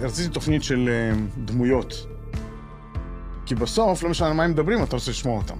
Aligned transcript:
רציתי 0.00 0.34
תוכנית 0.34 0.62
של 0.62 0.88
אה, 0.88 1.18
דמויות. 1.44 2.06
כי 3.46 3.54
בסוף, 3.54 4.02
לא 4.02 4.10
משנה 4.10 4.28
על 4.28 4.34
מה 4.34 4.44
הם 4.44 4.50
מדברים, 4.50 4.82
אתה 4.82 4.96
רוצה 4.96 5.10
לשמוע 5.10 5.36
אותם. 5.36 5.56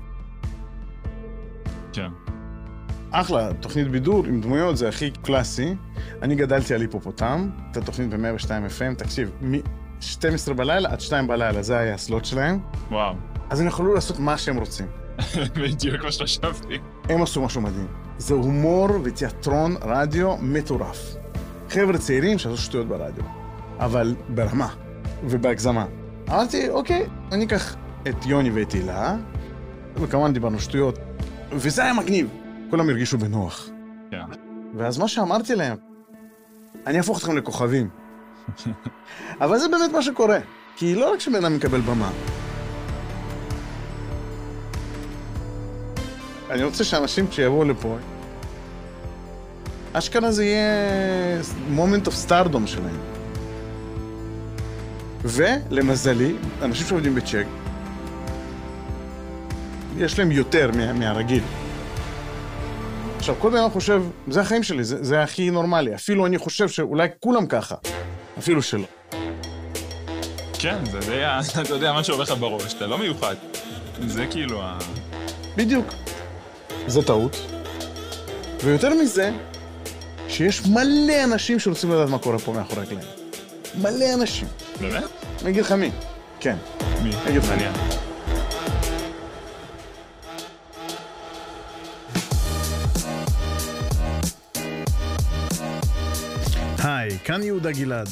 כן. 1.93 2.09
אחלה, 3.11 3.53
תוכנית 3.53 3.89
בידור 3.89 4.25
עם 4.27 4.41
דמויות 4.41 4.77
זה 4.77 4.89
הכי 4.89 5.11
קלאסי. 5.11 5.75
אני 6.23 6.35
גדלתי 6.35 6.75
על 6.75 6.81
היפופוטם, 6.81 7.51
הייתה 7.65 7.81
תוכנית 7.81 8.11
ב-102 8.11 8.49
FM, 8.49 8.95
תקשיב, 8.99 9.31
מ-12 9.41 10.53
בלילה 10.57 10.91
עד 10.93 11.01
2 11.01 11.27
בלילה, 11.27 11.63
זה 11.63 11.79
היה 11.79 11.95
הסלוט 11.95 12.25
שלהם. 12.25 12.59
וואו. 12.91 13.15
אז 13.51 13.61
הם 13.61 13.67
יכלו 13.67 13.95
לעשות 13.95 14.19
מה 14.19 14.39
שהם 14.39 14.57
רוצים. 14.57 14.87
בדיוק 15.63 16.01
כמו 16.01 16.13
שחשבתי. 16.13 16.79
הם 17.09 17.23
עשו 17.23 17.43
משהו 17.43 17.61
מדהים. 17.61 17.87
זה 18.19 18.35
הומור 18.35 18.89
ותיאטרון 19.05 19.77
רדיו 19.83 20.37
מטורף. 20.41 21.17
חבר'ה 21.71 21.99
צעירים 21.99 22.39
שעשו 22.39 22.57
שטויות 22.57 22.89
ברדיו, 22.89 23.25
אבל 23.79 24.15
ברמה 24.29 24.69
ובהגזמה. 25.25 25.87
אמרתי, 26.29 26.69
אוקיי, 26.69 27.07
אני 27.33 27.45
אקח 27.45 27.77
את 28.09 28.27
יוני 28.27 28.51
ואת 28.51 28.73
הילה, 28.73 29.17
וכמובן 29.97 30.33
דיברנו 30.33 30.61
שטויות, 30.61 30.99
וזה 31.53 31.83
היה 31.83 31.93
מגניב. 31.93 32.29
כולם 32.71 32.89
הרגישו 32.89 33.19
בנוח. 33.19 33.69
כן. 34.11 34.17
ואז 34.77 34.99
מה 34.99 35.09
שאמרתי 35.09 35.55
להם, 35.55 35.77
אני 36.87 36.99
אהפוך 36.99 37.19
אתכם 37.19 37.37
לכוכבים. 37.37 37.89
אבל 39.45 39.59
זה 39.59 39.69
באמת 39.69 39.93
מה 39.93 40.03
שקורה. 40.03 40.39
כי 40.77 40.95
לא 40.95 41.13
רק 41.13 41.21
שבן 41.21 41.35
אדם 41.35 41.57
מקבל 41.57 41.81
במה. 41.81 42.11
אני 46.51 46.65
רוצה 46.65 46.85
שאנשים 46.85 47.29
כשיבואו 47.29 47.65
לפה, 47.65 47.97
אשכרה 49.93 50.33
זה 50.33 50.45
יהיה 50.45 51.43
moment 51.69 52.07
of 52.07 52.15
stardom 52.15 52.67
שלהם. 52.67 53.16
ולמזלי, 55.27 56.33
אנשים 56.63 56.87
שעובדים 56.87 57.15
בצ'ק, 57.15 57.45
יש 59.97 60.19
להם 60.19 60.33
יותר 60.33 60.71
מה, 60.77 60.93
מהרגיל. 60.93 61.43
עכשיו, 63.19 63.35
כל 63.39 63.51
בן 63.51 63.57
אדם 63.57 63.71
חושב, 63.71 64.03
זה 64.29 64.41
החיים 64.41 64.63
שלי, 64.63 64.85
זה, 64.85 65.05
זה 65.05 65.23
הכי 65.23 65.51
נורמלי. 65.51 65.95
אפילו 65.95 66.27
אני 66.27 66.39
חושב 66.39 66.69
שאולי 66.69 67.09
כולם 67.21 67.47
ככה, 67.47 67.75
אפילו 68.39 68.63
שלא. 68.63 68.87
כן, 70.59 70.79
זה 70.91 70.99
די, 70.99 71.25
ה- 71.25 71.41
אתה 71.63 71.75
יודע, 71.75 71.93
מה 71.93 72.05
שעובר 72.05 72.23
לך 72.23 72.31
בראש, 72.31 72.75
אתה 72.75 72.87
לא 72.87 72.99
מיוחד. 72.99 73.35
זה 74.07 74.27
כאילו 74.31 74.63
ה... 74.63 74.79
בדיוק. 75.57 75.87
זה 76.87 77.03
טעות. 77.03 77.37
ויותר 78.65 78.95
מזה, 78.95 79.31
שיש 80.29 80.67
מלא 80.67 81.25
אנשים 81.25 81.59
שרוצים 81.59 81.91
לדעת 81.93 82.09
מה 82.09 82.19
קורה 82.19 82.39
פה 82.39 82.53
מאחורי 82.53 82.83
הקלעים. 82.83 83.09
מלא 83.83 84.15
אנשים. 84.15 84.49
באמת? 84.81 85.05
אני 85.43 85.51
אגיד 85.51 85.63
לך 85.63 85.73
מי. 85.73 85.91
כן. 86.41 86.57
מי? 87.03 87.11
אגיד 87.29 87.43
לך. 87.43 87.49
מעניין. 87.49 87.73
היי, 96.85 97.19
כאן 97.25 97.43
יהודה 97.43 97.73
גלעד. 97.73 98.09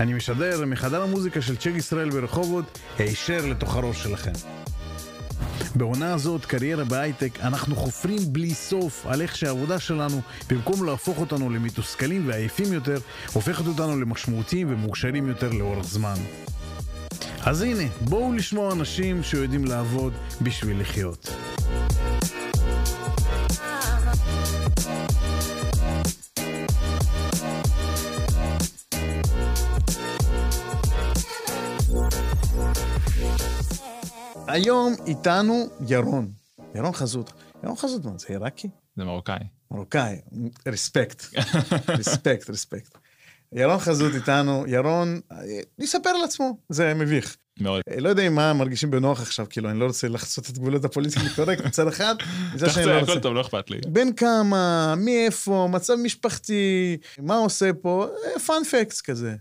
אני 0.00 0.14
משדר 0.14 0.64
מחדר 0.66 1.02
המוזיקה 1.02 1.42
של 1.42 1.56
צ'ק 1.56 1.72
ישראל 1.76 2.10
ברחובות 2.10 2.78
הישר 2.98 3.46
לתוך 3.46 3.76
הראש 3.76 4.02
שלכם. 4.02 4.32
בעונה 5.74 6.14
הזאת, 6.14 6.44
קריירה 6.44 6.84
בהייטק, 6.84 7.40
אנחנו 7.40 7.76
חופרים 7.76 8.18
בלי 8.32 8.54
סוף 8.54 9.06
על 9.06 9.22
איך 9.22 9.36
שהעבודה 9.36 9.78
שלנו, 9.78 10.20
במקום 10.50 10.86
להפוך 10.86 11.18
אותנו 11.18 11.50
למתוסכלים 11.50 12.28
ועייפים 12.28 12.72
יותר, 12.72 12.98
הופכת 13.32 13.66
אותנו 13.66 14.00
למשמעותיים 14.00 14.66
ומאושרים 14.70 15.28
יותר 15.28 15.50
לאורך 15.50 15.86
זמן. 15.86 16.14
אז 17.40 17.62
הנה, 17.62 17.84
בואו 18.00 18.32
לשמוע 18.32 18.72
אנשים 18.72 19.22
שיודעים 19.22 19.64
לעבוד 19.64 20.12
בשביל 20.42 20.80
לחיות. 20.80 21.34
היום 34.54 34.94
איתנו 35.06 35.66
ירון. 35.88 36.28
ירון 36.74 36.92
חזות. 36.92 37.32
ירון 37.64 37.76
חזות, 37.76 38.04
מה 38.04 38.10
זה 38.18 38.26
עיראקי? 38.28 38.68
זה 38.96 39.04
מרוקאי. 39.04 39.38
מרוקאי. 39.70 40.16
respect. 40.66 41.24
Respect, 41.98 42.50
respect. 42.50 42.98
ירון 43.52 43.78
חזות 43.78 44.14
איתנו. 44.14 44.64
ירון, 44.66 45.20
אה, 45.32 45.36
יספר 45.78 46.10
על 46.10 46.24
עצמו, 46.24 46.56
זה 46.68 46.94
מביך. 46.94 47.36
מאוד. 47.60 47.82
אה, 47.90 48.00
לא 48.00 48.08
יודע 48.08 48.22
אם 48.26 48.34
מה 48.34 48.52
מרגישים 48.52 48.90
בנוח 48.90 49.20
עכשיו, 49.22 49.46
כאילו, 49.50 49.70
אני 49.70 49.80
לא 49.80 49.84
רוצה 49.84 50.08
לחצות 50.08 50.50
את 50.50 50.58
גבולות 50.58 50.84
ה 50.84 50.88
politically 50.88 51.30
correct 51.36 51.64
מצד 51.64 51.88
אחד, 51.88 52.14
מצד 52.54 52.66
קח 52.66 52.72
שני 52.74 52.82
את 52.82 52.88
אני 52.88 52.92
זה, 52.92 52.92
לא 52.92 52.98
הכל 53.02 53.10
רוצה. 53.10 53.20
טוב, 53.20 53.34
לא 53.34 53.40
אכפת 53.40 53.70
לי. 53.70 53.80
בן 53.88 54.12
כמה, 54.12 54.94
מאיפה, 54.96 55.68
מצב 55.70 55.94
משפחתי, 55.94 56.96
מה 57.18 57.36
עושה 57.36 57.70
פה, 57.82 58.06
fun 58.46 58.66
facts 58.66 59.00
כזה. 59.00 59.34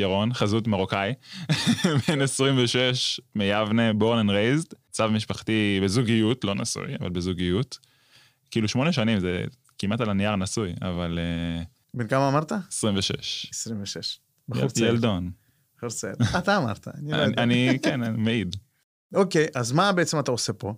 ירון, 0.00 0.34
חזות 0.34 0.66
מרוקאי, 0.66 1.12
בן 2.08 2.20
26, 2.22 3.20
מיבנה, 3.34 3.90
born 3.90 4.26
and 4.26 4.30
raised, 4.30 4.74
צו 4.90 5.08
משפחתי 5.10 5.80
בזוגיות, 5.84 6.44
לא 6.44 6.54
נשוי, 6.54 6.94
אבל 7.00 7.10
בזוגיות. 7.10 7.78
כאילו 8.50 8.68
שמונה 8.68 8.92
שנים, 8.92 9.20
זה 9.20 9.44
כמעט 9.78 10.00
על 10.00 10.10
הנייר 10.10 10.36
נשוי, 10.36 10.72
אבל 10.82 11.18
אה, 11.18 11.62
בן 11.94 12.08
כמה 12.08 12.28
אמרת? 12.28 12.52
26. 12.68 13.46
26. 13.50 13.96
יל- 13.96 14.56
בחור 14.56 14.68
צעיר. 14.68 14.88
ילדון. 14.88 15.30
בחור 15.76 15.88
צעיר. 15.90 16.14
אתה 16.38 16.56
אמרת, 16.56 16.88
אני 16.88 17.10
לא 17.12 17.16
יודע. 17.16 17.42
אני, 17.42 17.78
כן, 17.82 18.02
אני 18.02 18.16
מעיד. 18.22 18.56
אוקיי, 19.14 19.46
אז 19.54 19.72
מה 19.72 19.92
בעצם 19.92 20.18
אתה 20.18 20.30
עושה 20.30 20.52
פה? 20.52 20.74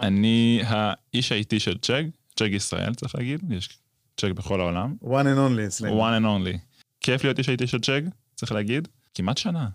אני 0.00 0.60
האיש 0.66 1.32
האיטי 1.32 1.60
של 1.60 1.78
צ'ק, 1.78 2.04
צ'ק 2.36 2.48
ישראל, 2.52 2.94
צריך 2.94 3.14
להגיד, 3.14 3.40
יש 3.52 3.78
צ'ק 4.16 4.30
בכל 4.30 4.60
העולם. 4.60 4.94
one 5.02 5.06
and 5.06 5.38
only 5.58 5.66
אצלנו. 5.66 6.06
one 6.08 6.20
and 6.20 6.24
only. 6.24 6.58
כיף 7.00 7.24
להיות 7.24 7.38
איש 7.38 7.48
האיטי 7.48 7.66
של 7.66 7.80
צ'ק, 7.80 8.02
צריך 8.42 8.52
להגיד. 8.52 8.88
כמעט 9.14 9.38
שנה. 9.38 9.68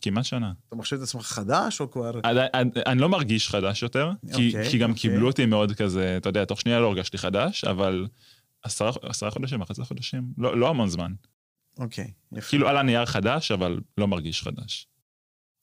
כמעט 0.00 0.24
שנה. 0.24 0.52
אתה 0.68 0.76
מחשיב 0.76 0.98
את 0.98 1.04
עצמך 1.04 1.22
חדש 1.26 1.80
או 1.80 1.90
כבר... 1.90 2.12
עדיין- 2.22 2.48
אני, 2.54 2.70
אני 2.86 3.00
לא 3.00 3.08
מרגיש 3.08 3.48
חדש 3.48 3.82
יותר, 3.82 4.10
כי, 4.36 4.48
אוקיי, 4.48 4.70
כי 4.70 4.78
גם 4.78 4.90
אוקיי. 4.90 5.00
קיבלו 5.02 5.26
אותי 5.26 5.46
מאוד 5.46 5.72
כזה, 5.72 6.16
אתה 6.16 6.28
יודע, 6.28 6.44
תוך 6.44 6.60
שנייה 6.60 6.80
לא 6.80 6.86
הרגשתי 6.86 7.18
חדש, 7.18 7.64
אבל 7.64 8.06
עשרה, 8.62 8.90
עשרה 9.02 9.30
חודשים, 9.30 9.62
11 9.62 9.84
חודשים, 9.84 10.32
לא, 10.38 10.58
לא 10.58 10.68
המון 10.68 10.88
זמן. 10.88 11.12
אוקיי, 11.78 12.10
יפה. 12.32 12.48
כאילו 12.48 12.68
על 12.68 12.76
הנייר 12.76 13.06
חדש, 13.06 13.50
אבל 13.52 13.80
לא 13.98 14.08
מרגיש 14.08 14.42
חדש. 14.42 14.86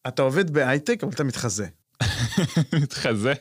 אתה 0.07 0.21
עובד 0.21 0.51
בהייטק, 0.51 1.03
אבל 1.03 1.11
אתה 1.13 1.23
מתחזה. 1.23 1.67
מתחזה. 2.83 3.33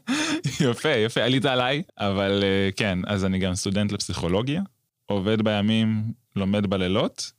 יפה, 0.70 0.88
יפה, 0.88 1.22
עלית 1.22 1.44
עליי, 1.44 1.82
אבל 1.98 2.40
אה, 2.42 2.68
כן, 2.76 2.98
אז 3.06 3.24
אני 3.24 3.38
גם 3.38 3.54
סטודנט 3.54 3.92
לפסיכולוגיה, 3.92 4.62
עובד 5.06 5.42
בימים, 5.42 6.12
לומד 6.36 6.66
בלילות, 6.66 7.32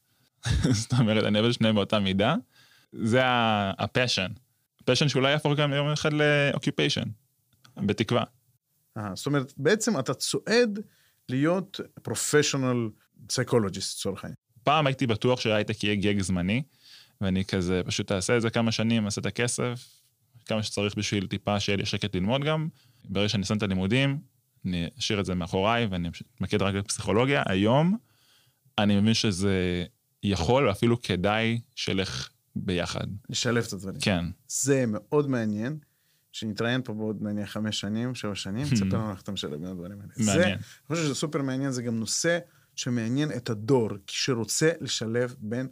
זאת 0.82 0.94
אומרת, 0.94 1.24
אני 1.24 1.40
עובד 1.40 1.52
שניהם 1.52 1.76
באותה 1.76 2.00
מידה. 2.00 2.36
זה 2.92 3.22
ה 3.78 3.84
passion. 3.84 4.32
passion 4.86 5.10
שאולי 5.10 5.32
יהפוך 5.32 5.58
גם 5.58 5.74
יום 5.74 5.88
אחד 5.88 6.14
ל 6.14 6.21
occupation, 6.21 7.04
בתקווה. 7.78 8.24
אה, 8.98 9.12
זאת 9.16 9.26
אומרת, 9.26 9.54
בעצם 9.58 10.00
אתה 10.00 10.14
צועד 10.14 10.80
להיות 11.30 11.80
professional 12.02 12.90
psychologist, 13.28 14.00
לצורך 14.00 14.24
העניין. 14.24 14.36
פעם 14.64 14.88
הייתי 14.88 15.08
בטוח 15.08 15.40
שהייטק 15.40 15.84
יהיה 15.84 15.96
גג 15.96 16.22
זמני, 16.22 16.64
ואני 17.22 17.46
כזה 17.46 17.82
פשוט 17.86 18.12
אעשה 18.12 18.38
את 18.38 18.42
זה 18.42 18.50
כמה 18.50 18.72
שנים, 18.72 19.06
אעשה 19.06 19.22
את 19.22 19.26
הכסף, 19.26 20.02
כמה 20.46 20.64
שצריך 20.64 20.96
בשביל 20.98 21.28
טיפה 21.28 21.60
שיהיה 21.60 21.78
לי 21.78 21.86
שקט 21.86 22.16
ללמוד 22.16 22.44
גם. 22.44 22.68
ברגע 23.06 23.30
שאני 23.30 23.44
אסיים 23.44 23.58
את 23.58 23.64
הלימודים, 23.64 24.20
אני 24.66 24.90
אשאיר 25.00 25.20
את 25.20 25.26
זה 25.26 25.36
מאחוריי 25.36 25.86
ואני 25.86 26.10
אתמקד 26.36 26.62
רק 26.62 26.76
בפסיכולוגיה. 26.76 27.44
היום 27.46 27.98
אני 28.78 29.00
מבין 29.00 29.14
שזה 29.14 29.86
יכול, 30.24 30.68
ואפילו 30.68 31.02
כדאי 31.02 31.60
שילך 31.76 32.30
ביחד. 32.56 33.08
לשלב 33.30 33.64
את 33.68 33.74
הדברים. 33.74 34.00
כן, 34.02 34.26
זה 34.48 34.84
מאוד 34.88 35.30
מעניין. 35.30 35.78
שנתראיין 36.32 36.82
פה 36.82 36.94
בעוד 36.94 37.22
נניח 37.22 37.52
חמש 37.52 37.80
שנים, 37.80 38.16
שבע 38.16 38.36
שנים, 38.36 38.68
תספר 38.74 38.98
לנו 38.98 39.12
איך 39.12 39.22
אתה 39.22 39.32
משלב 39.32 39.56
בין 39.56 39.70
הדברים 39.70 40.00
האלה. 40.02 40.12
זה, 40.16 40.32
מעניין. 40.32 40.50
אני 40.54 40.88
חושב 40.88 41.04
שזה 41.04 41.16
סופר 41.16 41.42
מעניין, 41.42 41.72
זה 41.72 41.82
גם 41.82 42.00
נושא 42.00 42.40
שמעניין 42.76 43.32
את 43.32 43.50
הדור, 43.50 43.90
שרוצה 44.08 44.72
לשלב 44.82 45.36
בין 45.40 45.68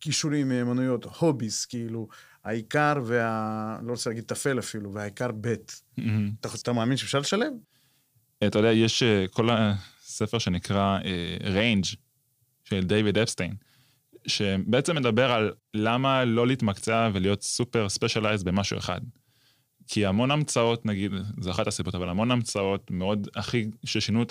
כישורים, 0.00 0.48
מיומנויות, 0.48 1.04
hobbies, 1.04 1.66
כאילו, 1.66 2.08
העיקר 2.44 2.94
וה... 3.04 3.78
לא 3.82 3.90
רוצה 3.90 4.10
להגיד 4.10 4.24
טפל 4.24 4.58
אפילו, 4.58 4.92
והעיקר 4.92 5.30
ב'. 5.40 5.54
אתה, 6.40 6.48
אתה 6.62 6.72
מאמין 6.72 6.96
שאפשר 6.96 7.18
לשלב? 7.18 7.52
אתה 8.46 8.58
יודע, 8.58 8.72
יש 8.72 9.02
אה, 9.02 9.24
כל 9.30 9.48
הספר 9.50 10.38
שנקרא 10.38 10.98
Range 11.44 11.84
של 12.72 12.84
דיוויד 12.84 13.18
אפסטיין, 13.18 13.54
שבעצם 14.26 14.96
מדבר 14.96 15.32
על 15.32 15.52
למה 15.74 16.24
לא 16.24 16.46
להתמקצע 16.46 17.10
ולהיות 17.12 17.42
סופר 17.42 17.88
specialized 17.88 18.42
במשהו 18.42 18.78
אחד. 18.78 19.00
כי 19.88 20.06
המון 20.06 20.30
המצאות, 20.30 20.86
נגיד, 20.86 21.12
זו 21.40 21.50
אחת 21.50 21.66
הסיבות, 21.66 21.94
אבל 21.94 22.08
המון 22.08 22.30
המצאות 22.30 22.90
מאוד 22.90 23.28
הכי, 23.36 23.66
ששינו 23.84 24.22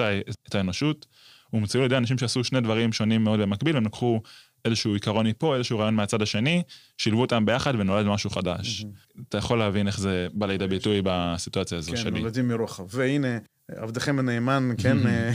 את 0.48 0.56
האנושות, 0.56 1.06
הומצאו 1.50 1.80
על 1.80 1.86
ידי 1.86 1.98
אנשים 1.98 2.18
שעשו 2.18 2.44
שני 2.44 2.62
דברים 2.62 2.94
שונים 2.94 3.24
מאוד 3.24 3.40
במקביל, 3.40 3.78
הם 3.78 3.86
לקחו 3.86 4.22
איזשהו 4.66 4.94
עיקרון 4.94 5.28
מפה, 5.28 5.56
איזשהו 5.56 5.80
רעיון 5.80 5.96
מהצד 5.96 6.22
השני, 6.22 6.64
שילבו 6.98 7.22
אותם 7.22 7.46
ביחד 7.46 7.74
ונולד 7.80 8.06
משהו 8.06 8.30
חדש. 8.30 8.86
אתה 9.30 9.38
יכול 9.38 9.60
להבין 9.60 9.88
איך 9.88 10.00
זה 10.00 10.28
בא 10.34 10.46
לידי 10.46 10.68
ביטוי 10.68 11.02
בסיטואציה 11.06 11.78
הזו 11.78 11.92
כן, 11.92 11.98
שלי. 11.98 12.20
נולדים 12.20 12.48
מרוחב. 12.48 12.84
והנה, 12.90 13.38
עבדכם 13.76 14.20
הנאמן, 14.20 14.70
כן, 14.84 14.98
אה, 15.08 15.32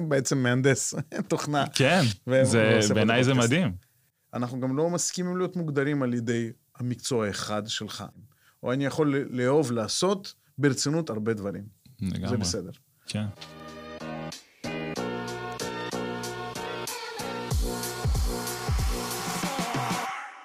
בעצם 0.08 0.38
מהנדס 0.38 0.94
תוכנה. 1.28 1.64
כן, 1.74 2.02
זה, 2.42 2.80
בעיניי 2.94 3.24
זה. 3.24 3.34
מדהים. 3.34 3.72
אנחנו 4.34 4.60
גם 4.60 4.76
לא 4.76 4.90
מסכימים 4.90 5.36
להיות 5.36 5.56
מוגדרים 5.56 6.02
על 6.02 6.14
ידי 6.14 6.50
המקצוע 6.76 7.26
האחד 7.26 7.62
שלך. 7.66 8.04
או 8.62 8.72
אני 8.72 8.84
יכול 8.84 9.16
לאהוב 9.30 9.72
לעשות 9.72 10.34
ברצינות 10.58 11.10
הרבה 11.10 11.34
דברים. 11.34 11.62
לגמרי. 12.00 12.28
זה 12.28 12.36
בסדר. 12.36 12.70
כן. 13.06 13.24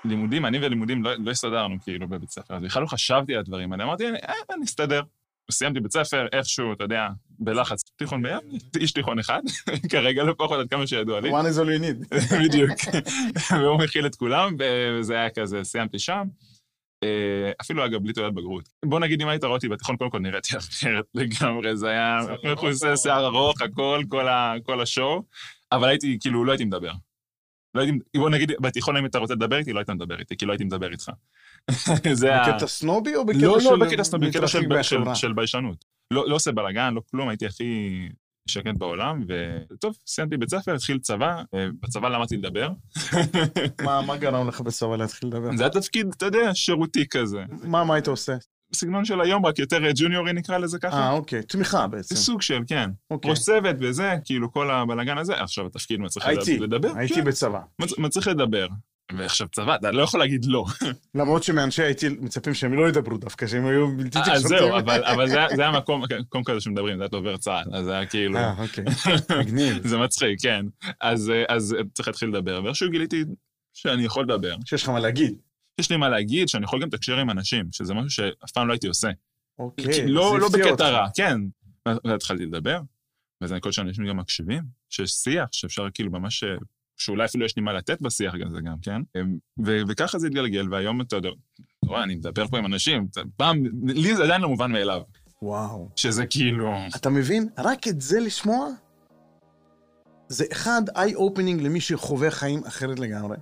לימודים, 0.10 0.46
אני 0.46 0.60
ולימודים 0.60 1.04
לא, 1.04 1.12
לא 1.16 1.32
הסתדרנו 1.32 1.76
כאילו 1.84 2.08
בבית 2.08 2.30
ספר, 2.30 2.56
אז 2.56 2.64
בכלל 2.64 2.82
לא 2.82 2.88
חשבתי 2.88 3.34
על 3.34 3.40
הדברים 3.40 3.72
האלה, 3.72 3.84
אמרתי, 3.84 4.06
אה, 4.06 4.34
אני 4.56 4.66
אסתדר. 4.66 5.02
סיימתי 5.52 5.80
בית 5.80 5.92
ספר, 5.92 6.28
איכשהו, 6.34 6.74
אתה 6.74 6.84
יודע, 6.84 7.08
בלחץ 7.40 7.84
תיכון 7.96 8.24
בים, 8.24 8.40
איש 8.80 8.92
תיכון 8.92 9.20
אחד, 9.20 9.42
כרגע 9.92 10.24
לפחות 10.24 10.60
עד 10.60 10.70
כמה 10.70 10.88
שידוע 10.88 11.20
לי. 11.22 11.30
one 11.30 11.34
is 11.34 11.58
all 11.58 11.80
you 11.80 11.84
need. 11.84 12.18
בדיוק. 12.44 12.72
והוא 13.52 13.80
מכיל 13.80 14.06
את 14.06 14.16
כולם, 14.16 14.56
וזה 14.60 15.14
היה 15.14 15.30
כזה, 15.30 15.64
סיימתי 15.64 16.00
שם. 16.00 16.28
אה, 17.04 17.52
אפילו 17.62 17.86
אגב, 17.86 18.04
בלי 18.04 18.14
תעודת 18.14 18.34
בגרות. 18.34 18.70
בוא 18.86 19.00
נגיד, 19.00 19.22
אם 19.22 19.28
היית 19.28 19.44
רואה 19.44 19.56
אותי 19.56 19.68
בתיכון, 19.68 19.98
קודם 19.98 20.10
כל 20.10 20.20
נראיתי 20.20 20.58
אחרת 20.58 21.06
לגמרי, 21.16 21.78
זה 21.78 21.90
היה 21.90 22.20
מכוסה, 22.44 22.98
שיער 22.98 23.26
ארוך, 23.26 23.62
הכל, 23.62 24.04
כל 24.64 24.82
השואו, 24.82 25.24
אבל 25.72 25.90
הייתי, 25.90 26.18
כאילו, 26.22 26.46
לא 26.46 26.52
הייתי 26.52 26.66
מדבר. 26.66 26.92
לא 27.76 27.82
הייתי, 27.82 27.98
בוא 28.18 28.30
נגיד, 28.30 28.52
בתיכון 28.62 28.98
אם 28.98 29.06
אתה 29.06 29.18
רוצה 29.18 29.34
לדבר 29.34 29.58
איתי, 29.58 29.74
לא 29.74 29.80
היית 29.80 29.90
מדבר 29.90 30.20
איתי, 30.20 30.38
כי 30.38 30.46
לא 30.46 30.52
הייתי 30.52 30.64
מדבר 30.64 30.92
איתך. 30.92 31.12
זה 32.14 32.36
ה... 32.36 32.52
בקטע 32.54 32.68
סנובי 32.68 33.16
או 33.16 33.26
בקטע 33.26 33.46
לא, 33.46 33.60
של... 33.60 33.70
לא, 33.70 33.86
בקטע 33.88 34.04
סתם, 34.04 34.20
בקטע 34.20 34.48
של- 34.48 35.34
ביישנות. 35.34 35.86
לא 36.12 36.30
לא 36.30 36.36
עושה 36.36 36.52
בלאגן, 36.52 36.94
לא 36.94 37.02
כלום, 37.12 37.30
הייתי 37.30 37.46
הכי 37.46 38.00
שקט 38.50 38.78
בעולם, 38.78 39.24
וטוב, 39.72 39.98
סיימתי 40.08 40.38
בית 40.38 40.50
ספר, 40.50 40.74
התחיל 40.76 41.00
צבא, 41.00 41.42
אה, 41.54 41.68
בצבא 41.82 42.10
למדתי 42.10 42.38
לדבר. 42.38 42.70
מה- 43.82 44.02
מה 44.02 44.18
גרם 44.18 44.48
לך 44.48 44.62
בצבא 44.62 44.96
להתחיל 44.96 45.30
לדבר? 45.30 45.56
זה 45.58 45.64
היה 45.64 45.70
תפקיד, 45.70 46.08
אתה 46.18 46.26
יודע, 46.26 46.56
שירותי 46.56 47.08
כזה. 47.10 47.44
מה 47.64 47.84
מה 47.84 47.94
היית 47.96 48.08
עושה? 48.08 48.34
סגנון 48.74 49.06
של 49.06 49.22
היום, 49.22 49.46
רק 49.46 49.60
יותר 49.60 49.86
אה, 49.86 49.92
ג'וניורי 49.96 50.34
נקרא 50.34 50.58
לזה 50.58 50.78
אה, 50.84 50.90
ככה. 50.90 51.10
אוקיי. 51.12 51.44
תמיכה 51.44 51.88
בעצם. 51.88 52.16
זה 52.16 52.22
סוג 52.22 52.42
של, 52.42 52.60
כן. 52.68 52.90
אוקיי. 53.12 53.32
ראש 53.32 53.40
צוות 53.40 53.76
וזה, 53.80 54.16
כאילו 54.26 54.52
כל 54.52 54.72
הבלאגן 54.72 55.18
הזה. 55.18 55.34
עכשיו 55.42 55.66
התפקיד 55.66 56.00
מצריך 56.00 56.26
הייתי, 56.26 56.60
לדבר. 56.60 56.92
הייתי 56.96 57.14
כן, 57.16 57.24
בצבא. 57.24 57.60
מצ- 57.82 57.98
מצריך 57.98 58.28
לדבר. 58.28 58.68
ועכשיו 59.18 59.48
צבא, 59.48 59.76
אתה 59.76 59.92
לא 59.92 60.02
יכול 60.04 60.20
להגיד 60.20 60.46
לא. 60.46 60.66
למרות 61.16 61.44
שמאנשי 61.44 61.84
הייתי 61.84 62.10
מצפים 62.10 62.54
שהם 62.54 62.74
לא 62.74 62.90
ידברו 62.90 63.18
דווקא, 63.18 63.48
שהם 63.48 63.66
היו 63.66 63.98
בלתי 63.98 64.20
אז 64.20 64.44
תקשורתיים. 64.44 64.70
זהו, 64.70 64.80
אבל 64.80 65.04
אבל 65.14 65.28
זה 65.30 65.40
זה 65.56 65.62
היה 65.62 65.72
מקום, 65.72 66.04
מקום 66.20 66.44
כזה 66.44 66.62
שמדברים, 66.62 66.98
זה 66.98 67.04
היה 67.04 67.10
דובר 67.10 67.38
צה"ל, 67.38 67.76
אז 67.76 67.86
זה 67.86 67.92
היה 67.94 68.06
כאילו... 68.06 68.38
אה, 68.38 68.54
אוקיי. 68.60 68.84
מגניב. 69.40 69.78
זה 69.90 69.98
מצחיק, 69.98 70.42
כן. 70.42 70.66
אז 71.02 71.30
אה, 71.30 71.44
אז 71.56 71.76
צריך 71.94 72.08
להתחיל 72.08 72.30
לדבר, 72.30 72.62
ואיכשהו 72.64 72.90
גיליתי 72.90 73.24
שאני 73.74 74.04
יכול 74.06 74.24
לדבר. 74.24 74.56
שיש 74.66 74.84
לך 74.84 74.90
מה 74.90 75.00
להגיד. 75.00 75.34
יש 75.80 75.92
לי 75.92 75.98
מה 75.98 76.10
להגיד, 76.10 76.48
שאני 76.48 76.64
יכול 76.64 76.82
גם 76.82 76.88
לתקשר 76.88 77.18
עם 77.18 77.30
אנשים, 77.30 77.66
שזה 77.72 77.94
משהו 77.94 78.10
שאף 78.10 78.52
פעם 78.52 78.68
לא 78.68 78.74
הייתי 78.74 78.88
עושה. 78.88 79.10
אוקיי. 79.60 80.08
לא, 80.08 80.40
לא 80.40 80.50
בקטע. 80.50 80.90
רע, 80.90 81.08
כן. 81.16 81.42
ואז 81.86 81.98
התחלתי 82.16 82.46
לדבר, 82.46 82.80
ואז 83.42 83.52
אני 83.52 83.62
כל 83.62 83.72
שאנשים 83.72 84.08
גם 84.08 84.18
מקשיבים, 84.18 84.64
שיש 84.90 85.12
שיח, 85.12 85.48
שאפשר 85.52 85.88
כאילו 85.94 86.12
ממש, 86.12 86.44
אה, 86.44 86.56
שאולי 86.98 87.26
אפילו 87.26 87.46
יש 87.46 87.56
לי 87.56 87.62
מה 87.62 87.74
לתת 87.74 88.02
בשיח 88.02 88.36
גם 88.36 88.50
זה 88.50 88.62
גם, 88.62 88.76
כן? 88.82 89.02
ו- 89.66 89.82
וככה 89.88 90.20
זה 90.20 90.28
התגלגל, 90.28 90.74
והיום 90.74 91.02
אתה 91.02 91.16
יודע, 91.16 91.30
רואה, 91.86 92.04
אני 92.04 92.16
מדבר 92.16 92.48
פה 92.48 92.58
עם 92.58 92.66
אנשים, 92.66 93.08
פעם, 93.38 93.64
לי 93.84 94.16
זה 94.16 94.24
עדיין 94.24 94.42
לא 94.42 94.50
מובן 94.50 94.72
מאליו, 94.72 95.02
וואו. 95.42 95.90
שזה 95.96 96.26
כאילו... 96.26 96.74
אתה 96.96 97.10
מבין? 97.10 97.50
רק 97.58 97.88
את 97.88 98.02
זה 98.02 98.20
לשמוע, 98.20 98.68
זה 100.28 100.46
אחד, 100.52 100.82
אופנינג 101.16 101.62
למי 101.62 101.82
שחווה 101.82 102.32
חיים 102.32 102.64
אחרת 102.64 103.00
לגמרי. 103.00 103.38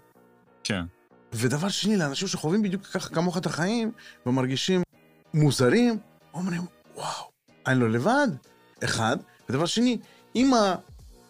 כן. 0.64 0.86
ודבר 1.34 1.70
שני, 1.70 1.98
לאנשים 1.98 2.28
שחווים 2.28 2.64
בדיוק 2.64 2.86
ככה 2.86 3.10
כמוך 3.10 3.38
את 3.38 3.46
החיים, 3.46 3.92
ומרגישים 4.26 4.84
מוזרים, 5.34 5.98
אומרים, 6.34 6.62
וואו, 6.96 7.30
אני 7.68 7.80
לא 7.80 7.90
לבד, 7.90 8.28
אחד. 8.84 9.18
ודבר 9.50 9.66
שני, 9.66 9.98
עם 10.34 10.52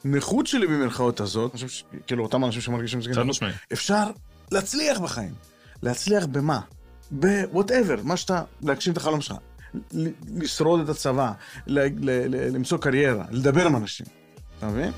הנכות 0.05 0.47
שלי 0.47 0.67
במרכאות 0.67 1.19
הזאת, 1.19 1.51
אני 1.51 1.55
חושב 1.55 1.69
ש... 1.69 1.83
כאילו, 2.07 2.23
אותם 2.23 2.45
אנשים 2.45 2.61
שמרגישים 2.61 2.99
חד 3.15 3.23
משמעי. 3.23 3.51
אפשר 3.73 4.11
להצליח 4.51 4.99
בחיים. 4.99 5.33
להצליח 5.83 6.25
במה? 6.25 6.59
ב-whatever, 7.11 8.01
מה 8.03 8.17
שאתה, 8.17 8.43
להגשים 8.61 8.93
את 8.93 8.97
החלום 8.97 9.21
שלך. 9.21 9.35
לשרוד 10.38 10.79
את 10.79 10.89
הצבא, 10.89 11.31
למצוא 11.67 12.77
קריירה, 12.77 13.25
לדבר 13.31 13.65
עם 13.65 13.75
אנשים. 13.75 14.05
אתה 14.57 14.67
מבין? 14.67 14.91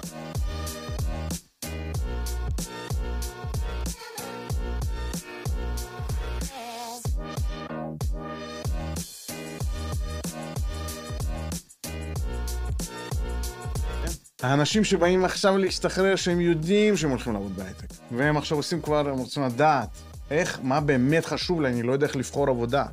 האנשים 14.42 14.84
שבאים 14.84 15.26
עכשיו 15.26 15.58
להשתחרר, 15.58 16.16
שהם 16.16 16.42
יודעים 16.42 16.98
שהם 16.98 17.10
הולכים 17.10 17.34
לעבוד 17.34 17.56
בהייטק. 17.56 17.88
והם 18.12 18.38
עכשיו 18.38 18.58
עושים 18.58 18.82
כבר, 18.82 19.10
הם 19.10 19.18
רוצים 19.18 19.44
לדעת 19.44 19.90
איך, 20.32 20.60
מה 20.64 20.80
באמת 20.80 21.26
חשוב 21.26 21.62
לי, 21.62 21.70
אני 21.70 21.84
לא 21.84 21.92
יודע 21.92 22.08
איך 22.08 22.16
לבחור 22.16 22.50
עבודה. 22.50 22.86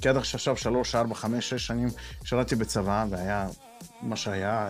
כי 0.00 0.08
עד 0.08 0.16
עכשיו 0.16 0.56
שלוש, 0.56 0.94
ארבע, 0.94 1.14
חמש, 1.14 1.50
שש 1.50 1.66
שנים 1.66 1.88
שירתי 2.24 2.56
בצבא, 2.56 3.06
והיה 3.10 3.48
מה 4.02 4.16
שהיה 4.16 4.68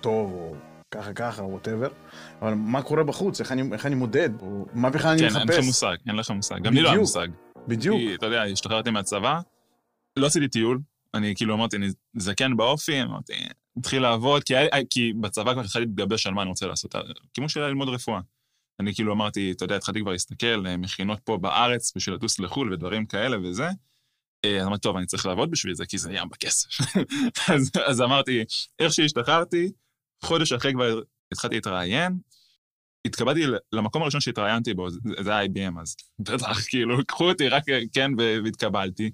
טוב, 0.00 0.32
או 0.32 0.54
ככה 0.90 1.12
ככה, 1.12 1.42
או 1.42 1.50
ווטאבר. 1.50 1.88
אבל 2.42 2.54
מה 2.54 2.82
קורה 2.82 3.04
בחוץ, 3.04 3.40
איך 3.40 3.52
אני, 3.52 3.62
איך 3.72 3.86
אני 3.86 3.94
מודד, 3.94 4.30
או 4.40 4.66
מה 4.74 4.90
בכלל 4.90 5.10
אני 5.10 5.18
כן, 5.18 5.26
מחפש. 5.26 5.40
אין 5.40 5.58
לך 5.58 5.64
מושג, 5.64 5.96
אין 6.06 6.16
לך 6.16 6.30
מושג. 6.30 6.62
גם 6.62 6.74
לי 6.74 6.82
לא 6.82 6.90
היה. 6.90 6.98
מושג. 6.98 7.28
בדיוק. 7.68 7.96
כי, 7.96 8.14
אתה 8.14 8.26
יודע, 8.26 8.42
השתחררתי 8.42 8.90
מהצבא, 8.90 9.40
לא 10.16 10.26
עשיתי 10.26 10.48
טיול, 10.48 10.80
אני 11.14 11.34
כאילו 11.36 11.54
אמרתי, 11.54 11.76
אני 11.76 11.88
זקן 12.16 12.56
באופי, 12.56 13.02
אמרתי, 13.02 13.32
התחיל 13.76 14.02
לעבוד, 14.02 14.44
כי, 14.44 14.54
כי 14.90 15.12
בצבא 15.20 15.52
כבר 15.52 15.60
התחלתי 15.60 15.86
להתגבש 15.86 16.26
על 16.26 16.34
מה 16.34 16.42
אני 16.42 16.50
רוצה 16.50 16.66
לעשות. 16.66 16.94
הכיוון 17.30 17.48
שלי 17.48 17.62
ללמוד 17.62 17.88
רפואה. 17.88 18.20
אני 18.80 18.94
כאילו 18.94 19.12
אמרתי, 19.12 19.52
אתה 19.52 19.64
יודע, 19.64 19.76
התחלתי 19.76 20.00
כבר 20.00 20.12
להסתכל, 20.12 20.66
אה, 20.66 20.76
מכינות 20.76 21.20
פה 21.24 21.36
בארץ 21.36 21.92
בשביל 21.96 22.14
לטוס 22.14 22.38
לחו"ל 22.40 22.72
ודברים 22.72 23.06
כאלה 23.06 23.36
וזה. 23.42 23.68
אה, 24.44 24.60
אז 24.60 24.66
אמרתי, 24.66 24.80
טוב, 24.80 24.96
אני 24.96 25.06
צריך 25.06 25.26
לעבוד 25.26 25.50
בשביל 25.50 25.74
זה, 25.74 25.86
כי 25.86 25.98
זה 25.98 26.12
ים 26.12 26.28
בכסף. 26.28 26.68
אז, 27.54 27.70
אז 27.86 28.00
אמרתי, 28.00 28.44
איך 28.78 28.92
שהשתחררתי, 28.92 29.72
חודש 30.24 30.52
אחרי 30.52 30.72
כבר 30.72 31.00
התחלתי 31.32 31.54
להתראיין, 31.54 32.18
התקבלתי 33.06 33.40
למקום 33.72 34.02
הראשון 34.02 34.20
שהתראיינתי 34.20 34.74
בו, 34.74 34.90
זה 34.90 35.00
זה 35.20 35.36
היה 35.36 35.48
IBM 35.48 35.80
אז. 35.80 35.96
בטח, 36.18 36.64
כאילו, 36.70 37.06
קחו 37.06 37.28
אותי 37.28 37.48
רק, 37.48 37.62
כן, 37.92 38.10
והתקבלתי. 38.44 39.10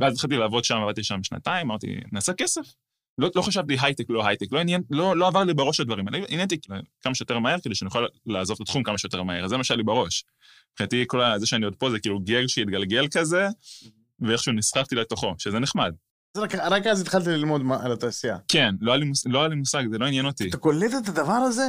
ואז 0.00 0.14
התחלתי 0.14 0.36
לעבוד 0.36 0.64
שם, 0.64 0.76
עבדתי 0.76 1.04
שם 1.04 1.22
שנתיים, 1.22 1.66
אמרתי, 1.66 1.96
נעשה 2.12 2.32
כסף. 2.32 2.74
לא, 3.18 3.30
לא 3.36 3.42
חשבתי 3.42 3.76
הייטק, 3.80 4.04
לא 4.08 4.26
הייטק, 4.26 4.46
לא 4.52 4.58
עניין, 4.58 4.82
לא, 4.90 5.16
לא 5.16 5.26
עבר 5.26 5.44
לי 5.44 5.54
בראש 5.54 5.80
הדברים 5.80 6.08
האלה, 6.08 6.18
עניין 6.28 6.44
אותי 6.44 6.56
כמה 7.02 7.14
שיותר 7.14 7.38
מהר, 7.38 7.60
כדי 7.60 7.74
שאני 7.74 7.86
אוכל 7.86 8.04
לעזוב 8.26 8.54
את 8.54 8.60
התחום 8.60 8.82
כמה 8.82 8.98
שיותר 8.98 9.22
מהר, 9.22 9.48
זה 9.48 9.56
מה 9.56 9.64
שהיה 9.64 9.76
לי 9.76 9.82
בראש. 9.82 10.24
מבחינתי, 10.72 11.04
כל 11.06 11.20
זה 11.38 11.46
שאני 11.46 11.64
עוד 11.64 11.76
פה 11.76 11.90
זה 11.90 11.98
כאילו 11.98 12.20
גג 12.20 12.46
שהתגלגל 12.46 13.06
כזה, 13.08 13.48
ואיכשהו 14.20 14.52
נסחפתי 14.52 14.94
לתוכו, 14.94 15.34
שזה 15.38 15.58
נחמד. 15.58 15.94
רק, 16.36 16.54
רק 16.54 16.86
אז 16.86 17.00
התחלתי 17.00 17.30
ללמוד 17.30 17.62
מה- 17.62 17.82
על 17.84 17.92
התעשייה. 17.92 18.36
כן, 18.48 18.74
לא 18.80 18.92
היה 18.92 19.00
לי, 19.04 19.10
לא 19.26 19.38
היה 19.38 19.48
לי 19.48 19.54
מושג, 19.54 19.82
זה 19.90 19.98
לא 19.98 20.06
עניין 20.06 20.26
אותי. 20.26 20.48
אתה 20.48 20.56
קולט 20.56 20.90
את 21.02 21.08
הדבר 21.08 21.32
הזה? 21.32 21.66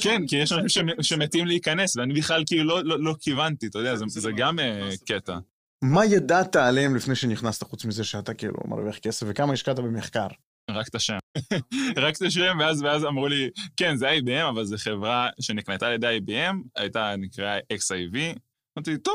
כן, 0.00 0.22
כי 0.28 0.36
יש 0.36 0.52
אנשים 0.52 0.88
שמ- 0.88 1.02
שמתים 1.02 1.46
להיכנס, 1.46 1.96
ואני 1.96 2.14
בכלל 2.14 2.42
כאילו 2.46 2.64
לא, 2.64 2.84
לא, 2.84 3.00
לא 3.04 3.14
כיוונתי, 3.20 3.66
אתה 3.66 3.78
יודע, 3.78 3.96
זה, 3.96 4.04
זה 4.08 4.30
גם 4.36 4.58
אה, 4.58 4.90
קטע. 5.06 5.38
מה 5.82 6.04
ידעת 6.04 6.56
עליהם 6.56 6.96
לפני 6.96 7.14
שנכנסת, 7.14 7.62
חוץ 7.62 7.84
מזה 7.84 8.04
שאתה 8.04 8.34
כאילו 8.34 8.54
מרוויח 8.64 8.98
כסף, 8.98 9.26
וכמה 9.30 9.52
השקעת 9.52 9.76
במחקר? 9.78 10.26
רק 10.76 10.88
את 10.88 10.94
השם. 10.94 11.18
רק 12.04 12.16
את 12.16 12.22
השם, 12.22 12.56
ואז, 12.60 12.82
ואז 12.82 13.04
אמרו 13.04 13.28
לי, 13.28 13.50
כן, 13.76 13.96
זה 13.96 14.10
IBM, 14.10 14.48
אבל 14.48 14.64
זו 14.64 14.76
חברה 14.78 15.30
שנקנתה 15.40 15.86
על 15.86 15.92
ידי 15.92 16.18
IBM, 16.18 16.56
הייתה 16.76 17.14
נקראה 17.18 17.58
XIV. 17.58 18.38
אמרתי, 18.78 18.98
טוב, 18.98 19.14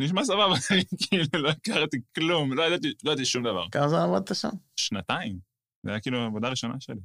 נשמע 0.00 0.24
סבבה, 0.24 0.54
כאילו, 1.02 1.24
לא 1.34 1.48
הכרתי 1.48 1.96
כלום, 2.14 2.52
לא 2.52 2.62
ידעתי, 2.62 2.92
לא 3.04 3.10
ידעתי 3.10 3.24
שום 3.24 3.44
דבר. 3.44 3.68
כמה 3.70 3.88
זמן 3.88 3.98
עבדת 3.98 4.34
שם? 4.34 4.48
שנתיים. 4.76 5.38
זה 5.82 5.90
היה 5.90 6.00
כאילו 6.00 6.18
העבודה 6.18 6.46
הראשונה 6.46 6.74
שלי. 6.80 7.00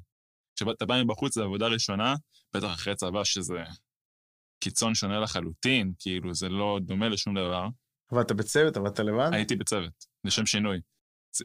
כשאתה 0.56 0.86
בא 0.86 1.04
מבחוץ, 1.04 1.36
זו 1.36 1.44
עבודה 1.44 1.68
ראשונה, 1.68 2.16
בטח 2.54 2.74
אחרי 2.74 2.96
צבא 2.96 3.24
שזה 3.24 3.63
קיצון 4.63 4.96
שונה 4.96 5.20
לחלוטין, 5.20 5.94
כאילו, 6.00 6.34
זה 6.34 6.50
לא 6.50 6.80
דומה 6.82 7.10
לשום 7.10 7.36
דבר. 7.36 7.68
עבדת 8.12 8.32
בצוות, 8.32 8.77
עבדת 8.77 9.00
לבד? 9.00 9.30
הייתי 9.34 9.56
בצוות, 9.56 10.06
לשם 10.24 10.46
שינוי. 10.46 10.80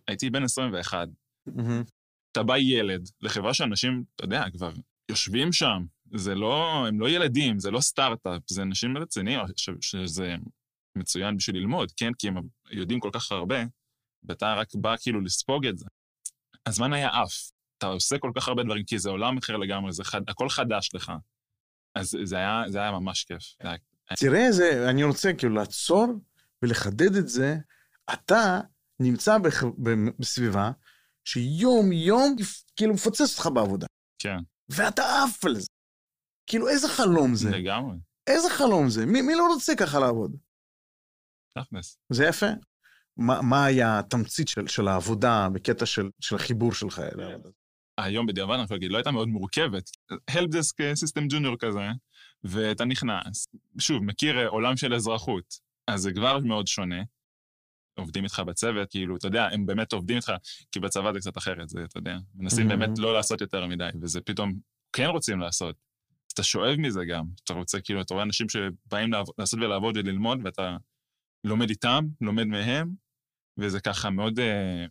הייתי 0.08 0.30
בן 0.30 0.42
21, 0.42 1.08
מהמם. 1.46 1.82
אתה 2.32 2.42
בא 2.42 2.58
ילד 2.58 3.08
לחברה 3.20 3.54
שאנשים, 3.54 4.04
אתה 4.16 4.24
יודע, 4.24 4.44
כבר 4.52 4.72
יושבים 5.08 5.52
שם, 5.52 5.84
זה 6.14 6.34
לא, 6.34 6.84
הם 6.88 7.00
לא 7.00 7.08
ילדים, 7.08 7.58
זה 7.58 7.70
לא 7.70 7.80
סטארט-אפ, 7.80 8.42
זה 8.50 8.62
אנשים 8.62 8.98
רציניים, 8.98 9.40
שזה 9.80 10.36
מצוין 10.96 11.36
בשביל 11.36 11.56
ללמוד, 11.56 11.92
כן? 11.96 12.12
כי 12.18 12.28
הם 12.28 12.34
יודעים 12.70 13.00
כל 13.00 13.10
כך 13.12 13.32
הרבה, 13.32 13.64
ואתה 14.22 14.54
רק 14.54 14.68
בא 14.74 14.94
כאילו 15.00 15.20
לספוג 15.20 15.66
את 15.66 15.78
זה. 15.78 15.86
הזמן 16.66 16.92
היה 16.92 17.08
עף. 17.08 17.50
אתה 17.78 17.86
עושה 17.86 18.18
כל 18.18 18.30
כך 18.36 18.48
הרבה 18.48 18.62
דברים, 18.62 18.84
כי 18.84 18.98
זה 18.98 19.10
עולם 19.10 19.38
אחר 19.38 19.56
לגמרי, 19.56 19.92
זה 19.92 20.04
חד, 20.04 20.20
הכל 20.28 20.48
חדש 20.48 20.90
לך. 20.94 21.12
אז 21.94 22.16
זה 22.22 22.36
היה, 22.36 22.62
זה 22.68 22.78
היה 22.78 22.90
ממש 22.90 23.24
כיף. 23.24 23.42
היה, 23.60 23.76
תראה, 24.16 24.52
זה, 24.52 24.90
אני 24.90 25.04
רוצה 25.04 25.32
כאילו 25.32 25.54
לעצור 25.54 26.06
ולחדד 26.62 27.16
את 27.16 27.28
זה. 27.28 27.56
אתה 28.12 28.60
נמצא 29.00 29.38
בח, 29.38 29.64
בסביבה 30.18 30.70
שיום-יום 31.24 32.36
כאילו 32.76 32.94
מפוצץ 32.94 33.38
אותך 33.38 33.50
בעבודה, 33.54 33.86
כן, 34.18 34.38
ואתה 34.68 35.02
עף 35.24 35.44
על 35.44 35.54
זה. 35.54 35.66
כאילו, 36.46 36.68
איזה 36.68 36.88
חלום 36.88 37.34
זה? 37.34 37.50
לגמרי, 37.50 37.96
איזה 38.26 38.50
חלום 38.50 38.88
זה? 38.88 39.06
מי, 39.06 39.22
מי 39.22 39.34
לא 39.34 39.46
רוצה 39.46 39.76
ככה 39.76 39.98
לעבוד? 40.00 40.36
תכלס. 41.58 41.98
זה 42.12 42.24
יפה. 42.24 42.46
מה, 43.16 43.42
מה 43.42 43.64
היה 43.64 43.98
התמצית 43.98 44.48
של, 44.48 44.66
של 44.66 44.88
העבודה 44.88 45.48
בקטע 45.52 45.86
של, 45.86 46.10
של 46.20 46.36
החיבור 46.36 46.72
שלך 46.72 46.98
אליה? 46.98 47.36
היום 47.98 48.26
בדיעבד 48.26 48.54
אני 48.54 48.62
יכול 48.62 48.74
להגיד, 48.74 48.90
לא 48.90 48.96
הייתה 48.96 49.10
מאוד 49.10 49.28
מורכבת. 49.28 49.90
helpdesk 50.30 50.94
סיסטם 50.94 51.28
ג'וניור 51.28 51.56
כזה, 51.58 51.88
ואתה 52.44 52.84
נכנס, 52.84 53.46
שוב, 53.78 54.04
מכיר 54.04 54.38
אה, 54.38 54.48
עולם 54.48 54.76
של 54.76 54.94
אזרחות, 54.94 55.58
אז 55.86 56.00
זה 56.00 56.12
כבר 56.12 56.38
מאוד 56.38 56.66
שונה. 56.66 57.02
עובדים 57.98 58.24
איתך 58.24 58.42
בצוות, 58.46 58.90
כאילו, 58.90 59.16
אתה 59.16 59.26
יודע, 59.26 59.46
הם 59.52 59.66
באמת 59.66 59.92
עובדים 59.92 60.16
איתך, 60.16 60.32
כי 60.72 60.80
בצבא 60.80 61.12
זה 61.12 61.18
קצת 61.18 61.38
אחרת, 61.38 61.68
זה, 61.68 61.84
אתה 61.84 61.98
יודע, 61.98 62.16
מנסים 62.34 62.66
Mhm. 62.66 62.68
באמת 62.68 62.98
לא 62.98 63.14
לעשות 63.14 63.40
יותר 63.40 63.66
מדי, 63.66 63.88
וזה 64.00 64.20
פתאום 64.20 64.52
כן 64.92 65.06
רוצים 65.06 65.40
לעשות. 65.40 65.76
אז 66.10 66.32
אתה 66.34 66.42
שואב 66.42 66.76
מזה 66.78 67.00
גם, 67.04 67.24
אתה 67.44 67.52
רוצה, 67.54 67.80
כאילו, 67.80 68.00
אתה 68.00 68.14
רואה 68.14 68.24
אנשים 68.24 68.46
שבאים 68.48 69.12
לעב- 69.12 69.26
לעשות 69.38 69.60
ולעבוד 69.60 69.96
וללמוד, 69.96 70.38
ואתה 70.44 70.76
לומד 71.44 71.70
איתם, 71.70 72.04
לומד 72.20 72.44
מהם, 72.44 72.94
וזה 73.58 73.80
ככה 73.80 74.10
מאוד 74.10 74.38
אה, 74.40 74.86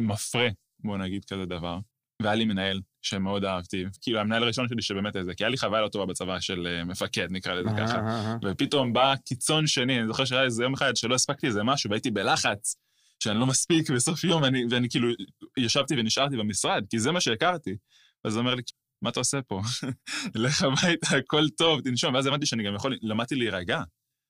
מפרה, 0.00 0.48
בוא 0.84 0.98
נגיד 0.98 1.24
כזה 1.24 1.44
דבר. 1.46 1.78
והיה 2.22 2.34
לי 2.34 2.44
מנהל 2.44 2.80
שמאוד 3.02 3.44
אהבתי, 3.44 3.84
כאילו 4.00 4.20
המנהל 4.20 4.42
הראשון 4.42 4.68
שלי 4.68 4.82
שבאמת 4.82 5.16
איזה, 5.16 5.34
כי 5.34 5.44
היה 5.44 5.50
לי 5.50 5.56
חוויה 5.56 5.82
לא 5.82 5.88
טובה 5.88 6.06
בצבא 6.06 6.40
של 6.40 6.66
אה, 6.66 6.84
מפקד, 6.84 7.28
נקרא 7.30 7.54
לזה 7.54 7.70
ככה. 7.78 7.98
אה, 7.98 8.08
אה, 8.08 8.32
אה. 8.32 8.36
ופתאום 8.44 8.92
בא 8.92 9.14
קיצון 9.26 9.66
שני, 9.66 9.98
אני 9.98 10.06
זוכר 10.06 10.24
שהיה 10.24 10.42
איזה 10.42 10.62
יום 10.62 10.74
אחד 10.74 10.96
שלא 10.96 11.14
הספקתי 11.14 11.46
איזה 11.46 11.62
משהו, 11.62 11.90
והייתי 11.90 12.10
בלחץ, 12.10 12.76
שאני 13.22 13.40
לא 13.40 13.46
מספיק 13.46 13.90
בסוף 13.90 14.24
יום, 14.24 14.42
ואני, 14.42 14.64
ואני 14.70 14.88
כאילו 14.90 15.08
ישבתי 15.56 15.94
ונשארתי 15.98 16.36
במשרד, 16.36 16.84
כי 16.90 16.98
זה 16.98 17.12
מה 17.12 17.20
שהכרתי. 17.20 17.76
אז 18.24 18.34
הוא 18.34 18.40
אומר 18.40 18.54
לי, 18.54 18.62
מה 19.02 19.10
אתה 19.10 19.20
עושה 19.20 19.42
פה? 19.42 19.60
לך 20.44 20.62
הביתה, 20.62 21.16
הכל 21.16 21.48
טוב, 21.48 21.80
תנשום. 21.80 22.14
ואז 22.14 22.26
הבנתי 22.26 22.46
שאני 22.46 22.62
גם 22.62 22.74
יכול, 22.74 22.96
למדתי 23.02 23.34
להירגע, 23.34 23.82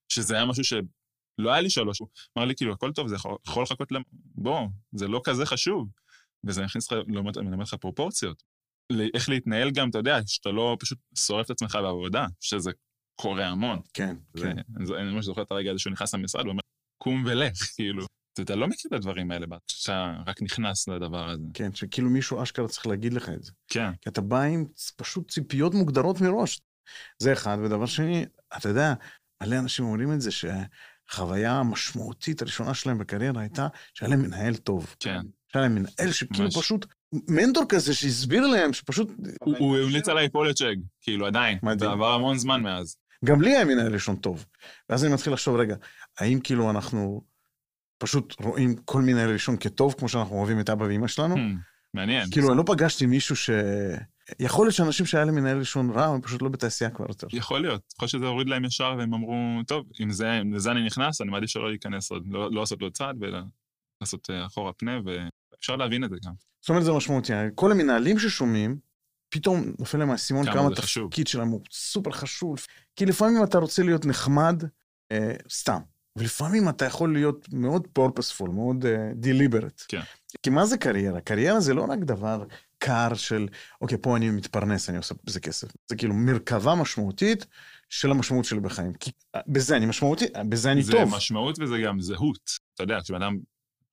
שזה 0.09 0.35
היה 0.35 0.45
משהו 0.45 0.65
שלא 0.65 1.51
היה 1.53 1.61
לי 1.61 1.71
שלוש. 1.71 1.99
הוא 1.99 2.09
אמר 2.39 2.47
לי, 2.47 2.55
כאילו, 2.55 2.73
הכל 2.73 2.93
טוב, 2.93 3.09
זה 3.09 3.15
יכול, 3.15 3.37
יכול 3.47 3.63
לחכות, 3.63 3.93
למ... 3.93 4.03
בוא, 4.35 4.69
זה 4.93 5.09
לא 5.09 5.21
כזה 5.25 5.47
חשוב. 5.47 5.89
וזה 6.47 6.65
מכניס 6.65 6.93
לך, 6.93 6.99
לומד- 7.09 7.39
מלמד 7.39 7.63
לך 7.63 7.75
פרופורציות. 7.75 8.43
איך 9.15 9.29
להתנהל 9.29 9.71
גם, 9.71 9.91
אתה 9.91 9.99
יודע, 9.99 10.19
שאתה 10.27 10.51
לא 10.51 10.77
פשוט 10.81 10.99
שורף 11.19 11.47
את 11.47 11.51
עצמך 11.51 11.79
בעבודה, 11.83 12.27
שזה 12.41 12.71
קורה 13.21 13.47
המון. 13.47 13.81
כן, 13.95 14.17
זה, 14.35 14.53
כן. 14.77 14.85
זו- 14.85 14.97
אני 14.97 15.11
ממש 15.13 15.25
זוכר 15.25 15.43
את 15.43 15.51
הרגע 15.51 15.71
הזה 15.71 15.79
שהוא 15.79 15.93
נכנס 15.93 16.15
למשרד 16.15 16.47
ואומר, 16.47 16.61
קום 17.03 17.25
ולך, 17.27 17.53
כאילו. 17.77 18.07
אתה- 18.33 18.43
אתה 18.43 18.55
לא 18.55 18.67
מכיר 18.69 18.89
את 18.89 18.93
הדברים 18.93 19.31
האלה, 19.31 19.47
כשאתה 19.69 20.15
רק 20.27 20.43
נכנס 20.43 20.89
לדבר 20.89 21.29
הזה. 21.29 21.43
כן, 21.55 21.75
שכאילו 21.75 22.11
מישהו 22.11 22.43
אשכרה 22.43 22.69
צריך 22.69 22.87
להגיד 22.87 23.13
לך 23.13 23.29
את 23.29 23.43
זה. 23.43 23.53
כן, 23.69 23.93
כי 24.01 24.09
אתה 24.09 24.21
בא 24.21 24.43
עם 24.43 24.65
פשוט 24.97 25.31
ציפיות 25.31 25.75
מוגדרות 25.75 26.21
מראש. 26.21 26.61
זה 27.19 27.33
אחד, 27.33 27.59
ודבר 27.65 27.87
שני, 27.87 28.25
אתה 28.57 28.69
יודע, 28.69 28.95
מלא 29.43 29.59
אנשים 29.59 29.85
אומרים 29.85 30.13
את 30.13 30.21
זה, 30.21 30.31
שהחוויה 30.31 31.53
המשמעותית 31.53 32.43
הראשונה 32.43 32.75
שלהם 32.75 32.99
בקריירה 32.99 33.41
הייתה 33.41 33.69
שהיה 33.95 34.11
להם 34.11 34.23
מנהל 34.23 34.57
טוב. 34.57 34.95
כן. 35.01 35.21
שהיה 35.53 35.63
להם 35.63 35.75
מנהל 35.75 36.13
שכאילו 36.13 36.45
ממש. 36.45 36.57
פשוט, 36.59 36.87
מנטור 37.29 37.65
כזה 37.69 37.95
שהסביר 37.95 38.47
להם 38.47 38.73
שפשוט, 38.73 39.11
הוא- 39.41 39.77
המליץ 39.79 40.09
עליי 40.09 40.29
פה 40.31 40.47
לצ'ק, 40.47 40.75
כאילו 41.01 41.27
עדיין. 41.27 41.59
מדהים. 41.63 41.91
עבר 41.91 42.13
המון 42.13 42.39
זמן 42.39 42.63
מאז. 42.63 42.97
גם 43.25 43.43
לי 43.43 43.57
היה 43.57 43.65
מנהל 43.65 43.93
ראשון 43.93 44.17
טוב. 44.17 44.47
ואז 44.89 45.05
אני 45.05 45.15
מתחיל 45.15 45.33
לחשוב, 45.33 45.57
רגע, 45.57 45.77
האם 46.19 46.41
כאילו 46.41 46.71
אנחנו 46.71 47.23
פשוט 47.99 48.35
רואים 48.41 48.77
כל 48.85 49.03
מנהל 49.03 49.33
ראשון 49.33 49.57
כטוב, 49.61 49.95
כמו 49.99 50.09
שאנחנו 50.09 50.37
אוהבים 50.37 50.61
את 50.61 50.71
אבא 50.71 50.85
ואמא 50.85 51.07
שלנו? 51.09 51.35
Hmm, 51.35 51.39
מעניין. 51.95 52.31
כאילו, 52.31 52.49
אני 52.51 52.59
לא 52.59 52.65
פגשתי 52.67 53.07
מישהו 53.07 53.37
ש... 53.37 53.51
יכול 54.41 54.67
להיות 54.67 54.75
שאנשים 54.75 55.07
שהיה 55.07 55.25
להם 55.25 55.35
מנהל 55.35 55.59
ראשון 55.59 55.91
רע, 55.91 56.05
הם 56.07 56.21
פשוט 56.21 56.43
לא 56.43 56.49
בתעשייה 56.49 56.91
כבר 56.91 57.07
יותר. 57.09 57.27
יכול 57.33 57.61
להיות. 57.61 57.83
יכול 57.95 58.05
להיות 58.05 58.11
שזה 58.11 58.27
הוריד 58.27 58.49
להם 58.49 58.65
ישר 58.65 58.95
והם 58.99 59.15
אמרו, 59.15 59.35
טוב, 59.67 59.87
אם 60.03 60.11
זה- 60.13 60.41
אם 60.41 60.55
לזה 60.55 60.71
אני 60.71 60.87
נכנס, 60.87 61.21
אני 61.21 61.31
מעדיף 61.31 61.51
שלא 61.51 61.69
להיכנס 61.71 62.11
עוד. 62.11 62.23
לא 62.27 62.51
לא 62.53 62.61
לעשות 62.61 62.83
לו 62.83 62.91
צעד 62.91 63.17
ולעשות 63.21 64.31
אה, 64.31 64.47
אחורה 64.47 64.73
פנה, 64.73 64.99
ואפשר 65.63 65.77
להבין 65.77 66.05
את 66.05 66.11
זה 66.11 66.17
גם. 66.27 66.33
זאת 66.61 66.69
אומרת, 66.69 66.85
זה 66.85 66.93
משמעותי. 66.93 67.33
כל 67.55 67.73
המנהלים 67.73 68.19
ששומעים, 68.19 68.79
פתאום 69.29 69.73
נופל 69.79 69.99
להם 69.99 70.11
האסימון 70.11 70.45
כמה 70.45 70.55
כמה 70.55 70.69
זה. 70.69 70.73
התפקיד 70.73 71.27
שלהם 71.27 71.49
הוא 71.49 71.61
סופר 71.71 72.11
חשוב. 72.11 72.57
כי 72.97 73.07
לפעמים 73.07 73.45
אתה 73.45 73.59
רוצה 73.59 73.83
להיות 73.83 74.07
נחמד, 74.07 74.63
אה, 75.13 75.35
סתם. 75.51 75.79
ולפעמים 76.17 76.69
אתה 76.69 76.85
יכול 76.85 77.13
להיות 77.13 77.49
מאוד 77.53 77.89
purposeful, 77.99 78.51
מאוד 78.51 78.85
uh, 78.85 79.25
deliberate. 79.25 79.85
כן. 79.89 80.01
כי 80.43 80.51
מה 80.51 80.67
זה 80.67 80.77
קריירה? 80.77 81.21
קריירה 81.21 81.61
זה 81.61 81.75
לא 81.75 81.87
רק 81.89 81.99
דבר 81.99 82.45
קר 82.79 83.15
של, 83.15 83.49
אוקיי, 83.81 83.99
פה 83.99 84.17
אני 84.17 84.31
מתפרנס, 84.31 84.89
אני 84.89 84.99
עושה 84.99 85.15
בזה 85.25 85.41
כסף. 85.41 85.69
זה 85.89 85.97
כאילו 85.97 86.15
מרכבה 86.15 86.75
משמעותית 86.75 87.47
של 87.89 88.11
המשמעות 88.11 88.45
שלי 88.45 88.61
בחיים. 88.61 88.93
כי 88.95 89.11
אה, 89.35 89.41
בזה 89.49 89.77
אני 89.77 89.87
משמעותי, 89.87 90.25
אה, 90.37 90.45
בזה 90.45 90.73
אני 90.73 90.83
זה 90.83 90.93
טוב. 90.93 91.17
משמעות 91.17 91.59
וזה 91.59 91.79
גם 91.85 92.01
זהות. 92.01 92.51
אתה 92.75 92.83
יודע, 92.83 92.99
כשבן 93.03 93.23
אדם 93.23 93.39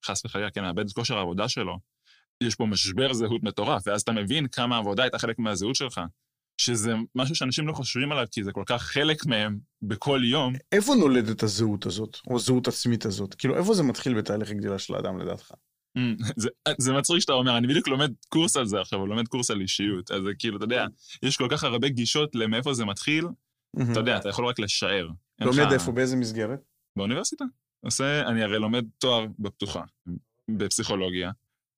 חס 0.04 0.24
וחלילה 0.24 0.50
כן 0.50 0.62
מאבד 0.62 0.86
את 0.86 0.92
כושר 0.92 1.18
העבודה 1.18 1.48
שלו, 1.48 1.78
יש 2.40 2.54
פה 2.54 2.66
משבר 2.66 3.12
זהות 3.12 3.42
מטורף, 3.42 3.82
ואז 3.86 4.00
אתה 4.00 4.12
מבין 4.12 4.48
כמה 4.48 4.76
העבודה 4.76 5.02
הייתה 5.02 5.18
חלק 5.18 5.38
מהזהות 5.38 5.74
שלך. 5.74 6.00
שזה 6.60 6.94
משהו 7.14 7.34
שאנשים 7.34 7.68
לא 7.68 7.72
חושבים 7.72 8.12
עליו, 8.12 8.26
כי 8.30 8.44
זה 8.44 8.52
כל 8.52 8.62
כך 8.66 8.82
חלק 8.82 9.26
מהם 9.26 9.58
בכל 9.82 10.20
יום. 10.24 10.54
איפה 10.72 10.94
נולדת 10.94 11.42
הזהות 11.42 11.86
הזאת, 11.86 12.18
או 12.26 12.36
הזהות 12.36 12.68
עצמית 12.68 13.04
הזאת? 13.04 13.34
כאילו, 13.34 13.56
איפה 13.56 13.74
זה 13.74 13.82
מתחיל 13.82 14.14
בתהליך 14.14 14.50
הגדילה 14.50 14.78
של 14.78 14.94
האדם 14.94 15.18
לדעתך? 15.18 15.52
זה, 16.36 16.48
זה 16.78 16.92
מצחיק 16.92 17.18
שאתה 17.18 17.32
אומר, 17.32 17.58
אני 17.58 17.66
בדיוק 17.66 17.88
לומד 17.88 18.12
קורס 18.28 18.56
על 18.56 18.66
זה 18.66 18.80
עכשיו, 18.80 18.98
הוא 18.98 19.08
לומד 19.08 19.28
קורס 19.28 19.50
על 19.50 19.60
אישיות. 19.60 20.10
אז 20.10 20.22
כאילו, 20.38 20.56
אתה 20.56 20.64
יודע, 20.64 20.86
יש 21.22 21.36
כל 21.36 21.46
כך 21.50 21.64
הרבה 21.64 21.88
גישות 21.88 22.34
למאיפה 22.34 22.74
זה 22.74 22.84
מתחיל, 22.84 23.26
אתה 23.92 24.00
יודע, 24.00 24.16
אתה 24.16 24.28
יכול 24.28 24.46
רק 24.46 24.58
לשער. 24.58 25.08
לומד 25.40 25.72
איפה, 25.72 25.92
באיזה 25.92 26.16
מסגרת? 26.16 26.60
באוניברסיטה. 26.96 27.44
עושה, 27.84 28.28
אני 28.28 28.42
הרי 28.42 28.58
לומד 28.58 28.84
תואר 28.98 29.26
בפתוחה, 29.38 29.82
בפסיכולוגיה, 30.50 31.30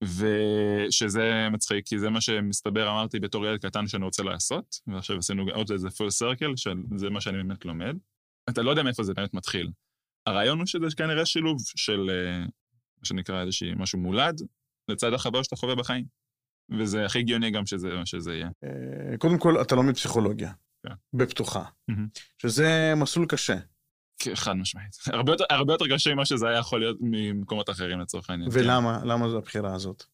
ושזה 0.05 1.49
מצחיק, 1.53 1.87
כי 1.87 1.99
זה 1.99 2.11
מה 2.11 2.21
שמסתבר, 2.21 2.91
אמרתי 2.91 3.21
בתור 3.21 3.47
ילד 3.47 3.61
קטן 3.61 3.87
שאני 3.87 4.05
רוצה 4.05 4.23
לעשות, 4.23 4.77
ועכשיו 4.87 5.19
עשינו 5.19 5.45
עוד 5.55 5.71
איזה 5.73 5.91
פול 5.91 6.11
סרקל, 6.11 6.57
שזה 6.57 7.11
מה 7.11 7.21
שאני 7.21 7.37
באמת 7.37 7.65
לומד. 7.65 7.97
אתה 8.51 8.63
לא 8.63 8.71
יודע 8.71 8.83
מאיפה 8.83 9.03
זה 9.03 9.15
באמת 9.15 9.35
מתחיל. 9.35 9.71
הרעיון 10.27 10.59
הוא 10.59 10.67
שזה 10.67 10.87
כנראה 10.97 11.27
שילוב 11.27 11.57
של, 11.77 12.11
אה, 12.11 12.39
מה 12.99 13.05
שנקרא 13.05 13.43
איזשהי 13.43 13.75
משהו 13.77 13.99
מולד, 13.99 14.41
לצד 14.89 15.13
החבר 15.13 15.43
שאתה 15.43 15.57
חווה 15.57 15.75
בחיים. 15.75 16.05
וזה 16.79 17.07
הכי 17.07 17.19
הגיוני 17.19 17.51
גם 17.51 17.67
שזה, 17.67 17.89
שזה 18.05 18.35
יהיה. 18.35 18.49
אה, 18.65 19.19
קודם 19.19 19.39
כל, 19.39 19.63
אתה 19.63 19.75
לומד 19.75 19.95
פסיכולוגיה, 19.95 20.53
כן. 20.87 20.95
בפתוחה, 21.13 21.65
מהמם. 21.89 22.09
שזה 22.39 22.93
מסלול 22.97 23.27
קשה. 23.27 23.57
כן, 24.23 24.35
חד 24.35 24.53
משמעית. 24.53 24.97
הרבה 25.13 25.33
יותר, 25.33 25.45
הרבה 25.51 25.73
יותר 25.73 25.85
קשה 25.95 26.15
ממה 26.15 26.25
שזה 26.25 26.49
היה 26.49 26.59
יכול 26.59 26.81
להיות 26.81 26.97
ממקומות 27.01 27.71
אחרים 27.71 28.01
לצורך 28.01 28.31
העניין. 28.31 28.51
כן. 28.51 28.59
ולמה? 28.59 29.01
למה 29.05 29.29
זו 29.29 29.39
הבחירה 29.39 29.75
הזאת? 29.75 30.05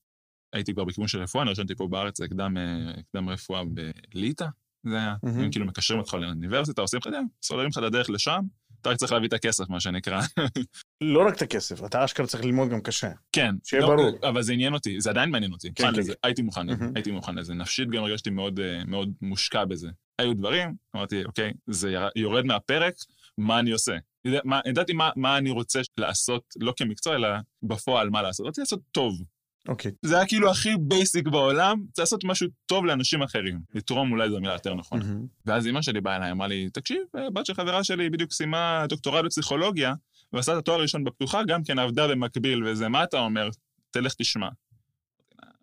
הייתי 0.53 0.75
כבר 0.75 0.85
בכיוון 0.85 1.09
של 1.09 1.23
רפואה, 1.23 1.45
נרשמתי 1.45 1.75
פה 1.75 1.89
בארץ, 1.89 2.19
זה 2.19 2.29
קדם, 2.29 2.57
אה, 2.57 2.93
קדם 3.13 3.29
רפואה 3.29 3.63
בליטא, 3.65 4.47
זה 4.85 4.97
היה, 4.97 5.15
מהמם. 5.23 5.41
הם 5.41 5.51
כאילו 5.51 5.67
מקשרים 5.67 6.01
אותך 6.01 6.15
לאוניברסיטה, 6.15 6.83
עושים 6.83 7.01
לך, 7.07 7.15
סוללים 7.43 7.69
לך 7.69 7.79
את 7.79 7.83
הדרך 7.83 8.11
לשם, 8.11 8.41
אתה 8.81 8.91
רק 8.91 8.97
צריך 8.97 9.13
להביא 9.13 9.29
את 9.29 9.33
הכסף, 9.33 9.69
מה 9.69 9.81
שנקרא. 9.81 10.21
לא 11.15 11.27
רק 11.27 11.37
את 11.37 11.43
הכסף, 11.43 11.85
אתה 11.85 12.05
אשכרה 12.05 12.27
צריך 12.27 12.45
ללמוד 12.45 12.69
גם 12.69 12.81
קשה. 12.81 13.11
כן. 13.33 13.55
שיהיה 13.65 13.83
לא, 13.83 13.97
ברור. 13.97 14.29
אבל 14.29 14.43
זה 14.43 14.53
עניין 14.53 14.75
אותי, 14.75 15.01
זה 15.01 15.11
עדיין 15.11 15.31
מעניין 15.31 15.53
אותי. 15.53 15.73
כן, 15.75 15.85
כן, 15.85 15.95
לזה, 15.99 16.13
הייתי 16.23 16.43
מוכן 16.43 16.67
לזה, 16.67 16.81
מהמם. 16.81 16.93
הייתי 16.95 17.11
מוכן 17.11 17.35
לזה. 17.35 17.55
נפשית 17.55 17.89
גם 17.89 18.05
הרגשתי 18.05 18.31
מאוד, 18.31 18.61
אה, 18.61 18.83
מאוד 18.87 19.13
מושקע 19.23 19.65
בזה. 19.65 19.89
היו 20.19 20.35
דברים, 20.35 20.75
אמרתי, 20.97 21.25
אוקיי, 21.25 21.53
זה 21.67 21.95
יורד 22.17 22.47
מהפרק, 22.47 22.95
מה 23.39 23.59
אני 23.59 23.71
עושה? 23.71 23.97
מה- 24.45 24.61
ידעתי 24.67 24.93
מה, 24.93 25.11
מה 25.17 25.39
אני 25.39 25.51
רוצה 25.51 25.81
לעשות, 25.99 26.43
לא 26.61 26.73
כמקצוע, 26.77 27.15
אלא 27.15 27.29
בפועל 27.63 28.11
מה 28.11 28.23
לעשות. 28.23 28.47
רציתי 28.47 28.61
לעשות 28.61 28.81
טוב. 28.93 29.23
אוקיי. 29.69 29.93
זה 30.03 30.17
היה 30.17 30.27
כאילו 30.27 30.51
הכי 30.51 30.69
basic 30.81 31.29
בעולם, 31.29 31.85
צריך 31.93 31.99
לעשות 32.07 32.25
משהו 32.25 32.49
טוב 32.67 32.85
לאנשים 32.87 33.23
אחרים. 33.23 33.61
לתרום 33.75 34.13
אולי 34.13 34.31
זו 34.31 34.37
המילה 34.37 34.53
יותר 34.53 34.75
נכונה. 34.75 35.05
מהמם. 35.05 35.27
ואז 35.47 35.67
אמא 35.67 35.83
שלי 35.83 36.01
באה 36.01 36.17
אליי, 36.17 36.31
אמרה 36.31 36.47
לי, 36.47 36.71
תקשיב, 36.73 36.99
אה, 37.17 37.31
בת 37.31 37.47
של 37.47 37.55
חברה 37.55 37.85
שלי 37.85 38.11
בדיוק 38.11 38.33
סיימה 38.33 38.85
דוקטורט 38.89 39.25
בפסיכולוגיה, 39.25 39.95
ועשה 40.33 40.53
את 40.53 40.59
התואר 40.59 40.79
הראשון 40.79 41.05
בפתוחה, 41.05 41.41
גם 41.49 41.65
כן 41.65 41.79
עבדה 41.79 42.09
במקביל, 42.09 42.65
וזה, 42.65 42.89
מה 42.89 43.05
אתה 43.05 43.19
אומר? 43.19 43.49
תלך 43.91 44.15
תשמע. 44.15 44.49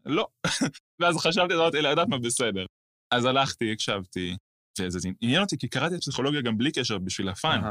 לא. 0.05 0.27
ואז 0.99 1.17
חשבתי, 1.17 1.53
אמרתי 1.53 1.81
לה, 1.81 1.89
יודעת 1.89 2.07
מה, 2.07 2.17
בסדר. 2.19 2.65
אז 3.11 3.25
הלכתי, 3.25 3.71
הקשבתי, 3.71 4.35
וזה 4.81 5.09
עניין 5.21 5.41
אותי, 5.41 5.57
כי 5.57 5.67
קראתי 5.67 5.95
את 5.95 5.99
פסיכולוגיה 6.01 6.41
גם 6.41 6.57
בלי 6.57 6.71
קשר, 6.71 6.97
בשביל 6.97 7.29
הפאן. 7.29 7.61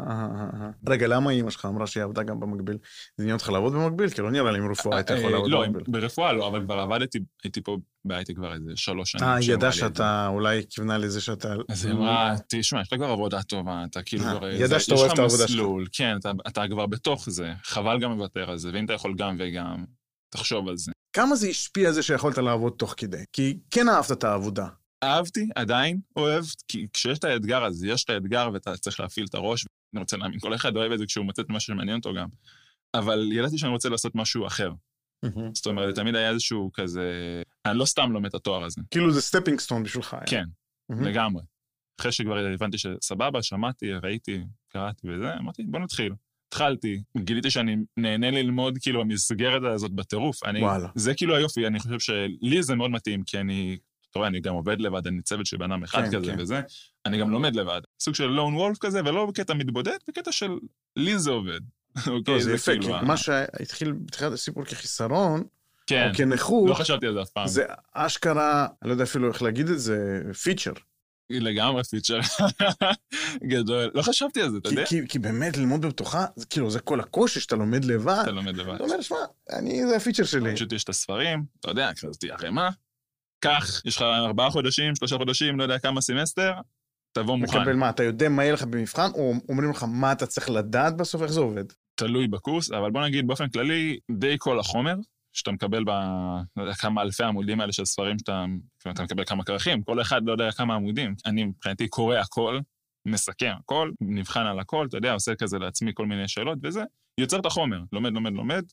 רגע, 0.88 1.06
למה 1.06 1.30
אימא 1.30 1.50
שלך 1.50 1.64
אמרה 1.64 1.86
שהיא 1.86 2.04
עבדה 2.04 2.22
גם 2.22 2.40
במקביל? 2.40 2.78
זה 3.16 3.22
עניין 3.22 3.34
אותך 3.36 3.48
לעבוד 3.48 3.72
במקביל? 3.72 4.10
כי 4.10 4.22
לא 4.22 4.30
נראה 4.30 4.52
לי 4.52 4.58
עם 4.58 4.70
רפואה 4.70 4.96
היית 4.96 5.10
יכול 5.10 5.24
אה, 5.24 5.30
לעבוד 5.30 5.50
לא, 5.50 5.66
במקביל. 5.66 5.84
ברפואה 5.88 6.32
לא, 6.32 6.48
אבל 6.48 6.62
כבר 6.64 6.78
עבדתי, 6.78 7.18
הייתי 7.44 7.60
פה 7.60 7.76
בהייטק 8.04 8.36
כבר 8.36 8.54
איזה 8.54 8.70
שלוש 8.76 9.10
שנים. 9.12 9.24
אה, 9.24 9.34
היא 9.34 9.52
ידעה. 9.52 9.72
שאתה, 9.72 10.26
אולי 10.30 10.62
כיוונה 10.70 10.98
לזה 10.98 11.20
שאתה... 11.20 11.54
אז 11.68 11.84
היא 11.84 11.94
אמרה, 11.94 12.34
תשמע, 12.48 12.80
יש 12.80 12.92
לך 12.92 12.98
כבר 12.98 13.08
עבודה 13.10 13.42
טובה, 13.42 13.84
אתה 13.90 14.02
כאילו 14.02 14.24
אה, 14.24 14.36
כבר... 14.38 14.48
ידעה 14.48 14.66
זה- 14.68 14.80
שאתה 14.80 14.94
אוהב 14.94 15.10
את 15.12 15.18
העבודה 15.18 15.48
שלך. 15.48 15.66
כן, 15.92 16.16
אתה 16.48 16.62
כבר 16.70 16.86
בתוך 16.86 17.30
זה, 17.30 17.52
חבל 17.64 18.00
גם 18.00 18.10
לוותר 18.10 18.50
על 18.50 18.58
זה, 18.58 18.70
ואם 18.74 18.84
אתה 18.84 18.92
יכול 18.92 19.14
גם 19.16 19.36
וגם, 19.38 19.84
תחשוב 20.30 20.68
על 20.68 20.76
זה. 20.76 20.92
כמה 21.12 21.36
זה 21.36 21.48
השפיע 21.48 21.88
על 21.88 21.94
זה 21.94 22.02
שיכולת 22.02 22.38
לעבוד 22.38 22.72
תוך 22.78 22.94
כדי? 22.96 23.24
כי 23.32 23.58
כן 23.70 23.88
אהבת 23.88 24.12
את 24.12 24.24
העבודה. 24.24 24.66
אהבתי, 25.04 25.48
עדיין 25.54 26.00
אוהב, 26.16 26.44
כי 26.68 26.86
כשיש 26.92 27.18
את 27.18 27.24
האתגר 27.24 27.64
הזה, 27.64 27.88
יש 27.88 28.04
את 28.04 28.10
האתגר 28.10 28.50
ואתה 28.52 28.76
צריך 28.76 29.00
להפעיל 29.00 29.26
את 29.30 29.34
הראש, 29.34 29.66
אני 29.94 30.00
רוצה 30.00 30.16
להאמין, 30.16 30.38
כל 30.38 30.54
אחד 30.54 30.76
אוהב 30.76 30.92
את 30.92 30.98
זה 30.98 31.06
כשהוא 31.06 31.24
מוצא 31.24 31.42
את 31.42 31.48
מה 31.48 31.60
שמעניין 31.60 31.96
אותו 31.96 32.14
גם. 32.14 32.28
אבל 32.94 33.32
ידעתי 33.32 33.58
שאני 33.58 33.72
רוצה 33.72 33.88
לעשות 33.88 34.14
משהו 34.14 34.46
אחר. 34.46 34.72
זאת 35.54 35.66
אומרת, 35.66 35.94
תמיד 35.94 36.14
היה 36.14 36.30
איזשהו 36.30 36.70
כזה... 36.74 37.10
אני 37.66 37.78
לא 37.78 37.84
סתם 37.84 38.12
לומד 38.12 38.26
את 38.26 38.34
התואר 38.34 38.64
הזה. 38.64 38.80
כאילו 38.90 39.12
זה 39.12 39.20
stepping 39.20 39.60
stone 39.60 39.82
בשבילך. 39.82 40.16
כן. 40.26 40.44
לגמרי. 40.90 41.42
אחרי 42.00 42.12
שכבר 42.12 42.38
הבנתי 42.38 42.78
שסבבה, 42.78 43.42
שמעתי, 43.42 43.92
ראיתי, 43.92 44.44
קראתי 44.68 45.08
וזה, 45.10 45.34
אמרתי, 45.38 45.62
בוא 45.62 45.80
נתחיל. 45.80 46.12
התחלתי, 46.48 47.02
גיליתי 47.18 47.50
שאני 47.50 47.76
נהנה 47.96 48.30
ללמוד 48.30 48.78
כאילו 48.80 49.00
המסגרת 49.00 49.62
הזאת 49.74 49.92
בטירוף. 49.92 50.44
אני, 50.44 50.60
וואלה. 50.60 50.88
זה 50.94 51.14
כאילו 51.14 51.36
היופי, 51.36 51.66
אני 51.66 51.80
חושב 51.80 51.98
שלי 51.98 52.62
זה 52.62 52.74
מאוד 52.74 52.90
מתאים, 52.90 53.22
כי 53.22 53.40
אני, 53.40 53.78
אתה 54.14 54.18
רואה, 54.18 54.28
אני 54.28 54.40
גם 54.40 54.54
עובד 54.54 54.80
לבד, 54.80 55.06
אני 55.06 55.22
צוות 55.22 55.46
של 55.46 55.56
בן 55.56 55.72
אדם 55.72 55.82
אחד 55.82 56.02
כן, 56.02 56.06
כזה 56.06 56.32
כן. 56.32 56.40
וזה, 56.40 56.60
אני 57.06 57.18
גם 57.18 57.30
לומד 57.30 57.56
לבד. 57.56 57.80
סוג 58.00 58.14
של 58.14 58.26
לון 58.26 58.54
וולף 58.54 58.78
כזה, 58.78 59.00
ולא 59.04 59.26
בקטע 59.26 59.54
מתבודד, 59.54 59.96
בקטע 60.08 60.32
של 60.32 60.50
לי 60.96 61.18
זה 61.18 61.30
עובד. 61.30 61.60
לא, 62.06 62.12
אוקיי, 62.12 62.42
זה 62.42 62.54
יפה, 62.54 62.72
כאילו 62.72 62.98
כי 63.00 63.04
מה 63.06 63.16
שהתחיל 63.16 63.92
בתחילת 63.92 64.32
הסיפור 64.32 64.64
כחיסרון, 64.64 65.44
כן, 65.86 66.08
או 66.08 66.14
כנכות, 66.14 66.70
לא 66.70 66.74
חשבתי 66.74 67.06
על 67.06 67.14
זה 67.14 67.22
אף 67.22 67.30
פעם. 67.30 67.46
זה 67.46 67.64
אשכרה, 67.92 68.66
אני 68.82 68.88
לא 68.88 68.94
יודע 68.94 69.04
אפילו 69.04 69.28
איך 69.28 69.42
להגיד 69.42 69.68
את 69.68 69.80
זה, 69.80 70.22
פיצ'ר. 70.42 70.72
לגמרי 71.30 71.84
פיצ'ר 71.84 72.18
גדול. 73.52 73.90
לא 73.94 74.02
חשבתי 74.02 74.42
על 74.42 74.50
זה, 74.50 74.58
אתה 74.58 74.68
יודע? 74.68 74.86
כי, 74.86 75.08
כי 75.08 75.18
באמת 75.18 75.56
ללמוד 75.56 75.86
בתוכה, 75.86 76.26
זה 76.36 76.46
כאילו, 76.46 76.70
זה 76.70 76.80
כל 76.80 77.00
הקושי 77.00 77.40
שאתה 77.40 77.56
לומד 77.56 77.84
לבד. 77.84 78.18
אתה 78.22 78.30
לומד 78.30 78.56
לבד. 78.56 78.74
אתה 78.74 78.84
אומר, 78.84 79.00
שמע, 79.00 79.16
אני, 79.52 79.86
זה 79.86 79.96
ה 79.96 80.00
feature 80.00 80.24
שלי. 80.24 80.54
פשוט 80.54 80.72
יש 80.72 80.84
את 80.84 80.88
הספרים, 80.88 81.44
אתה 81.60 81.70
יודע, 81.70 81.90
כזאתי 81.94 82.30
ערימה, 82.30 82.70
קח, 83.44 83.82
יש 83.84 83.96
לך 83.96 84.02
ארבעה 84.02 84.50
חודשים, 84.50 84.94
שלושה 84.94 85.16
חודשים, 85.16 85.58
לא 85.58 85.62
יודע 85.62 85.78
כמה 85.78 86.00
סמסטר, 86.00 86.52
תבוא 87.12 87.36
מוכן. 87.36 87.60
מקבל 87.60 87.76
מה, 87.76 87.90
אתה 87.90 88.04
יודע 88.04 88.28
מה 88.28 88.42
יהיה 88.44 88.52
לך 88.52 88.62
במבחן, 88.62 89.10
או 89.14 89.32
אומרים 89.48 89.70
לך 89.70 89.84
מה 89.88 90.12
אתה 90.12 90.26
צריך 90.26 90.50
לדעת 90.50 90.96
בסוף, 90.96 91.22
איך 91.22 91.32
זה 91.32 91.40
עובד? 91.40 91.64
תלוי 91.94 92.28
בקורס, 92.28 92.72
אבל 92.72 92.90
בוא 92.90 93.04
נגיד 93.04 93.26
באופן 93.26 93.48
כללי, 93.48 93.98
די 94.10 94.36
כל 94.38 94.60
החומר 94.60 94.94
שאתה 95.32 95.52
מקבל 95.52 95.84
ב... 95.84 95.90
לא 96.56 96.62
יודע, 96.62 96.74
כמה 96.74 97.02
אלפי 97.02 97.24
עמודים 97.24 97.60
האלה 97.60 97.72
של 97.72 97.84
ספרים 97.84 98.18
שאתה... 98.18 98.44
אתה 98.90 99.02
מקבל 99.02 99.24
כמה 99.24 99.44
כרכים, 99.44 99.82
כל 99.82 100.00
אחד 100.00 100.20
לא 100.24 100.32
יודע 100.32 100.52
כמה 100.52 100.74
עמודים. 100.74 101.14
אני 101.26 101.44
מבחינתי 101.44 101.88
קורא 101.88 102.16
הכל, 102.16 102.60
מסכם 103.06 103.52
הכל, 103.58 103.90
נבחן 104.00 104.46
על 104.46 104.60
הכל, 104.60 104.86
אתה 104.88 104.96
יודע, 104.96 105.12
עושה 105.12 105.34
כזה 105.34 105.58
לעצמי 105.58 105.90
כל 105.94 106.06
מיני 106.06 106.28
שאלות 106.28 106.58
וזה, 106.62 106.82
יוצר 107.20 107.40
את 107.40 107.46
החומר, 107.46 107.78
לומד, 107.92 108.12
לומד, 108.12 108.32
לומד, 108.32 108.64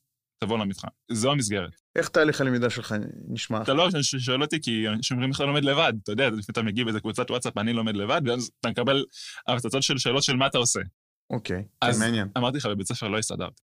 תבוא 0.44 0.58
למבחן. 0.58 0.88
זו 1.12 1.32
המסגרת. 1.32 1.76
איך 1.96 2.10
תהליך 2.10 2.42
הלמידה 2.42 2.70
שלך 2.70 2.96
נשמע? 3.28 3.62
אתה 3.62 3.74
לא 3.74 3.90
שואל 4.02 4.42
אותי, 4.42 4.62
כי 4.62 4.86
איך 5.30 5.36
אתה 5.36 5.46
לומד 5.46 5.64
לבד, 5.66 5.94
אתה 6.04 6.12
יודע, 6.12 6.26
לפעמים 6.28 6.42
אתה 6.52 6.62
מגיב 6.62 6.86
באיזה 6.86 7.00
קבוצת 7.00 7.32
וואטסאפ, 7.32 7.58
אני 7.58 7.74
לומד 7.74 7.96
לבד, 7.96 8.22
ואז 8.26 8.52
אתה 8.60 8.70
מקבל 8.70 9.06
הרצצות 9.48 9.84
של 9.84 9.98
שאלות 9.98 10.24
של 10.24 10.36
מה 10.36 10.48
אתה 10.48 10.58
עושה. 10.58 10.80
אוקיי, 11.30 11.58
כן, 11.82 11.88
אז- 11.88 12.00
מעניין. 12.00 12.28
אמרתי 12.38 12.58
לך, 12.58 12.66
בבית 12.66 12.88
ספר 12.88 13.08
לא 13.08 13.18
הסתדרתי. 13.18 13.62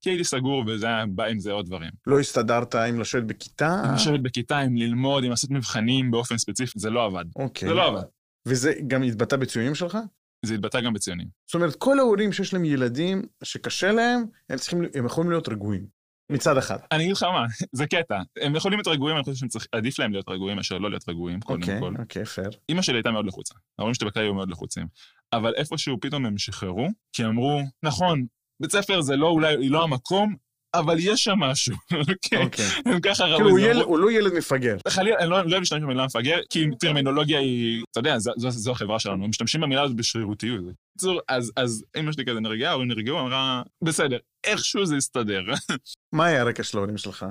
כי 0.00 0.10
הייתי 0.10 0.24
סגור, 0.24 0.64
וזה 0.66 0.86
היה 0.86 1.06
בא 1.06 1.24
עם 1.24 1.38
זה 1.38 1.52
עוד 1.52 1.66
דברים. 1.66 1.90
לא 2.06 2.20
הסתדרת 2.20 2.74
עם 2.74 3.00
לשבת 3.00 3.22
בכיתה? 3.22 3.82
עם 3.84 3.94
לשבת 3.94 4.20
בכיתה, 4.20 4.58
עם 4.58 4.76
ללמוד, 4.76 5.24
עם 5.24 5.30
לעשות 5.30 5.50
מבחנים 5.50 6.10
באופן 6.10 6.38
ספציפי, 6.38 6.78
זה 6.78 6.90
לא 6.90 7.04
עבד. 7.04 7.24
אוקיי. 7.36 7.68
זה 7.68 7.74
לא 7.74 7.86
עבד. 7.86 8.02
וזה 8.46 8.72
גם 8.86 9.02
התבטא 9.02 9.36
בציונים 9.36 9.74
שלך? 9.74 9.98
זה 10.46 10.54
התבטא 10.54 10.80
גם 10.80 10.92
בציונים. 10.92 11.26
זאת 11.46 11.54
אומרת, 11.54 11.74
כל 11.74 11.98
ההורים 11.98 12.32
שיש 12.32 12.54
להם 12.54 12.64
ילדים 12.64 13.22
שקשה 13.44 13.92
להם, 13.92 14.24
הם 14.50 14.56
צריכים, 14.58 14.82
הם 14.94 15.06
יכולים 15.06 15.30
להיות 15.30 15.48
רגועים. 15.48 16.00
מצד 16.30 16.56
אחד. 16.56 16.78
אני 16.92 17.02
אגיד 17.02 17.16
לך 17.16 17.22
מה, 17.22 17.46
זה 17.78 17.86
קטע. 17.86 18.22
הם 18.42 18.56
יכולים 18.56 18.78
להיות 18.78 18.88
רגועים, 18.88 19.16
אני 19.16 19.24
חושב 19.24 19.46
שעדיף 19.58 19.98
להם 19.98 20.12
להיות 20.12 20.28
רגועים 20.28 20.56
מאשר 20.56 20.78
לא 20.78 20.90
להיות 20.90 21.08
רגועים, 21.08 21.40
קודם 21.40 21.62
אוקיי, 21.62 21.80
כל. 21.80 21.94
אוקיי, 21.98 22.24
פייר. 22.24 22.50
אימא 22.68 22.82
שלי 22.82 22.96
הייתה 22.96 23.10
מאוד 23.10 23.26
לחוצה. 23.26 23.54
ההורים 23.78 23.94
שלי 23.94 24.06
בכלל 24.08 24.22
היו 24.22 24.34
מאוד 24.34 24.50
לחוצים. 24.50 24.86
אבל 25.32 25.54
איפשהו 25.54 26.00
פתאום 26.00 26.26
הם 26.26 26.38
שחררו, 26.38 26.88
כי 27.12 27.24
אמרו, 27.24 27.60
נכון, 27.82 28.26
בית 28.62 28.72
ספר 28.72 29.00
זה 29.00 29.16
לא 29.16 29.26
אולי, 29.26 29.68
לא 29.68 29.84
המקום, 29.84 30.36
אבל 30.74 30.96
יש 30.98 31.24
שם 31.24 31.38
משהו, 31.38 31.76
אוקיי? 32.08 32.44
אוקיי. 32.44 32.64
הם 32.86 33.00
ככה 33.00 33.24
ראו 33.24 33.38
כאילו, 33.56 33.84
הוא 33.84 33.98
לא 33.98 34.10
ילד 34.12 34.32
מפגר. 34.34 34.76
חלילה, 34.88 35.16
אני 35.18 35.30
לא 35.30 35.40
אני 35.40 35.46
לא 35.46 35.52
אוהב 35.52 35.60
להשתמש 35.60 35.82
במילה 35.82 36.04
מפגר, 36.04 36.38
כי 36.50 36.66
טרמינולוגיה 36.80 37.38
היא, 37.38 37.82
אתה 37.90 38.00
יודע, 38.00 38.18
זו- 38.18 38.70
החברה 38.72 38.98
שלנו, 38.98 39.24
הם 39.24 39.30
משתמשים 39.30 39.60
במילה 39.60 39.82
הזאת 39.82 39.96
בשרירותיות. 39.96 40.60
בקיצור, 40.64 41.20
אז- 41.56 41.84
אמא 42.00 42.12
שלי 42.12 42.24
כזה 42.24 42.40
נרגעה, 42.40 42.70
ההורים 42.70 42.88
נרגעו, 42.88 43.20
אמרה, 43.20 43.62
בסדר, 43.84 44.18
איכשהו 44.44 44.86
זה 44.86 44.96
יסתדר. 44.96 45.40
מה 46.14 46.24
היה 46.26 46.40
הרקע 46.40 46.62
של 46.62 46.78
ההורים 46.78 46.98
שלך? 46.98 47.26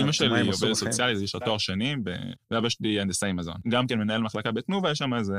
אמא 0.00 0.12
שלי 0.12 0.40
עשו 0.40 0.64
עובדת? 0.66 0.74
סוציאלית, 0.74 1.22
יש 1.22 1.34
לה 1.34 1.40
תואר 1.40 1.58
שני, 1.58 1.94
ואבא 2.50 2.68
שלי 2.68 3.00
הנדסאי 3.00 3.32
מזון. 3.32 3.54
גם 3.68 3.86
כן 3.86 3.98
מנהל 3.98 4.20
מחלקה 4.22 4.52
בתנובה, 4.52 4.90
יש 4.90 4.98
שם 4.98 5.14
איזה... 5.14 5.34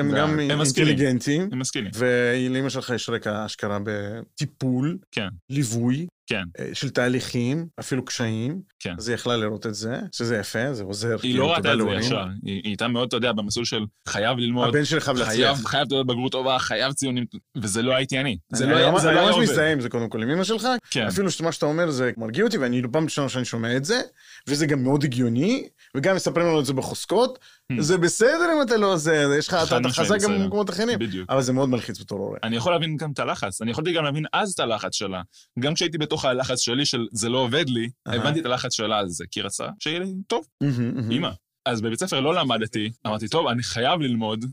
הם 0.00 0.14
גם. 0.16 0.40
אינטליגנטים, 0.40 1.48
הם 1.52 1.58
משכילים. 1.58 1.90
ולאמא 1.98 2.68
שלך 2.68 2.90
יש 2.94 3.08
רקע 3.08 3.46
אשכרה 3.46 3.78
בטיפול, 3.84 4.98
כן. 5.12 5.28
ליווי, 5.50 6.06
כן. 6.28 6.44
אה, 6.58 6.68
של 6.72 6.90
תהליכים, 6.90 7.66
אפילו 7.80 8.04
קשיים. 8.04 8.60
כן. 8.80 8.94
אז 8.98 9.08
היא 9.08 9.14
יכלה 9.14 9.36
לראות 9.36 9.66
את 9.66 9.74
זה, 9.74 10.00
שזה 10.12 10.36
יפה, 10.36 10.72
זה 10.72 10.82
עוזר. 10.82 11.08
היא 11.08 11.18
כאילו, 11.18 11.42
לא 11.44 11.52
ראתה 11.52 11.72
את 11.74 11.78
זה. 11.78 12.06
ישר, 12.06 12.24
היא 12.44 12.60
הייתה 12.64 12.88
מאוד, 12.88 13.08
אתה 13.08 13.16
יודע, 13.16 13.32
במסלול 13.32 13.64
של 13.64 13.84
חייב 14.08 14.38
ללמוד, 14.38 14.68
הבן 14.68 14.84
שלי 14.84 15.00
חייב 15.00 15.16
להצליח. 15.16 15.58
חייב 15.66 15.88
תעודת 15.88 16.06
בגרות 16.06 16.32
טובה, 16.32 16.58
חייב 16.58 16.92
ציונים, 16.92 17.24
וזה 17.56 17.82
לא 17.82 17.94
הייתי 17.94 18.20
אני. 18.20 18.38
זה 18.52 18.64
אני 18.64 18.72
לא 18.72 18.76
היה 18.76 18.90
לא 18.90 18.98
אני 18.98 19.08
היה 19.08 19.22
ממש 19.22 19.34
עובד. 19.34 19.42
מזדהה 19.42 19.72
עם 19.72 19.80
זה 19.80 19.88
קודם 19.88 20.08
כל 20.08 20.22
עם 20.22 20.30
אמא 20.30 20.44
שלך, 20.44 20.68
כן. 20.90 21.06
אפילו 21.06 21.30
שמה 21.30 21.52
שאתה 21.52 21.66
אומר 21.66 21.90
זה 21.90 22.10
מרגיע 22.16 22.44
אותי, 22.44 22.58
ואני 22.58 22.82
פעם 22.92 23.04
ראשונה 23.04 23.28
שאני 23.28 23.44
שומע 23.44 23.76
את 23.76 23.84
זה, 23.84 24.00
וזה 24.46 24.66
גם 24.66 24.82
מאוד 24.82 25.04
הגיוני, 25.04 25.68
וגם 25.94 26.16
מספרים 26.16 26.46
לנו 26.46 26.60
את 26.60 26.64
זה 26.66 26.72
בחוזקות. 26.72 27.38
זה 27.78 27.98
בסדר 27.98 28.52
אם 28.56 28.62
אתה 28.62 28.76
לא 28.76 28.96
זה, 28.96 29.24
יש 29.38 29.48
לך, 29.48 29.56
אתה 29.66 29.88
חזק 29.88 30.20
גם. 30.22 30.38
במקומות 30.38 30.70
אחרים, 30.70 30.98
בדיוק. 30.98 31.30
אבל 31.30 31.42
זה 31.42 31.52
מאוד 31.52 31.68
מלחיץ 31.68 32.00
בתור 32.00 32.18
הורה. 32.18 32.38
אני 32.42 32.56
יכול 32.56 32.72
להבין 32.72 32.96
גם 32.96 33.12
את 33.12 33.18
הלחץ, 33.18 33.62
אני 33.62 33.70
יכולתי 33.70 33.92
גם 33.92 34.04
להבין 34.04 34.24
אז 34.32 34.52
את 34.52 34.60
הלחץ 34.60 34.94
שלה. 34.94 35.22
גם 35.58 35.74
כשהייתי 35.74 35.98
בתוך 35.98 36.24
הלחץ 36.24 36.60
שלי 36.60 36.86
של 36.86 37.06
זה 37.12 37.28
לא 37.28 37.38
עובד 37.38 37.68
לי. 37.68 37.90
הבנתי 38.06 38.40
את 38.40 38.46
הלחץ 38.46 38.72
שלה 38.72 38.98
על 38.98 39.08
זה, 39.08 39.24
כי 39.30 39.40
רצה 39.40 39.66
שיהיה 39.78 39.98
לי 39.98 40.14
טוב. 40.26 40.46
אימא. 41.10 41.30
אז 41.66 41.80
בבית 41.80 42.00
ספר 42.00 42.20
לא 42.20 42.34
למדתי, 42.34 42.90
אמרתי, 43.06 43.28
טוב, 43.28 43.46
אני 43.46 43.62
חייב 43.62 44.00
ללמוד. 44.00 44.44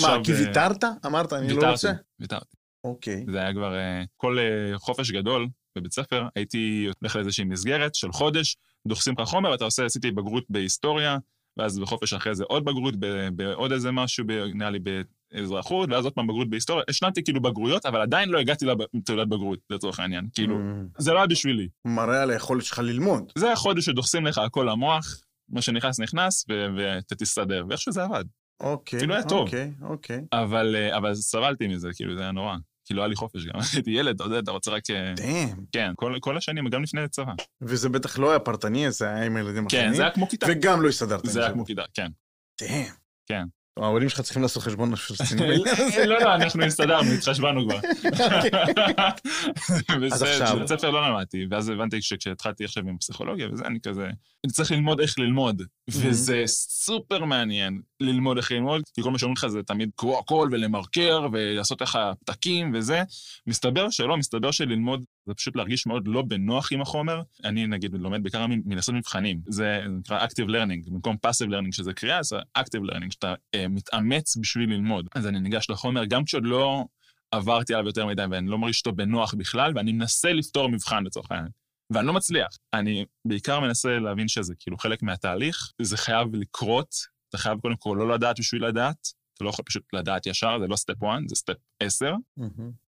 מה, 0.00 0.16
כי 0.24 0.32
אה, 0.32 0.38
ויתרת? 0.38 0.84
אמרת, 1.06 1.32
אני 1.32 1.52
לא 1.52 1.70
רוצה? 1.70 1.92
ויתרתי. 2.20 2.56
אוקיי. 2.84 3.24
זה 3.32 3.38
היה 3.38 3.52
כבר 3.52 3.74
אה, 3.74 4.04
כל 4.16 4.38
אה, 4.38 4.78
חופש 4.78 5.10
גדול 5.10 5.48
בבית 5.78 5.92
ספר, 5.92 6.26
הייתי 6.36 6.88
הולך 7.00 7.16
לאיזושהי 7.16 7.44
מסגרת 7.44 7.94
של 7.94 8.12
חודש, 8.12 8.56
דוחסים 8.88 9.14
לך 9.18 9.28
חומר, 9.28 9.54
אתה 9.54 9.64
עושה, 9.64 9.84
עשיתי 9.84 10.10
בגרות 10.10 10.44
בהיסטוריה, 10.48 11.18
ואז 11.56 11.78
בחופש 11.78 12.12
אחרי 12.12 12.34
זה 12.34 12.44
עוד 12.48 12.64
בגרות, 12.64 12.94
בעוד 13.36 13.72
איזה 13.72 13.92
משהו, 13.92 14.24
נראה 14.54 14.70
לי 14.70 14.78
באזרחות, 14.78 15.90
ואז 15.90 16.04
עוד 16.04 16.12
פעם 16.12 16.26
בגרות 16.26 16.50
בהיסטוריה. 16.50 16.84
השלמתי 16.88 17.24
כאילו 17.24 17.42
בגרויות, 17.42 17.86
אבל 17.86 18.00
עדיין 18.00 18.28
לא 18.28 18.38
הגעתי 18.38 18.66
לתעודת 18.94 19.28
בגרות, 19.28 19.58
לצורך 19.70 20.00
העניין. 20.00 20.28
כאילו, 20.34 20.58
מהמם. 20.58 20.86
זה 20.98 21.12
לא 21.12 21.18
היה 21.18 21.26
בשבילי. 21.26 21.68
מראה 21.84 22.22
על 22.22 22.30
היכולת 22.30 22.64
שלך 22.64 22.78
ללמוד. 22.78 23.32
זה 23.38 23.52
החודש 23.52 23.84
שדוחסים 23.84 24.26
לך 24.26 24.38
הכל 24.38 24.68
למוח, 24.70 25.24
מה 25.48 25.62
שנכנס 25.62 26.00
נכנס, 26.00 26.44
ואתה 26.76 27.14
תסתדר, 27.14 27.64
ואיכשהו 27.68 27.92
זה 27.92 28.04
עבד. 28.04 28.24
אוקיי. 28.60 28.98
אפילו 28.98 29.14
היה 29.14 29.22
טוב. 29.22 29.40
אוקיי, 29.40 29.72
אוקיי. 29.82 30.20
אבל, 30.32 30.76
אה, 30.76 30.96
אבל 30.96 31.14
סבלתי 31.14 31.66
מזה, 31.66 31.88
כאילו, 31.94 32.16
זה 32.16 32.22
היה 32.22 32.32
נורא. 32.32 32.56
כאילו, 32.84 33.02
היה 33.02 33.08
לי 33.08 33.16
חופש 33.16 33.44
גם. 33.44 33.54
הייתי 33.74 33.90
ילד, 33.90 34.14
אתה 34.14 34.24
יודע, 34.24 34.38
אתה 34.38 34.50
רוצה 34.50 34.70
רק... 34.70 34.90
אה, 34.90 35.12
דאם. 35.16 35.64
כן, 35.72 35.92
כל, 35.96 36.16
כל 36.20 36.36
השנים, 36.36 36.68
גם 36.68 36.82
לפני 36.82 37.08
צבא. 37.08 37.32
וזה 37.60 37.88
בטח 37.88 38.18
לא 38.18 38.30
היה 38.30 38.38
פרטני, 38.38 38.90
זה 38.90 39.08
היה 39.08 39.24
עם 39.24 39.36
הילדים 39.36 39.68
כן, 39.68 39.78
אחרים. 39.78 39.94
זה 39.94 40.02
היה 40.02 40.10
כמו 40.10 40.28
כיתה. 40.28 40.46
וגם 40.50 40.82
לא 40.82 40.88
הסתדרת. 40.88 41.26
זה 41.26 41.40
היה 41.40 41.52
כמו 41.52 41.64
כיתה, 41.64 41.82
כן. 41.94 42.08
דאם. 42.60 42.84
כן. 43.26 43.44
ההורים 43.76 44.08
שלך 44.08 44.20
צריכים 44.20 44.42
לעשות 44.42 44.62
חשבון 44.62 44.92
רציני. 45.20 45.56
לא, 46.06 46.20
לא, 46.20 46.34
אנחנו 46.34 46.64
הסתדרנו, 46.64 47.12
התחשבנו 47.12 47.64
כבר. 47.64 47.76
אז 50.12 50.22
עכשיו- 50.22 50.56
בבית 50.56 50.68
ספר 50.68 50.90
לא 50.90 51.08
למדתי, 51.08 51.46
ואז 51.50 51.68
הבנתי 51.68 52.02
שכשהתחלתי 52.02 52.64
עכשיו 52.64 52.88
עם 52.88 52.98
פסיכולוגיה 52.98 53.48
וזה, 53.52 53.64
אני 53.64 53.80
כזה, 53.80 54.06
אני 54.44 54.52
צריך 54.52 54.72
ללמוד 54.72 55.00
איך 55.00 55.18
ללמוד, 55.18 55.62
וזה 55.90 56.42
סופר 56.46 57.24
מעניין 57.24 57.80
ללמוד 58.00 58.36
איך 58.36 58.52
ללמוד, 58.52 58.82
כי 58.94 59.02
כל 59.02 59.10
מה 59.10 59.18
שאומרים 59.18 59.36
לך 59.36 59.46
זה 59.46 59.62
תמיד 59.62 59.90
קרוא 59.96 60.18
הכל 60.18 60.48
ולמרקר 60.52 61.26
ולעשות 61.32 61.80
לך 61.80 61.98
פתקים 62.24 62.72
וזה, 62.74 63.02
מסתבר 63.46 63.90
שלא, 63.90 64.16
מסתבר 64.16 64.50
שללמוד 64.50 65.04
זה 65.26 65.34
פשוט 65.34 65.56
להרגיש 65.56 65.86
מאוד 65.86 66.08
לא 66.08 66.22
בנוח 66.22 66.72
עם 66.72 66.80
החומר. 66.80 67.20
אני 67.44 67.66
נגיד 67.66 67.94
לומד 67.94 68.22
בעיקר 68.22 68.46
מלעשות 68.48 68.94
מבחנים, 68.94 69.40
זה 69.48 69.80
נקרא 69.88 70.26
Active 70.26 70.48
Learning, 70.48 70.90
במקום 70.90 71.16
Passive 71.26 71.48
Learning 71.48 71.72
שזה 71.72 71.92
קריאה, 71.92 72.22
זה 72.22 72.36
Active 72.58 72.90
Learning, 72.90 73.10
שאתה 73.10 73.34
אה, 73.54 73.68
מתאמץ 73.68 74.36
בשביל 74.36 74.70
ללמוד. 74.70 75.08
אז 75.14 75.26
אני 75.26 75.40
ניגש 75.40 75.70
לחומר, 75.70 76.04
גם 76.04 76.24
כשעוד 76.24 76.44
לא 76.46 76.84
עברתי 77.30 77.74
עליו 77.74 77.86
יותר 77.86 78.06
מדי 78.06 78.24
ואני 78.30 78.50
לא 78.50 78.58
מרגיש 78.58 78.78
אותו 78.86 78.96
בנוח 78.96 79.34
בכלל, 79.34 79.72
ואני 79.74 79.92
מנסה 79.92 80.32
לפתור 80.32 80.68
מבחן 80.68 81.04
לצורך 81.04 81.30
העניין. 81.30 81.50
ואני 81.90 82.06
לא 82.06 82.12
מצליח. 82.12 82.48
אני 82.74 83.04
בעיקר 83.24 83.60
מנסה 83.60 83.98
להבין 83.98 84.28
שזה 84.28 84.54
כאילו 84.58 84.78
חלק 84.78 85.02
מהתהליך, 85.02 85.72
זה 85.82 85.96
חייב 85.96 86.34
לקרות, 86.34 86.94
אתה 87.28 87.38
חייב 87.38 87.58
קודם 87.60 87.76
כל 87.76 87.96
לא 87.98 88.14
לדעת 88.14 88.38
בשביל 88.38 88.66
לדעת, 88.66 89.08
אתה 89.34 89.44
לא 89.44 89.50
יכול 89.50 89.64
פשוט 89.64 89.82
לדעת 89.92 90.26
ישר, 90.26 90.58
זה 90.60 90.66
לא 90.66 90.76
step 90.76 91.04
1, 91.04 91.18
זה 91.26 91.36
step 91.36 91.56
10, 91.80 92.12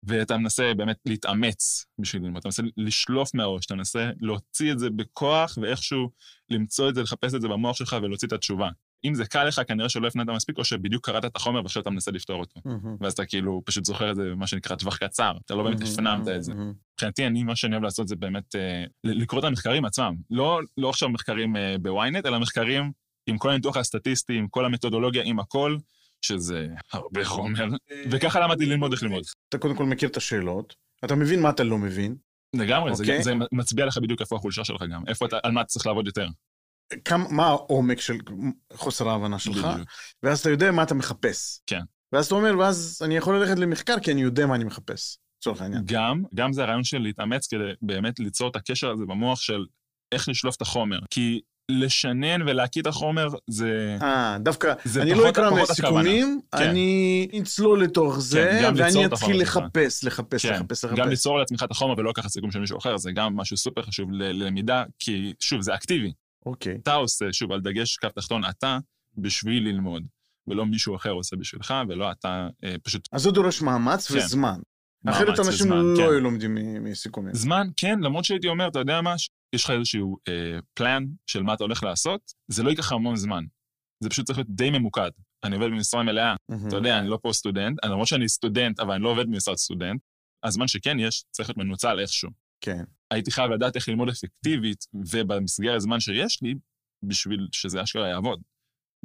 ואתה 0.03 0.37
מנסה 0.37 0.73
באמת 0.77 0.97
להתאמץ 1.07 1.87
בשביל 1.99 2.23
ללמוד, 2.23 2.39
אתה 2.39 2.49
מנסה 2.49 2.63
לשלוף 2.77 3.35
מהראש, 3.35 3.67
אתה 3.67 3.75
מנסה 3.75 4.11
להוציא 4.21 4.73
את 4.73 4.79
זה 4.79 4.91
בכוח 4.91 5.59
ואיכשהו 5.63 6.11
למצוא 6.51 6.89
את 6.89 6.95
זה, 6.95 7.03
לחפש 7.03 7.35
את 7.35 7.41
זה 7.41 7.49
במוח 7.49 7.77
שלך 7.77 7.97
ולהוציא 8.03 8.29
את 8.29 8.33
התשובה. 8.33 8.69
אם 9.05 9.15
זה 9.15 9.27
קל 9.27 9.45
לך, 9.45 9.61
כנראה 9.69 9.89
שלא 9.89 10.07
הפנמת 10.07 10.29
מספיק, 10.29 10.59
או 10.59 10.65
שבדיוק 10.65 11.07
קראת 11.07 11.25
את 11.25 11.37
החומר 11.37 11.63
ועכשיו 11.63 11.83
אתה 11.83 11.91
מנסה 11.91 12.11
לפתור 12.11 12.41
אותו. 12.41 12.61
ואז 13.01 13.13
אתה 13.13 13.25
כאילו 13.27 13.63
פשוט 13.65 13.85
זוכר 13.85 14.11
את 14.11 14.17
זה 14.17 14.23
במה 14.23 14.47
שנקרא 14.47 14.77
טווח 14.77 14.97
קצר, 14.97 15.33
אתה 15.47 15.55
לא 15.55 15.63
באמת 15.63 15.81
הפנמת 15.83 16.29
את 16.29 16.43
זה. 16.43 16.53
מבחינתי, 16.93 17.27
אני, 17.27 17.43
מה 17.43 17.57
שאני 17.57 17.73
אוהב 17.73 17.85
לעשות 17.85 18.09
זה 18.09 18.17
באמת 18.17 18.55
אה, 18.57 18.85
לקרוא 19.05 19.41
את 19.41 19.45
המחקרים 19.45 19.85
עצמם. 19.85 20.15
לא, 20.31 20.61
לא 20.77 20.91
עכשיו 20.91 21.09
מחקרים 21.09 21.57
אה, 21.57 21.77
בוויינט, 21.83 22.27
אלא 22.27 22.39
מחקרים 22.39 22.93
עם 23.27 23.39
כל 23.39 23.51
הניתוח 23.51 23.77
הסטטיסטי, 23.77 24.39
עם 24.39 24.49
כל 24.49 24.65
המתודולוגיה, 24.65 25.23
עם 25.25 25.39
הכל, 25.39 25.77
שזה 26.23 26.69
הרבה 26.93 27.25
חומר, 27.25 27.69
וככה 28.11 28.41
למדתי 28.41 28.67
ללמוד 28.67 28.93
איך 28.93 29.03
ללמוד. 29.03 29.25
אתה 29.49 29.59
קודם 29.59 29.77
כל 29.77 29.85
מכיר 29.85 30.09
את 30.09 30.17
השאלות, 30.17 30.75
אתה 31.05 31.15
מבין 31.15 31.43
מה 31.43 31.51
אתה 31.51 31.65
לא 31.65 31.79
מבין. 31.79 32.17
לגמרי, 32.55 32.91
אוקיי. 32.93 33.23
זה, 33.23 33.23
זה 33.23 33.35
מצביע 33.53 33.87
לך 33.87 33.99
בדיוק 33.99 34.21
איפה 34.21 34.37
החולשה 34.37 34.65
שלך 34.65 34.83
גם, 34.93 35.03
איפה 35.07 35.27
אתה, 35.27 35.39
על 35.43 35.53
מה 35.53 35.61
אתה 35.61 35.69
צריך 35.69 35.87
לעבוד 35.87 36.07
יותר. 36.07 36.29
כמה, 37.05 37.25
מה 37.31 37.47
העומק 37.47 38.01
של 38.01 38.17
חוסר 38.73 39.09
ההבנה 39.09 39.39
שלך, 39.39 39.65
בדיוק. 39.65 39.89
ואז 40.23 40.41
אתה 40.41 40.51
יודע 40.51 40.73
מה 40.73 40.83
אתה 40.83 40.95
מחפש. 40.95 41.61
כן. 41.67 41.81
ואז 42.13 42.27
אתה 42.27 42.35
אומר, 42.35 42.59
ואז 42.59 43.01
אני 43.05 43.17
יכול 43.17 43.39
ללכת 43.39 43.59
למחקר 43.59 44.01
כי 44.01 44.13
אני 44.13 44.23
יודע 44.23 44.47
מה 44.47 44.55
אני 44.55 44.65
מחפש, 44.65 45.19
לצורך 45.39 45.61
העניין. 45.61 45.83
גם, 45.87 46.23
גם 46.35 46.53
זה 46.53 46.63
הרעיון 46.63 46.85
של 46.85 46.99
להתאמץ 46.99 47.47
כדי 47.47 47.65
באמת 47.83 48.19
ליצור 48.19 48.49
את 48.49 48.57
הקשר 48.57 48.91
הזה 48.91 49.05
במוח 49.07 49.41
של 49.41 49.65
איך 50.13 50.29
לשלוף 50.29 50.57
את 50.57 50.63
החומר. 50.63 50.99
כי 51.11 51.41
לשנן 51.69 52.43
ולהקיא 52.43 52.83
את 52.83 52.87
החומר 52.87 53.29
זה... 53.47 53.97
אה, 54.03 54.37
דווקא, 54.41 54.75
זה 54.85 55.03
אני 55.03 55.11
פחות- 55.11 55.25
לא 55.25 55.31
אקרא 55.31 55.51
מהסיכומים. 55.51 56.41
כן. 56.57 56.63
אני 56.63 57.29
אצלול 57.43 57.83
לתוך 57.83 58.19
זה, 58.21 58.61
גם 58.65 58.75
ליצור 58.75 58.97
ואני 58.97 59.07
את 59.07 59.13
אתחיל. 59.13 59.41
לחפש, 59.41 60.05
לחפש, 60.05 60.47
כן, 60.47 60.53
לחפש, 60.55 60.85
גם 60.85 60.93
לחפש. 60.93 61.09
ליצור 61.09 61.39
לעצמך 61.39 61.63
את 61.63 61.71
החומר 61.71 61.95
ולא 61.99 62.11
לקחת 62.11 62.29
סיכום 62.31 62.51
של 62.51 62.59
מישהו 62.59 62.79
אחר, 62.79 62.97
זה 62.97 63.13
גם 63.13 63.37
משהו 63.37 63.57
סופר 63.57 63.83
חשוב 63.83 64.13
ללמידה, 64.13 64.85
כי 64.99 65.33
שוב, 65.41 65.61
זה 65.61 65.75
אקטיבי. 65.75 66.13
אוקיי. 66.47 66.79
אתה 66.83 66.95
עושה, 66.95 67.25
שוב, 67.33 67.53
על 67.53 67.61
דגש 67.61 67.97
קו 67.97 68.09
תחתון, 68.09 68.43
אתה 68.45 68.79
בשביל 69.19 69.69
ללמוד, 69.69 70.03
ולא 70.49 70.67
מישהו 70.67 70.97
אחר 70.97 71.11
עושה 71.11 71.37
בשבילך, 71.37 71.75
ולא 71.89 72.11
אתה 72.11 72.49
אה, 72.65 72.75
פשוט... 72.83 73.09
אז 73.13 73.23
זה 73.23 73.31
דורש 73.31 73.63
מאמץ 73.63 74.11
כן. 74.13 74.19
וזמן. 74.19 74.59
אחרת 75.07 75.39
אנשים 75.39 75.53
וזמן, 75.53 75.77
לא 75.77 75.97
כן. 75.97 76.03
היו 76.03 76.21
לומדים 76.21 76.55
מסיכומים. 76.85 77.35
זמן, 77.35 77.67
כן, 77.77 77.99
למרות 78.01 78.25
שהייתי 78.25 78.49
אומר, 78.49 78.69
אתה 78.69 78.79
יודע 78.79 79.01
מה, 79.01 79.15
יש 79.55 79.65
לך 79.65 79.71
איזשהו 79.71 80.17
אה, 80.29 80.59
פלן 80.75 81.05
של 81.27 81.43
מה 81.43 81.55
אתה 81.55 81.65
הולך 81.65 81.83
לעשות, 81.83 82.21
זה 82.49 82.63
לא 82.63 82.71
ייקח 82.71 82.93
המון 82.93 83.17
זמן. 83.17 83.45
זה 84.03 84.11
פשוט 84.11 84.27
צריך 84.27 84.39
להיות 84.39 84.51
די 84.51 84.71
ממוקד. 84.71 85.11
אני 85.45 85.55
עובד 85.57 85.67
במשרה 85.69 86.03
מלאה, 86.03 86.35
מהמם. 86.49 86.69
אתה 86.69 86.77
יודע, 86.77 86.99
אני 86.99 87.09
לא 87.09 87.19
פה 87.23 87.33
סטודנט, 87.33 87.79
אני- 87.85 87.93
למרות 87.93 88.09
שאני 88.09 88.29
סטודנט, 88.29 88.81
אבל 88.81 88.95
אני 88.95 89.03
לא 89.03 89.09
עובד 89.09 89.27
במשרד 89.27 89.57
סטודנט, 89.57 90.01
הזמן 90.45 90.69
שכן 90.69 90.99
יש, 91.01 91.25
צריך 91.31 91.49
להיות 91.49 91.59
מנוצל 91.59 92.01
איכשהו. 92.01 92.31
כן. 92.61 92.85
הייתי 93.11 93.31
חייב 93.31 93.51
לדעת 93.51 93.77
איך 93.77 93.89
ללמוד 93.89 94.09
אפקטיבית, 94.09 94.85
ובמסגרת 95.13 95.81
זמן 95.81 96.01
שיש 96.01 96.43
לי, 96.43 96.55
בשביל 97.03 97.49
שזה 97.53 97.83
אשכרה 97.83 98.09
יעבוד. 98.09 98.41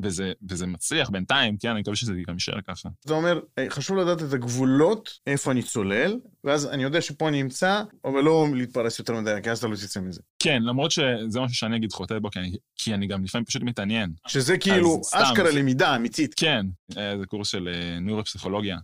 וזה, 0.03 0.31
וזה 0.49 0.67
מצליח 0.67 1.09
בינתיים, 1.09 1.57
כן, 1.57 1.69
אני 1.69 1.79
מקווה 1.79 1.95
שזה 1.95 2.13
גם 2.27 2.33
יישאר 2.33 2.61
ככה. 2.67 2.89
אתה 3.05 3.13
אומר, 3.13 3.39
"היי, 3.57 3.69
חשוב 3.69 3.97
לדעת 3.97 4.21
את 4.23 4.33
הגבולות, 4.33 5.19
איפה 5.27 5.51
אני 5.51 5.63
צולל, 5.63 6.19
ואז 6.43 6.65
אני 6.67 6.83
יודע 6.83 7.01
שפה 7.01 7.27
אני 7.29 7.41
אמצא, 7.41 7.83
אבל 8.05 8.21
לא 8.21 8.47
להתפרס 8.55 8.99
יותר 8.99 9.13
מדי, 9.21 9.35
כי 9.43 9.51
אז 9.51 9.57
אתה 9.57 9.67
לא 9.67 9.75
תצא 9.75 9.99
מזה. 9.99 10.21
כן, 10.39 10.61
למרות 10.63 10.91
שזה 10.91 11.39
משהו 11.41 11.55
שאני 11.55 11.77
אגיד 11.77 11.91
חוטא 11.91 12.19
בו, 12.19 12.29
כי 12.31 12.39
אני, 12.39 12.55
כי 12.75 12.93
אני 12.93 13.07
גם 13.07 13.23
לפעמים 13.23 13.45
פשוט 13.45 13.61
מתעניין. 13.63 14.13
שזה 14.27 14.57
כאילו 14.57 15.01
אשכרה 15.13 15.51
זה- 15.51 15.59
למידה 15.59 15.95
אמיתית. 15.95 16.33
כן, 16.37 16.65
היה 16.95 17.11
איזה 17.11 17.25
קורס 17.25 17.47
של 17.47 17.67
אה, 17.73 17.99
נוירופסיכולוגיה. 17.99 18.77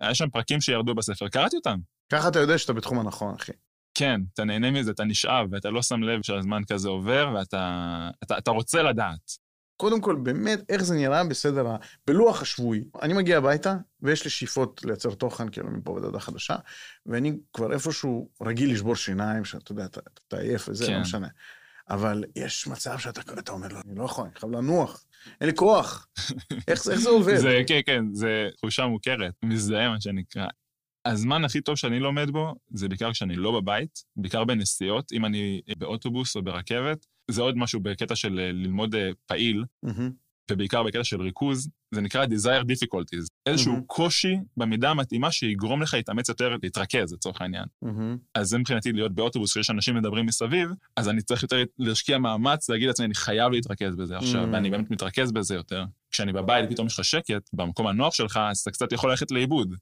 היה 0.00 0.14
שם 0.14 0.30
פרקים 0.30 0.60
שירדו 0.60 0.94
בספר, 0.94 1.28
קראתי 1.28 1.56
אותם. 1.56 1.78
ככה 2.12 2.28
אתה 2.28 2.38
יודע 2.38 2.58
שאתה 2.58 2.72
בתחום 2.72 2.98
הנכון, 2.98 3.34
אחי. 3.34 3.52
כן, 3.94 4.20
אתה 4.34 4.44
נהנה 4.44 4.70
מזה, 4.70 4.90
אתה 4.90 5.04
נשאב, 5.04 5.46
ואתה 5.50 5.70
לא 5.70 5.82
שם 5.82 6.02
לב 6.02 6.22
שהזמן 6.22 6.62
כזה 6.72 6.88
עובר, 6.88 7.32
ואתה 7.34 8.08
אתה, 8.24 8.38
אתה 8.38 8.50
רוצה 8.50 8.82
לדעת. 8.82 9.43
קודם 9.76 10.00
כל, 10.00 10.16
באמת, 10.16 10.60
איך 10.68 10.82
זה 10.82 10.94
נראה 10.94 11.24
בסדר, 11.24 11.76
בלוח 12.06 12.42
השבועי. 12.42 12.84
אני 13.02 13.14
מגיע 13.14 13.38
הביתה, 13.38 13.76
ויש 14.02 14.24
לי 14.24 14.30
שאיפות 14.30 14.80
לייצר 14.84 15.10
תוכן, 15.10 15.48
כאילו, 15.48 15.70
מפה 15.70 15.92
ועד 15.92 16.04
הודעה 16.04 16.20
חדשה, 16.20 16.56
ואני 17.06 17.32
כבר 17.52 17.72
איפשהו 17.72 18.30
רגיל 18.42 18.72
לשבור 18.72 18.96
שיניים, 18.96 19.44
שאתה 19.44 19.72
יודע, 19.72 19.84
אתה 19.84 20.00
אתה 20.28 20.38
עייף 20.38 20.68
וזה, 20.68 20.86
כן. 20.86 20.92
לא 20.92 21.00
משנה. 21.00 21.28
אבל 21.90 22.24
יש 22.36 22.66
מצב 22.66 22.98
שאתה 22.98 23.20
אתה 23.38 23.52
אומר, 23.52 23.68
לא, 23.68 23.80
אני 23.86 23.98
לא 23.98 24.04
יכול, 24.04 24.24
אני 24.24 24.34
חייב 24.40 24.52
לנוח, 24.52 25.04
אין 25.40 25.48
לי 25.48 25.56
כוח. 25.56 26.08
איך 26.68 26.88
איך 26.88 27.00
זה 27.00 27.08
עובד? 27.08 27.36
זה, 27.36 27.60
כן, 27.66 27.80
כן, 27.86 28.04
זה 28.12 28.48
תחושה 28.56 28.86
מוכרת, 28.86 29.34
מזדהה 29.42 29.88
מה 29.88 30.00
שנקרא. 30.00 30.46
הזמן 31.04 31.44
הכי 31.44 31.60
טוב 31.60 31.76
שאני 31.76 32.00
לומד 32.00 32.30
בו, 32.30 32.54
זה 32.70 32.88
בעיקר 32.88 33.12
כשאני 33.12 33.36
לא 33.36 33.60
בבית, 33.60 34.04
בעיקר 34.16 34.44
בנסיעות, 34.44 35.12
אם 35.12 35.24
אני 35.24 35.60
באוטובוס 35.78 36.36
או 36.36 36.42
ברכבת. 36.42 37.06
זה 37.30 37.42
עוד 37.42 37.56
משהו 37.56 37.80
בקטע 37.80 38.16
של 38.16 38.38
אה, 38.38 38.52
ללמוד 38.52 38.94
אה, 38.94 39.10
פעיל. 39.26 39.64
ובעיקר 40.50 40.82
בקטע 40.82 41.04
של 41.04 41.22
ריכוז, 41.22 41.68
זה 41.94 42.00
נקרא 42.00 42.26
desire 42.26 42.64
difficulties. 42.64 43.26
איזשהו. 43.46 43.84
קושי 43.86 44.36
במידה 44.56 44.90
המתאימה 44.90 45.30
שיגרום 45.30 45.82
לך 45.82 45.94
להתאמץ 45.94 46.28
יותר, 46.28 46.56
להתרכז 46.62 47.12
לצורך 47.12 47.40
העניין. 47.40 47.64
אז 48.34 48.48
זה 48.48 48.58
מבחינתי 48.58 48.92
להיות 48.92 49.14
באוטובוס 49.14 49.50
כשיש 49.50 49.70
אנשים 49.70 49.96
מדברים 49.96 50.26
מסביב, 50.26 50.70
אז 50.96 51.08
אני 51.08 51.22
צריך 51.22 51.42
יותר 51.42 51.56
להשקיע 51.78 52.18
מאמץ, 52.18 52.70
להגיד 52.70 52.86
לעצמי, 52.86 53.06
אני 53.06 53.14
חייב 53.14 53.52
להתרכז 53.52 53.96
בזה 53.96 54.16
עכשיו. 54.16 54.48
ואני 54.52 54.70
באמת 54.70 54.90
מתרכז 54.90 55.32
בזה 55.32 55.54
יותר. 55.54 55.84
כשאני 56.10 56.32
בבית, 56.32 56.70
פתאום 56.70 56.86
יש 56.86 56.98
לך 56.98 57.04
שקט, 57.04 57.50
במקום 57.52 57.86
הנוח 57.86 58.14
שלך, 58.14 58.40
אז 58.50 58.58
אתה 58.58 58.70
קצת 58.70 58.92
יכול 58.92 59.10
ללכת 59.10 59.30
לאיבוד, 59.30 59.74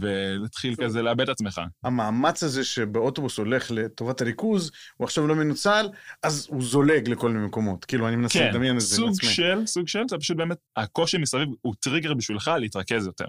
ולהתחיל 0.00 0.74
כזה 0.84 1.02
לאבד 1.02 1.20
את 1.20 1.28
עצמך. 1.28 1.60
המאמץ 1.84 2.42
הזה 2.42 2.64
שבאוטובוס 2.64 3.38
הולך 3.38 3.70
לטובת 3.70 4.20
הריכוז, 4.20 4.70
הוא 4.96 5.04
עכשיו 5.04 5.26
לא 5.26 5.34
מנוצל, 5.34 5.86
אז 6.22 6.46
הוא 6.50 6.62
זולג 6.62 7.08
לכל 7.08 7.30
מיני 7.30 7.46
מקומות. 7.46 7.84
כאילו, 7.84 8.08
אני 8.08 8.16
מנסה 8.16 8.38
כן, 8.38 8.50
לדמיין 8.50 8.76
את 8.76 8.80
זה 8.80 8.96
סוג 8.96 9.08
לעצמי. 9.08 9.28
של, 9.28 9.66
סוג 9.66 9.88
של, 9.88 10.02
זה 10.10 10.16
פשוט 10.18 10.36
באמת, 10.36 10.58
הקושי 10.76 11.18
מסביב 11.18 11.48
הוא 11.62 11.74
טריגר 11.80 12.14
בשבילך 12.14 12.50
להתרכז 12.60 13.06
יותר. 13.06 13.26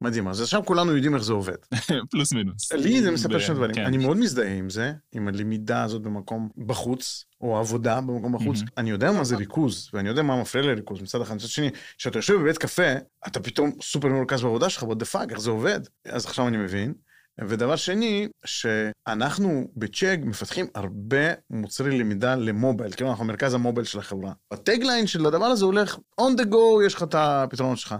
מדהים, 0.00 0.28
אז 0.28 0.40
עכשיו 0.40 0.62
כולנו 0.64 0.94
יודעים 0.94 1.14
איך 1.14 1.22
זה 1.22 1.32
עובד. 1.32 1.56
פלוס 2.10 2.32
מינוס. 2.32 2.72
לי 2.72 3.02
זה 3.02 3.10
מספר 3.10 3.38
שני 3.38 3.54
דברים. 3.54 3.74
כן. 3.74 3.84
אני 3.84 3.98
מאוד 3.98 4.16
מזדהה 4.16 4.54
עם 4.54 4.70
זה, 4.70 4.92
עם 5.12 5.28
הלמידה 5.28 5.82
הזאת 5.82 6.02
במקום 6.02 6.48
בחוץ, 6.66 7.24
או 7.40 7.58
עבודה 7.58 8.00
במקום 8.00 8.32
בחוץ. 8.32 8.58
אני 8.76 8.90
יודע 8.90 9.12
מה 9.12 9.24
זה 9.24 9.36
ריכוז, 9.36 9.90
ואני 9.92 10.08
יודע 10.08 10.22
מה 10.22 10.40
מפריע 10.40 10.66
לריכוז 10.66 11.02
מצד 11.02 11.20
אחד. 11.20 11.34
מצד 11.34 11.48
שני, 11.48 11.70
כשאתה 11.98 12.18
יושב 12.18 12.34
בבית 12.34 12.58
קפה, 12.58 12.92
אתה 13.26 13.40
פתאום 13.40 13.72
סופר 13.82 14.08
מרוכז 14.08 14.42
בעבודה 14.42 14.68
שלך, 14.68 14.82
what 14.82 15.02
the 15.02 15.14
fuck, 15.14 15.30
איך 15.30 15.40
זה 15.40 15.50
עובד? 15.50 15.80
אז 16.04 16.26
עכשיו 16.26 16.48
אני 16.48 16.56
מבין. 16.56 16.94
ודבר 17.40 17.76
שני, 17.76 18.28
שאנחנו 18.44 19.68
בצ'ק 19.76 20.18
מפתחים 20.22 20.66
הרבה 20.74 21.32
מוצרי 21.50 21.98
למידה 21.98 22.34
למובייל, 22.34 22.92
כאילו 22.92 23.10
אנחנו 23.10 23.24
מרכז 23.24 23.54
המובייל 23.54 23.86
של 23.86 23.98
החברה. 23.98 24.32
ה 24.50 24.57
tagline 24.57 25.06
של 25.06 25.26
הדבר 25.26 25.44
הזה 25.44 25.64
הולך 25.64 25.98
on 26.20 26.40
the 26.40 26.44
go, 26.44 26.86
יש 26.86 26.94
לך 26.94 27.02
את 27.02 27.14
הפתרונות 27.14 27.78
שלך. 27.78 27.94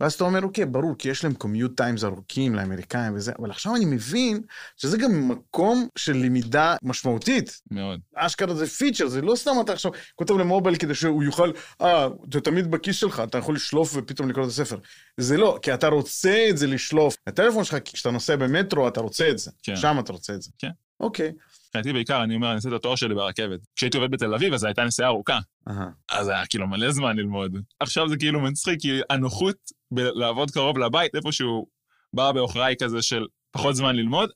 ואז 0.00 0.12
אתה 0.12 0.24
אומר, 0.24 0.42
אוקיי, 0.42 0.66
ברור, 0.66 0.94
כי 0.98 1.08
יש 1.08 1.24
להם 1.24 1.32
commute 1.42 1.80
times 1.80 2.06
ארוכים 2.06 2.54
לאמריקאים 2.54 3.14
וזה, 3.14 3.32
אבל 3.38 3.50
עכשיו 3.50 3.76
אני 3.76 3.84
מבין 3.84 4.42
שזה 4.76 4.98
גם 4.98 5.28
מקום 5.28 5.88
של 5.96 6.16
למידה 6.16 6.76
משמעותית. 6.82 7.60
מאוד. 7.70 8.00
אשכרה 8.14 8.54
זה 8.54 8.66
פיצ'ר, 8.66 9.08
זה 9.08 9.22
לא 9.22 9.36
סתם 9.36 9.50
אתה 9.60 9.72
עכשיו 9.72 9.90
כותב 10.14 10.34
למובייל 10.34 10.76
כדי 10.76 10.94
שהוא 10.94 11.22
יוכל, 11.22 11.50
אה, 11.80 12.08
זה 12.32 12.40
תמיד 12.40 12.70
בכיס 12.70 12.96
שלך, 12.96 13.22
אתה 13.28 13.38
יכול 13.38 13.54
לשלוף 13.54 13.92
ופתאום 13.96 14.30
לקרוא 14.30 14.44
את 14.44 14.50
הספר. 14.50 14.78
זה 15.16 15.36
לא, 15.36 15.58
כי 15.62 15.74
אתה 15.74 15.88
רוצה 15.88 16.46
את 16.50 16.58
זה 16.58 16.66
לשלוף. 16.66 17.16
הטלפון 17.26 17.64
שלך, 17.64 17.76
כשאתה 17.84 18.10
נוסע 18.10 18.36
במטרו, 18.36 18.88
אתה 18.88 19.00
רוצה 19.00 19.30
את 19.30 19.38
זה. 19.38 19.50
כן. 19.62 19.76
שם 19.76 19.96
אתה 19.98 20.12
רוצה 20.12 20.34
את 20.34 20.42
זה. 20.42 20.50
כן. 20.58 20.70
אוקיי. 21.00 21.32
מבחינתי 21.66 21.92
בעיקר, 21.92 22.22
אני 22.22 22.34
אומר, 22.34 22.48
אני 22.48 22.56
עושה 22.56 22.68
את 22.68 22.74
התואר 22.74 22.96
שלי 22.96 23.14
ברכבת. 23.14 23.60
כשהייתי 23.76 23.96
עובד 23.96 24.10
בתל 24.10 24.34
אביב, 24.34 24.54
אז 24.54 24.60
זו 24.60 24.66
הייתה 24.66 24.84
נסיעה 24.84 25.08
ארוכה. 25.08 25.38
אהה. 25.68 25.88
אז 26.08 26.28
היה 26.28 26.46
כאילו 26.46 26.66
מלא 26.66 26.90
זמן 26.90 27.16
ללמוד. 27.16 27.56
עכשיו 27.80 28.08
זה 28.08 28.16
כאילו 28.16 28.40
מצחיק, 28.40 28.80
כי 28.80 29.00
הנוחות 29.10 29.56
בלעבוד 29.94 30.50
קרוב 30.50 30.78
לבית, 30.78 31.14
איפשהו 31.14 31.66
בא 32.12 32.32
בעוכריי 32.32 32.74
כזה 32.82 33.02
של 33.02 33.26
פחות 33.52 33.76
זמן 33.76 33.96
ללמוד, 33.96 34.30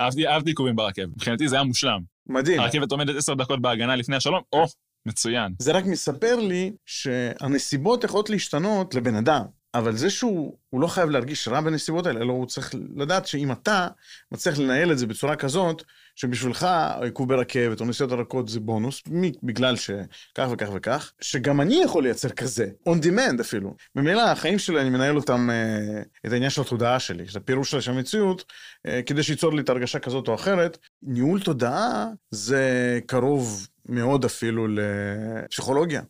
אהבתי, 0.00 0.28
אהבתי 0.28 0.50
עיכובים 0.50 0.76
ברכבת. 0.76 1.08
מבחינתי 1.08 1.48
זה 1.48 1.56
היה 1.56 1.64
מושלם. 1.64 2.00
מדהים. 2.26 2.60
הרכבת 2.60 2.92
עומדת 2.92 3.16
עשר 3.16 3.34
דקות 3.34 3.62
בהגנה 3.62 3.96
לפני 3.96 4.16
השלום, 4.16 4.40
או, 4.52 4.64
מצוין. 5.06 5.54
זה 5.58 5.72
רק 5.72 5.84
מספר 5.84 6.36
לי 6.36 6.72
שהנסיבות 6.86 8.04
יכולות 8.04 8.30
להשתנות 8.30 8.94
לבן 8.94 9.14
אדם, 9.14 9.42
אבל 9.74 9.96
זה 9.96 10.10
שהוא 10.10 10.58
הוא 10.70 10.80
לא 10.80 10.86
חייב 10.86 11.10
להרגיש 11.10 11.48
רע 11.48 11.60
בנסיבות 11.60 12.06
האלה, 12.06 12.20
אלא 12.20 12.32
הוא 12.32 12.46
צריך 12.46 12.74
לדעת 12.96 13.26
שאם 13.26 13.52
אתה 13.52 13.88
מצליח 14.32 14.58
לנהל 14.58 14.92
את 14.92 14.98
זה 14.98 15.06
בצורה 15.06 15.36
כזאת, 15.36 15.82
שבשבילך 16.16 16.66
עיכוב 17.02 17.28
ברכבת 17.28 17.80
או 17.80 17.86
נסיעות 17.86 18.12
ארכות 18.12 18.48
זה 18.48 18.60
בונוס, 18.60 19.02
בגלל 19.42 19.76
שכך 19.76 20.48
וכך 20.50 20.68
וכך, 20.74 21.12
שגם 21.20 21.60
אני 21.60 21.82
יכול 21.84 22.02
לייצר 22.02 22.28
כזה, 22.28 22.68
on 22.88 23.04
demand 23.04 23.40
אפילו. 23.40 23.74
ממילא 23.94 24.30
החיים 24.30 24.58
שלי, 24.58 24.80
אני 24.80 24.90
מנהל 24.90 25.16
אותם, 25.16 25.50
אה, 25.50 26.02
את 26.26 26.32
העניין 26.32 26.50
של 26.50 26.60
התודעה 26.60 27.00
שלי, 27.00 27.28
של 27.28 27.38
הפירוש 27.38 27.74
של 27.74 27.90
המציאות, 27.90 28.44
אה, 28.86 29.00
כדי 29.06 29.22
שייצור 29.22 29.54
לי 29.54 29.62
את 29.62 29.68
הרגשה 29.68 29.98
כזאת 29.98 30.28
או 30.28 30.34
אחרת. 30.34 30.78
ניהול 31.02 31.40
תודעה 31.40 32.06
זה 32.30 33.00
קרוב 33.06 33.68
מאוד 33.88 34.24
אפילו 34.24 34.66
לפסיכולוגיה. 34.68 36.02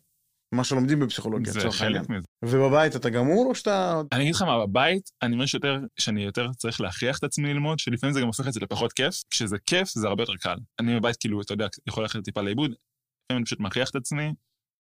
מה 0.57 0.63
שלומדים 0.63 0.99
בפסיכולוגיה, 0.99 1.53
זה 1.53 1.71
חלק 1.71 2.09
מזה. 2.09 2.27
ובבית 2.45 2.95
אתה 2.95 3.09
גמור 3.09 3.45
או 3.49 3.55
שאתה... 3.55 4.01
אני 4.11 4.23
אגיד 4.23 4.35
לך 4.35 4.41
מה, 4.41 4.65
בבית, 4.67 5.09
אני 5.21 5.33
אומר 5.33 5.45
שיותר, 5.45 5.77
שאני 5.99 6.23
יותר 6.23 6.53
צריך 6.53 6.81
להכריח 6.81 7.17
את 7.17 7.23
עצמי 7.23 7.53
ללמוד, 7.53 7.79
שלפעמים 7.79 8.13
זה 8.13 8.21
גם 8.21 8.27
הופך 8.27 8.47
את 8.47 8.53
זה 8.53 8.59
לפחות 8.59 8.93
כיף. 8.93 9.23
כשזה 9.29 9.57
כיף, 9.65 9.87
זה 9.87 10.07
הרבה 10.07 10.23
יותר 10.23 10.35
קל. 10.35 10.55
אני 10.79 10.99
בבית, 10.99 11.17
כאילו, 11.17 11.41
אתה 11.41 11.53
יודע, 11.53 11.67
יכול 11.87 12.03
ללכת 12.03 12.23
טיפה 12.23 12.41
לאיבוד, 12.41 12.71
לפעמים 12.71 13.37
אני 13.37 13.45
פשוט 13.45 13.59
מכריח 13.59 13.89
את 13.89 13.95
עצמי, 13.95 14.33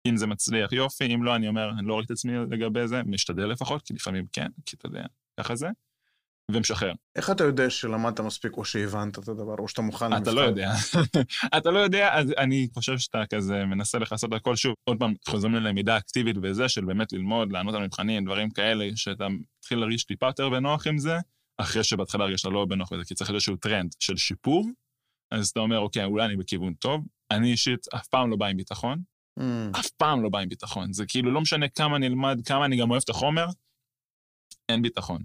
אם 0.08 0.16
זה 0.16 0.26
מצליח 0.26 0.72
יופי, 0.72 1.14
אם 1.14 1.22
לא, 1.22 1.36
אני 1.36 1.48
אומר, 1.48 1.70
אני 1.78 1.86
לא 1.86 1.92
רואה 1.92 2.04
את 2.04 2.10
עצמי 2.10 2.32
לגבי 2.50 2.88
זה, 2.88 3.02
משתדל 3.06 3.46
לפחות, 3.46 3.82
כי 3.82 3.94
לפעמים 3.94 4.26
כן, 4.32 4.48
כי 4.66 4.76
אתה 4.76 4.86
יודע, 4.86 5.04
ככה 5.40 5.56
זה. 5.56 5.68
ומשחרר. 6.50 6.92
איך 7.16 7.30
אתה 7.30 7.44
יודע 7.44 7.70
שלמדת 7.70 8.20
מספיק 8.20 8.56
או 8.56 8.64
שהבנת 8.64 9.18
את 9.18 9.28
הדבר, 9.28 9.54
או 9.58 9.68
שאתה 9.68 9.82
מוכן 9.82 10.12
למבחן? 10.12 10.22
אתה 10.22 10.32
לא 10.32 10.40
יודע. 10.40 10.72
אתה 11.58 11.70
לא 11.70 11.78
יודע, 11.78 12.14
אז 12.14 12.32
אני 12.38 12.68
חושב 12.74 12.98
שאתה 12.98 13.22
כזה 13.32 13.64
מנסה 13.64 13.98
לכסות 13.98 14.32
הכל 14.32 14.56
שוב. 14.56 14.74
עוד 14.84 14.98
פעם, 14.98 15.14
חוזרים 15.28 15.54
ללמידה 15.54 15.96
אקטיבית 15.96 16.36
וזה, 16.42 16.68
של 16.68 16.84
באמת 16.84 17.12
ללמוד, 17.12 17.52
לענות 17.52 17.74
על 17.74 17.82
מבחנים, 17.82 18.24
דברים 18.24 18.50
כאלה, 18.50 18.88
שאתה 18.94 19.26
מתחיל 19.58 19.78
להרגיש 19.78 20.04
טיפה 20.04 20.26
יותר 20.26 20.48
בנוח 20.48 20.86
עם 20.86 20.98
זה, 20.98 21.18
אחרי 21.58 21.84
שבהתחלה 21.84 22.24
הרגשת 22.24 22.48
לא 22.48 22.64
בנוח 22.64 22.92
בזה, 22.92 23.04
כי 23.04 23.14
צריך 23.14 23.30
איזשהו 23.30 23.56
טרנד 23.56 23.90
של 23.98 24.16
שיפור, 24.16 24.66
אז 25.30 25.48
אתה 25.48 25.60
אומר, 25.60 25.78
אוקיי, 25.78 26.04
אולי 26.04 26.24
אני 26.24 26.36
בכיוון 26.36 26.74
טוב. 26.74 27.06
אני 27.30 27.50
אישית 27.50 27.86
אף 27.94 28.06
פעם 28.06 28.30
לא 28.30 28.36
בא 28.36 28.46
עם 28.46 28.56
ביטחון. 28.56 29.02
Mm. 29.40 29.42
אף 29.80 29.90
פעם 29.90 30.22
לא 30.22 30.28
בא 30.28 30.38
עם 30.38 30.48
ביטחון. 30.48 30.92
זה 30.92 31.04
כאילו 31.08 31.32
לא 31.32 31.40
משנה 31.40 31.68
כמה 31.68 31.98
נלמד, 31.98 32.40
כמה 32.44 32.64
אני 32.64 32.76
גם 32.76 32.90
אוהב 32.90 33.02
את 33.04 33.08
החומר, 33.08 33.46
אין 34.68 34.82
ביטחון. 34.82 35.22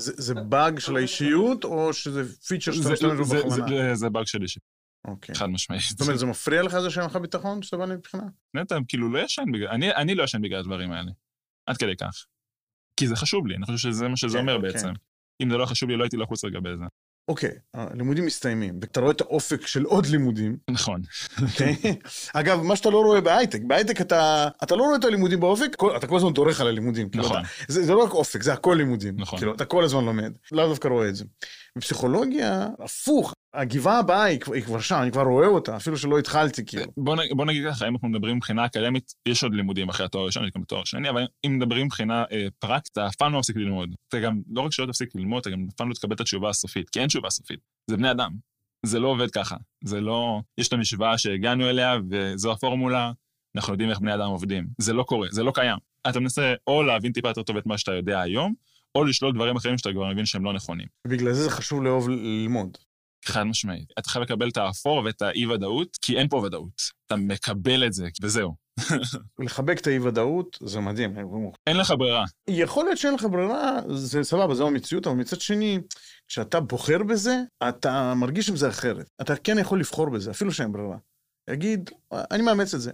זה, 0.00 0.12
זה 0.16 0.34
באג 0.34 0.78
של 0.78 0.96
האישיות, 0.96 1.64
או 1.64 1.92
שזה 1.92 2.36
פיצ'ר 2.46 2.72
שאתה 2.72 2.92
משתמש 2.92 3.12
בו 3.12 3.24
בכוונה? 3.24 3.94
זה 3.94 4.10
באג 4.10 4.26
של 4.26 4.42
אישיות. 4.42 4.64
אוקיי. 5.06 5.34
חד 5.34 5.46
משמעית. 5.46 5.82
זאת 5.82 6.00
אומרת, 6.00 6.18
זה 6.18 6.26
מפריע 6.26 6.62
לך 6.62 6.78
זה 6.78 6.90
שאין 6.90 7.06
לך 7.06 7.16
ביטחון 7.16 7.62
שאתה 7.62 7.76
בא 7.76 7.86
מבחינה? 7.86 8.24
נטע, 8.54 8.78
כאילו 8.88 9.12
לא 9.12 9.18
ישן 9.18 9.44
בגלל, 9.52 9.68
אני, 9.68 9.94
אני 9.94 10.14
לא 10.14 10.22
ישן 10.22 10.42
בגלל 10.42 10.58
הדברים 10.58 10.92
האלה. 10.92 11.10
עד 11.66 11.76
כדי 11.76 11.96
כך. 11.96 12.26
כי 12.96 13.06
זה 13.06 13.16
חשוב 13.16 13.46
לי, 13.46 13.56
אני 13.56 13.66
חושב 13.66 13.78
שזה 13.78 14.08
מה 14.08 14.16
שזה 14.16 14.32
כן, 14.32 14.40
אומר 14.40 14.58
בעצם. 14.58 14.88
כן. 14.88 14.94
אם 15.42 15.50
זה 15.50 15.56
לא 15.56 15.66
חשוב 15.66 15.88
לי, 15.88 15.96
לא 15.96 16.04
הייתי 16.04 16.16
לחוץ 16.16 16.44
לגבי 16.44 16.76
זה. 16.76 16.84
אוקיי, 17.28 17.50
הלימודים 17.74 18.26
מסתיימים, 18.26 18.78
ואתה 18.80 19.00
רואה 19.00 19.12
את 19.12 19.20
האופק 19.20 19.66
של 19.66 19.82
עוד 19.82 20.06
לימודים. 20.06 20.56
נכון. 20.70 21.02
אוקיי? 21.42 21.76
אגב, 22.34 22.62
מה 22.62 22.76
שאתה 22.76 22.90
לא 22.90 22.98
רואה 22.98 23.20
בהייטק, 23.20 23.60
בהייטק 23.66 24.00
אתה, 24.00 24.48
אתה 24.62 24.76
לא 24.76 24.82
רואה 24.82 24.96
את 24.96 25.04
הלימודים 25.04 25.40
באופק, 25.40 25.76
אתה 25.96 26.06
כל 26.06 26.16
הזמן 26.16 26.32
דורך 26.32 26.60
על 26.60 26.66
הלימודים. 26.66 27.08
כאילו, 27.08 27.24
נכון. 27.24 27.40
אתה, 27.40 27.48
זה, 27.72 27.84
זה 27.84 27.92
לא 27.92 28.04
רק 28.04 28.10
אופק, 28.10 28.42
זה 28.42 28.52
הכל 28.52 28.74
לימודים. 28.78 29.14
נכון. 29.18 29.38
כאילו, 29.38 29.54
אתה 29.54 29.64
כל 29.64 29.84
הזמן 29.84 30.04
לומד, 30.04 30.32
לאו 30.52 30.68
דווקא 30.68 30.88
רואה 30.88 31.08
את 31.08 31.16
זה. 31.16 31.24
בפסיכולוגיה, 31.76 32.68
הפוך, 32.78 33.34
הגבעה 33.54 33.98
הבאה 33.98 34.24
היא, 34.24 34.40
היא 34.54 34.62
כבר 34.62 34.80
שם, 34.80 34.98
אני 35.02 35.12
כבר 35.12 35.22
רואה 35.22 35.46
אותה, 35.46 35.76
אפילו 35.76 35.98
שלא 35.98 36.18
התחלתי, 36.18 36.66
כאילו. 36.66 36.84
בוא, 36.96 37.16
בוא 37.30 37.44
נגיד 37.44 37.64
ככה, 37.70 37.88
אם 37.88 37.92
אנחנו 37.92 38.08
מדברים 38.08 38.36
מבחינה 38.36 38.66
אקדמית, 38.66 39.14
יש 39.28 39.42
עוד 39.42 39.54
לימודים 39.54 39.88
אחרי 39.88 40.06
התואר 40.06 40.22
הראשון, 40.22 40.44
יש 40.44 40.50
גם 40.56 40.64
תואר 40.64 40.84
שני, 40.84 41.10
אבל 41.10 41.26
אם 41.46 41.58
מדברים 41.58 41.86
מבחינה 41.86 42.24
אה, 42.32 42.46
פרקטית, 42.58 42.92
אתה 42.92 43.06
אף 43.06 43.16
פעם 43.16 43.32
לא 43.32 43.38
מפסיק 43.38 43.56
ללמוד. 43.56 43.94
אתה 44.08 44.20
גם, 44.20 44.40
לא 44.50 44.60
רק 44.60 44.72
שלא 44.72 44.86
תפסיק 44.86 45.14
ללמוד, 45.14 45.40
אתה 45.40 45.50
גם 45.50 45.66
אף 45.70 45.74
פעם 45.74 45.88
לא 45.88 45.94
תקבל 45.94 46.14
את 46.14 46.20
התשובה 46.20 46.48
הסופית, 46.48 46.90
כי 46.90 47.00
אין 47.00 47.08
תשובה 47.08 47.30
סופית. 47.30 47.60
זה 47.90 47.96
בני 47.96 48.10
אדם. 48.10 48.30
זה 48.86 48.98
לא 48.98 49.08
עובד 49.08 49.30
ככה. 49.30 49.56
זה 49.84 50.00
לא... 50.00 50.40
יש 50.58 50.68
את 50.68 50.72
המשוואה 50.72 51.18
שהגענו 51.18 51.70
אליה, 51.70 51.96
וזו 52.10 52.52
הפורמולה, 52.52 53.12
אנחנו 53.56 53.72
יודעים 53.72 53.90
איך 53.90 53.98
בני 53.98 54.14
אדם 54.14 54.28
עובדים. 54.28 54.66
זה 54.78 54.92
לא 54.92 55.02
קורה, 55.02 55.28
זה 55.30 55.42
לא 55.42 55.52
קיים. 55.54 55.78
אתה 56.08 56.20
מנסה 56.20 56.54
או 56.66 56.82
להבין 56.82 57.12
טיפה 57.12 57.28
יותר 57.28 57.42
טוב 57.42 57.56
את 57.56 57.66
מה 57.66 57.78
שאתה 57.78 57.92
יודע 57.92 58.20
היום, 58.20 58.54
או 58.96 59.04
לשלול 59.04 59.34
דברים 59.34 59.56
אחרים 59.56 59.78
שאתה 59.78 59.92
כבר 59.92 60.12
מבין 60.12 60.26
שהם 60.26 60.44
לא 60.44 60.52
נכונים. 60.52 60.86
בגלל 61.08 61.32
זה 61.32 61.42
זה 61.42 61.50
חשוב 61.50 61.82
לאהוב 61.82 62.08
ללמוד. 62.08 62.78
חד 63.24 63.42
משמעית. 63.42 63.92
אתה 63.98 64.08
חייב 64.08 64.22
לקבל 64.22 64.48
את 64.48 64.56
האפור 64.56 65.02
ואת 65.04 65.22
האי-ודאות, 65.22 65.96
כי 66.02 66.18
אין 66.18 66.28
פה 66.28 66.36
ודאות. 66.36 66.82
אתה 67.06 67.16
מקבל 67.16 67.86
את 67.86 67.92
זה, 67.92 68.08
וזהו. 68.22 68.54
לחבק 69.44 69.80
את 69.80 69.86
האי-ודאות 69.86 70.58
זה 70.62 70.80
מדהים. 70.80 71.16
אין 71.66 71.76
לך 71.76 71.94
ברירה. 71.98 72.24
יכול 72.48 72.84
להיות 72.84 72.98
שאין 72.98 73.14
לך 73.14 73.26
ברירה, 73.30 73.78
זה 73.94 74.24
סבבה, 74.24 74.54
זו 74.54 74.66
המציאות, 74.66 75.06
אבל 75.06 75.16
מצד 75.16 75.40
שני, 75.40 75.78
כשאתה 76.28 76.60
בוחר 76.60 77.02
בזה, 77.02 77.36
אתה 77.68 78.14
מרגיש 78.14 78.48
עם 78.48 78.56
זה 78.56 78.68
אחרת. 78.68 79.06
אתה 79.20 79.36
כן 79.36 79.58
יכול 79.58 79.80
לבחור 79.80 80.10
בזה, 80.10 80.30
אפילו 80.30 80.52
שאין 80.52 80.72
ברירה. 80.72 80.96
יגיד, 81.50 81.90
אני 82.12 82.42
מאמץ 82.42 82.74
את 82.74 82.80
זה. 82.80 82.90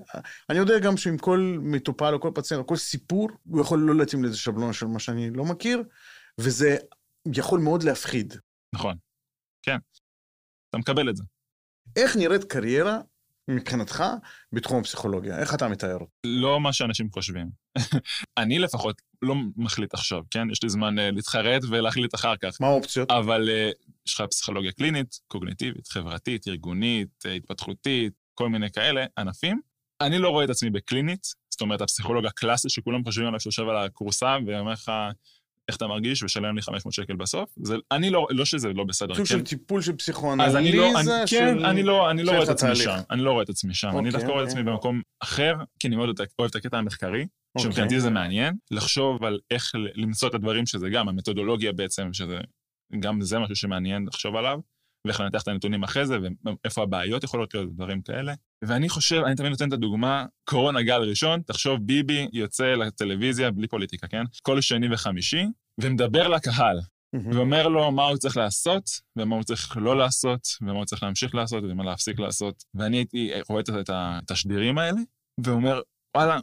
אני 0.51 0.59
יודע 0.59 0.79
גם 0.79 0.97
שעם 0.97 1.19
כל 1.19 1.59
מטופל 1.63 2.15
או 2.15 2.21
כל 2.21 2.31
פציינט 2.35 2.63
או 2.63 2.67
כל 2.67 2.77
סיפור, 2.77 3.29
הוא 3.45 3.61
יכול 3.61 3.79
לא 3.79 3.95
להתאים 3.95 4.23
לאיזה 4.23 4.37
שבלון 4.37 4.73
של 4.73 4.87
מה 4.87 4.99
שאני 4.99 5.31
לא 5.31 5.45
מכיר, 5.45 5.83
וזה 6.39 6.77
יכול 7.35 7.61
מאוד 7.61 7.83
להפחיד. 7.83 8.35
נכון, 8.75 8.97
כן. 9.63 9.77
אתה 10.71 10.79
מקבל 10.79 11.11
את 11.11 11.17
זה. 11.17 11.23
איך 11.97 12.17
נראית 12.17 12.45
קריירה 12.45 12.99
מבחינתך 13.49 14.05
בתחום 14.53 14.81
הפסיכולוגיה? 14.81 15.39
איך 15.39 15.55
אתה 15.55 15.69
מתאר 15.69 15.95
אותה? 15.95 16.13
לא 16.27 16.61
מה 16.61 16.73
שאנשים 16.73 17.11
חושבים. 17.11 17.51
אני 18.39 18.59
לפחות 18.59 19.03
לא 19.23 19.35
מחליט 19.57 19.95
עכשיו, 19.95 20.23
כן? 20.31 20.51
יש 20.51 20.63
לי 20.63 20.69
זמן 20.69 20.99
uh, 20.99 21.03
להתחרט 21.15 21.63
ולהחליט 21.71 22.15
אחר 22.15 22.37
כך. 22.37 22.57
מה 22.61 22.67
האופציות? 22.67 23.11
אבל 23.11 23.49
uh, 23.49 23.93
יש 24.07 24.15
לך 24.15 24.27
פסיכולוגיה 24.31 24.73
קלינית, 24.73 25.21
קוגניטיבית, 25.29 25.89
חברתית, 25.89 26.49
ארגונית, 26.49 27.09
uh, 27.27 27.29
התפתחותית, 27.29 28.13
כל 28.35 28.49
מיני 28.49 28.71
כאלה 28.71 29.05
ענפים. 29.19 29.61
אני 30.01 30.19
לא 30.19 30.29
רואה 30.29 30.45
את 30.45 30.51
עצמי 30.51 30.71
בקלינית, 30.71 31.27
זאת 31.51 31.61
אומרת, 31.61 31.81
הפסיכולוג 31.81 32.27
הקלאסי 32.27 32.69
שכולם 32.69 33.05
חושבים 33.05 33.27
עליו 33.27 33.41
שיושב 33.41 33.69
על 33.69 33.77
הכורסה 33.77 34.37
ואומר 34.47 34.73
לך, 34.73 34.93
איך 35.69 35.77
אתה 35.77 35.87
מרגיש, 35.87 36.23
ושלם 36.23 36.57
לי 36.57 36.63
500 36.63 36.95
שקל 36.95 37.17
בסוף. 37.17 37.51
זה, 37.63 37.77
אני 37.91 38.11
לא, 38.11 38.27
לא 38.31 38.45
שזה 38.45 38.73
לא 38.73 38.85
בסדר. 38.85 39.15
סוג 39.15 39.27
כן? 39.27 39.39
של 39.39 39.43
טיפול 39.43 39.83
של 39.83 39.97
פסיכואנליזה? 39.97 40.51
אז 40.51 40.57
אני 40.57 40.73
לא, 40.73 41.01
אני, 41.01 41.27
של... 41.27 41.37
כן, 41.37 41.65
אני 41.65 41.83
לא, 41.83 42.11
אני 42.11 42.23
לא 42.23 42.33
רואה 42.33 42.43
את 42.43 42.49
עצמי 42.49 42.77
שם. 42.77 42.99
אני 43.11 43.23
לא 43.23 43.31
רואה 43.31 43.43
את 43.43 43.49
עצמי 43.49 43.75
שם. 43.75 43.99
אני 43.99 44.11
דווקא 44.11 44.27
רואה 44.27 44.43
את 44.43 44.49
עצמי 44.49 44.63
במקום 44.63 45.03
אחר, 45.21 45.55
כי 45.79 45.89
אני 45.89 45.97
מאוד 45.97 46.21
אוהב 46.39 46.51
את 46.51 46.57
הקטע 46.57 46.79
המחקרי, 46.79 47.27
שמבחינתי 47.59 48.01
זה 48.01 48.11
מעניין, 48.11 48.55
לחשוב 48.71 49.25
על 49.25 49.39
איך 49.51 49.73
למצוא 49.95 50.29
את 50.29 50.35
הדברים 50.35 50.67
שזה 50.67 50.89
גם, 50.89 51.09
המתודולוגיה 51.09 51.73
בעצם, 51.73 52.13
שזה 52.13 52.39
גם 53.01 53.21
זה 53.21 53.39
משהו 53.39 53.57
שמעניין 53.57 54.05
לחשוב 54.07 54.37
עליו. 54.37 54.59
ואיך 55.07 55.21
לנתח 55.21 55.43
את 55.43 55.49
הנתונים 55.49 55.83
אחרי 55.83 56.07
זה, 56.07 56.19
ואיפה 56.65 56.83
הבעיות 56.83 57.25
יכולות 57.25 57.55
להיות, 57.55 57.75
דברים 57.75 58.03
כאלה. 58.03 58.35
ואני 58.65 58.89
חושב, 58.89 59.23
אני 59.27 59.35
תמיד 59.35 59.51
נותן 59.51 59.69
את 59.69 59.73
הדוגמה, 59.73 60.27
קורונה 60.45 60.83
גל 60.83 61.01
ראשון, 61.01 61.43
תחשוב 61.43 61.81
ביבי 61.83 62.29
יוצא 62.33 62.65
לטלוויזיה 62.65 63.51
בלי 63.51 63.69
פוליטיקה, 63.69 64.09
כן? 64.09 64.25
כל 64.43 64.61
שני 64.61 64.95
וחמישי, 64.95 65.45
ומדבר 65.81 66.29
לקהל, 66.29 66.81
ואומר 67.33 67.69
לו 67.69 67.93
מה 67.93 68.03
הוא 68.03 68.17
צריך 68.17 68.37
לעשות, 68.37 68.91
ומה 69.17 69.37
הוא 69.37 69.45
צריך 69.45 69.77
לא 69.77 69.97
לעשות, 69.97 70.49
ומה 70.61 70.73
הוא 70.73 70.85
צריך 70.85 71.03
להמשיך 71.03 71.35
לעשות, 71.35 71.65
ומה 71.65 71.85
להפסיק 71.85 72.19
לעשות. 72.19 72.65
ואני 72.75 72.97
הייתי 72.97 73.31
רואה 73.49 73.63
את 73.81 73.91
התשדירים 73.93 74.79
האלה, 74.79 75.01
ואומר, 75.45 75.81
וואלה, 76.17 76.39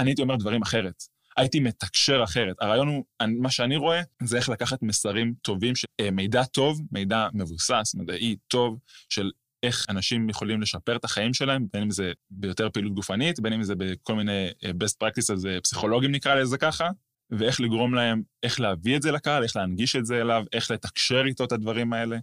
אני 0.00 0.10
הייתי 0.10 0.22
אומר 0.22 0.36
דברים 0.36 0.62
אחרת. 0.62 1.02
הייתי 1.36 1.60
מתקשר 1.60 2.20
אחרת. 2.24 2.56
הרעיון 2.60 2.88
הוא, 2.88 3.04
מה 3.40 3.50
שאני 3.50 3.76
רואה, 3.76 4.00
זה 4.22 4.36
איך 4.36 4.48
לקחת 4.48 4.82
מסרים 4.82 5.34
טובים, 5.42 5.74
אה, 6.00 6.10
מידע 6.10 6.44
טוב, 6.44 6.80
מידע 6.92 7.28
מבוסס, 7.34 7.94
מדעי 7.94 8.36
טוב, 8.48 8.78
של 9.08 9.30
איך 9.62 9.86
אנשים 9.88 10.30
יכולים 10.30 10.62
לשפר 10.62 10.96
את 10.96 11.04
החיים 11.04 11.34
שלהם, 11.34 11.66
בין 11.72 11.82
אם 11.82 11.90
זה 11.90 12.12
ביותר 12.30 12.70
פעילות 12.70 12.94
גופנית, 12.94 13.40
בין 13.40 13.52
אם 13.52 13.62
זה 13.62 13.74
בכל 13.74 14.14
מיני 14.14 14.48
אה, 14.64 14.70
best 14.70 15.04
practices 15.04 15.48
אה, 15.48 15.60
פסיכולוגיים 15.60 16.12
נקרא 16.12 16.34
לזה 16.34 16.58
ככה, 16.58 16.90
ואיך 17.30 17.60
לגרום 17.60 17.94
להם, 17.94 18.22
איך 18.42 18.60
להביא 18.60 18.96
את 18.96 19.02
זה 19.02 19.12
לקהל, 19.12 19.42
איך 19.42 19.56
להנגיש 19.56 19.96
את 19.96 20.06
זה 20.06 20.20
אליו, 20.20 20.44
איך 20.52 20.70
לתקשר 20.70 21.22
איתו 21.26 21.44
את 21.44 21.52
הדברים 21.52 21.92
האלה, 21.92 22.16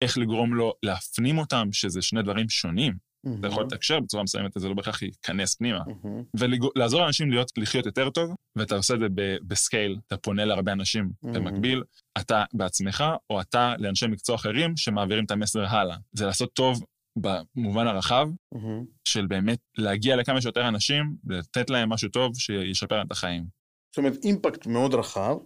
איך 0.00 0.18
לגרום 0.18 0.54
לו 0.54 0.74
להפנים 0.82 1.38
אותם, 1.38 1.68
שזה 1.72 2.02
שני 2.02 2.22
דברים 2.22 2.48
שונים. 2.48 2.94
Mm-hmm. 3.24 3.38
אתה 3.38 3.46
יכול 3.46 3.64
לתקשר 3.64 4.00
בצורה 4.00 4.22
מסוימת, 4.22 4.52
זה 4.56 4.68
לא 4.68 4.74
בהכרח 4.74 5.02
ייכנס 5.02 5.54
פנימה. 5.54 5.78
Mm-hmm. 5.78 6.38
ולעזור 6.38 7.00
לאנשים 7.00 7.30
להיות, 7.30 7.50
לחיות 7.56 7.86
יותר 7.86 8.10
טוב, 8.10 8.34
ואתה 8.56 8.76
עושה 8.76 8.94
את 8.94 9.00
זה 9.00 9.06
בסקייל, 9.46 9.98
אתה 10.06 10.16
פונה 10.16 10.44
להרבה 10.44 10.72
אנשים 10.72 11.04
mm-hmm. 11.04 11.28
במקביל, 11.32 11.82
אתה 12.18 12.44
בעצמך, 12.52 13.04
או 13.30 13.40
אתה 13.40 13.74
לאנשי 13.78 14.06
מקצוע 14.06 14.36
אחרים 14.36 14.76
שמעבירים 14.76 15.24
את 15.24 15.30
המסר 15.30 15.66
הלאה. 15.66 15.96
זה 16.12 16.26
לעשות 16.26 16.52
טוב 16.52 16.84
במובן 17.16 17.86
הרחב, 17.86 18.28
mm-hmm. 18.54 18.84
של 19.04 19.26
באמת 19.26 19.58
להגיע 19.78 20.16
לכמה 20.16 20.40
שיותר 20.40 20.68
אנשים, 20.68 21.16
לתת 21.26 21.70
להם 21.70 21.88
משהו 21.88 22.08
טוב 22.08 22.32
שישפר 22.38 23.02
את 23.02 23.12
החיים. 23.12 23.44
זאת 23.92 23.98
אומרת, 23.98 24.14
אימפקט 24.24 24.66
מאוד 24.66 24.94
רחב, 24.94 25.36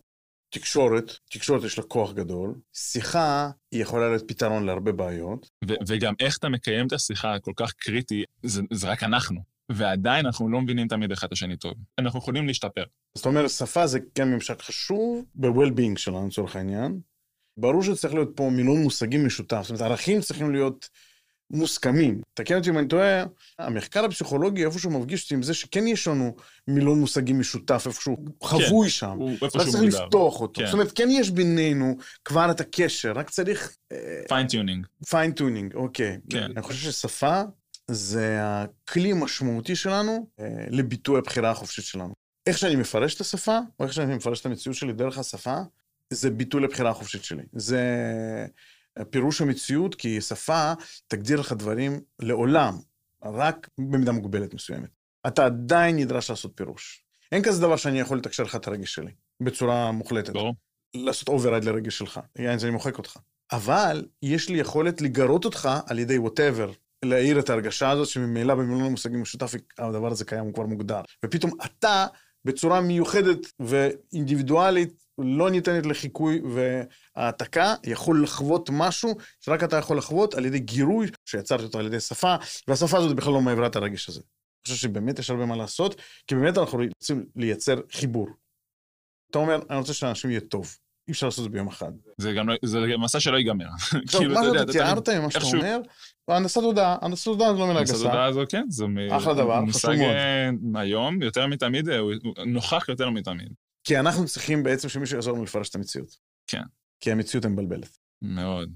תקשורת, 0.50 1.12
תקשורת 1.30 1.64
יש 1.64 1.78
לה 1.78 1.84
כוח 1.84 2.12
גדול, 2.12 2.54
שיחה 2.72 3.50
היא 3.72 3.82
יכולה 3.82 4.08
להיות 4.08 4.28
פתרון 4.28 4.66
להרבה 4.66 4.92
בעיות. 4.92 5.48
ו- 5.68 5.74
וגם 5.88 6.14
איך 6.20 6.37
אתה 6.38 6.48
מקיים 6.48 6.87
את 6.87 6.92
השיחה 6.92 7.34
הכל 7.34 7.52
כך 7.56 7.72
קריטי, 7.72 8.24
זה, 8.42 8.62
זה 8.72 8.88
רק 8.88 9.02
אנחנו. 9.02 9.40
ועדיין 9.72 10.26
אנחנו 10.26 10.48
לא 10.48 10.61
מבינים 10.61 10.88
תמיד 10.88 11.12
אחד 11.12 11.26
את 11.26 11.32
השני 11.32 11.56
טוב. 11.56 11.72
אנחנו 11.98 12.18
יכולים 12.18 12.46
להשתפר. 12.46 12.84
זאת 13.14 13.26
אומרת, 13.26 13.50
שפה 13.50 13.87
זה 13.87 13.98
כן 14.14 14.28
ממשק 14.28 14.62
חשוב 14.62 15.24
ב-well-being 15.34 15.96
שלנו, 15.98 16.26
לצורך 16.26 16.56
העניין. 16.56 17.00
ברור 17.56 17.82
שצריך 17.82 18.14
להיות 18.14 18.30
פה 18.37 18.50
מילון 18.50 18.82
מושגים 18.82 19.26
משותף, 19.26 19.61
זאת 19.62 19.70
אומרת, 19.70 19.82
ערכים 19.82 20.20
צריכים 20.20 20.52
להיות 20.52 20.88
מוסכמים. 21.50 22.20
תקן 22.34 22.56
אותי 22.56 22.70
אם 22.70 22.78
אני 22.78 22.88
טועה, 22.88 23.24
המחקר 23.58 24.04
הפסיכולוגי 24.04 24.64
איפשהו 24.64 24.90
מפגיש 24.90 25.22
אותי 25.24 25.34
עם 25.34 25.42
זה 25.42 25.54
שכן 25.54 25.87
יש 25.87 26.08
לנו 26.08 26.37
מילון 26.68 27.00
מושגים 27.00 27.40
משותף 27.40 27.84
איפשהו 27.87 28.16
חבוי 28.44 28.90
שם. 28.90 29.16
הוא 29.18 29.30
איפשהו 29.30 29.48
צריך 29.50 29.74
מוגדר. 29.74 30.04
לפתוח 30.04 30.40
אותו. 30.40 30.61
כן. 30.61 30.66
זאת 30.66 30.74
אומרת, 30.74 30.92
כן 30.94 31.08
יש 31.11 31.30
בינינו 31.30 31.96
כבר 32.24 32.50
את 32.50 32.61
הקשר, 32.61 33.12
רק 33.12 33.30
צריך 33.30 33.76
fine 34.29 34.50
tuning. 34.50 34.87
fine 35.11 35.34
tuning, 35.34 35.74
אוקיי. 35.74 36.18
כן. 36.30 36.42
אני 36.42 36.62
חושב 36.62 36.90
ששפה 36.90 37.42
זה 37.90 38.38
הכלי 38.42 39.12
המשמעותי 39.12 39.76
שלנו 39.76 40.26
אה, 40.40 40.64
לביטוי 40.70 41.18
הבחירה 41.18 41.50
החופשית 41.50 41.84
שלנו. 41.84 42.14
איך 42.46 42.58
שאני 42.58 42.76
מפרש 42.76 43.14
את 43.14 43.20
השפה, 43.20 43.58
או 43.80 43.84
איך 43.84 43.92
שאני 43.92 44.14
מפרש 44.14 44.40
את 44.40 44.46
המציאות 44.46 44.76
שלי 44.76 44.92
דרך 44.92 45.18
השפה, 45.18 45.56
זה 46.11 46.30
ביטוי 46.30 46.62
לבחירה 46.62 46.90
החופשית 46.90 47.24
שלי. 47.24 47.42
זה 47.52 47.82
פירוש 49.04 49.40
המציאות, 49.40 49.94
כי 49.94 50.20
שפה 50.20 50.72
תגדיר 51.08 51.40
לך 51.40 51.52
דברים 51.52 52.00
לעולם, 52.18 52.78
רק 53.24 53.68
במידה 53.78 54.12
מוגבלת 54.12 54.54
מסוימת. 54.54 54.90
אתה 55.26 55.44
עדיין 55.44 55.96
נדרש 55.96 56.30
לעשות 56.30 56.52
פירוש. 56.54 57.04
אין 57.32 57.42
כזה 57.42 57.61
דבר 57.61 57.76
שאני 57.76 58.00
יכול 58.00 58.18
לתקשר 58.18 58.42
לך 58.42 58.56
את 58.56 58.66
הרגש 58.66 58.94
שלי, 58.94 59.11
בצורה 59.42 59.92
מוחלטת. 59.92 60.32
ברור. 60.32 60.54
לעשות 60.94 61.28
override 61.29 61.64
לרגש 61.64 61.98
שלך, 61.98 62.20
יעני, 62.38 62.54
אז 62.54 62.64
אני 62.64 62.72
מוחק 62.72 62.98
אותך. 62.98 63.16
אבל 63.52 64.06
יש 64.22 64.48
לי 64.48 64.58
יכולת 64.58 65.00
לגרות 65.00 65.44
אותך 65.44 65.68
על 65.87 65.98
ידי 65.98 66.18
ווטאבר, 66.18 66.72
להעיר 67.04 67.38
את 67.38 67.50
ההרגשה 67.50 67.90
הזאת 67.90 68.08
שממילא 68.08 68.54
במילון 68.54 68.84
המושגים 68.84 69.22
משותף 69.22 69.52
הדבר 69.78 70.11
הזה 70.11 70.24
קיים, 70.24 70.44
הוא 70.44 70.54
כבר 70.54 70.66
מוגדר. 70.66 71.00
ופתאום 71.24 71.52
אתה, 71.64 72.06
בצורה 72.44 72.80
מיוחדת 72.80 73.52
ואינדיבידואלית, 73.61 75.08
לא 75.18 75.50
ניתנת 75.50 75.87
לחיקוי 75.87 76.42
והעתקה, 77.16 77.74
יכול 77.85 78.22
לחוות 78.22 78.70
משהו 78.72 79.14
שרק 79.40 79.64
אתה 79.64 79.76
יכול 79.76 79.98
לחוות 79.98 80.35
על 80.35 80.46
ידי 80.46 80.59
גירוי 80.59 81.07
שיצרתי 81.24 81.64
אותו 81.64 81.78
על 81.78 81.87
ידי 81.87 82.00
שפה, 82.00 82.35
והשפה 82.68 82.98
הזאת 82.98 83.16
בכלל 83.16 83.33
לא 83.33 83.40
מעבירה 83.40 83.66
את 83.66 83.76
הרגש 83.76 84.09
הזה. 84.09 84.20
אני 84.20 84.74
חושב 84.74 84.88
שבאמת 84.88 85.18
יש 85.18 85.31
הרבה 85.31 85.46
מה 85.46 85.57
לעשות, 85.57 86.00
כי 86.26 86.35
באמת 86.35 86.59
אנחנו 86.59 86.78
רוצים 86.98 87.26
לייצר 87.37 87.81
חיבור. 87.92 88.28
אתה 89.31 89.38
אומר, 89.38 89.61
אני 89.70 89.78
רוצה 89.78 89.94
שלאנשים 89.94 90.31
יהיה 90.31 90.40
טוב. 90.40 90.76
אי 91.09 91.12
אפשר 91.12 91.26
לעשות 91.26 91.38
את 91.38 91.44
זה 91.44 91.50
ביום 91.50 91.68
אחד. 91.68 91.92
זה 92.18 92.33
גם 92.33 92.48
לא, 92.48 92.54
זה 92.64 92.78
מסע 92.98 93.20
שלא 93.20 93.37
ייגמר. 93.37 93.64
עכשיו, 93.74 94.20
כאילו, 94.20 94.35
מה 94.35 94.40
אתה 94.40 94.48
יודע, 94.48 94.61
שאתה 94.61 94.72
תיארת 94.72 95.09
מה 95.09 95.31
שאתה 95.31 95.44
אומר, 95.57 95.81
הנדסת 96.28 96.61
תודעה, 96.61 96.96
הנדסת 97.02 97.24
תודעה 97.24 97.52
זה 97.52 97.59
לא 97.59 97.66
מילה 97.66 97.78
הנדסת 97.78 97.94
גסה. 97.94 98.04
התודעה 98.04 98.24
הזו, 98.26 98.42
כן, 98.48 98.64
זה 98.68 98.85
אחלה 99.11 99.35
דבר, 99.35 99.61
מושג 99.61 99.78
חשוב 99.78 99.94
מאוד. 99.94 100.74
אה, 100.74 100.81
היום, 100.81 101.22
יותר 101.22 101.46
מתמיד, 101.46 101.88
אה, 101.88 101.98
הוא 101.98 102.12
נוכח 102.46 102.88
יותר 102.88 103.11
מתמיד. 103.11 103.52
כי 103.85 103.99
אנחנו 103.99 104.27
צריכים 104.27 104.62
בעצם 104.62 104.88
שמישהו 104.88 105.17
יעזור 105.17 105.35
לנו 105.35 105.45
לפרש 105.45 105.69
את 105.69 105.75
המציאות. 105.75 106.17
כן. 106.47 106.62
כי 107.01 107.12
המציאות 107.12 107.47
מבלבלת. 107.47 107.99
מאוד. 108.23 108.73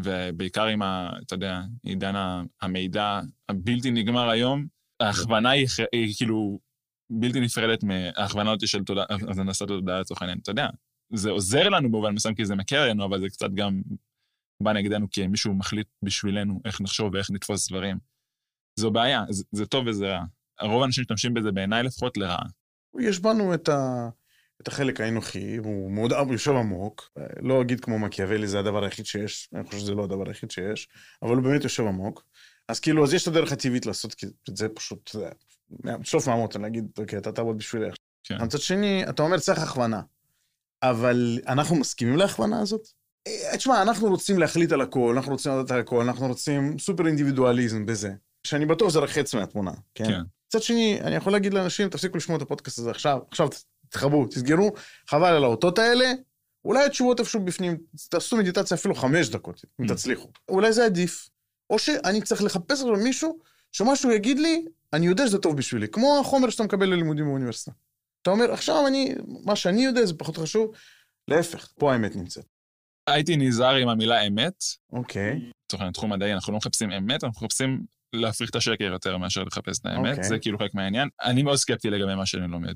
ובעיקר 0.00 0.64
עם 0.64 0.82
ה... 0.82 1.10
אתה 1.26 1.34
יודע, 1.34 1.60
עידן 1.82 2.14
המידע 2.60 3.20
הבלתי 3.48 3.90
נגמר 3.90 4.28
היום, 4.28 4.66
ההכוונה 5.00 5.50
היא, 5.50 5.66
היא 5.92 6.14
כאילו 6.16 6.60
בלתי 7.10 7.40
נפרדת 7.40 7.84
מההכוונה 7.84 8.52
הזאת 8.52 8.68
של 8.68 8.84
תודעה, 8.84 9.06
אז 9.30 9.38
הנדסת 9.38 9.68
תודעה 9.68 10.00
לצורך 10.00 10.22
העניין. 10.22 10.38
אתה 10.42 10.50
יודע, 10.50 10.66
זה 11.14 11.30
עוזר 11.30 11.68
לנו 11.68 11.88
במובן 11.88 12.14
מסוים 12.14 12.34
כי 12.34 12.44
זה 12.44 12.54
מקל 12.54 12.76
עלינו, 12.76 13.04
אבל 13.04 13.20
זה 13.20 13.28
קצת 13.28 13.50
גם 13.54 13.82
בא 14.62 14.72
נגדנו 14.72 15.10
כי 15.10 15.26
מישהו 15.26 15.54
מחליט 15.54 15.86
בשבילנו 16.02 16.60
איך 16.64 16.80
נחשוב 16.80 17.14
ואיך 17.14 17.30
נתפוס 17.30 17.68
דברים. 17.68 17.98
זו 18.78 18.90
בעיה, 18.90 19.24
זה, 19.30 19.44
זה 19.52 19.66
טוב 19.66 19.86
וזה 19.86 20.06
רע. 20.06 20.24
הרוב 20.58 20.82
האנשים 20.82 21.02
משתמשים 21.02 21.34
בזה 21.34 21.52
בעיניי 21.52 21.82
לפחות 21.82 22.16
לרעה. 22.16 22.46
יש 23.00 23.20
בנו 23.20 23.54
את, 23.54 23.68
ה... 23.68 24.08
את 24.62 24.68
החלק 24.68 25.00
האנוכי, 25.00 25.56
הוא 25.56 25.90
מאוד 25.90 26.12
יושב 26.30 26.52
עמוק. 26.52 27.10
לא 27.40 27.62
אגיד 27.62 27.80
כמו 27.80 27.98
מקיאוולי, 27.98 28.46
זה 28.46 28.58
הדבר 28.58 28.84
היחיד 28.84 29.06
שיש, 29.06 29.48
אני 29.54 29.64
חושב 29.64 29.78
שזה 29.78 29.94
לא 29.94 30.04
הדבר 30.04 30.28
היחיד 30.28 30.50
שיש, 30.50 30.88
אבל 31.22 31.36
הוא 31.36 31.42
באמת 31.42 31.64
יושב 31.64 31.82
עמוק. 31.82 32.24
אז 32.68 32.80
כאילו, 32.80 33.04
אז 33.04 33.14
יש 33.14 33.22
את 33.22 33.28
הדרך 33.28 33.52
הטבעית 33.52 33.86
לעשות, 33.86 34.14
כי 34.14 34.26
זה 34.48 34.68
פשוט, 34.68 35.10
זה, 35.12 35.28
שלוף 36.02 36.28
מהמותן, 36.28 36.62
להגיד, 36.62 36.84
אוקיי, 36.98 37.18
אתה 37.18 37.32
תעבוד 37.32 37.58
בשבילי. 37.58 37.86
כן. 38.24 38.44
מצד 38.44 38.58
שני, 38.58 39.04
אתה 39.08 39.22
אומר, 39.22 39.38
צריך 39.38 39.58
הכוונה. 39.58 40.00
אבל 40.82 41.38
אנחנו 41.48 41.76
מסכימים 41.76 42.16
להכוונה 42.16 42.60
הזאת? 42.60 42.88
אה, 43.26 43.56
תשמע, 43.56 43.82
אנחנו 43.82 44.08
רוצים 44.08 44.38
להחליט 44.38 44.72
על 44.72 44.80
הכל, 44.80 45.14
אנחנו 45.16 45.32
רוצים 45.32 45.52
לדעת 45.52 45.70
על 45.70 45.80
הכל, 45.80 46.00
אנחנו 46.00 46.26
רוצים 46.26 46.78
סופר 46.78 47.06
אינדיבידואליזם 47.06 47.86
בזה. 47.86 48.12
שאני 48.46 48.66
בטוח 48.66 48.88
שזה 48.88 48.98
רק 48.98 49.10
חץ 49.10 49.34
מהתמונה, 49.34 49.72
כן? 49.94 50.04
כן. 50.04 50.20
מצד 50.46 50.62
שני, 50.62 51.00
אני 51.00 51.14
יכול 51.14 51.32
להגיד 51.32 51.54
לאנשים, 51.54 51.88
תפסיקו 51.88 52.16
לשמוע 52.16 52.36
את 52.36 52.42
הפודקאסט 52.42 52.78
הזה 52.78 52.90
עכשיו, 52.90 53.18
עכשיו 53.30 53.48
תתחברו, 53.92 54.26
תסגרו, 54.26 54.72
חבל 55.10 55.32
על 55.34 55.44
האותות 55.44 55.78
האלה, 55.78 56.12
אולי 56.64 56.84
התשובות 56.84 57.20
איפשהו 57.20 57.40
בפנים, 57.44 57.76
תעשו 58.08 58.36
מדיטציה 58.36 58.76
אפילו 58.76 58.94
חמש 58.94 59.28
דקות, 59.28 59.64
אם 59.80 59.84
Mm. 59.84 59.88
תצליחו. 59.88 60.28
אולי 60.48 60.72
זה 60.72 60.84
עדיף. 60.84 61.28
או 61.70 61.78
שאני 61.78 62.22
צריך 62.22 62.42
לחפש 62.42 62.80
עכשיו 62.80 62.96
מישהו, 62.96 63.38
שמה 63.72 63.96
שהוא 63.96 64.12
יגיד 64.12 64.38
לי, 64.38 64.64
אני 64.92 65.06
יודע 65.06 65.26
שזה 65.26 65.38
טוב 65.38 65.56
בשבילי, 65.56 65.88
כמו 65.88 66.18
החומר 66.20 66.50
שאתה 66.50 66.62
מקבל 66.62 66.86
ללימודים 66.86 67.24
באוניברסיטה. 67.24 67.72
אתה 68.22 68.30
אומר, 68.30 68.52
עכשיו 68.52 68.86
אני, 68.86 69.14
מה 69.44 69.56
שאני 69.56 69.84
יודע 69.84 70.06
זה 70.06 70.14
פחות 70.14 70.36
חשוב, 70.36 70.72
להפך, 71.28 71.72
פה 71.78 71.92
האמת 71.92 72.16
נמצאת. 72.16 72.44
הייתי 73.06 73.36
נזהר 73.36 73.74
עם 73.74 73.88
המילה 73.88 74.26
אמת, 74.26 74.64
אוקיי, 74.92 75.50
לצורך 75.66 75.80
העניין, 75.80 75.92
תחום 75.92 76.12
מדעי, 76.12 76.32
אנחנו 76.34 76.52
לא 76.52 76.58
מחפשים 76.58 76.90
אמת, 76.92 77.24
אנחנו 77.24 77.46
מחפשים 77.46 77.80
להפריך 78.12 78.50
את 78.50 78.56
השקר 78.56 78.84
יותר 78.84 79.16
מאשר 79.16 79.44
לחפש 79.44 79.78
את 79.80 79.86
האמת, 79.86 80.10
אוקיי. 80.10 80.24
זה 80.28 80.38
כאילו 80.38 80.58
חלק 80.58 80.74
מהעניין. 80.74 81.08
אני 81.22 81.42
מאוד 81.42 81.56
סקפטי 81.56 81.90
לגבי 81.90 82.14
מה 82.14 82.26
שאני 82.26 82.48
לומד. 82.48 82.74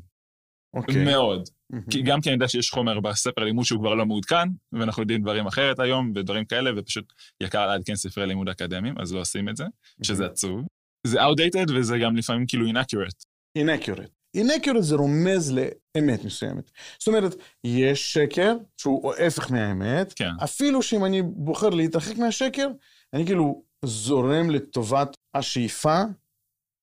אוקיי. 0.74 1.04
מאוד. 1.04 1.48
מהמם. 1.70 1.84
כי 1.90 2.02
גם 2.02 2.20
כי 2.20 2.28
אני 2.28 2.34
יודע 2.34 2.48
שיש 2.48 2.70
חומר 2.70 3.00
בספר 3.00 3.44
לימוד 3.44 3.64
שהוא 3.64 3.80
כבר 3.80 3.94
לא 3.94 4.06
מעודכן, 4.06 4.48
ואנחנו 4.72 5.02
יודעים 5.02 5.22
דברים 5.22 5.46
אחרת 5.46 5.78
היום, 5.78 6.12
ודברים 6.14 6.44
כאלה, 6.44 6.70
ופשוט 6.76 7.12
יקר 7.40 7.66
לעדכן 7.66 7.96
ספרי 7.96 8.26
לימוד 8.26 8.48
אקדמיים, 8.48 8.94
אז 8.98 9.14
לא 9.14 9.20
עושים 9.20 9.48
את 9.48 9.56
זה, 9.56 9.64
שזה 10.02 10.26
עצוב. 10.26 10.60
זה 11.06 11.22
outdated 11.24 11.72
וזה 11.74 11.98
גם 11.98 12.16
לפעמים 12.16 12.46
כאילו 12.46 12.66
inaccurate. 12.66 13.24
inaccurate. 13.58 14.10
inaccurate 14.36 14.80
זה 14.80 14.96
רומז 14.96 15.52
לאמת 15.52 16.24
מסוימת. 16.24 16.70
זאת 16.98 17.08
אומרת, 17.08 17.34
יש 17.64 18.12
שקר 18.12 18.56
שהוא 18.76 19.14
ההפך 19.14 19.50
מהאמת, 19.50 20.12
כן. 20.12 20.30
אפילו 20.44 20.82
שאם 20.82 21.04
אני 21.04 21.22
בוחר 21.22 21.68
להתרחק 21.68 22.16
מהשקר, 22.16 22.68
אני 23.14 23.26
כאילו 23.26 23.62
זורם 23.84 24.50
לטובת 24.50 25.16
השאיפה 25.34 26.00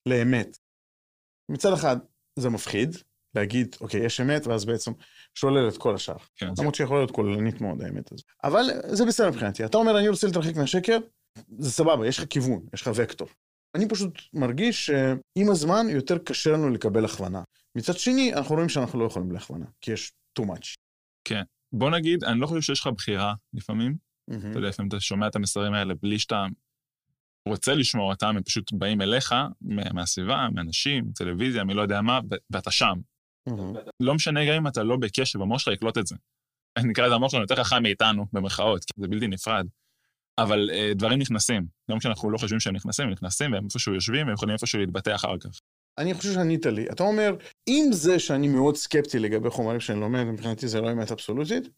לאמת. 0.06 0.58
מצד 1.52 1.74
אחד, 1.74 1.98
זה 2.40 2.50
מפחיד, 2.50 2.98
להגיד, 3.36 3.76
אוקיי, 3.82 4.06
יש 4.06 4.22
אמת, 4.22 4.48
ואז 4.48 4.66
בעצם 4.66 4.92
שולל 5.36 5.68
את 5.68 5.78
כל 5.78 5.96
השאר. 5.96 6.16
כן. 6.36 6.50
למרות 6.58 6.76
שיכול 6.76 6.98
להיות 6.98 7.12
כוללנית 7.12 7.62
מאוד, 7.62 7.82
האמת 7.82 8.12
הזאת. 8.12 8.26
אבל 8.44 8.64
זה 8.88 9.06
בסדר 9.06 9.30
מבחינתי. 9.30 9.66
אתה 9.66 9.78
אומר, 9.78 10.00
אני 10.00 10.10
רוצה 10.10 10.28
להתרחק 10.28 10.56
מהשקר, 10.56 10.98
זה 11.58 11.72
סבבה, 11.72 12.08
יש 12.08 12.20
לך 12.20 12.26
כיוון, 12.30 12.66
יש 12.74 12.82
לך 12.82 12.90
וקטור. 12.96 13.28
אני 13.76 13.88
פשוט 13.90 14.22
מרגיש 14.34 14.86
שעם 14.86 15.50
הזמן 15.52 15.86
יותר 15.90 16.18
קשה 16.18 16.52
לנו 16.52 16.70
לקבל 16.70 17.06
הכוונה. 17.06 17.44
מצד 17.76 17.98
שני, 17.98 18.34
אנחנו 18.34 18.56
רואים 18.56 18.70
שאנחנו 18.70 19.00
לא 19.00 19.06
יכולים 19.06 19.30
בלי 19.30 19.38
הכוונה, 19.38 19.66
כי 19.82 19.92
יש 19.92 20.12
too 20.40 20.44
much. 20.44 20.76
בוא 21.74 21.90
נגיד, 21.90 22.24
אני 22.24 22.40
לא 22.40 22.48
חושב 22.48 22.62
שיש 22.62 22.80
לך 22.80 22.88
בחירה 22.88 23.34
לפעמים. 23.54 23.96
Mm-hmm. 24.32 24.36
אתה 24.50 24.58
יודע, 24.58 24.68
לפעמים 24.68 24.90
אתה 24.90 25.00
שומע 25.00 25.28
את 25.28 25.36
המסרים 25.36 25.74
האלה 25.74 25.94
בלי 26.02 26.20
שאתה 26.20 26.46
רוצה 27.48 27.74
לשמוע 27.74 28.14
אותם, 28.14 28.28
הם 28.38 28.44
פשוט 28.44 28.74
באים 28.74 29.02
אליך, 29.02 29.36
מה- 29.62 29.94
מהסביבה, 29.94 30.48
מאנשים, 30.54 31.06
טלוויזיה, 31.16 31.64
מי 31.64 31.74
לא 31.74 31.82
יודע 31.82 32.02
מה, 32.02 32.20
ואתה 32.50 32.72
שם. 32.72 32.94
לא 34.00 34.16
משנה 34.16 34.46
גם 34.46 34.54
אם 34.54 34.68
אתה 34.68 34.84
לא 34.84 34.98
בקשב, 34.98 35.42
המוח 35.42 35.60
שלך 35.60 35.74
יקלוט 35.74 35.98
את 35.98 36.08
זה. 36.08 36.16
אני 36.78 36.90
נקרא 36.90 37.06
לזה 37.06 37.16
המוח 37.16 37.32
שלנו 37.32 37.44
יותר 37.44 37.64
חכם 37.64 37.84
מאיתנו, 37.84 38.26
במרכאות, 38.34 38.86
כי 38.86 38.94
זה 38.98 39.08
בלתי 39.08 39.28
נפרד. 39.28 39.68
אבל 40.38 40.70
אה, 40.74 40.92
דברים 40.96 41.20
נכנסים. 41.20 41.66
גם 41.92 42.00
כשאנחנו 42.00 42.32
לא 42.32 42.38
חושבים 42.38 42.60
שהם 42.60 42.76
נכנסים, 42.76 43.06
הם 43.06 43.12
נכנסים, 43.12 43.54
והם 43.54 43.66
איפשהו 43.66 43.94
יושבים, 43.94 44.26
והם 44.26 44.34
יכולים 44.34 44.54
איפשהו 44.54 44.80
להתבטא 44.80 45.16
אחר 45.16 45.38
כך. 45.38 45.50
אני 45.98 46.14
חושב 46.14 46.34
שענית 46.34 46.66
לי. 46.66 46.90
אתה 46.90 47.04
אומר, 47.04 47.36
עם 47.70 47.92
זה 47.92 48.20
שאני 48.20 48.48
מאוד 48.48 48.76
סקפטי 48.76 49.20
לגבי 49.20 49.50
חומרים 49.50 49.80
שאני 49.80 50.00
לומד, 50.00 50.24
מבחינתי 50.24 50.68
זה 50.68 50.82
לא 50.82 50.92
אמת 50.92 51.12
אבסולוטית, 51.12 51.70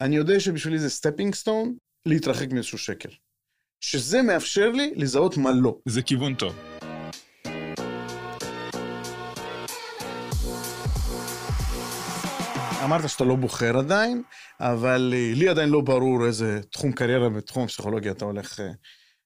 אני 0.00 0.16
יודע 0.16 0.40
שבשבילי 0.40 0.78
זה 0.78 0.90
stepping 0.90 1.34
stone 1.34 1.74
להתרחק 2.06 2.52
מאיזשהו 2.52 2.78
שקר. 2.78 3.08
שזה 3.80 4.22
מאפשר 4.22 4.70
לי 4.70 4.92
לזהות 4.96 5.36
מה 5.36 5.50
לא. 5.52 5.78
זה 5.88 6.02
כיוון 6.02 6.34
טוב. 6.34 6.71
אמרת 12.84 13.08
שאתה 13.08 13.24
לא 13.24 13.34
בוחר 13.34 13.78
עדיין, 13.78 14.22
אבל 14.60 15.14
אה, 15.16 15.32
לי 15.34 15.48
עדיין 15.48 15.68
לא 15.68 15.80
ברור 15.80 16.26
איזה 16.26 16.60
תחום 16.70 16.92
קריירה 16.92 17.28
בתחום 17.28 17.64
הפסיכולוגיה 17.64 18.12
אתה 18.12 18.24
הולך 18.24 18.60
אה, 18.60 18.70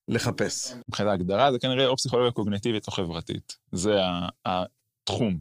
לחפש. 0.09 0.75
מבחינת 0.89 1.09
ההגדרה, 1.09 1.53
זה 1.53 1.59
כנראה 1.59 1.87
או 1.87 1.97
פסיכולוגיה 1.97 2.33
קוגנטיבית 2.33 2.87
או 2.87 2.93
חברתית. 2.93 3.57
זה 3.73 3.99
התחום. 4.47 5.39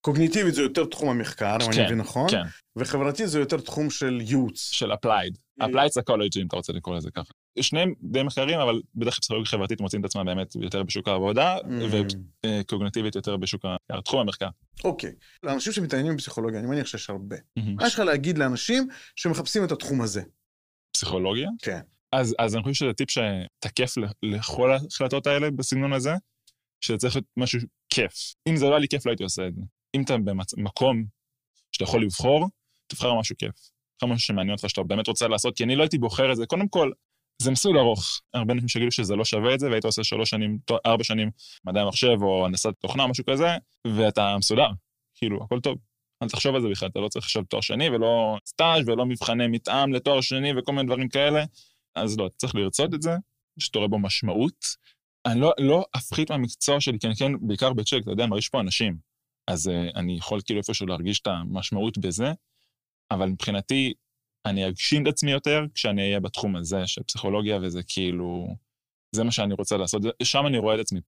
קוגניטיבית 0.00 0.54
זה 0.54 0.62
יותר 0.62 0.84
תחום 0.84 1.08
המחקר, 1.08 1.56
אם 1.56 1.66
אני 1.66 1.76
כן, 1.76 1.84
מבין 1.84 1.98
נכון, 1.98 2.30
כן, 2.30 2.42
וחברתי 2.76 3.26
זה 3.26 3.38
יותר 3.38 3.60
תחום 3.60 3.90
של 3.90 4.20
ייעוץ. 4.20 4.70
של 4.72 4.92
applied. 4.92 5.62
applied 5.62 5.98
psychology, 5.98 6.40
אם 6.40 6.46
אתה 6.46 6.56
רוצה 6.56 6.72
לקרוא 6.72 6.96
לזה 6.96 7.10
ככה. 7.10 7.32
שניהם 7.60 7.94
די 8.02 8.22
מחקרים, 8.22 8.60
אבל 8.60 8.82
בדרך 8.94 9.14
כלל 9.14 9.20
פסיכולוגיה 9.20 9.50
חברתית 9.50 9.80
מוצאים 9.80 10.00
את 10.00 10.06
עצמם 10.06 10.26
באמת 10.26 10.54
יותר 10.56 10.82
בשוק 10.82 11.08
העבודה, 11.08 11.56
Mm, 11.56 11.66
וקוגנטיבית 12.46 13.14
יותר 13.14 13.36
בשוק. 13.36 13.64
תחום 14.04 14.20
המחקר. 14.20 14.48
אוקיי. 14.84 15.12
לאנשים 15.42 15.72
שמתעניינים 15.72 16.16
בפסיכולוגיה, 16.16 16.60
אני 16.60 16.68
מניח 16.68 16.86
שיש 16.86 17.10
הרבה. 17.10 17.36
מהמם. 17.56 17.74
מה 17.74 17.86
יש 17.86 17.94
לך 17.94 18.00
להגיד 18.00 18.38
לאנשים 18.38 18.88
שמחפשים 19.16 19.64
את 19.64 19.72
התחום 19.72 20.00
הזה? 20.00 20.22
פסיכולוגיה. 20.92 21.48
כן. 21.62 21.80
אז, 22.12 22.34
אז 22.38 22.54
אני 22.54 22.62
חושב 22.62 22.74
שזה 22.74 22.92
טיפ 22.92 23.08
שתקף 23.10 23.94
לכל 24.22 24.72
ההחלטות 24.72 25.26
האלה 25.26 25.50
בסגנון 25.50 25.92
הזה, 25.92 26.12
שזה 26.80 26.98
צריך 26.98 27.16
להיות 27.16 27.26
משהו 27.36 27.60
כיף. 27.90 28.34
אם 28.48 28.56
זה 28.56 28.64
לא 28.64 28.70
היה 28.70 28.78
לי 28.78 28.88
כיף, 28.88 29.06
לא 29.06 29.10
הייתי 29.10 29.22
עושה 29.22 29.48
את 29.48 29.54
זה. 29.54 29.62
אם 29.96 30.02
אתה 30.02 30.16
במקום 30.56 31.04
שאתה 31.72 31.84
יכול 31.84 32.02
לבחור, 32.02 32.48
תבחר 32.86 33.14
משהו 33.14 33.36
כיף. 33.38 33.54
תבחר 33.96 34.12
משהו 34.12 34.26
שמעניין 34.26 34.56
אותך, 34.56 34.70
שאתה 34.70 34.82
באמת 34.82 35.08
רוצה 35.08 35.28
לעשות, 35.28 35.56
כי 35.56 35.64
אני 35.64 35.76
לא 35.76 35.82
הייתי 35.82 35.98
בוחר 35.98 36.32
את 36.32 36.36
זה. 36.36 36.46
קודם 36.46 36.68
כל, 36.68 36.90
זה 37.42 37.50
מסלול 37.50 37.78
ארוך. 37.78 38.20
הרבה 38.34 38.52
אנשים 38.52 38.68
שיגידו 38.68 38.90
שזה 38.90 39.16
לא 39.16 39.24
שווה 39.24 39.54
את 39.54 39.60
זה, 39.60 39.70
והיית 39.70 39.84
עושה 39.84 40.04
שלוש 40.04 40.30
שנים, 40.30 40.58
ארבע 40.86 41.04
שנים 41.04 41.30
מדעי 41.64 41.82
המחשב 41.82 42.16
או 42.22 42.46
הנדסת 42.46 42.72
תוכנה 42.80 43.06
משהו 43.06 43.24
כזה, 43.24 43.48
ואתה 43.86 44.36
מסודר. 44.38 44.68
כאילו, 45.14 45.44
הכל 45.44 45.60
טוב. 45.60 45.78
אל 46.22 46.28
תחשוב 46.28 46.54
על 46.54 46.62
זה 46.62 46.68
בכלל, 46.68 46.88
אתה 46.88 47.00
לא 47.00 47.08
צריך 47.08 47.24
עכשיו 47.24 47.44
תואר 47.44 47.60
שני 47.60 47.88
ולא 47.88 48.38
סטאז' 48.46 48.88
ולא 48.88 49.06
מבחני 49.06 49.46
מתאם 49.46 49.92
לתואר 49.92 50.20
שני 50.20 50.52
וכל 50.58 50.72
מיני 50.72 50.86
דברים 50.86 51.08
כאלה. 51.08 51.44
אז 51.94 52.18
לא, 52.18 52.26
אתה 52.26 52.36
צריך 52.36 52.54
לרצות 52.54 52.94
את 52.94 53.02
זה, 53.02 53.10
שאתה 53.58 53.78
רואה 53.78 53.88
בו 53.88 53.98
משמעות. 53.98 54.64
אני 55.26 55.40
לא, 55.40 55.52
לא 55.58 55.84
אפחית 55.96 56.30
מהמקצוע 56.30 56.80
שלי, 56.80 56.98
כי 56.98 57.06
אני 57.06 57.16
כן, 57.16 57.32
בעיקר 57.40 57.72
בצ'ק, 57.72 57.98
אתה 58.02 58.10
יודע, 58.10 58.26
מרגיש 58.26 58.48
פה 58.48 58.60
אנשים. 58.60 58.96
אז 59.46 59.66
uh, 59.66 59.98
אני 59.98 60.16
יכול 60.16 60.40
כאילו 60.44 60.58
איפשהו 60.58 60.86
להרגיש 60.86 61.20
את 61.20 61.26
המשמעות 61.26 61.98
בזה, 61.98 62.32
אבל 63.10 63.28
מבחינתי, 63.28 63.92
אני 64.46 64.68
אגשים 64.68 65.02
את 65.02 65.08
עצמי 65.08 65.30
יותר 65.30 65.64
כשאני 65.74 66.02
אהיה 66.02 66.20
בתחום 66.20 66.56
הזה 66.56 66.86
של 66.86 67.02
פסיכולוגיה, 67.02 67.58
וזה 67.62 67.82
כאילו, 67.88 68.48
זה 69.14 69.24
מה 69.24 69.30
שאני 69.30 69.54
רוצה 69.54 69.76
לעשות, 69.76 70.02
שם 70.22 70.46
אני 70.46 70.58
רואה 70.58 70.74
את 70.74 70.80
עצמי. 70.80 71.00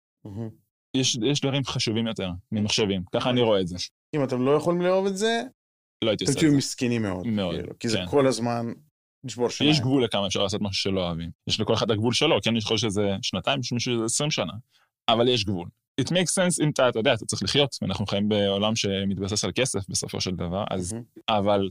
יש, 0.96 1.18
יש 1.30 1.40
דברים 1.40 1.64
חשובים 1.64 2.06
יותר 2.06 2.30
ממחשבים, 2.52 3.02
ככה 3.12 3.30
אני 3.30 3.40
רואה 3.40 3.60
את 3.60 3.68
זה. 3.68 3.76
אם 4.16 4.24
אתם 4.24 4.42
לא 4.42 4.50
יכולים 4.50 4.80
לאהוב 4.82 5.06
את 5.06 5.16
זה, 5.16 5.42
לא 6.04 6.10
הייתי 6.10 6.24
אתם 6.24 6.30
עושה 6.30 6.38
את 6.38 6.42
תהיו 6.42 6.50
זה. 6.50 6.56
מסכנים 6.56 7.02
מאוד. 7.02 7.26
מאוד, 7.26 7.54
כאילו, 7.54 7.78
כי 7.78 7.88
זה 7.88 7.98
כן. 7.98 8.06
כל 8.06 8.26
הזמן 8.26 8.72
לשבור 9.24 9.48
שיניים. 9.48 9.74
יש 9.74 9.80
גבול 9.80 10.04
לכמה 10.04 10.26
אפשר 10.26 10.42
לעשות 10.42 10.60
משהו 10.60 10.82
שלא 10.82 11.06
אוהבים. 11.06 11.30
יש 11.46 11.60
לכל 11.60 11.74
אחד 11.74 11.90
הגבול 11.90 12.12
שלו, 12.12 12.38
כן, 12.42 12.56
יש 12.56 12.64
יכול 12.64 12.78
שזה 12.78 13.16
שנתיים, 13.22 13.60
יש 13.60 13.72
מישהו 13.72 13.92
שזה 13.94 14.04
20 14.04 14.30
שנה, 14.30 14.52
אבל 15.08 15.28
יש 15.28 15.44
גבול. 15.44 15.68
It 16.00 16.04
makes 16.04 16.32
sense 16.38 16.64
אם 16.64 16.70
אתה, 16.70 16.88
אתה 16.88 16.98
יודע, 16.98 17.14
אתה 17.14 17.24
צריך 17.24 17.42
לחיות, 17.42 17.76
ואנחנו 17.82 18.06
חיים 18.06 18.28
בעולם 18.28 18.76
שמתבסס 18.76 19.44
על 19.44 19.52
כסף 19.54 19.88
בסופו 19.88 20.20
של 20.20 20.30
דבר, 20.30 20.64
אז. 20.70 20.96
אבל 21.28 21.70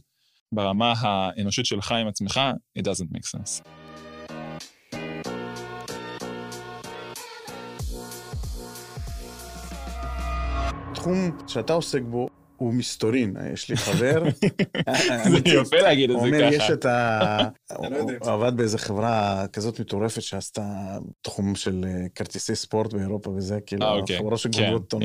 ברמה 0.52 0.93
האנושית 0.98 1.66
שלך 1.66 1.91
עם 1.91 2.08
עצמך, 2.08 2.39
it 2.80 2.82
doesn't 2.82 3.18
make 3.18 3.28
sense. 3.38 3.64
התחום 10.91 11.48
שאתה 11.48 11.74
עוסק 11.74 12.02
בו 12.02 12.30
הוא 12.58 12.74
מסתורין. 12.74 13.36
יש 13.53 13.70
לי 13.70 13.78
חבר. 13.78 14.24
זה 15.32 15.38
יפה 15.45 15.78
להגיד 15.82 16.10
את 16.10 16.16
הוא 16.16 16.24
זה 16.24 16.36
אומר, 16.36 16.51
ככה. 16.51 16.64
יש 16.64 16.72
את 16.72 16.86
ה... 16.86 17.20
לא 17.82 17.88
הוא 18.22 18.32
עבד 18.32 18.58
באיזה 18.58 18.78
חברה 18.78 19.45
כזאת 19.53 19.80
מטורפת 19.80 20.22
שעשתה 20.22 20.64
תחום 21.22 21.56
של 21.56 21.86
אה, 21.88 22.06
כרטיסי 22.16 22.56
ספורט 22.56 22.93
באירופה 22.93 23.30
וזה, 23.30 23.60
כאילו, 23.66 23.86
אה, 23.86 23.91
אוקיי. 23.91 24.18
חברות 24.18 24.39
כן, 24.43 24.51
שגונבות 24.51 24.88
טון. 24.89 25.01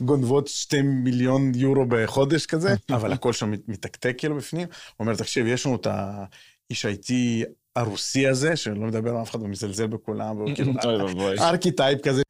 גונבות 0.00 0.48
שתי 0.48 0.82
מיליון 0.82 1.52
יורו 1.54 1.84
בחודש 1.88 2.46
כזה, 2.46 2.74
אבל 2.96 3.12
הכל 3.12 3.32
שם 3.32 3.50
מת- 3.50 3.68
מתקתק 3.68 4.14
כאילו 4.18 4.36
בפנים. 4.36 4.68
הוא 4.68 5.04
אומר, 5.06 5.14
תקשיב, 5.14 5.46
יש 5.46 5.66
לנו 5.66 5.76
את 5.76 5.86
האיש 5.90 6.86
IT 6.86 7.10
הרוסי 7.76 8.26
הזה, 8.26 8.56
שלא 8.56 8.86
מדבר 8.86 9.10
עם 9.10 9.16
אף 9.16 9.30
אחד 9.30 9.42
ומזלזל 9.42 9.86
בכולם, 9.86 10.36
והוא 10.36 10.50
כאילו... 10.54 10.72
archetype 11.40 12.00
כזה, 12.00 12.22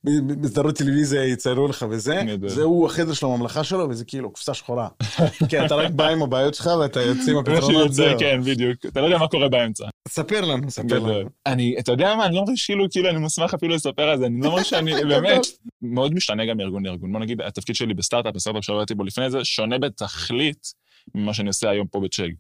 בסדרות 0.43 0.77
טלוויזיה 0.77 1.25
יציירו 1.25 1.69
לך 1.69 1.87
וזה. 1.91 2.23
זהו 2.47 2.87
החדר 2.87 3.13
של 3.13 3.27
הממלכה 3.27 3.65
שלו, 3.65 3.89
וזה 3.91 4.05
כאילו 4.05 4.31
קופסה 4.31 4.55
שחורה. 4.55 4.89
כן, 5.51 5.67
אתה 5.67 5.75
רק 5.75 5.91
בא 5.91 6.09
עם 6.09 6.23
הבעיות 6.23 6.55
שלך 6.55 6.71
ואתה 6.81 7.03
יוצא 7.03 7.31
עם 7.31 7.39
הפתרונות. 7.41 7.91
כן, 8.19 8.41
בדיוק. 8.45 8.87
אתה 8.87 9.01
לא 9.01 9.07
יודע 9.07 9.19
מה 9.19 9.29
קורה 9.29 9.49
באמצע. 9.49 9.85
ספר 10.09 10.41
לנו, 10.41 10.71
ספר. 10.71 10.99
לנו. 10.99 11.29
אני, 11.47 11.77
אתה 11.79 11.93
יודע 11.93 12.15
מה, 12.15 12.27
אני 12.27 12.35
לא 12.35 12.43
מרגיש 12.43 12.67
כאילו, 12.67 12.87
כאילו 12.91 13.09
אני 13.11 13.19
מוסמך 13.19 13.55
אפילו 13.55 13.75
לספר 13.75 14.03
על 14.03 14.19
זה, 14.19 14.27
אני 14.27 14.41
לא 14.41 14.51
מרגיש 14.51 14.71
שאני, 14.71 14.93
באמת, 15.09 15.47
מאוד 15.83 16.15
משתנה 16.15 16.47
גם 16.47 16.57
מארגון 16.57 16.87
לארגון. 16.87 17.13
בוא 17.13 17.21
נגיד, 17.21 17.41
התפקיד 17.41 17.77
שלי 17.77 17.95
בסטארט-אפ, 17.95 18.35
בסטארט-אפ 18.35 18.65
שעבדתי 18.65 18.95
בו 18.95 19.05
לפני 19.05 19.31
זה, 19.31 19.45
שונה 19.45 19.79
בתכלית 19.79 20.73
ממה 21.15 21.35
שאני 21.35 21.49
עושה 21.49 21.71
היום 21.71 21.87
פה 21.87 22.01
בצ'ג. 22.01 22.31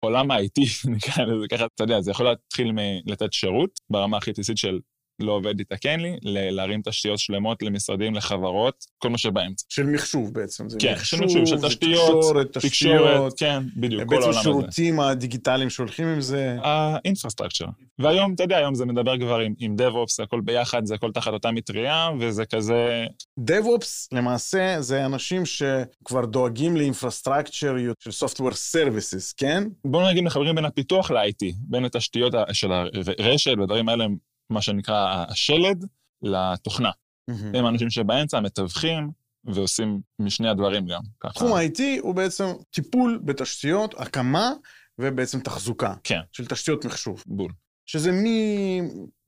עולם 0.00 0.30
ה-IT, 0.30 0.62
נקרא 0.96 1.24
לזה 1.24 1.46
ככה, 1.50 1.66
אתה 1.74 1.84
יודע, 1.84 2.00
זה 2.00 2.10
יכול 2.10 2.26
להתחיל 2.26 2.72
מלתת 2.72 3.32
שירות 3.32 3.80
ברמה 3.90 4.16
הכי 4.16 4.30
בסיסית 4.32 4.58
של 4.58 4.78
לא 5.20 5.32
עובד, 5.32 5.60
יתקן 5.60 6.00
לי, 6.00 6.16
ל- 6.22 6.50
להרים 6.50 6.82
תשתיות 6.84 7.18
שלמות 7.18 7.62
למשרדים, 7.62 8.14
לחברות, 8.14 8.84
כל 8.98 9.08
מה 9.10 9.18
באמצע. 9.32 9.64
של 9.68 9.86
מחשוב 9.86 10.32
בעצם, 10.34 10.68
זה 10.68 10.78
כן, 10.80 10.92
מחשוב, 10.92 11.18
של 11.18 11.24
מחשוב, 11.24 11.46
של 11.46 11.68
תשתיות, 11.68 12.16
תקשורת, 12.20 12.52
תקשורת, 12.58 13.32
כן, 13.38 13.62
בדיוק, 13.76 14.02
כל 14.02 14.08
בעצם 14.08 14.22
העולם 14.22 14.38
הזה. 14.38 14.42
שירותים 14.42 15.00
הדיגיטליים 15.00 15.70
שהולכים 15.70 16.06
עם 16.06 16.20
זה. 16.20 16.56
האינפרסטרקצ'ר. 16.62 17.64
והיום, 17.98 18.34
אתה 18.34 18.42
יודע, 18.42 18.56
היום 18.56 18.74
זה 18.74 18.86
מדבר 18.86 19.18
כבר 19.18 19.38
עם, 19.38 19.54
עם 19.58 19.76
DevOps, 19.78 20.22
הכל 20.22 20.40
ביחד, 20.40 20.84
זה 20.86 20.94
הכל 20.94 21.12
תחת 21.12 21.32
אותה 21.32 21.50
מטריה, 21.50 22.10
וזה 22.20 22.44
כזה... 22.44 23.06
DevOps 23.40 24.08
למעשה 24.12 24.76
זה 24.80 25.06
אנשים 25.06 25.42
שכבר 25.46 26.24
דואגים 26.24 26.76
לאינפרסטרקצ'ריות 26.76 27.96
של 28.00 28.26
Software 28.26 28.54
Services, 28.74 29.34
כן? 29.36 29.64
בואו 29.84 30.08
נגיד 30.10 30.24
מחברים 30.24 30.54
בין 30.54 30.64
הפיתוח 30.64 31.10
ל-IT, 31.10 31.54
בין 31.60 31.84
התשתיות 31.84 32.34
של 32.52 32.72
הרשת 33.18 33.50
והדברים 33.58 33.88
האלה, 33.88 34.06
מה 34.50 34.62
שנקרא 34.62 35.24
השלד, 35.28 35.84
לתוכנה. 36.22 36.90
הם 37.28 37.64
האנשים 37.64 37.90
שבאמצע 37.90 38.40
מתווכים 38.40 39.10
ועושים 39.44 40.00
משני 40.18 40.48
הדברים 40.48 40.86
גם. 40.86 41.00
ככה. 41.20 41.32
תחום 41.32 41.52
ה-IT 41.52 41.82
הוא 42.00 42.14
בעצם 42.14 42.44
טיפול 42.70 43.20
בתשתיות, 43.24 43.94
הקמה 43.98 44.52
ובעצם 44.98 45.40
תחזוקה 45.40 45.94
כן, 46.04 46.20
של 46.32 46.46
תשתיות 46.46 46.84
מחשוב. 46.84 47.24
בול. 47.26 47.52
שזה 47.86 48.10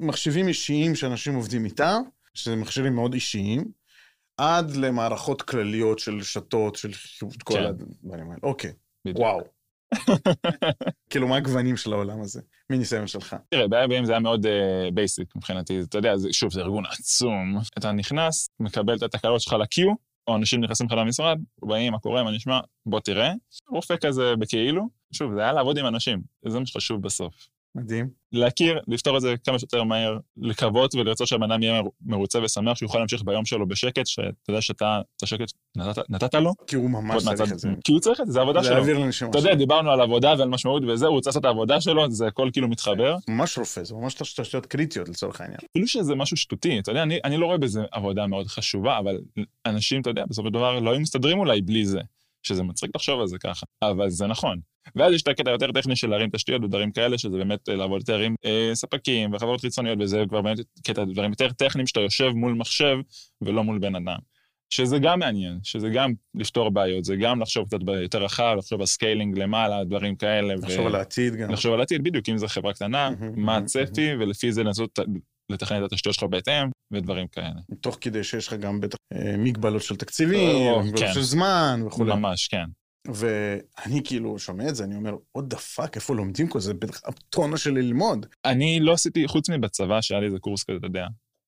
ממחשבים 0.01 0.49
אישיים 0.49 0.95
שאנשים 0.95 1.35
עובדים 1.35 1.65
איתם, 1.65 2.03
שזה 2.35 2.57
מכשירים 2.57 2.95
מאוד 2.95 3.15
אישיים, 3.15 3.65
עד 4.37 4.71
למערכות 4.71 5.43
כלליות 5.43 5.99
של 5.99 6.19
רשתות, 6.19 6.77
של 6.77 6.91
כל 7.45 7.55
כן. 7.55 7.65
הדברים 7.65 8.31
האלה. 8.31 8.41
אוקיי, 8.43 8.73
בדיוק. 9.05 9.19
וואו. 9.19 9.60
כאילו, 11.11 11.29
מה 11.29 11.37
הגוונים 11.37 11.77
של 11.77 11.93
העולם 11.93 12.21
הזה? 12.21 12.41
מניסיון 12.71 13.07
שלך. 13.07 13.37
תראה, 13.49 13.69
ב-IBM 13.69 14.05
זה 14.05 14.13
היה 14.13 14.21
מאוד 14.21 14.47
basic 14.95 15.37
מבחינתי, 15.37 15.81
אתה 15.81 15.99
יודע, 15.99 16.15
שוב, 16.33 16.53
זה 16.53 16.61
ארגון 16.61 16.85
עצום. 16.87 17.59
אתה 17.79 17.93
נכנס, 17.93 18.49
מקבל 18.61 18.97
את 18.97 19.03
התקלות 19.03 19.41
שלך 19.41 19.53
ל-queue, 19.53 19.83
או 20.29 20.37
אנשים 20.37 20.61
נכנסים 20.61 20.87
לך 20.87 20.93
למשרד, 20.93 21.39
באים, 21.63 21.93
מה 21.93 21.99
קורה, 21.99 22.25
מה 22.25 22.31
נשמע, 22.31 22.61
בוא 22.87 23.01
תראה. 23.01 23.33
רופא 23.69 23.95
כזה 23.97 24.37
כאילו. 24.37 24.89
שוב, 25.13 25.35
זה 25.35 25.41
היה 25.41 25.53
לעבוד 25.53 25.79
עם 25.79 25.87
אנשים, 25.87 26.23
זה 26.49 26.59
מה 26.59 26.67
שחשוב 26.67 27.03
בסוף. 27.03 27.35
מדהים. 27.75 28.09
להכיר, 28.33 28.79
לפתור 28.89 29.17
את 29.17 29.23
זה 29.23 29.35
כמה 29.45 29.59
שיותר 29.59 29.85
מהר, 29.85 30.19
לקוות 30.37 30.95
ולרצות 30.95 31.27
שהבן 31.29 31.51
אדם 31.53 31.63
יהיה 31.63 31.83
מר- 31.83 31.89
מרוצה 32.07 32.39
ושמח, 32.43 32.77
שהוא 32.77 32.87
יכול 32.87 33.01
להמשיך 33.01 33.23
ביום 33.25 33.45
שלו 33.45 33.69
בשקט, 33.69 34.07
שאתה 34.07 34.23
יודע 34.49 34.61
שאתה, 34.61 35.01
את 35.17 35.23
השקט 35.23 35.53
נתת, 35.77 36.11
נתת 36.11 36.35
לו, 36.35 36.53
כי 36.67 36.77
הוא 36.77 36.91
ממש 36.91 37.25
צריך 37.35 37.53
את 37.53 37.59
זה. 37.59 37.69
כי 37.85 37.93
הוא 37.93 38.01
צריך 38.01 38.21
את 38.21 38.27
זה, 38.27 38.33
זה 38.33 38.39
העבודה 38.39 38.61
זה 38.63 38.67
שלו. 38.67 38.77
להעביר 38.77 38.99
לאנשים 38.99 39.31
אתה 39.31 39.39
יודע, 39.39 39.55
דיברנו 39.55 39.91
על 39.91 40.01
עבודה 40.01 40.35
ועל 40.39 40.49
משמעות 40.49 40.83
וזה, 40.89 41.07
הוא 41.07 41.15
רוצה 41.15 41.31
לעשות 41.31 41.41
את 41.41 41.47
העבודה 41.47 41.81
שלו, 41.81 42.11
זה 42.11 42.27
הכל 42.27 42.49
כאילו 42.53 42.69
מתחבר. 42.69 43.17
ממש 43.29 43.59
רופא, 43.59 43.85
זה 43.85 43.95
ממש 43.95 44.15
תש- 44.15 44.41
תשתיות 44.41 44.67
קריטיות 44.67 45.09
לצורך 45.09 45.41
העניין. 45.41 45.59
אפילו 45.71 45.87
שזה 45.89 46.15
משהו 46.15 46.37
שטותי, 46.37 46.79
אתה 46.79 46.91
יודע, 46.91 47.03
אני, 47.03 47.19
אני 47.25 47.37
לא 47.37 47.47
רואה 47.47 47.59
בזה 47.59 47.81
עבודה 47.93 48.27
מאוד 48.27 48.47
חשובה, 48.47 48.99
אבל 48.99 49.19
אנשים, 49.67 50.01
אתה 50.01 50.11
יודע, 50.11 50.25
בסופו 50.29 50.49
של 50.49 50.55
דבר 50.55 50.79
לא 50.79 50.91
היו 50.91 51.01
מסתדרים 51.01 51.39
אולי 51.39 51.61
בלי 51.61 51.85
זה, 51.87 52.01
שזה 52.43 52.63
מצחיק 52.63 52.91
לחשוב 52.95 53.21
על 53.21 53.27
זה 53.27 53.39
ככה, 53.39 53.67
אבל 53.83 54.11
זה 54.11 54.27
נכון. 54.27 54.61
ואז 54.97 55.13
יש 55.15 55.23
את 55.23 55.29
הקטע 55.29 55.51
היותר 55.51 55.73
טכני 55.73 55.97
של 55.97 56.11
להרים 56.11 56.31
תשתיות 56.31 56.65
ודברים 56.65 56.93
כאלה, 56.93 57.19
שזה 57.19 57.39
באמת 57.39 57.69
אה, 57.69 57.75
לעבוד 57.75 58.01
יותר 58.01 58.19
עם 58.19 58.35
אה, 58.45 58.71
ספקים 58.75 59.35
וחברות 59.35 59.61
חיצוניות, 59.61 59.99
וזה 60.01 60.25
כבר 60.29 60.43
באמת 60.43 60.59
קטע 60.87 61.05
דברים 61.05 61.31
יותר 61.31 61.53
טכניים, 61.53 61.87
שאתה 61.87 62.01
יושב 62.01 62.29
מול 62.29 62.55
מחשב 62.55 62.97
ולא 63.43 63.65
מול 63.65 63.79
בן 63.79 63.95
אדם. 63.95 64.19
שזה 64.73 64.99
גם 64.99 65.19
מעניין, 65.19 65.59
שזה 65.63 65.89
גם 65.89 66.13
לפתור 66.35 66.71
בעיות, 66.71 67.05
זה 67.05 67.17
גם 67.17 67.41
לחשוב 67.41 67.67
קצת 67.67 67.79
יותר 68.03 68.25
רחב, 68.25 68.55
לחשוב 68.59 68.81
על 68.81 68.87
scaling 68.87 69.39
למעלה, 69.39 69.85
דברים 69.85 70.17
כאלה. 70.17 70.55
לחשוב 70.55 70.87
על 70.87 70.95
העתיד 70.95 71.35
גם. 71.35 71.51
לחשוב 71.51 71.73
על 71.73 71.81
העתיד, 71.81 72.05
בדיוק, 72.05 72.29
אם 72.29 72.39
זו 72.39 72.49
חברה 72.49 72.73
קטנה, 72.73 73.11
מהמם, 73.11 73.45
מה 73.45 73.57
הצפי, 73.57 74.15
ולפי 74.21 74.53
זה 74.53 74.65
לנסות 74.65 74.99
לתכנן 75.51 75.85
את 75.85 75.93
התשתיות 75.93 76.15
שלך 76.15 76.25
בהתאם, 76.25 76.71
ודברים 76.93 77.27
כאלה. 77.27 77.61
תוך 77.81 77.99
כדי 78.01 78.25
שיש 78.25 78.49
לך 78.49 78.55
גם 78.55 78.81
בטח 78.81 78.97
אה, 79.13 79.37
מגבלות 79.39 79.83
של 79.83 79.97
תקציבים, 79.97 80.79
מגבלות 80.81 81.01
כן. 81.01 81.13
של 81.15 81.23
זמן 81.23 81.83
וכולי. 81.87 82.15
ממש, 82.15 82.49
כן. 82.49 82.65
ואני 83.07 84.01
כאילו 84.05 84.39
שומע 84.39 84.69
את 84.69 84.77
זה, 84.77 84.85
אני 84.85 84.97
אומר, 84.97 85.13
what 85.39 85.55
the 85.55 85.57
fuck, 85.57 85.91
איפה 85.95 86.15
לומדים 86.15 86.49
כל 86.49 86.61
זה? 86.61 86.75
בטח 86.75 87.01
הטונה 87.05 87.57
של 87.57 87.71
ללמוד. 87.71 88.27
אני 88.45 88.81
לא 88.81 88.93
עשיתי, 88.93 89.29
חוץ 89.29 89.51
מבצבא, 89.51 90.01
שהיה 90.01 90.21
לי 90.21 90.27
איזה 90.27 90.39
קורס 90.39 90.65
כזה, 90.65 90.77
אתה 90.79 90.87
יודע, 90.87 91.07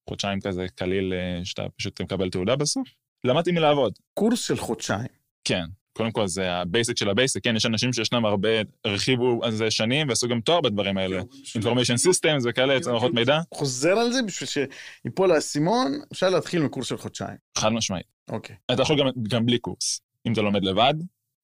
חודשיים 0.09 0.41
כזה 0.41 0.67
קליל, 0.75 1.13
אה, 1.13 1.45
שאתה 1.45 1.63
פשוט 1.77 2.01
מקבל 2.01 2.31
תעודה 2.31 2.57
בסוף, 2.57 2.89
למדתי 3.25 3.53
מלעבוד. 3.53 3.93
קורס 4.15 4.47
של 4.47 4.57
חודשיים. 4.57 5.09
כן. 5.45 5.65
קודם 5.93 6.13
כל 6.13 6.27
זה 6.27 6.53
ה-basic 6.53 6.97
של 6.97 7.09
ה-basic, 7.09 7.45
כן, 7.45 7.57
יש 7.57 7.67
אנשים 7.67 7.93
שישנם, 7.93 8.25
הרבה, 8.25 8.49
הרחיבו 8.85 9.41
על 9.43 9.51
זה 9.51 9.71
שנים 9.71 10.09
ועשו 10.09 10.29
גם 10.29 10.41
תואר 10.41 10.61
בדברים 10.61 10.99
האלה. 10.99 11.21
information 11.59 12.09
systems 12.09 12.43
וכאלה, 12.45 12.75
מערכות 12.87 13.15
מידע, 13.15 13.39
חוזר 13.55 13.99
על 13.99 14.13
זה 14.13 14.23
בשביל 14.23 14.69
שייפול 15.07 15.33
האסימון, 15.33 15.93
אפשר 16.13 16.31
להתחיל 16.31 16.63
מקורס 16.63 16.87
של 16.87 16.97
חודשיים. 16.97 17.37
חד 17.59 17.69
משמעית. 17.69 18.07
אוקיי. 18.31 18.57
אתה 18.73 18.83
יכול 18.83 18.99
גם, 18.99 19.07
גם 19.29 19.47
בלי 19.47 19.59
קורס. 19.59 20.01
אם 20.27 20.33
אתה 20.33 20.43
לומד 20.43 20.65
לבד, 20.65 20.95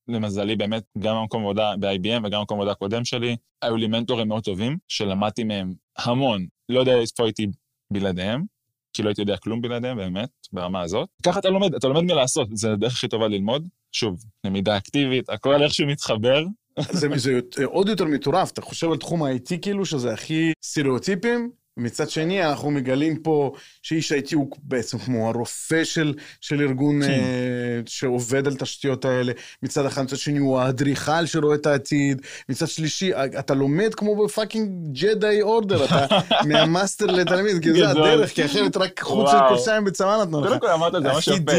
למזלי, 0.08 0.56
באמת, 0.56 0.82
גם 0.98 1.16
במקום 1.16 1.42
עבודה 1.42 1.74
ב-IBM 1.80 2.26
וגם 2.26 2.40
במקום 2.40 2.58
עבודה 2.58 2.72
הקודם 2.72 3.04
שלי, 3.04 3.36
היו 3.62 3.76
לי 3.76 3.86
מנטורים 3.86 4.28
מאוד 4.28 4.44
טובים, 4.44 4.78
שלמדתי 4.88 5.44
מהם 5.44 5.74
המון. 5.98 6.46
לא 6.68 6.80
יודע 6.80 7.00
איפה 7.00 7.24
הייתי 7.24 7.46
בלעדיהם, 7.92 8.44
כי 8.92 9.02
לא 9.02 9.08
הייתי 9.08 9.20
יודע 9.20 9.36
כלום 9.36 9.60
בלעדיהם, 9.60 9.96
באמת, 9.96 10.28
ברמה 10.52 10.80
הזאת. 10.80 11.08
ככה 11.22 11.40
אתה 11.40 11.48
לומד, 11.48 11.74
אתה 11.74 11.88
לומד 11.88 12.02
מלעשות, 12.02 12.48
זה 12.52 12.72
הדרך 12.72 12.92
הכי 12.92 13.08
טובה 13.08 13.28
ללמוד. 13.28 13.68
שוב, 13.92 14.24
למידה 14.44 14.76
אקטיבית, 14.76 15.30
הכל 15.30 15.62
איכשהו 15.62 15.86
מתחבר. 15.86 16.44
זה, 16.90 17.08
זה 17.16 17.40
עוד 17.64 17.88
יותר 17.88 18.04
מטורף, 18.04 18.50
אתה 18.52 18.62
חושב 18.62 18.90
על 18.90 18.96
תחום 18.96 19.22
ה-IT 19.22 19.58
כאילו, 19.62 19.84
שזה 19.84 20.12
הכי 20.12 20.52
סטריאוטיפים, 20.64 21.50
מצד 21.78 22.10
שני, 22.10 22.44
אנחנו 22.44 22.70
מגלים 22.70 23.16
פה 23.16 23.52
שאיש 23.82 24.12
IT 24.12 24.34
הוא 24.34 24.50
בעצם 24.62 24.98
כמו 24.98 25.28
הרופא 25.28 25.84
של, 25.84 26.14
של 26.40 26.60
ארגון 26.60 27.02
כן. 27.02 27.08
uh, 27.08 27.90
שעובד 27.90 28.46
על 28.46 28.54
תשתיות 28.54 29.04
האלה. 29.04 29.32
מצד 29.62 29.86
אחד, 29.86 30.02
מצד 30.02 30.16
שני, 30.16 30.38
הוא 30.38 30.60
האדריכל 30.60 31.26
שרואה 31.26 31.54
את 31.54 31.66
העתיד. 31.66 32.22
מצד 32.48 32.68
שלישי, 32.68 33.12
אתה 33.38 33.54
לומד 33.54 33.94
כמו 33.94 34.24
בפאקינג 34.24 34.70
ג'די 34.92 35.42
אורדר, 35.42 35.84
אתה 35.84 36.06
מה-master 36.48 37.06
לתלמיד, 37.06 37.62
כי 37.62 37.72
זה 37.72 37.90
הדרך, 37.90 38.30
כי 38.30 38.44
אחרת 38.44 38.76
רק 38.76 39.00
חוץ 39.02 39.30
של 39.30 39.36
קורס 39.48 39.84
בצבא 39.84 40.22
נתנו 40.22 40.40
לך. 40.40 40.48
קודם 40.48 40.60
כל 40.60 40.66
אמרת 40.66 40.94
את 40.94 41.02
זה 41.02 41.08
ממש 41.08 41.28
יפה. 41.28 41.52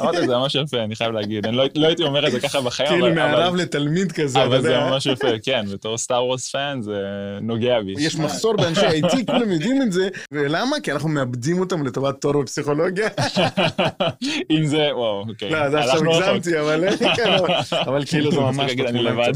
אמרת 0.00 0.14
את 0.14 0.26
זה 0.26 0.36
ממש 0.36 0.54
יפה, 0.54 0.84
אני 0.84 0.96
חייב 0.96 1.12
להגיד. 1.12 1.46
אני 1.46 1.56
לא, 1.56 1.64
לא 1.74 1.86
הייתי 1.86 2.02
אומר 2.02 2.26
את 2.26 2.32
זה 2.32 2.40
ככה 2.40 2.60
בחיים, 2.60 2.88
אבל... 2.88 3.00
כאילו 3.00 3.14
מהרב 3.14 3.56
לתלמיד 3.56 4.12
כזה, 4.12 4.44
אבל 4.44 4.62
זה 4.62 4.78
ממש 4.78 5.06
יפה, 5.06 5.28
כן, 5.42 5.64
בתור 5.72 5.98
Star 5.98 6.24
Wars 6.24 6.50
fan 6.50 6.82
זה 6.82 6.98
נוגע 7.40 7.80
בי. 7.80 7.94
יש 7.98 8.16
מחסור 8.16 8.56
באנשי 8.56 8.86
IT, 8.86 9.16
כולם 9.26 9.50
יודעים 9.60 9.82
את 9.82 9.92
זה, 9.92 10.08
ולמה? 10.32 10.76
כי 10.82 10.92
אנחנו 10.92 11.08
מאבדים 11.08 11.60
אותם 11.60 11.86
לטובת 11.86 12.20
תואר 12.20 12.42
בפסיכולוגיה. 12.42 13.08
אם 14.50 14.66
זה, 14.66 14.88
וואו, 14.94 15.24
אוקיי. 15.28 15.50
לא, 15.50 15.70
זה 15.70 15.78
עכשיו 15.78 16.00
הגזמתי, 16.10 16.60
אבל 16.60 16.84
כן, 17.16 17.36
אבל 17.72 18.04
כאילו 18.10 18.32
זה 18.32 18.40
ממש 18.40 18.72
אני 18.88 19.02
לבד. 19.02 19.32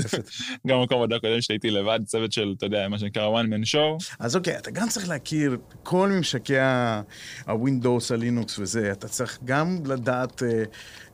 גם 0.67 0.79
במקום 0.81 0.97
עבודה 0.97 1.19
קודם 1.19 1.41
שהייתי 1.41 1.71
לבד, 1.71 2.01
צוות 2.05 2.33
של, 2.33 2.55
אתה 2.57 2.67
יודע, 2.67 2.89
מה 2.89 2.99
שנקרא 2.99 3.43
one 3.43 3.47
man 3.47 3.75
show. 3.75 4.15
אז 4.19 4.37
אוקיי, 4.37 4.59
אתה 4.59 4.71
גם 4.71 4.89
צריך 4.89 5.09
להכיר 5.09 5.57
כל 5.83 6.09
ממשקי 6.09 6.59
ה-Windows, 6.59 8.15
ה-Linux 8.15 8.53
וזה, 8.59 8.93
אתה 8.93 9.09
צריך 9.09 9.39
גם 9.45 9.79
לדעת 9.87 10.43
אה, 10.43 10.63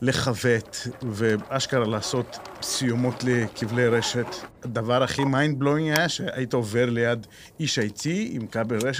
לכבט, 0.03 0.77
ואשכרה 1.03 1.87
לעשות 1.87 2.39
סיומות 2.63 3.25
לכבלי 3.25 3.89
רשת. 3.89 4.27
הדבר 4.65 5.03
הכי 5.03 5.23
mind 5.23 5.63
blowing 5.63 5.97
היה 5.97 6.09
שהיית 6.09 6.55
עובר 6.55 6.91
ליד 6.91 7.27
איש 7.61 7.79
IT 7.79 8.07
עם 8.07 8.47
כבל 8.47 8.79
רשת, 8.87 9.00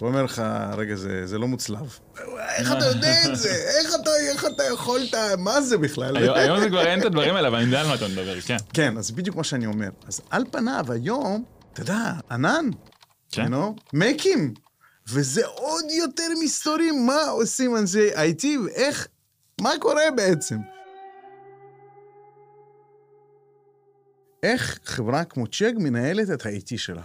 הוא 0.00 0.08
אומר 0.08 0.22
לך, 0.22 0.42
רגע, 0.76 0.94
זה, 0.94 1.26
זה 1.26 1.38
לא 1.38 1.48
מוצלב. 1.48 1.98
איך 2.56 2.72
אתה 2.72 2.86
יודע 2.86 3.14
את 3.26 3.36
זה? 3.36 3.48
איך 3.48 3.94
אתה, 3.94 4.10
איך 4.30 4.44
אתה 4.44 4.62
יכולת, 4.72 5.14
מה 5.38 5.60
זה 5.60 5.78
בכלל? 5.78 6.16
היום, 6.16 6.36
היום 6.36 6.60
זה 6.60 6.68
כבר 6.68 6.86
אין 6.86 7.00
את 7.00 7.04
הדברים 7.04 7.36
האלה, 7.36 7.48
אבל 7.48 7.56
אני 7.56 7.66
יודע 7.66 7.80
על 7.80 7.86
מה 7.86 7.94
אתה 7.94 8.08
מדבר, 8.08 8.40
כן. 8.40 8.56
כן, 8.72 8.98
אז 8.98 9.10
בדיוק 9.10 9.36
מה 9.36 9.44
שאני 9.44 9.66
אומר. 9.66 9.88
אז 10.08 10.20
על 10.30 10.44
פניו, 10.50 10.84
היום, 10.92 11.44
אתה 11.72 11.82
יודע, 11.82 12.12
ענן, 12.30 12.70
כן. 13.30 13.46
you 13.46 13.50
know, 13.50 13.80
מקים, 13.92 14.54
וזה 15.08 15.46
עוד 15.46 15.84
יותר 15.90 16.28
מסתורים, 16.44 17.06
מה 17.06 17.24
עושים 17.28 17.76
אנשי 17.76 18.10
IT, 18.14 18.46
ואיך, 18.64 19.08
מה 19.60 19.70
קורה 19.80 20.02
בעצם? 20.16 20.56
איך 24.42 24.78
חברה 24.84 25.24
כמו 25.24 25.46
צ'ק 25.46 25.72
מנהלת 25.76 26.30
את 26.30 26.46
ה-IT 26.46 26.76
שלה? 26.76 27.02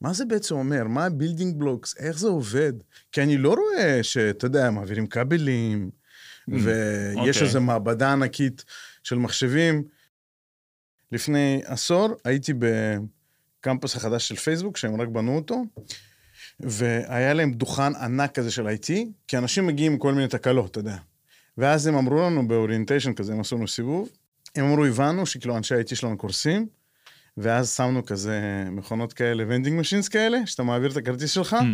מה 0.00 0.12
זה 0.12 0.24
בעצם 0.24 0.54
אומר? 0.54 0.84
מה 0.84 1.04
ה-building 1.04 1.58
blocks? 1.58 1.96
איך 1.98 2.18
זה 2.18 2.28
עובד? 2.28 2.72
כי 3.12 3.22
אני 3.22 3.36
לא 3.36 3.54
רואה 3.54 4.02
שאתה 4.02 4.46
יודע, 4.46 4.70
מעבירים 4.70 5.06
כבלים, 5.06 5.90
mm, 5.90 6.52
ויש 6.52 7.16
okay. 7.16 7.18
אוקיי. 7.18 7.42
איזו 7.42 7.60
מעבדה 7.60 8.12
ענקית 8.12 8.64
של 9.02 9.16
מחשבים. 9.18 9.84
לפני 11.12 11.62
עשור 11.64 12.08
הייתי 12.24 12.52
בקמפוס 12.58 13.96
החדש 13.96 14.28
של 14.28 14.36
פייסבוק, 14.36 14.76
שהם 14.76 15.00
רק 15.00 15.08
בנו 15.08 15.36
אותו, 15.36 15.62
והיה 16.60 17.34
להם 17.34 17.52
דוכן 17.52 17.94
ענק 17.94 18.34
כזה 18.34 18.50
של 18.50 18.66
IT, 18.66 18.90
כי 19.28 19.38
אנשים 19.38 19.66
מגיעים 19.66 19.92
עם 19.92 19.98
כל 19.98 20.14
מיני 20.14 20.28
תקלות, 20.28 20.70
אתה 20.70 20.78
יודע. 20.78 20.96
ואז 21.58 21.86
הם 21.86 21.94
אמרו 21.94 22.16
לנו 22.16 22.48
ב-orientation 22.48 23.12
כזה, 23.12 23.32
הם 23.32 23.40
עשו 23.40 23.56
לנו 23.56 23.68
סיבוב, 23.68 24.08
הם 24.56 24.64
אמרו, 24.64 24.84
הבנו 24.84 25.26
שכאילו 25.26 25.56
אנשי 25.56 25.74
ה-IT 25.74 25.94
שלנו 25.94 26.18
קורסים, 26.18 26.66
ואז 27.40 27.74
שמנו 27.76 28.06
כזה 28.06 28.64
מכונות 28.70 29.12
כאלה, 29.12 29.44
vending 29.48 29.80
machines 29.80 30.08
כאלה, 30.08 30.38
שאתה 30.46 30.62
מעביר 30.62 30.90
את 30.90 30.96
הכרטיס 30.96 31.30
שלך, 31.30 31.52
mm. 31.52 31.64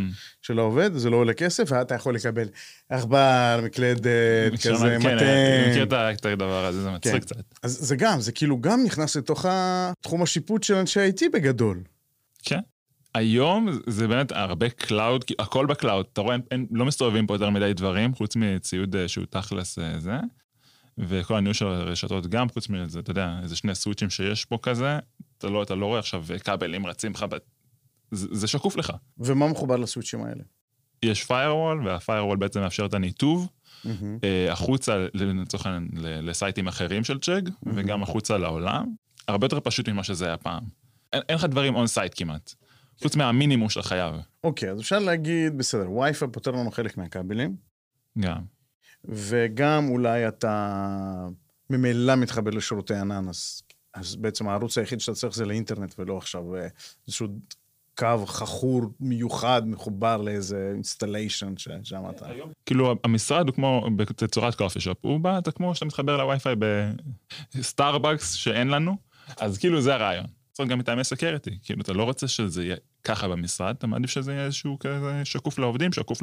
שלא 0.43 0.63
עובד, 0.63 0.95
זה 0.95 1.11
לא 1.11 1.17
עולה 1.17 1.33
כסף, 1.33 1.65
ואתה 1.69 1.95
יכול 1.95 2.15
לקבל 2.15 2.49
עכבר, 2.89 3.61
מקלדת, 3.65 4.53
כזה, 4.67 4.97
כן, 5.03 5.15
מטען. 5.15 5.19
אני 5.19 5.71
מכיר 5.71 5.85
את 5.85 6.25
הדבר 6.25 6.65
הזה, 6.65 6.83
זה 6.83 6.91
מצחיק 6.91 7.13
כן. 7.13 7.21
קצת. 7.21 7.37
אז 7.63 7.79
זה 7.81 7.97
גם, 7.97 8.21
זה 8.21 8.33
כאילו 8.33 8.61
גם 8.61 8.85
נכנס 8.85 9.17
לתוך 9.17 9.47
תחום 10.01 10.23
השיפוט 10.23 10.63
של 10.63 10.75
אנשי 10.75 11.01
IT 11.09 11.23
בגדול. 11.33 11.83
כן. 12.43 12.61
היום 13.15 13.69
זה 13.87 14.09
באמת 14.09 14.33
הרבה 14.33 14.69
cloud, 14.69 15.25
הכל 15.39 15.67
ב-cloud, 15.67 16.07
אתה 16.13 16.21
רואה, 16.21 16.37
אין, 16.51 16.67
לא 16.71 16.85
מסתובבים 16.85 17.27
פה 17.27 17.35
יותר 17.35 17.51
מדי 17.51 17.73
דברים, 17.73 18.15
חוץ 18.15 18.37
מציוד 18.37 18.97
אה, 18.97 19.09
שהוא 19.09 19.25
תכלס 19.31 19.79
אה, 19.79 20.01
זה. 20.01 20.17
וכל 20.99 21.37
הניהול 21.37 21.55
של 21.55 21.67
הרשתות 21.67 22.27
גם, 22.27 22.49
חוץ 22.49 22.69
מזה, 22.69 22.99
אתה 22.99 23.11
יודע, 23.11 23.39
איזה 23.43 23.57
שני 23.57 23.75
switch-ים 23.75 24.11
שיש 24.11 24.45
פה 24.45 24.59
כזה, 24.63 24.99
אתה 25.39 25.49
לא, 25.49 25.63
אתה 25.63 25.75
לא 25.75 25.87
רואה 25.87 25.99
עכשיו 25.99 26.25
כבלים 26.45 26.87
רצים 26.87 27.13
לך, 27.13 27.27
זה, 28.11 28.29
זה 28.31 28.47
שקוף 28.47 28.77
לך. 28.77 28.93
ומה 29.19 29.49
מחובר 29.49 29.77
ל-switch-ים 29.77 30.25
האלה? 30.25 30.43
יש 31.03 31.25
firewall, 31.25 31.85
וה-firewall 31.85 32.37
בעצם 32.39 32.61
מאפשר 32.61 32.87
את 32.87 32.95
הניתוב 32.95 33.49
mm-hmm. 33.85 33.89
החוצה, 34.51 35.07
לצורך 35.15 35.67
העניין, 35.67 35.89
ל-site-ים 36.27 36.69
אחרים 36.69 37.05
של 37.05 37.19
צ'ק, 37.21 37.49
mm-hmm. 37.49 37.71
וגם 37.75 38.03
החוצה 38.03 38.39
לעולם. 38.39 38.95
הרבה 39.29 39.45
יותר 39.45 39.61
פשוט 39.61 39.89
ממה 39.89 40.05
שזה 40.05 40.27
היה 40.27 40.37
פעם. 40.37 40.63
אין, 41.13 41.23
אין 41.29 41.37
לך 41.37 41.45
דברים 41.45 41.75
on 41.75 41.87
site 41.87 42.13
כמעט, 42.17 42.55
חוץ 43.03 43.17
מהמינימום 43.17 43.71
של 43.71 43.83
חייו. 43.83 44.15
אוקיי, 44.45 44.69
okay, 44.69 44.73
אז 44.73 44.81
אפשר 44.81 44.99
להגיד, 44.99 45.59
בסדר, 45.59 45.91
וי-פיי 45.91 46.29
פותר 46.29 46.51
לנו 46.51 46.71
חלק 46.71 46.97
מהכבלים. 46.97 47.57
גם. 48.19 48.43
וגם 49.05 49.89
אולי 49.89 50.29
אתה 50.29 51.27
ממילא 51.71 52.15
מתחבר 52.15 52.51
לשירותי 52.51 52.95
ענן, 52.95 53.29
אז, 53.29 53.63
אז 53.95 54.17
בעצם 54.17 54.49
הערוץ 54.49 54.79
היחיד 54.79 55.01
שאתה 55.01 55.15
צריך 55.15 55.35
זה 55.35 55.45
לאינטרנט, 55.45 55.95
ולא 55.99 56.17
עכשיו 56.17 56.57
אה, 56.57 56.69
איזשהו 57.07 57.29
קו 57.99 58.27
חכור 58.27 58.83
מיוחד 59.01 59.63
מחובר 59.67 60.17
לאיזה 60.17 60.71
installation 60.75 61.57
ששם 61.57 62.03
אתה... 62.11 62.27
כאילו 62.67 62.95
המשרד 63.05 63.49
הוא 63.49 63.55
כמו 63.55 63.87
בצורת 63.97 64.55
coffee 64.55 64.81
shop, 64.81 64.99
הוא 65.01 65.21
בא, 65.21 65.39
אתה 65.39 65.51
כמו 65.51 65.75
שאתה 65.75 65.85
מתחבר 65.85 66.17
ל-Wi-Fi 66.17 66.55
בסטארבקס 67.55 68.33
שאין 68.33 68.69
לנו, 68.69 68.97
אז 69.37 69.59
כאילו 69.59 69.81
זה 69.81 69.95
הרעיון. 69.95 70.27
צריך 70.53 70.69
גם 70.69 70.79
מטעמי 70.79 71.05
security, 71.05 71.59
כאילו 71.63 71.83
אתה 71.83 71.93
לא 71.93 72.05
רוצה 72.05 72.29
שזה 72.29 72.65
יהיה 72.65 72.77
ככה 73.05 73.29
במשרד, 73.29 73.75
אתה 73.79 73.87
מעדיף 73.87 74.11
שזה 74.11 74.33
יהיה 74.33 74.45
איזשהו 74.45 74.79
כזה 74.79 75.25
שקוף 75.25 75.59
לעובדים, 75.59 75.93
שקוף 75.93 76.23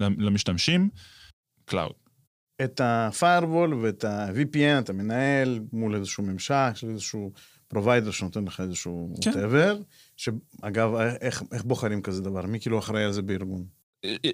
למשתמשים. 0.00 0.88
cloud. 1.64 2.05
את 2.64 2.80
ה-firewall 2.80 3.74
ואת 3.82 4.04
ה-VPN 4.04 4.78
אתה 4.78 4.92
מנהל 4.92 5.60
מול 5.72 5.94
איזשהו 5.94 6.22
ממשק 6.22 6.70
של 6.74 6.90
איזשהו 6.90 7.32
provider 7.68 8.10
שנותן 8.10 8.44
לך 8.44 8.60
איזשהו 8.60 9.14
כן. 9.22 9.30
whatever, 9.30 9.82
שאגב, 10.16 10.94
איך, 11.20 11.42
איך 11.52 11.64
בוחרים 11.64 12.02
כזה 12.02 12.22
דבר? 12.22 12.46
מי 12.46 12.60
כאילו 12.60 12.78
אחראי 12.78 13.04
על 13.04 13.12
זה 13.12 13.22
בארגון? 13.22 13.64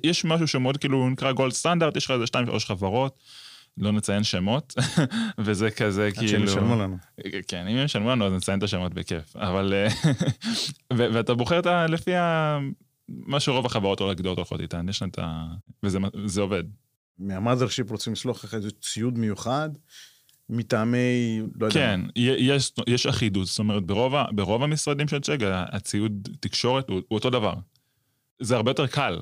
יש 0.05 0.25
משהו 0.25 0.47
שמאוד 0.47 0.77
כאילו 0.77 1.11
נקרא 1.11 1.33
gold 1.33 1.53
standard, 1.53 1.97
יש 1.97 2.05
לך 2.05 2.11
איזה 2.11 2.27
שתיים 2.27 2.47
שלוש 2.47 2.65
חברות, 2.65 3.19
לא 3.79 3.93
נציין 3.93 4.25
שמות, 4.25 4.75
וזה 5.45 5.71
כזה 5.71 6.11
כאילו... 6.13 6.27
עד 6.27 6.29
שהם 6.29 6.45
ישלמו 6.45 6.77
לנו. 6.77 6.97
כן, 7.49 7.67
אם 7.67 7.77
הם 7.77 7.85
ישלמו 7.85 8.11
לנו 8.11 8.27
אז 8.27 8.33
נציין 8.33 8.59
את 8.59 8.63
השמות 8.63 8.95
בכיף, 8.95 9.37
אבל... 9.37 9.75
ואתה 10.97 11.35
בוחר 11.35 11.59
את 11.59 11.67
ה... 11.67 11.87
לפי 11.87 12.15
ה... 12.15 12.59
מה 13.09 13.41
שרוב 13.41 13.67
החברות 13.67 14.01
הגדולות 14.01 14.39
הולכות 14.39 14.61
איתן, 14.61 14.89
יש 14.89 15.03
להם 15.03 15.11
את 15.11 15.19
ה... 15.19 15.47
וזה 15.83 16.41
עובד. 16.41 16.65
מה-mothership 17.23 17.91
רוצים 17.91 18.13
לשלוח 18.13 18.45
לך 18.45 18.55
איזה 18.55 18.71
ציוד 18.71 19.19
מיוחד, 19.19 19.71
מטעמי, 20.49 21.43
לא 21.61 21.67
יודע. 21.67 21.75
כן, 21.75 22.01
יש, 22.17 22.73
יש 22.87 23.07
אחידות, 23.07 23.47
זאת 23.47 23.59
אומרת, 23.59 23.87
ברוב, 23.87 24.15
ברוב 24.35 24.63
המשרדים 24.63 25.09
של 25.09 25.21
צ'ק, 25.21 25.39
הציוד 25.53 26.29
תקשורת 26.41 26.89
הוא, 26.89 26.97
הוא 26.97 27.17
אותו 27.17 27.31
דבר. 27.31 27.55
זה 28.41 28.57
הרבה 28.57 28.71
יותר 28.71 28.87
קל. 28.87 29.21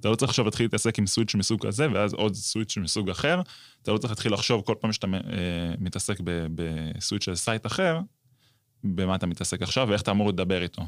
אתה 0.00 0.08
לא 0.08 0.14
צריך 0.14 0.30
עכשיו 0.30 0.44
להתחיל 0.44 0.66
להתעסק 0.66 0.98
עם 0.98 1.06
switch 1.06 1.34
מסוג 1.34 1.66
כזה, 1.66 1.86
ואז 1.92 2.14
עוד 2.14 2.34
switch 2.34 2.76
מסוג 2.76 3.10
אחר. 3.10 3.40
אתה 3.82 3.92
לא 3.92 3.98
צריך 3.98 4.10
להתחיל 4.10 4.32
לחשוב 4.32 4.62
כל 4.62 4.74
פעם 4.80 4.92
שאתה 4.92 5.06
אה, 5.06 5.74
מתעסק 5.78 6.20
ב-switch 6.54 7.24
של 7.24 7.34
site 7.34 7.66
אחר, 7.66 8.00
במה 8.84 9.14
אתה 9.14 9.26
מתעסק 9.26 9.62
עכשיו 9.62 9.86
ואיך 9.90 10.02
אתה 10.02 10.10
אמור 10.10 10.28
לדבר 10.28 10.62
איתו. 10.62 10.82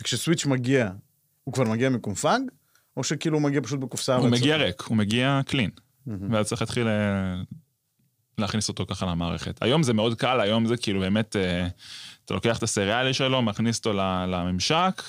וכשסוויץ' 0.00 0.46
מגיע, 0.46 0.90
הוא 1.44 1.54
כבר 1.54 1.64
מגיע 1.64 1.90
מקונפאג? 1.90 2.42
או 2.96 3.04
שכאילו 3.04 3.36
הוא 3.36 3.42
מגיע 3.42 3.60
פשוט 3.60 3.80
בקופסה? 3.80 4.16
הוא 4.16 4.28
מגיע 4.28 4.56
ריק, 4.56 4.80
הוא 4.80 4.96
מגיע 4.96 5.40
קלין. 5.46 5.70
ואז 6.06 6.46
צריך 6.46 6.62
להתחיל 6.62 6.88
אה, 6.88 7.42
להכניס 8.38 8.68
אותו 8.68 8.86
ככה 8.86 9.06
למערכת. 9.06 9.62
היום 9.62 9.82
זה 9.82 9.92
מאוד 9.92 10.14
קל, 10.14 10.40
היום 10.40 10.66
זה 10.66 10.76
כאילו 10.76 11.00
באמת, 11.00 11.36
אה, 11.36 11.68
אתה 12.24 12.34
לוקח 12.34 12.58
את 12.58 12.62
הסריאלי 12.62 13.14
שלו, 13.14 13.42
מכניס 13.42 13.78
אותו 13.78 13.92
לממשק, 14.28 15.02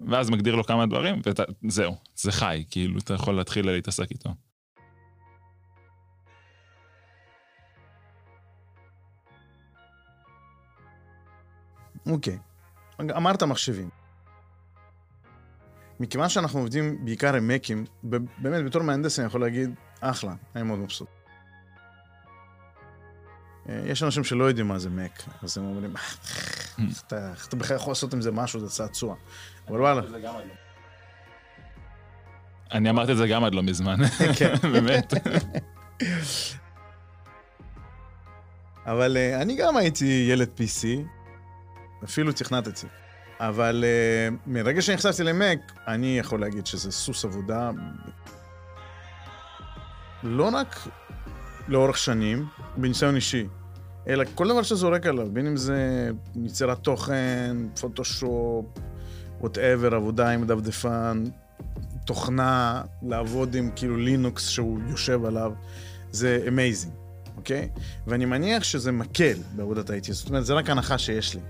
ואז 0.00 0.30
מגדיר 0.30 0.54
לו 0.54 0.64
כמה 0.64 0.86
דברים, 0.86 1.20
וזהו, 1.64 1.96
זה 2.14 2.32
חי, 2.32 2.64
כאילו, 2.70 2.98
אתה 2.98 3.14
יכול 3.14 3.36
להתחיל 3.36 3.70
להתעסק 3.70 4.10
איתו. 4.10 4.30
אוקיי. 12.06 12.38
אמרת 13.00 13.42
מחשבים. 13.42 13.95
מכיוון 16.00 16.28
שאנחנו 16.28 16.58
עובדים 16.60 17.04
בעיקר 17.04 17.36
עם 17.36 17.48
מקים, 17.48 17.84
באמת 18.38 18.64
בתור 18.64 18.82
מהנדס 18.82 19.18
אני 19.18 19.26
יכול 19.26 19.40
להגיד, 19.40 19.74
אחלה, 20.00 20.34
אני 20.56 20.62
מאוד 20.62 20.78
מבסוט. 20.78 21.08
אה, 23.68 23.82
יש 23.86 24.02
אנשים 24.02 24.24
שלא 24.24 24.44
יודעים 24.44 24.68
מה 24.68 24.78
זה 24.78 24.90
מק, 24.90 25.22
אז 25.42 25.58
הם 25.58 25.64
אומרים, 25.64 25.94
איך 27.12 27.46
אתה 27.48 27.56
בכלל 27.56 27.76
יכול 27.76 27.90
לעשות 27.90 28.14
עם 28.14 28.20
זה 28.20 28.32
משהו, 28.32 28.60
זה 28.60 28.68
צעצוע. 28.68 29.14
אבל 29.68 29.80
וואלה. 29.80 30.02
אני 32.72 32.90
אמרתי 32.90 33.12
את 33.12 33.16
זה 33.16 33.26
גם 33.26 33.44
עד 33.44 33.54
לא 33.54 33.62
מזמן, 33.62 33.96
כן. 34.38 34.54
באמת. 34.72 35.14
אבל 38.86 39.16
uh, 39.16 39.42
אני 39.42 39.56
גם 39.56 39.76
הייתי 39.76 40.26
ילד 40.30 40.48
PC, 40.58 40.86
אפילו 42.04 42.32
תכנתתי. 42.32 42.86
אבל 43.40 43.84
uh, 43.84 44.34
מרגע 44.46 44.82
שנחשפתי 44.82 45.22
למק, 45.22 45.72
אני 45.86 46.18
יכול 46.18 46.40
להגיד 46.40 46.66
שזה 46.66 46.92
סוס 46.92 47.24
עבודה. 47.24 47.70
לא 50.22 50.50
רק 50.52 50.88
לאורך 51.68 51.98
שנים, 51.98 52.46
בניסיון 52.76 53.16
אישי, 53.16 53.46
אלא 54.08 54.24
כל 54.34 54.48
דבר 54.48 54.62
שזרוק 54.62 55.06
עליו, 55.06 55.28
בין 55.32 55.46
אם 55.46 55.56
זה 55.56 56.10
יצירת 56.44 56.78
תוכן, 56.78 57.56
פוטושופ, 57.80 58.66
whatever, 59.40 59.94
עבודה 59.94 60.30
עם 60.30 60.46
דפדפן, 60.46 61.24
תוכנה, 62.06 62.82
לעבוד 63.02 63.54
עם 63.54 63.70
כאילו 63.76 63.96
לינוקס 63.96 64.48
שהוא 64.48 64.80
יושב 64.88 65.24
עליו, 65.24 65.52
זה 66.10 66.44
amazing, 66.48 66.94
אוקיי? 67.36 67.68
ואני 68.06 68.24
מניח 68.24 68.62
שזה 68.62 68.92
מקל 68.92 69.38
בעבודת 69.56 69.90
ה-IT, 69.90 70.12
זאת 70.12 70.28
אומרת, 70.28 70.46
זה 70.46 70.54
רק 70.54 70.70
הנחה 70.70 70.98
שיש 70.98 71.34
לי. 71.34 71.40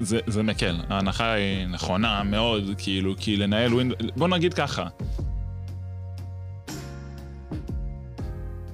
זה, 0.00 0.18
זה 0.26 0.42
מקל, 0.42 0.76
ההנחה 0.88 1.32
היא 1.32 1.66
נכונה 1.66 2.22
מאוד, 2.22 2.74
כאילו, 2.78 3.14
כי 3.18 3.36
לנהל 3.36 3.74
ווינדו... 3.74 3.94
בוא 4.16 4.28
נגיד 4.28 4.54
ככה. 4.54 4.88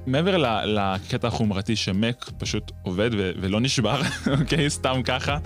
מעבר 0.07 0.65
לקטע 0.67 1.29
החומרתי 1.29 1.77
שמק 1.77 2.31
פשוט 2.39 2.73
עובד 2.83 3.11
ולא 3.15 3.61
נשבר, 3.61 4.01
אוקיי? 4.41 4.71
סתם 4.71 5.03
ככה, 5.05 5.39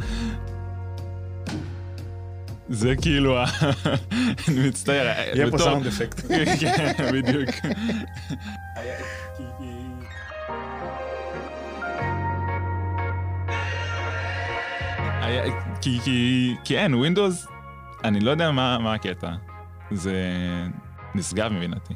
זה 2.68 2.94
כאילו 3.02 3.38
ה... 3.38 3.44
אני 4.48 4.68
מצטער. 4.68 5.06
יהיה 5.34 5.50
פה 5.50 5.58
סאונד 5.58 5.86
אפקט. 5.86 6.20
כן, 6.60 6.92
בדיוק. 7.12 7.50
כי, 15.80 15.98
כי, 16.04 16.54
כי 16.64 16.78
אין, 16.78 16.94
ווינדוס, 16.94 17.46
אני 18.04 18.20
לא 18.20 18.30
יודע 18.30 18.50
מה, 18.50 18.78
מה 18.78 18.94
הקטע. 18.94 19.30
זה 19.90 20.14
נשגב 21.14 21.52
מבינתי. 21.52 21.94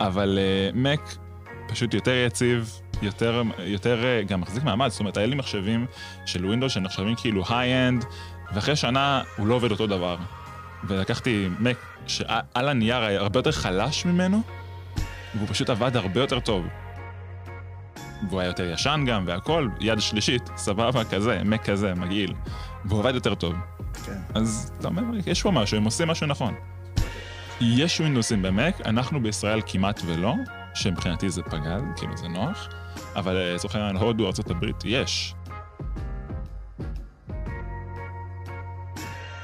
אבל 0.00 0.38
מק 0.74 1.00
uh, 1.00 1.72
פשוט 1.72 1.94
יותר 1.94 2.24
יציב, 2.26 2.80
יותר, 3.02 3.42
יותר 3.58 4.02
uh, 4.02 4.28
גם 4.28 4.40
מחזיק 4.40 4.64
מעמד, 4.64 4.88
זאת 4.88 5.00
אומרת, 5.00 5.16
היה 5.16 5.26
לי 5.26 5.36
מחשבים 5.36 5.86
של 6.26 6.46
Windows 6.46 6.72
שנחשבים 6.72 7.14
כאילו 7.16 7.44
high-end, 7.48 8.04
ואחרי 8.54 8.76
שנה 8.76 9.22
הוא 9.36 9.46
לא 9.46 9.54
עובד 9.54 9.70
אותו 9.70 9.86
דבר. 9.86 10.16
ולקחתי 10.84 11.48
Mac 11.60 11.76
שעל 12.06 12.68
הנייר 12.68 13.02
היה 13.02 13.20
הרבה 13.20 13.38
יותר 13.38 13.52
חלש 13.52 14.04
ממנו, 14.04 14.42
והוא 15.34 15.48
פשוט 15.48 15.70
עבד 15.70 15.96
הרבה 15.96 16.20
יותר 16.20 16.40
טוב. 16.40 16.66
והוא 18.28 18.40
היה 18.40 18.48
יותר 18.48 18.70
ישן 18.70 19.04
גם, 19.06 19.24
והכל, 19.26 19.68
יד 19.80 20.00
שלישית, 20.00 20.50
סבבה, 20.56 21.04
כזה, 21.04 21.40
Mac 21.44 21.70
כזה, 21.70 21.94
מגעיל. 21.94 22.34
והוא 22.88 22.98
עובד 22.98 23.14
יותר 23.14 23.34
טוב. 23.34 23.54
כן. 24.06 24.18
אז 24.34 24.72
אתה 24.78 24.88
אומר, 24.88 25.02
יש 25.26 25.42
פה 25.42 25.50
משהו, 25.50 25.76
הם 25.76 25.84
עושים 25.84 26.08
משהו 26.08 26.26
נכון. 26.26 26.54
יש 27.60 28.00
ווינדוסים 28.00 28.42
ב 28.42 28.50
Mac, 28.50 28.80
אנחנו 28.86 29.22
בישראל 29.22 29.60
כמעט 29.66 30.00
ולא, 30.06 30.34
שמבחינתי 30.74 31.30
זה 31.30 31.42
פגז, 31.42 31.82
כאילו 31.96 32.16
זה 32.16 32.28
נוח, 32.28 32.68
אבל 33.16 33.36
אה, 33.36 33.54
לצורך 33.54 33.74
העניין 33.74 33.96
הודו, 33.96 34.26
ארה"ב, 34.26 34.64
יש. 34.84 35.34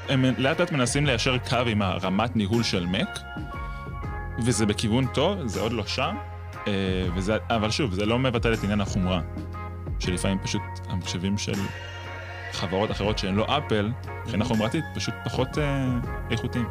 הם 0.09 0.25
לאט 0.37 0.59
לאט 0.59 0.71
מנסים 0.71 1.05
ליישר 1.05 1.37
קו 1.37 1.57
עם 1.67 1.81
הרמת 1.81 2.35
ניהול 2.35 2.63
של 2.63 2.85
מק, 2.85 3.19
וזה 4.39 4.65
בכיוון 4.65 5.05
טוב, 5.13 5.47
זה 5.47 5.61
עוד 5.61 5.71
לא 5.71 5.85
שם, 5.85 6.15
אה, 6.67 6.71
וזה, 7.15 7.37
אבל 7.49 7.71
שוב, 7.71 7.93
זה 7.93 8.05
לא 8.05 8.19
מבטל 8.19 8.53
את 8.53 8.63
עניין 8.63 8.81
החומרה, 8.81 9.21
שלפעמים 9.99 10.39
פשוט 10.43 10.61
המחשבים 10.89 11.37
של 11.37 11.59
חברות 12.53 12.91
אחרות 12.91 13.17
שהן 13.17 13.35
לא 13.35 13.45
אפל, 13.57 13.91
מבחינה 14.23 14.45
חומרתית, 14.45 14.83
פשוט 14.95 15.13
פחות 15.25 15.57
אה, 15.57 15.85
איכותיים. 16.31 16.67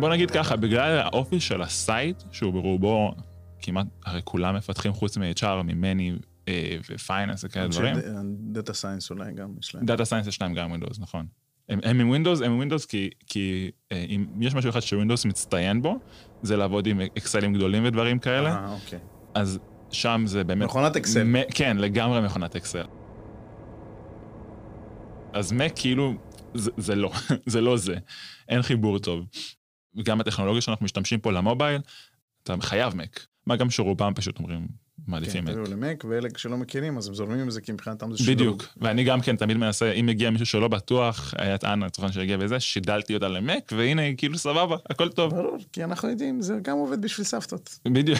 בוא 0.00 0.08
נגיד 0.08 0.30
ככה, 0.30 0.56
בגלל 0.56 0.98
האופי 0.98 1.40
של 1.40 1.62
ה 1.62 1.72
site, 1.72 2.22
שהוא 2.30 2.52
ברובו 2.52 3.14
כמעט, 3.60 3.86
הרי 4.04 4.20
כולם 4.24 4.56
מפתחים 4.56 4.92
חוץ 4.92 5.16
מ-HR, 5.16 5.62
ממני 5.64 6.12
אה, 6.48 6.76
ו 6.90 6.97
finance 6.97 7.44
וכאלה 7.44 7.68
דברים. 7.68 7.96
data 8.52 8.72
science 8.72 9.10
אולי 9.10 9.32
גם 9.32 9.54
יש 9.60 9.74
להם. 9.74 9.86
data 9.86 10.04
science 10.04 10.26
יש 10.26 10.42
להם 10.42 10.54
גם 10.54 10.68
Windows, 10.68 10.98
נכון. 10.98 11.26
הם, 11.68 11.78
הם 11.82 12.00
עם 12.00 12.08
Windows, 12.08 12.40
הם 12.40 12.50
עם 12.50 12.56
Windows 12.56 12.86
כי, 12.86 13.10
כי 13.26 13.70
אה, 13.92 14.04
אם 14.08 14.26
יש 14.40 14.54
משהו 14.54 14.70
אחד 14.70 14.80
ש 14.80 14.90
Windows 14.90 15.24
מצטיין 15.24 15.82
בו, 15.82 15.98
זה 16.42 16.56
לעבוד 16.56 16.86
עם 16.86 17.00
אקסלים 17.00 17.54
גדולים 17.54 17.84
ודברים 17.84 18.18
כאלה. 18.18 18.50
אה, 18.50 18.72
אוקיי. 18.72 18.98
אז 19.34 19.58
שם 19.90 20.22
זה 20.26 20.44
באמת... 20.44 20.64
מכונת 20.64 20.96
Excel. 20.96 21.24
מ, 21.24 21.36
כן, 21.54 21.76
לגמרי 21.76 22.20
מכונת 22.20 22.56
Excel. 22.56 22.84
אז 25.32 25.52
מק 25.52 25.72
כאילו, 25.76 26.14
זה, 26.54 26.70
זה 26.76 26.94
לא, 26.94 27.12
זה 27.46 27.60
לא 27.60 27.76
זה. 27.76 27.96
אין 28.48 28.62
חיבור 28.62 28.98
טוב. 28.98 29.24
וגם 29.96 30.20
הטכנולוגיה 30.20 30.60
שאנחנו 30.62 30.84
משתמשים 30.84 31.20
פה 31.20 31.32
למובייל, 31.32 31.80
אתה 32.42 32.54
חייב 32.60 32.96
מק. 32.96 33.26
מה 33.46 33.56
גם 33.56 33.70
שרובם 33.70 34.12
פשוט 34.14 34.38
אומרים, 34.38 34.66
מעדיפים 35.06 35.44
מק. 35.44 35.50
כן, 35.50 35.62
תביאו 35.62 35.76
למק, 35.76 36.04
ואלה 36.08 36.28
שלא 36.36 36.56
מכירים, 36.56 36.98
אז 36.98 37.08
הם 37.08 37.14
זורמים 37.14 37.38
עם 37.40 37.50
זה 37.50 37.60
כי 37.60 37.72
מבחינתם 37.72 38.12
זה 38.12 38.18
שילוב. 38.18 38.34
בדיוק, 38.34 38.64
ואני 38.76 39.04
גם 39.04 39.20
כן 39.20 39.36
תמיד 39.36 39.56
מנסה, 39.56 39.92
אם 39.92 40.06
מגיע 40.06 40.30
מישהו 40.30 40.46
שלא 40.46 40.68
בטוח, 40.68 41.34
היה 41.38 41.58
טענה, 41.58 41.86
לצורך 41.86 42.12
שהגיע 42.12 42.36
בזה, 42.36 42.60
שידלתי 42.60 43.14
אותה 43.14 43.28
למק, 43.28 43.72
והנה, 43.76 44.02
כאילו 44.16 44.38
סבבה, 44.38 44.76
הכל 44.90 45.08
טוב. 45.08 45.34
ברור, 45.34 45.58
כי 45.72 45.84
אנחנו 45.84 46.08
יודעים, 46.08 46.42
זה 46.42 46.58
גם 46.62 46.76
עובד 46.76 47.02
בשביל 47.02 47.26
סבתות. 47.26 47.78
בדיוק, 47.88 48.18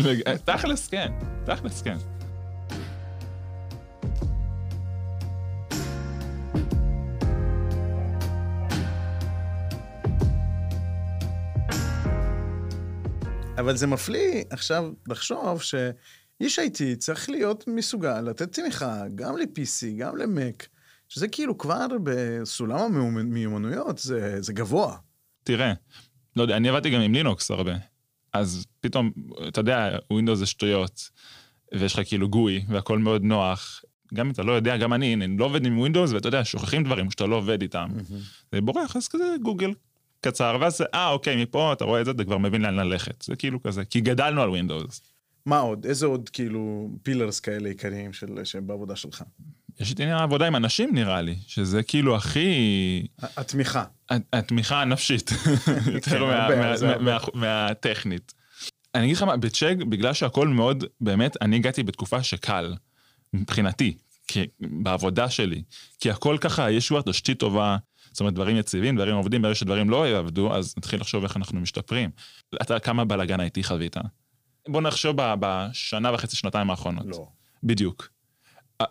תכלס 0.44 0.88
כן, 0.88 1.12
תכלס 1.46 1.82
כן. 1.82 1.96
אבל 13.58 13.76
זה 13.76 13.86
מפליא 13.86 14.44
עכשיו 14.50 14.92
לחשוב 15.08 15.62
שאיש 15.62 16.58
IT 16.58 16.96
צריך 16.98 17.30
להיות 17.30 17.64
מסוגל 17.68 18.20
לתת 18.20 18.52
תמיכה 18.52 19.02
גם 19.14 19.36
ל-PC, 19.36 19.98
גם 19.98 20.16
ל-Mac, 20.16 20.66
שזה 21.08 21.28
כאילו 21.28 21.58
כבר 21.58 21.86
בסולם 22.02 22.78
המיומנויות, 22.96 23.98
זה, 23.98 24.42
זה 24.42 24.52
גבוה. 24.52 24.96
תראה, 25.44 25.72
לא 26.36 26.42
יודע, 26.42 26.56
אני 26.56 26.68
עבדתי 26.68 26.90
גם 26.90 27.00
עם 27.00 27.14
לינוקס 27.14 27.50
הרבה, 27.50 27.74
אז 28.32 28.66
פתאום, 28.80 29.12
אתה 29.48 29.60
יודע, 29.60 29.98
Windows 30.10 30.38
זה 30.38 30.46
שטויות, 30.46 31.10
ויש 31.74 31.94
לך 31.94 32.00
כאילו 32.08 32.28
GUI, 32.28 32.64
והכל 32.68 32.98
מאוד 32.98 33.22
נוח. 33.22 33.82
גם 34.14 34.26
אם 34.26 34.32
אתה 34.32 34.42
לא 34.42 34.52
יודע, 34.52 34.76
גם 34.76 34.92
אני, 34.92 35.14
אני 35.14 35.36
לא 35.38 35.44
עובד 35.44 35.66
עם 35.66 35.78
Windows, 35.78 36.12
ואתה 36.12 36.28
יודע, 36.28 36.44
שוכחים 36.44 36.84
דברים 36.84 37.10
שאתה 37.10 37.26
לא 37.26 37.36
עובד 37.36 37.62
איתם. 37.62 37.88
Mm-hmm. 37.96 38.52
זה 38.52 38.60
בורח, 38.60 38.96
אז 38.96 39.08
כזה 39.08 39.24
גוגל, 39.42 39.72
קצר, 40.20 40.56
ואז 40.60 40.82
אה, 40.94 41.10
אוקיי, 41.10 41.42
מפה 41.42 41.72
אתה 41.72 41.84
רואה 41.84 42.00
את 42.00 42.04
זה, 42.04 42.10
אתה 42.10 42.24
כבר 42.24 42.38
מבין 42.38 42.62
לאן 42.62 42.74
ללכת. 42.74 43.22
זה 43.22 43.36
כאילו 43.36 43.62
כזה, 43.62 43.84
כי 43.84 44.00
גדלנו 44.00 44.42
על 44.42 44.48
ווינדוס. 44.48 45.00
מה 45.46 45.58
עוד? 45.58 45.86
איזה 45.86 46.06
עוד 46.06 46.28
כאילו 46.28 46.90
פילרס 47.02 47.40
כאלה 47.40 47.68
עיקריים 47.68 48.12
של, 48.12 48.60
בעבודה 48.60 48.96
שלך? 48.96 49.22
יש 49.80 49.92
את 49.92 50.00
עניין 50.00 50.16
העבודה 50.16 50.46
עם 50.46 50.56
אנשים 50.56 50.94
נראה 50.94 51.22
לי, 51.22 51.36
שזה 51.46 51.82
כאילו 51.82 52.16
הכי... 52.16 53.06
התמיכה. 53.18 53.84
התמיכה 54.32 54.82
הנפשית, 54.82 55.30
יותר 55.94 56.24
מהטכנית. 57.34 58.34
אני 58.94 59.04
אגיד 59.04 59.16
לך 59.16 59.22
מה, 59.22 59.36
בצ'ק, 59.36 59.76
בגלל 59.88 60.12
שהכל 60.12 60.48
מאוד, 60.48 60.84
באמת, 61.00 61.36
אני 61.40 61.56
הגעתי 61.56 61.82
בתקופה 61.82 62.22
שקל, 62.22 62.74
מבחינתי, 63.32 63.96
בעבודה 64.60 65.30
שלי, 65.30 65.62
כי 66.00 66.10
הכל 66.10 66.36
ככה, 66.40 66.70
יש 66.70 66.88
כבר 66.88 67.02
תשתית 67.02 67.38
טובה, 67.38 67.76
זאת 68.16 68.20
אומרת, 68.20 68.34
דברים 68.34 68.56
יציבים, 68.56 68.96
דברים 68.96 69.14
עובדים, 69.16 69.42
ברגע 69.42 69.54
שדברים 69.54 69.90
לא 69.90 70.08
יעבדו, 70.08 70.54
אז 70.54 70.74
נתחיל 70.78 71.00
לחשוב 71.00 71.22
איך 71.22 71.36
אנחנו 71.36 71.60
משתפרים. 71.60 72.10
אתה, 72.62 72.78
כמה 72.78 73.04
בלאגן 73.04 73.40
הייתי 73.40 73.62
חווית? 73.62 73.96
בוא 74.68 74.82
נחשוב 74.82 75.16
בשנה 75.40 76.14
וחצי, 76.14 76.36
שנתיים 76.36 76.70
האחרונות. 76.70 77.06
לא. 77.06 77.28
בדיוק. 77.62 78.08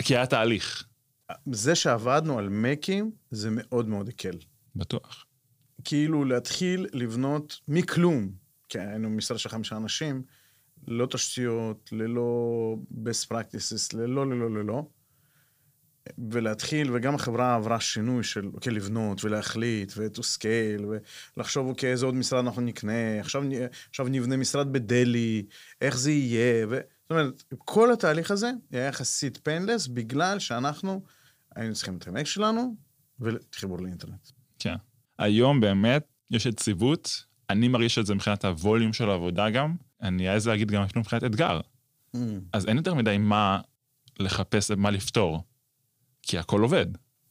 כי 0.04 0.16
היה 0.16 0.26
תהליך, 0.26 0.88
זה 1.52 1.76
שעבדנו 1.76 2.40
על 2.40 2.50
מקים, 2.50 3.12
זה 3.32 3.50
מאוד 3.52 3.88
מאוד 3.88 4.10
הקל. 4.10 4.38
בטוח. 4.76 5.26
כאילו 5.84 6.26
להתחיל 6.26 6.88
לבנות 6.94 7.60
מכלום, 7.68 8.30
כי 8.70 8.80
היינו 8.80 9.10
משרד 9.10 9.40
של 9.40 9.50
חמישה 9.50 9.78
אנשים, 9.78 10.24
ללא 10.88 11.06
תשתיות, 11.06 11.90
ללא 11.92 12.76
best 12.92 13.32
practices, 13.32 13.98
ללא, 13.98 14.30
ללא, 14.30 14.50
ללא. 14.50 14.86
ולהתחיל, 16.32 16.92
וגם 16.94 17.16
החברה 17.16 17.56
עברה 17.56 17.80
שינוי 17.80 18.24
של, 18.24 18.50
אוקיי, 18.54 18.74
לבנות 18.74 19.24
ולהחליט, 19.24 19.94
ו-to 19.98 20.20
scale, 20.20 20.84
ולחשוב, 21.38 21.68
אוקיי, 21.68 21.92
איזה 21.92 22.06
עוד 22.06 22.16
משרד 22.16 22.46
אנחנו 22.46 22.62
נקנה, 22.62 23.20
עכשיו, 23.20 23.44
עכשיו 23.90 24.08
נבנה 24.08 24.38
משרד 24.38 24.74
בדלהי, 24.74 25.44
איך 25.82 25.98
זה 25.98 26.12
יהיה, 26.12 26.68
ו... 26.70 26.80
זאת 27.02 27.12
אומרת, 27.12 27.44
כל 27.58 27.94
התהליך 27.94 28.32
הזה 28.32 28.52
היה 28.72 28.86
יחסית 28.86 29.38
painless, 29.48 29.92
בגלל 29.94 30.40
שאנחנו 30.40 31.02
היינו 31.56 31.74
צריכים 31.74 31.98
את 31.98 32.08
המק 32.08 32.26
שלנו 32.26 32.76
וחיבור 33.20 33.82
לאינטרנט. 33.82 34.30
כן. 34.60 34.76
היום 35.20 35.60
באמת 35.60 36.08
יש 36.32 36.46
יציבות, 36.46 37.26
אני 37.50 37.68
מרגיש 37.68 37.98
את 37.98 38.06
זה 38.06 38.16
מבחינת 38.16 38.46
הווליום 38.46 38.94
של 38.94 39.10
העבודה 39.10 39.50
גם, 39.50 39.76
אני 40.02 40.30
אעז 40.30 40.48
להגיד 40.48 40.72
גם 40.72 40.82
אפילו 40.82 41.02
מבחינת 41.02 41.24
אתגר. 41.24 41.62
אז 42.54 42.66
אין 42.66 42.78
יותר 42.78 42.94
מדי 42.94 43.18
מה 43.18 43.62
לחפש, 44.20 44.72
מה 44.72 44.92
לפתור, 44.92 45.44
כי 46.28 46.38
הכל 46.38 46.62
עובד. 46.62 46.86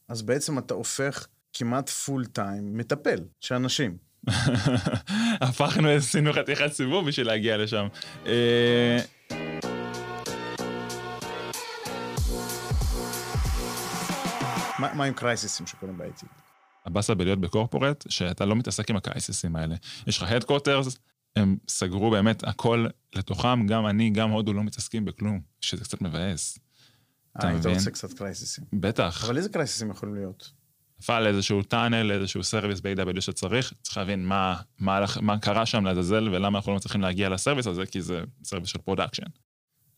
אז 0.08 0.22
בעצם 0.22 0.58
אתה 0.58 0.74
הופך 0.74 1.26
כמעט 1.52 1.88
פול 1.88 2.26
טיים 2.26 2.76
מטפל 2.76 3.20
של 3.40 3.54
אנשים. 3.54 3.96
הפכנו, 5.40 5.88
עשינו 5.88 6.32
חתיכת 6.32 6.72
סיבוב 6.72 7.08
בשביל 7.08 7.26
להגיע 7.26 7.56
לשם. 7.56 7.86
אה, 8.26 8.98
מה, 14.78 15.04
עם 15.04 15.12
קרייסיסים 15.14 15.66
שקורים 15.66 15.98
ב-IT? 15.98 16.26
הבאסה 16.86 17.14
בלהיות 17.14 17.40
בקורפורט, 17.40 18.04
שאתה 18.08 18.44
לא 18.44 18.56
מתעסק 18.56 18.90
עם 18.90 18.96
הקרייסיסים 18.96 19.56
האלה. 19.56 19.74
יש 20.06 20.22
לך 20.22 20.30
הדקוטרס, 20.30 20.98
הם 21.36 21.56
סגרו 21.68 22.10
באמת 22.10 22.44
הכל 22.48 22.86
לתוכם, 23.14 23.66
גם 23.66 23.86
אני, 23.86 24.10
גם 24.10 24.30
הודו 24.30 24.52
לא 24.52 24.64
מתעסקים 24.64 25.04
בכלום, 25.04 25.40
שזה 25.60 25.84
קצת 25.84 26.02
מבאס. 26.02 26.58
אתה 27.38 27.48
היית 27.48 27.60
מבין? 27.60 27.74
רוצה 27.74 27.90
קצת 27.90 28.12
קרייסיסים. 28.12 28.64
בטח. 28.72 29.24
אבל 29.24 29.36
איזה 29.36 29.48
קרייסיסים 29.48 29.90
יכולים 29.90 30.14
להיות? 30.14 30.50
נפל 31.00 31.26
איזשהו 31.26 31.62
tunnel, 31.62 32.12
איזשהו 32.12 32.44
service 32.44 32.80
ב-AWS 32.80 33.20
שצריך, 33.20 33.72
צריך 33.82 33.96
להבין 33.96 34.24
מה, 34.26 34.56
מה, 34.78 35.04
מה 35.20 35.38
קרה 35.38 35.66
שם 35.66 35.84
לעזאזל 35.84 36.28
ולמה 36.28 36.58
אנחנו 36.58 36.72
לא 36.72 36.76
מצליחים 36.76 37.00
להגיע 37.00 37.28
ל 37.28 37.33
service 37.33 37.66
הזה, 37.66 37.86
כי 37.86 38.02
זה 38.02 38.20
service 38.44 38.68
של 38.68 38.78
production. 38.78 39.26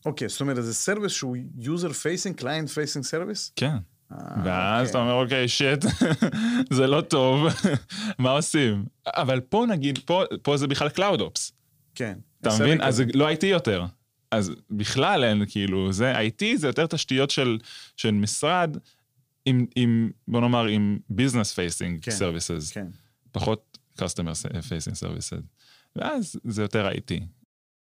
אוקיי, 0.05 0.29
זאת 0.29 0.41
אומרת, 0.41 0.63
זה 0.63 0.73
service 0.73 1.11
שהוא 1.11 1.37
user 1.59 1.91
facing, 1.91 2.41
client 2.41 2.67
facing 2.67 3.03
service? 3.03 3.51
כן. 3.55 3.75
אה, 4.11 4.17
ואז 4.43 4.87
אוקיי. 4.87 4.91
אתה 4.91 4.97
אומר, 4.97 5.13
אוקיי, 5.13 5.47
shit, 5.47 5.85
זה 6.77 6.87
לא 6.87 7.01
טוב, 7.01 7.47
מה 8.19 8.31
עושים? 8.31 8.85
אבל 9.07 9.39
פה 9.39 9.65
נגיד, 9.69 9.99
פה, 10.05 10.23
פה 10.41 10.57
זה 10.57 10.67
בכלל 10.67 10.89
cloud 10.89 11.21
ops. 11.21 11.51
כן. 11.95 12.17
אתה 12.41 12.49
service 12.49 12.73
מבין? 12.73 12.81
אז. 12.81 12.95
זה 12.95 13.05
לא 13.13 13.31
IT 13.31 13.45
יותר. 13.45 13.85
אז 14.31 14.51
בכלל 14.69 15.23
אין, 15.23 15.43
כאילו, 15.47 15.91
זה 15.93 16.13
IT 16.19 16.43
זה 16.55 16.67
יותר 16.67 16.87
תשתיות 16.87 17.29
של, 17.29 17.57
של 17.95 18.11
משרד 18.11 18.77
עם, 19.45 19.65
עם, 19.75 20.11
בוא 20.27 20.41
נאמר, 20.41 20.65
עם 20.65 20.99
business 21.11 21.53
facing 21.55 22.01
כן, 22.01 22.11
services. 22.11 22.73
כן. 22.73 22.87
פחות 23.31 23.77
customer 23.99 24.45
facing 24.69 24.95
services. 25.03 25.41
ואז 25.95 26.35
זה 26.43 26.61
יותר 26.61 26.89
IT. 26.89 27.23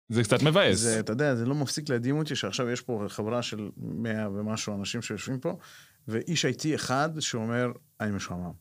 זה 0.08 0.22
קצת 0.22 0.42
מבאס. 0.42 0.78
זה, 0.78 1.00
אתה 1.00 1.12
יודע, 1.12 1.34
זה 1.34 1.46
לא 1.46 1.54
מפסיק 1.54 1.88
להדהים 1.88 2.18
אותי 2.18 2.36
שעכשיו 2.36 2.70
יש 2.70 2.80
פה 2.80 3.04
חברה 3.08 3.42
של 3.42 3.70
100 3.76 4.30
ומשהו 4.30 4.74
אנשים 4.74 5.02
שיושבים 5.02 5.40
פה, 5.40 5.58
ואיש 6.08 6.44
IT 6.44 6.74
אחד 6.74 7.20
שאומר, 7.20 7.72
אני 8.00 8.10
משועמם. 8.10 8.52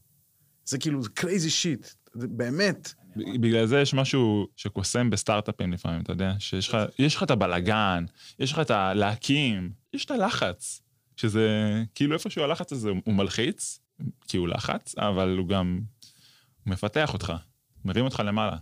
זה 0.66 0.78
כאילו, 0.78 1.04
זה 1.04 1.10
crazy 1.20 1.50
shit, 1.64 1.96
זה 2.16 2.28
באמת. 2.28 2.94
בגלל 3.16 3.66
זה 3.66 3.80
יש 3.80 3.94
משהו 3.94 4.48
שקוסם 4.56 5.10
בסטארט-אפים 5.10 5.74
לפעמים, 5.74 6.02
אתה 6.02 6.12
יודע? 6.12 6.34
שיש 6.40 6.70
לך, 6.70 6.78
יש 7.00 7.24
את 7.24 7.32
הבלגן, 7.32 8.06
יש 8.40 8.52
לך 8.52 8.60
את 8.60 8.72
הלהקים, 8.72 9.72
יש 9.94 10.06
את 10.06 10.12
הלחץ. 10.12 10.82
שזה, 11.18 11.50
כאילו 11.96 12.14
איפשהו 12.14 12.44
הלחץ 12.44 12.72
הזה 12.72 12.90
הוא 12.90 13.14
מלחיץ, 13.14 13.80
כי 14.28 14.38
הוא 14.38 14.48
לחץ, 14.48 14.98
אבל 14.98 15.38
הוא 15.38 15.48
גם 15.48 15.80
הוא 16.64 16.72
מפתח 16.72 17.14
אותך, 17.14 17.34
מרים 17.86 18.06
אותך 18.06 18.22
למעלה. 18.26 18.58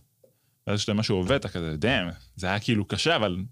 ואז 0.67 0.79
כשאתה 0.79 0.93
משהו 0.93 1.15
עובד, 1.15 1.35
אתה 1.35 1.49
כזה, 1.49 1.77
דאם, 1.77 2.07
זה 2.35 2.47
היה 2.47 2.59
כאילו 2.59 2.85
קשה, 2.85 3.15
אבל 3.15 3.43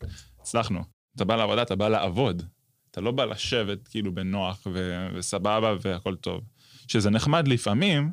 הצלחנו. 0.42 0.84
אתה 1.16 1.26
בא 1.26 1.36
לעבודה, 1.36 1.62
אתה 1.62 1.76
בא 1.76 1.88
לעבוד. 1.90 2.44
אתה 2.92 3.02
לא 3.02 3.12
בא 3.12 3.26
לשבת 3.26 3.88
כאילו 3.88 4.16
בנוח 4.16 4.68
ו- 4.74 5.08
וסבבה 5.16 5.76
והכל 5.82 6.16
טוב. 6.16 6.42
שזה 6.88 7.10
נחמד 7.10 7.48
לפעמים, 7.48 8.12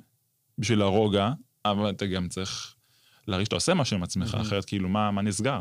בשביל 0.59 0.83
הרוגע, 0.83 1.33
אבל 1.65 1.91
אתה 1.91 2.07
גם 2.07 2.29
צריך 2.29 2.75
להרגיש 3.27 3.47
שאתה 3.47 3.57
עושה 3.57 3.75
משהו 3.75 3.97
עם 3.97 4.03
עצמך, 4.03 4.35
Mhm. 4.35 4.41
אחרת 4.41 4.65
כאילו, 4.65 4.89
מה, 4.89 5.11
מה 5.11 5.23
נסגר? 5.23 5.61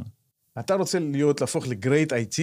אתה 0.60 0.74
רוצה 0.76 1.00
להיות, 1.00 1.42
להפוך 1.42 1.68
לגרייט 1.68 2.14
IT, 2.14 2.40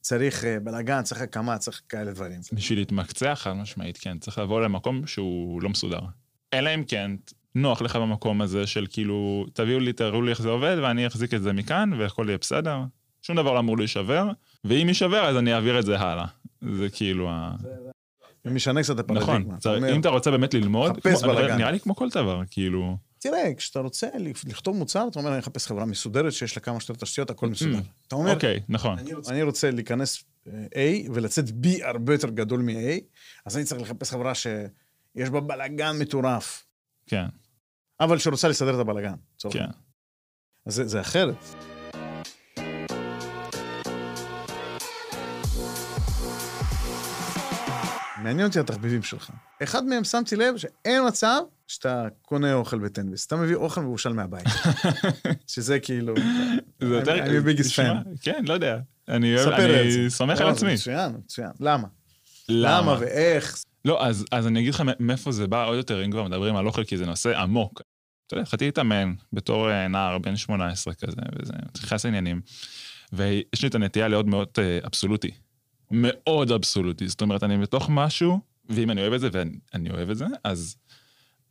צריך 0.00 0.44
אה, 0.44 0.60
בלאגן, 0.60 1.02
צריך 1.02 1.20
הקמה, 1.20 1.58
צריך 1.58 1.82
כאלה 1.88 2.12
דברים. 2.12 2.40
בשביל 2.52 2.78
להתמקצע, 2.78 3.34
חד 3.34 3.52
משמעית, 3.52 3.98
כן, 3.98 4.18
צריך 4.18 4.38
לבוא 4.38 4.60
למקום 4.60 5.06
שהוא 5.06 5.62
לא 5.62 5.68
מסודר. 5.68 6.00
אלא 6.54 6.74
אם 6.74 6.84
כן, 6.84 7.10
נוח 7.54 7.82
לך 7.82 7.96
במקום 7.96 8.40
הזה 8.42 8.66
של 8.66 8.86
כאילו, 8.90 9.46
תביאו 9.52 9.80
לי, 9.80 9.92
תראו 9.92 10.22
לי 10.22 10.30
איך 10.30 10.42
זה 10.42 10.48
עובד, 10.48 10.76
ואני 10.82 11.06
אחזיק 11.06 11.34
את 11.34 11.42
זה 11.42 11.52
מכאן, 11.52 11.90
והכל 11.98 12.24
יהיה 12.28 12.38
בסדר. 12.38 12.78
שום 13.22 13.36
דבר 13.36 13.52
לא 13.52 13.58
אמור 13.58 13.78
להישבר, 13.78 14.28
ואם 14.64 14.88
יישבר, 14.88 15.24
אז 15.28 15.36
אני 15.36 15.54
אעביר 15.54 15.78
את 15.78 15.84
זה 15.84 16.00
הלאה. 16.00 16.26
זה 16.78 16.88
כאילו 16.92 17.30
ה... 17.30 17.54
זה 18.44 18.50
משנה 18.50 18.82
קצת 18.82 18.94
את 18.94 18.98
הפרדיגמה. 18.98 19.22
נכון, 19.38 19.42
אתה 19.52 19.60
צריך- 19.60 19.76
אומר, 19.82 19.94
אם 19.96 20.00
אתה 20.00 20.08
רוצה 20.08 20.30
באמת 20.30 20.54
ללמוד, 20.54 20.96
חפש 20.96 21.22
כמו- 21.22 21.32
בלאגן. 21.34 21.56
נראה 21.58 21.70
לי 21.70 21.80
כמו 21.80 21.96
כל 21.96 22.08
דבר, 22.08 22.42
כאילו... 22.50 22.96
תראה, 23.18 23.54
כשאתה 23.56 23.80
רוצה 23.80 24.06
לכתוב 24.46 24.76
מוצר, 24.76 25.06
אתה 25.10 25.18
אומר, 25.18 25.30
אני 25.30 25.38
אחפש 25.38 25.66
חברה 25.66 25.84
מסודרת, 25.84 26.32
שיש 26.32 26.56
לה 26.56 26.62
כמה 26.62 26.80
שיותר 26.80 27.00
תשתיות, 27.04 27.30
הכל 27.30 27.48
מסודר. 27.48 27.78
אתה 28.08 28.14
אומר, 28.16 28.34
אוקיי, 28.34 28.60
נכון. 28.68 28.98
אני 29.28 29.42
רוצה 29.42 29.70
להיכנס 29.70 30.24
אה, 30.46 30.66
A 31.06 31.10
ולצאת 31.14 31.44
B 31.48 31.66
הרבה 31.84 32.14
יותר 32.14 32.30
גדול 32.30 32.60
מ-A, 32.60 33.00
אז 33.46 33.56
אני 33.56 33.64
צריך 33.64 33.80
לחפש 33.80 34.10
חברה 34.10 34.34
שיש 34.34 35.30
בה 35.30 35.40
בלאגן 35.40 35.96
מטורף, 35.98 36.66
כן, 37.06 37.24
אבל 38.00 38.18
שרוצה 38.18 38.48
לסדר 38.48 38.74
את 38.74 38.80
הבלאגן. 38.80 39.14
כן. 39.50 39.66
אז 40.66 40.74
זה, 40.74 40.88
זה 40.88 41.00
אחרת. 41.00 41.69
מעניין 48.22 48.46
אותי 48.46 48.60
התחביבים 48.60 49.02
שלך. 49.02 49.30
אחד 49.62 49.84
מהם 49.84 50.04
שמתי 50.04 50.36
לב 50.36 50.56
שאין 50.56 51.06
מצב 51.08 51.40
שאתה 51.66 52.06
קונה 52.22 52.54
אוכל 52.54 52.78
בטנביס. 52.78 53.26
אתה 53.26 53.36
מביא 53.36 53.54
אוכל 53.54 53.80
מבושל 53.80 54.12
מהבית. 54.12 54.46
שזה 55.46 55.80
כאילו... 55.80 56.14
זה 56.80 56.94
יותר... 56.94 57.22
אני 57.22 57.40
ביגיסט 57.40 57.70
תשמע, 57.70 58.02
פן. 58.04 58.10
כן, 58.22 58.44
לא 58.46 58.54
יודע. 58.54 58.78
אני. 59.08 59.36
סומך 60.08 60.40
לא, 60.40 60.44
על 60.44 60.52
עצמי. 60.52 60.74
מצוין, 60.74 61.12
מצוין. 61.24 61.50
למה? 61.60 61.88
למה 62.48 62.96
ואיך? 63.00 63.64
לא, 63.84 64.06
אז, 64.06 64.24
אז 64.32 64.46
אני 64.46 64.60
אגיד 64.60 64.74
לך 64.74 64.82
מאיפה 65.00 65.32
זה 65.32 65.46
בא 65.46 65.66
עוד 65.66 65.76
יותר, 65.76 66.04
אם 66.04 66.10
כבר 66.10 66.24
מדברים 66.24 66.56
על 66.56 66.66
אוכל, 66.66 66.84
כי 66.84 66.96
זה 66.96 67.06
נושא 67.06 67.38
עמוק. 67.38 67.82
אתה 68.26 68.34
יודע, 68.34 68.42
התחלתי 68.42 68.64
להתאמן 68.64 69.14
בתור 69.32 69.70
אה, 69.70 69.88
נער 69.88 70.18
בן 70.18 70.36
18 70.36 70.94
כזה, 70.94 71.22
וזה, 71.38 71.52
נכנס 71.82 72.04
לעניינים. 72.04 72.40
ויש 73.12 73.62
לי 73.62 73.68
את 73.68 73.74
הנטייה 73.74 74.08
להיות 74.08 74.26
מאוד 74.26 74.48
אה, 74.58 74.78
אבסולוטי. 74.86 75.30
מאוד 75.90 76.52
אבסולוטי. 76.52 77.08
זאת 77.08 77.20
אומרת, 77.20 77.42
אני 77.42 77.58
בתוך 77.58 77.86
משהו, 77.90 78.40
ואם 78.68 78.90
אני 78.90 79.00
אוהב 79.00 79.12
את 79.12 79.20
זה, 79.20 79.28
ואני 79.32 79.90
אוהב 79.90 80.10
את 80.10 80.16
זה, 80.16 80.26
אז, 80.44 80.76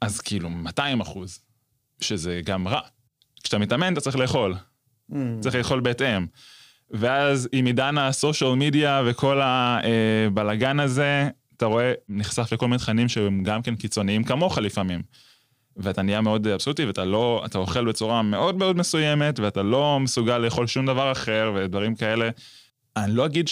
אז 0.02 0.22
כאילו 0.22 0.50
200 0.50 1.02
אחוז, 1.02 1.40
שזה 2.02 2.42
גם 2.46 2.68
רע. 2.68 2.82
כשאתה 3.44 3.58
מתאמן, 3.58 3.94
אתה 3.94 4.02
צריך 4.02 4.16
לאכול. 4.16 4.56
Mm. 5.12 5.16
צריך 5.40 5.56
לאכול 5.56 5.80
בהתאם. 5.80 6.26
ואז 6.92 7.50
עם 7.52 7.66
עידן 7.66 7.98
הסושיאל 7.98 8.56
מדיה 8.56 9.02
וכל 9.06 9.42
הבלגן 9.44 10.80
הזה, 10.80 11.30
אתה 11.58 11.66
רואה, 11.66 11.94
נחשף 12.10 12.54
לכל 12.54 12.68
מיני 12.68 12.78
תכנים 12.78 13.10
שהם 13.10 13.44
גם 13.44 13.62
כן 13.62 13.76
קיצוניים 13.76 14.24
כמוך 14.24 14.58
לפעמים. 14.58 15.02
ואתה 15.78 16.02
נהיה 16.02 16.22
מאוד 16.22 16.48
אבסולוטי, 16.48 16.86
ואתה 16.86 17.06
לא, 17.06 17.44
אתה 17.46 17.58
אוכל 17.58 17.86
בצורה 17.86 18.22
מאוד 18.22 18.56
מאוד 18.56 18.78
מסוימת, 18.78 19.40
ואתה 19.40 19.64
לא 19.64 20.00
מסוגל 20.00 20.38
לאכול 20.38 20.68
שום 20.68 20.86
דבר 20.86 21.12
אחר 21.12 21.52
ודברים 21.56 21.96
כאלה. 21.96 22.30
אני 22.98 23.16
לא 23.16 23.26
אגיד 23.26 23.48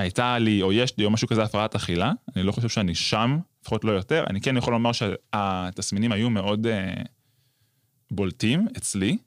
שהייתה 0.00 0.38
לי, 0.38 0.62
או 0.62 0.72
יש 0.72 0.98
לי, 0.98 1.04
או 1.04 1.10
משהו 1.10 1.28
כזה 1.28 1.42
הפרעת 1.42 1.74
אכילה, 1.74 2.12
אני 2.36 2.42
לא 2.42 2.52
חושב 2.52 2.68
שאני 2.68 2.94
שם, 2.94 3.38
לפחות 3.62 3.84
לא 3.84 3.92
יותר. 3.92 4.24
אני 4.30 4.40
כן 4.40 4.56
יכול 4.56 4.72
לומר 4.72 4.90
שהתסמינים 4.92 6.12
היו 6.12 6.30
מאוד 6.30 6.66
uh, 6.66 6.70
בולטים 8.10 8.66
אצלי. 8.76 9.18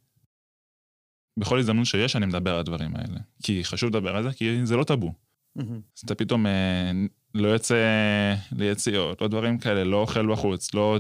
בכל 1.38 1.60
הזדמנות 1.60 1.86
שיש, 1.86 2.16
אני 2.16 2.26
מדבר 2.26 2.54
על 2.54 2.60
הדברים 2.60 2.96
האלה. 2.96 3.20
כי 3.44 3.64
חשוב 3.64 3.90
לדבר 3.90 4.16
על 4.16 4.24
זה, 4.24 4.30
כי 4.34 4.66
זה 4.66 4.76
לא 4.76 4.84
טאבו. 4.84 5.14
אז 5.58 5.64
אתה 6.06 6.16
פתאום 6.16 6.46
אה, 6.46 6.92
לא 7.36 7.48
יוצא 7.48 7.76
ליציאות, 8.52 9.22
לא 9.22 9.28
דברים 9.28 9.58
כאלה, 9.58 9.84
לא 9.84 9.98
אוכל 9.98 10.32
בחוץ, 10.32 10.74
לא... 10.74 11.00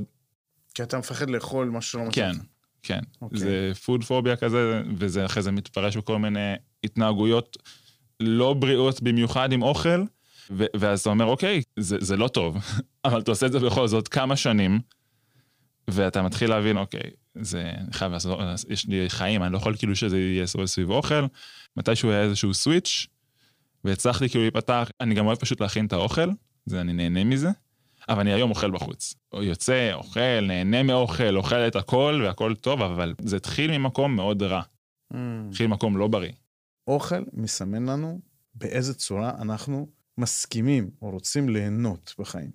כי 0.74 0.84
אתה 0.84 0.97
מפחד 0.97 1.30
לאכול 1.30 1.69
משהו 1.69 1.91
שלא 1.91 2.07
מתאים. 2.07 2.34
כן, 2.34 2.39
כן. 2.84 2.99
אוקיי. 3.21 3.39
זה 3.39 3.71
פוד 3.86 4.03
פוביה 4.03 4.36
כזה, 4.36 4.82
וזה 4.97 5.26
אחרי 5.26 5.43
זה 5.43 5.51
מתפרש 5.51 5.97
בכל 5.97 6.19
מיני 6.19 6.53
התנהגויות 6.84 7.57
לא 8.24 8.53
בריאות 8.53 9.01
במיוחד 9.01 9.51
עם 9.51 9.61
אוכל, 9.61 10.03
ו- 10.51 10.65
ואז 10.76 11.01
אתה 11.01 11.09
אומר, 11.09 11.26
אוקיי, 11.26 11.61
זה, 11.80 11.97
זה 11.99 12.17
לא 12.17 12.28
טוב, 12.28 12.57
אבל 13.05 13.19
אתה 13.19 13.32
עושה 13.32 13.45
את 13.45 13.51
זה 13.51 13.59
בכל 13.59 13.88
זאת 13.88 14.07
כמה 14.07 14.36
שנים, 14.36 14.80
ואתה 15.88 16.21
מתחיל 16.21 16.49
להבין, 16.49 16.78
אוקיי, 16.78 17.09
זה, 17.36 17.71
חייב 17.91 18.11
לעשות, 18.11 18.39
יש 18.69 18.88
לי 18.88 19.09
חיים, 19.09 19.43
אני 19.43 19.53
לא 19.53 19.57
יכול 19.57 19.76
כאילו 19.78 19.95
שזה 19.95 20.19
יהיה 20.19 20.47
סביב 20.47 20.65
סביב 20.65 20.89
אוכל. 20.89 21.26
מתישהו 21.78 22.11
היה 22.11 22.21
איזשהו 22.21 22.53
סוויץ', 22.53 23.07
והצלחתי 23.84 24.30
כאילו 24.30 24.43
להיפתח, 24.43 24.89
אני 25.01 25.15
גם 25.15 25.26
אוהב 25.26 25.38
פשוט 25.38 25.61
להכין 25.61 25.86
את 25.86 25.93
האוכל, 25.93 26.30
זה, 26.65 26.82
אני 26.82 26.93
נהנה 26.93 27.24
מזה, 27.24 27.49
אבל 28.09 28.19
אני 28.19 28.34
היום 28.34 28.49
אוכל 28.49 28.71
בחוץ. 28.71 29.15
יוצא, 29.34 29.93
אוכל, 29.93 30.41
נהנה 30.41 30.84
מאוכל, 30.84 31.38
אוכל 31.38 31.55
את 31.55 31.76
הכל, 31.76 32.21
והכל 32.24 32.55
טוב, 32.55 32.82
אבל 32.82 33.13
זה 33.21 33.36
התחיל 33.36 33.78
ממקום 33.78 34.15
מאוד 34.15 34.43
רע. 34.43 34.61
Mm. 34.61 35.15
התחיל 35.49 35.67
ממקום 35.67 35.97
לא 35.97 36.07
בריא. 36.07 36.32
אוכל 36.88 37.23
מסמן 37.34 37.86
לנו 37.86 38.19
באיזה 38.55 38.93
צורה 38.93 39.41
אנחנו 39.41 39.88
מסכימים 40.17 40.91
או 41.01 41.09
רוצים 41.09 41.49
ליהנות 41.49 42.15
בחיים. 42.19 42.51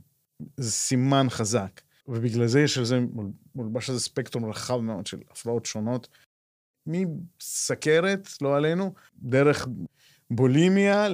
זה 0.56 0.70
סימן 0.70 1.26
חזק, 1.30 1.80
ובגלל 2.08 2.46
זה 2.46 2.60
יש 2.60 2.78
על 2.78 2.84
זה, 2.84 3.00
מול- 3.00 3.32
מולבש 3.54 3.90
על 3.90 3.96
זה 3.96 4.00
ספקטרום 4.02 4.44
רחב 4.44 4.76
מאוד 4.76 5.06
של 5.06 5.20
הפרעות 5.30 5.66
שונות, 5.66 6.08
מסכרת, 6.86 8.28
לא 8.40 8.56
עלינו, 8.56 8.94
דרך 9.16 9.68
בולימיה 10.30 11.06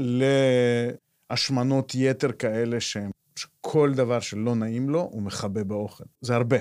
להשמנות 1.31 1.93
יתר 1.95 2.33
כאלה 2.33 2.81
שהם, 2.81 3.11
שכל 3.37 3.93
דבר 3.95 4.21
שלא 4.21 4.55
נעים 4.55 4.91
לו, 4.91 5.01
הוא 5.01 5.23
מכבה 5.23 5.65
באוכל. 5.65 6.05
זה 6.21 6.35
הרבה. 6.35 6.57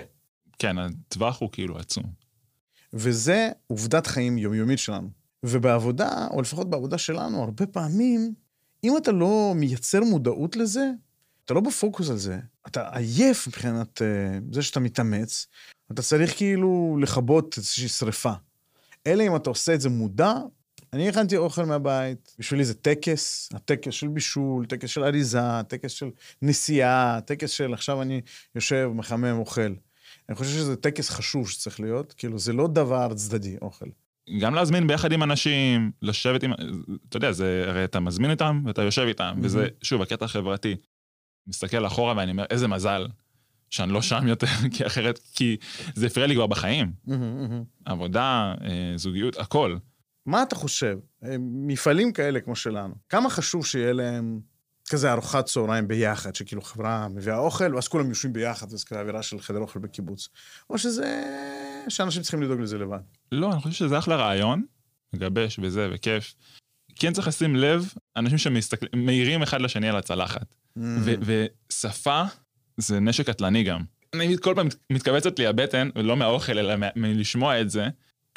כן, 0.59 0.77
הטווח 0.77 1.41
הוא 1.41 1.49
כאילו 1.51 1.77
עצום. 1.77 2.03
וזה 2.93 3.49
עובדת 3.67 4.07
חיים 4.07 4.37
יומיומית 4.37 4.79
שלנו. 4.79 5.22
ובעבודה, 5.43 6.27
או 6.31 6.41
לפחות 6.41 6.69
בעבודה 6.69 6.97
שלנו, 6.97 7.43
הרבה 7.43 7.65
פעמים, 7.65 8.33
אם 8.83 8.97
אתה 8.97 9.11
לא 9.11 9.53
מייצר 9.55 10.03
מודעות 10.03 10.55
לזה, 10.55 10.91
אתה 11.45 11.53
לא 11.53 11.61
בפוקוס 11.61 12.09
על 12.09 12.17
זה, 12.17 12.39
אתה 12.67 12.89
עייף 12.97 13.47
מבחינת 13.47 14.01
uh, 14.01 14.53
זה 14.53 14.61
שאתה 14.61 14.79
מתאמץ, 14.79 15.47
אתה 15.91 16.01
צריך 16.01 16.37
כאילו 16.37 16.97
לכבות 17.01 17.57
איזושהי 17.57 17.87
שריפה. 17.87 18.33
אלא 19.07 19.23
אם 19.23 19.35
אתה 19.35 19.49
עושה 19.49 19.73
את 19.73 19.81
זה 19.81 19.89
מודע, 19.89 20.33
אני 20.93 21.09
הכנתי 21.09 21.37
אוכל 21.37 21.65
מהבית, 21.65 22.35
בשבילי 22.39 22.65
זה 22.65 22.73
טקס, 22.73 23.49
הטקס 23.53 23.93
של 23.93 24.07
בישול, 24.07 24.65
טקס 24.65 24.89
של 24.89 25.03
אריזה, 25.03 25.63
טקס 25.67 25.91
של 25.91 26.09
נסיעה, 26.41 27.19
טקס 27.25 27.49
של 27.49 27.73
עכשיו 27.73 28.01
אני 28.01 28.21
יושב, 28.55 28.91
מחמם, 28.95 29.39
אוכל. 29.39 29.73
אני 30.29 30.35
חושב 30.35 30.51
שזה 30.51 30.75
טקס 30.75 31.09
חשוב 31.09 31.49
שצריך 31.49 31.79
להיות, 31.79 32.13
כאילו 32.13 32.39
זה 32.39 32.53
לא 32.53 32.67
דבר 32.67 33.13
צדדי, 33.13 33.57
אוכל. 33.61 33.85
גם 34.39 34.55
להזמין 34.55 34.87
ביחד 34.87 35.11
עם 35.11 35.23
אנשים, 35.23 35.91
לשבת 36.01 36.43
עם... 36.43 36.53
אתה 37.09 37.17
יודע, 37.17 37.31
זה, 37.31 37.65
הרי 37.67 37.83
אתה 37.83 37.99
מזמין 37.99 38.31
אותם 38.31 38.63
ואתה 38.65 38.81
יושב 38.81 39.05
איתם, 39.07 39.39
וזה, 39.41 39.67
שוב, 39.81 40.01
הקטע 40.01 40.25
החברתי. 40.25 40.75
מסתכל 41.47 41.87
אחורה 41.87 42.13
ואני 42.17 42.31
אומר, 42.31 42.45
איזה 42.49 42.67
מזל 42.67 43.07
שאני 43.69 43.93
לא 43.93 44.01
שם 44.01 44.27
יותר, 44.27 44.47
כי 44.73 44.85
אחרת, 44.85 45.19
כי 45.35 45.57
זה 45.95 46.07
הפריע 46.07 46.27
לי 46.27 46.35
כבר 46.35 46.47
בחיים. 46.47 46.93
עבודה, 47.85 48.53
אה, 48.63 48.93
זוגיות, 48.95 49.37
הכל. 49.37 49.77
מה 50.25 50.43
אתה 50.43 50.55
חושב? 50.55 50.97
אה, 51.23 51.35
מפעלים 51.39 52.13
כאלה 52.13 52.39
כמו 52.39 52.55
שלנו, 52.55 52.95
כמה 53.09 53.29
חשוב 53.29 53.65
שיהיה 53.65 53.93
להם 53.93 54.39
כזה 54.89 55.11
ארוחת 55.11 55.45
צהריים 55.45 55.87
ביחד, 55.87 56.35
שכאילו 56.35 56.61
חברה 56.61 57.07
מביאה 57.07 57.37
אוכל, 57.37 57.75
ואז 57.75 57.87
כולם 57.87 58.09
יושבים 58.09 58.33
ביחד, 58.33 58.73
וזה 58.73 58.85
כזה 58.85 58.99
אווירה 58.99 59.23
של 59.23 59.39
חדר 59.39 59.59
אוכל 59.59 59.79
בקיבוץ. 59.79 60.29
או 60.69 60.77
שזה... 60.77 61.23
שאנשים 61.89 62.21
צריכים 62.21 62.41
לדאוג 62.41 62.59
לזה 62.59 62.77
לבד. 62.77 62.99
לא, 63.31 63.53
אני 63.53 63.61
חושב 63.61 63.75
שזה 63.75 63.97
אחלה 63.97 64.15
רעיון, 64.15 64.63
מגבש 65.13 65.59
וזה, 65.61 65.89
וכיף. 65.93 66.35
כן 66.95 67.13
צריך 67.13 67.27
לשים 67.27 67.55
לב, 67.55 67.93
אנשים 68.17 68.37
שמסתכלים, 68.37 69.05
מאירים 69.05 69.41
אחד 69.41 69.61
לשני 69.61 69.89
על 69.89 69.95
הצלחת. 69.95 70.55
ו- 70.77 71.13
ושפה 71.69 72.23
זה 72.77 72.99
נשק 72.99 73.29
קטלני 73.29 73.63
גם. 73.63 73.83
אני 74.13 74.35
כל 74.41 74.53
פעם 74.55 74.67
מתכווצת 74.89 75.39
לי 75.39 75.47
הבטן, 75.47 75.89
ולא 75.95 76.17
מהאוכל, 76.17 76.59
אלא 76.59 76.87
מלשמוע 76.95 77.61
את 77.61 77.69
זה. 77.69 77.87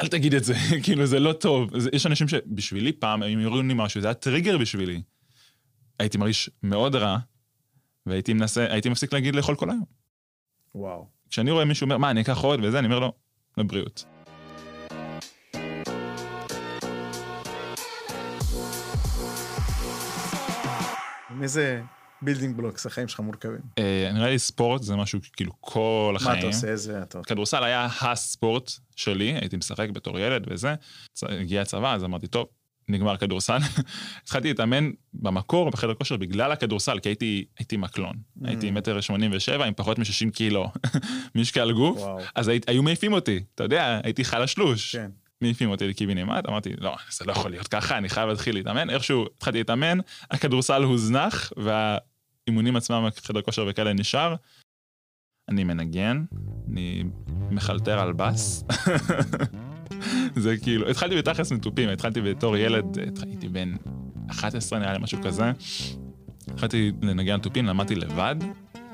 אל 0.01 0.09
תגיד 0.09 0.35
את 0.35 0.45
זה, 0.45 0.55
כאילו 0.85 1.07
זה 1.07 1.21
לא 1.21 1.33
טוב. 1.33 1.79
זה, 1.79 1.91
יש 1.93 2.07
אנשים 2.07 2.29
שבשבילי 2.29 2.93
פעם, 2.93 3.23
אם 3.23 3.41
יראו 3.41 3.63
לי 3.63 3.75
משהו, 3.77 4.01
זה 4.01 4.07
היה 4.07 4.15
טריגר 4.15 4.59
בשבילי. 4.59 5.03
הייתי 5.99 6.19
מרגיש 6.19 6.51
מאוד 6.63 6.95
רע, 6.95 7.19
והייתי 8.07 8.33
מנסה, 8.33 8.73
הייתי 8.73 8.89
מפסיק 8.89 9.13
להגיד 9.13 9.35
לאכול 9.35 9.55
כל 9.55 9.71
היום. 9.71 9.85
וואו. 10.75 11.07
כשאני 11.31 11.51
רואה 11.51 11.65
מישהו 11.65 11.85
אומר, 11.85 11.99
מה, 11.99 12.11
אני 12.11 12.21
אקח 12.21 12.39
עוד 12.39 12.61
וזה, 12.65 12.79
אני 12.79 12.87
אומר 12.87 12.99
לו, 12.99 13.13
לבריאות. 13.59 14.05
עם 21.31 21.43
איזה 21.43 21.83
building 22.23 22.57
blocks 22.57 22.87
החיים 22.87 23.09
שלך 23.09 23.21
מורכבים. 23.21 23.61
אה, 23.79 24.11
נראה 24.15 24.31
לי 24.31 24.39
ספורט 24.39 24.83
זה 24.83 24.97
משהו 24.97 25.21
כאילו 25.33 25.53
כל 25.61 26.11
מה 26.13 26.17
החיים. 26.17 26.39
אתה 26.39 26.47
עושה? 26.47 26.69
איזה... 26.69 27.03
אתה... 27.03 27.21
כדורסל 27.27 27.65
היה 27.65 27.89
הספורט 28.01 28.71
שלי, 28.97 29.33
הייתי 29.33 29.57
משחק 29.57 29.91
בתור 29.91 30.19
ילד 30.19 30.47
וזה. 30.51 30.75
הגיע 31.23 31.63
הצבא, 31.63 31.95
אז 31.95 32.05
אמרתי, 32.05 32.27
טוב, 32.27 32.47
נגמר 32.89 33.17
כדורסל. 33.17 33.59
התחלתי 34.23 34.49
להתאמן 34.49 34.91
במקור 35.15 35.71
בחדר 35.71 35.95
כושר 35.95 36.17
בגלל 36.17 36.53
הכדורסל, 36.53 36.99
כי 36.99 37.09
הייתי, 37.09 37.45
הייתי 37.59 37.77
מקלון. 37.77 38.15
Mm. 38.17 38.49
הייתי 38.49 38.71
מטר 38.71 39.01
שמונים 39.01 39.31
ושבע 39.35 39.65
עם 39.65 39.75
פחות 39.77 39.99
מ-60 39.99 40.31
קילו 40.31 40.71
משקל 41.35 41.73
גוף, 41.73 41.99
וואו. 41.99 42.19
אז 42.35 42.49
היית, 42.49 42.69
היו 42.69 42.83
מעיפים 42.83 43.13
אותי, 43.13 43.41
אתה 43.55 43.65
יודע, 43.65 44.01
הייתי 44.05 44.25
חלשלוש. 44.25 44.97
כן. 44.97 45.11
מעיפים 45.41 45.71
אותי 45.71 45.89
לקיבינימט, 45.89 46.47
אמרתי, 46.49 46.71
לא, 46.79 46.97
זה 47.11 47.25
לא 47.25 47.33
יכול 47.33 47.51
להיות 47.51 47.69
ככה, 47.69 47.99
אני 47.99 48.09
חייב 48.09 48.29
להתחיל 48.29 48.55
להתאמן. 48.55 48.91
איכשהו 48.91 49.27
התחלתי 49.37 49.59
להתאמן, 49.59 49.99
הכדורסל 50.31 50.83
הוזנח, 50.83 51.53
והאימונים 51.57 52.77
עצמם, 52.77 53.09
חדר 53.23 53.43
כושר 53.43 53.67
וכאלה 53.69 53.93
נשאר. 53.93 54.35
אני 55.49 55.65
מנגן, 55.65 56.25
אני 56.69 57.05
מחלטר 57.51 57.99
על 57.99 58.13
בס. 58.13 58.65
זה 60.45 60.57
כאילו, 60.57 60.91
התחלתי 60.91 61.17
בתכלס 61.17 61.53
מתופים, 61.53 61.89
התחלתי 61.89 62.21
בתור 62.21 62.57
ילד, 62.57 62.85
הייתי 63.27 63.49
בן 63.49 63.75
11 64.31 64.79
נראה 64.79 64.93
לי, 64.93 64.99
משהו 65.03 65.19
כזה. 65.23 65.53
התחלתי 66.51 66.93
לנגן 67.03 67.39
תופים, 67.39 67.67
למדתי 67.67 67.95
לבד. 67.95 68.37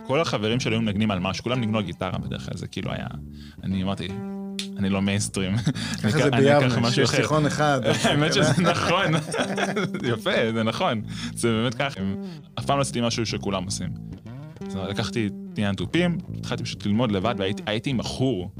כל 0.07 0.21
החברים 0.21 0.61
שלי 0.61 0.75
היו 0.75 0.83
מנגנים 0.83 1.11
על 1.11 1.19
משהו, 1.19 1.45
כולם 1.45 1.61
ניגנו 1.61 1.79
על 1.79 1.85
גיטרה 1.85 2.19
בדרך 2.19 2.45
כלל, 2.45 2.57
זה 2.57 2.67
כאילו 2.67 2.93
היה... 2.93 3.07
אני 3.65 3.83
אמרתי, 3.83 4.09
אני 4.77 4.91
לא 4.91 5.03
מיינסטרים. 5.03 5.57
ככה 6.03 6.11
זה 6.11 6.31
ביבנה, 6.31 6.91
שיש. 6.91 7.11
תיכון 7.11 7.47
אחד. 7.47 7.81
האמת 8.05 8.35
שזה 8.35 8.63
נכון, 8.63 9.15
יפה, 10.13 10.53
זה 10.55 10.63
נכון, 10.63 11.03
זה 11.35 11.49
באמת 11.49 11.75
ככה, 11.75 12.01
אף 12.59 12.67
פעם 12.67 12.77
לא 12.77 12.83
עשיתי 12.83 13.01
משהו 13.01 13.27
שכולם 13.27 13.65
עושים. 13.65 13.89
אז 14.67 14.77
לקחתי 14.89 15.29
עניין 15.57 15.75
תופים, 15.75 16.19
התחלתי 16.39 16.63
פשוט 16.63 16.87
ללמוד 16.87 17.13
לבד 17.13 17.35
והייתי 17.39 17.93
מכור. 17.93 18.51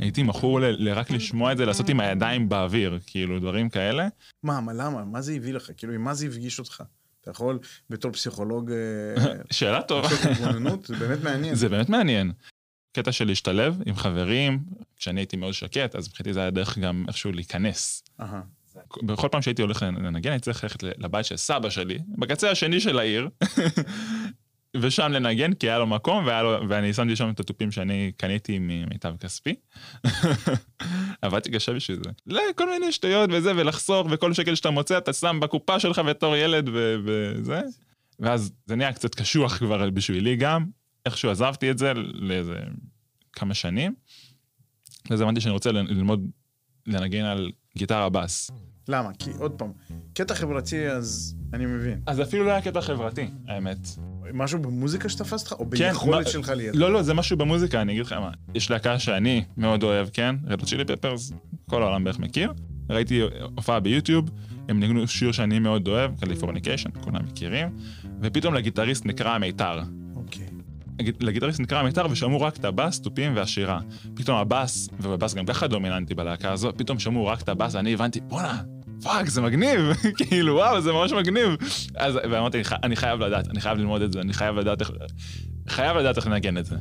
הייתי 0.00 0.22
מכור 0.22 0.60
ל- 0.60 0.64
ל- 0.88 0.92
רק 0.92 1.10
לשמוע 1.10 1.52
את 1.52 1.56
זה, 1.56 1.66
לעשות 1.66 1.88
עם 1.88 2.00
הידיים 2.00 2.48
באוויר, 2.48 2.98
כאילו 3.06 3.40
דברים 3.40 3.68
כאלה. 3.68 4.08
מה, 4.42 4.60
מה, 4.60 4.72
למה? 4.72 5.04
מה 5.04 5.20
זה 5.20 5.32
הביא 5.32 5.52
לך? 5.52 5.70
כאילו, 5.76 5.92
עם 5.92 6.04
מה 6.04 6.14
זה 6.14 6.26
הפגיש 6.26 6.58
אותך? 6.58 6.82
אתה 7.20 7.30
יכול 7.30 7.58
בתור 7.90 8.12
פסיכולוג... 8.12 8.70
אה, 8.72 9.32
שאלה 9.50 9.82
טובה. 9.82 10.08
זה 10.84 10.96
באמת 10.96 11.22
מעניין. 11.22 11.54
זה 11.54 11.68
באמת 11.68 11.88
מעניין. 11.88 12.32
קטע 12.92 13.12
של 13.12 13.24
להשתלב 13.26 13.82
עם 13.86 13.96
חברים, 13.96 14.58
כשאני 14.96 15.20
הייתי 15.20 15.36
מאוד 15.36 15.52
שקט, 15.52 15.94
אז 15.96 16.08
מבחינתי 16.08 16.32
זה 16.32 16.40
היה 16.40 16.50
דרך 16.50 16.78
גם 16.78 17.04
איכשהו 17.08 17.32
להיכנס. 17.32 18.04
בכל 19.02 19.28
פעם 19.32 19.42
שהייתי 19.42 19.62
הולך 19.62 19.82
לנגן, 19.82 20.30
הייתי 20.30 20.44
צריך 20.44 20.64
ללכת 20.64 20.82
לבית 20.82 21.24
של 21.26 21.36
סבא 21.36 21.70
שלי, 21.70 21.98
בקצה 22.18 22.50
השני 22.50 22.80
של 22.80 22.98
העיר, 22.98 23.28
ושם 24.80 25.12
לנגן, 25.12 25.52
כי 25.52 25.68
היה 25.70 25.78
לו 25.78 25.86
מקום, 25.86 26.26
והיה 26.26 26.42
לו, 26.42 26.68
ואני 26.68 26.92
שמתי 26.92 27.16
שם 27.16 27.30
את 27.30 27.40
התופים 27.40 27.70
שאני 27.70 28.12
קניתי 28.16 28.58
ממיטב 28.60 29.14
כספי. 29.20 29.54
עבדתי 31.22 31.50
קשה 31.50 31.72
בשביל 31.72 31.98
זה. 32.04 32.10
לא, 32.26 32.42
כל 32.56 32.70
מיני 32.70 32.92
שטויות 32.92 33.30
וזה, 33.32 33.52
ולחסוך, 33.56 34.08
וכל 34.10 34.32
שקל 34.32 34.54
שאתה 34.54 34.70
מוצא, 34.70 34.98
אתה 34.98 35.12
שם 35.12 35.38
בקופה 35.40 35.80
שלך 35.80 35.98
בתור 35.98 36.36
ילד 36.36 36.68
ו- 36.68 36.96
וזה. 37.04 37.60
ואז 38.20 38.52
זה 38.66 38.76
נהיה 38.76 38.92
קצת 38.92 39.14
קשוח 39.14 39.56
כבר 39.58 39.90
בשבילי 39.90 40.36
גם. 40.36 40.66
איכשהו 41.06 41.30
עזבתי 41.30 41.70
את 41.70 41.78
זה 41.78 41.92
לאיזה 41.96 42.60
כמה 43.32 43.54
שנים. 43.54 43.94
ואז 45.10 45.20
הבנתי 45.20 45.40
שאני 45.40 45.52
רוצה 45.52 45.72
ללמוד 45.72 46.30
לנגן 46.86 47.24
על 47.24 47.52
גיטרה 47.76 48.08
בס. 48.08 48.50
למה? 48.88 49.10
כי 49.18 49.30
עוד 49.38 49.52
פעם, 49.52 49.72
קטע 50.14 50.34
חברתי, 50.34 50.88
אז 50.88 51.36
אני 51.52 51.66
מבין. 51.66 52.00
אז 52.06 52.20
אפילו 52.20 52.44
לא 52.44 52.50
היה 52.50 52.62
קטע 52.62 52.80
חברתי, 52.80 53.28
האמת. 53.48 53.78
משהו 54.34 54.58
במוזיקה 54.58 55.08
שתפס 55.08 55.40
אותך? 55.42 55.52
או 55.52 55.70
כן, 55.70 55.88
ביכולת 55.88 56.24
מה- 56.26 56.30
שלך 56.32 56.48
ליד? 56.48 56.76
לא, 56.76 56.92
לא, 56.92 57.02
זה 57.02 57.14
משהו 57.14 57.36
במוזיקה, 57.36 57.80
אני 57.82 57.92
אגיד 57.92 58.06
לך 58.06 58.12
מה. 58.12 58.30
יש 58.54 58.70
להקה 58.70 58.98
שאני 58.98 59.44
מאוד 59.56 59.82
אוהב, 59.82 60.08
כן? 60.12 60.36
Red 60.46 60.66
Hot 60.66 60.73
Chili 60.73 60.84
Peppers, 60.84 61.32
כל 61.70 61.82
העולם 61.82 62.04
בערך 62.04 62.18
מכיר. 62.18 62.52
ראיתי 62.90 63.20
הופעה 63.54 63.80
ביוטיוב, 63.80 64.30
הם 64.68 64.80
ניגנו 64.80 65.08
שיר 65.08 65.32
שאני 65.32 65.58
מאוד 65.58 65.88
אוהב, 65.88 66.20
Californication, 66.20 66.90
כולם 67.00 67.20
מכירים, 67.24 67.68
ופתאום 68.22 68.54
לגיטריסט 68.54 69.06
נקרע 69.06 69.38
מיתר. 69.38 69.82
אוקיי. 70.16 70.46
לגיטריסט 71.20 71.60
נקרע 71.60 71.82
מיתר 71.82 72.06
ושמעו 72.10 72.40
רק 72.40 72.56
את 72.56 72.64
הבאס, 72.64 73.00
תופים 73.00 73.36
והשירה. 73.36 73.80
פתאום 74.14 74.36
הבאס, 74.38 74.88
ובבאס 75.00 75.34
גם 75.34 75.46
ככה 75.46 75.66
דומיננטי 75.66 76.14
בלהקה 76.14 76.52
הזו, 76.52 76.72
פתאום 76.76 76.98
שמעו 76.98 77.26
רק 77.26 77.42
את 77.42 77.48
הבאס, 77.48 77.74
ואני 77.74 77.94
הבנתי, 77.94 78.20
בואנה, 78.20 78.62
fuck, 79.02 79.28
זה 79.28 79.40
מגניב, 79.40 79.80
כאילו, 80.28 80.54
וואו, 80.54 80.80
זה 80.80 80.92
ממש 80.92 81.12
מגניב. 81.12 81.56
אז, 81.96 82.18
ואמרתי, 82.30 82.62
אני 82.82 82.96
חייב 82.96 83.20
לדעת, 83.20 83.48
אני 83.48 83.60
חייב 83.60 83.78
ללמוד 83.78 84.02
את 84.02 84.12
זה, 84.12 84.20
אני 84.20 84.32
חייב 84.32 84.56
לדעת 84.56 84.80
איך, 84.80 84.90
חייב 85.68 85.96
לדעת 85.96 86.16
איך 86.16 86.26
לנגן 86.26 86.58
את 86.58 86.66
זה. 86.66 86.76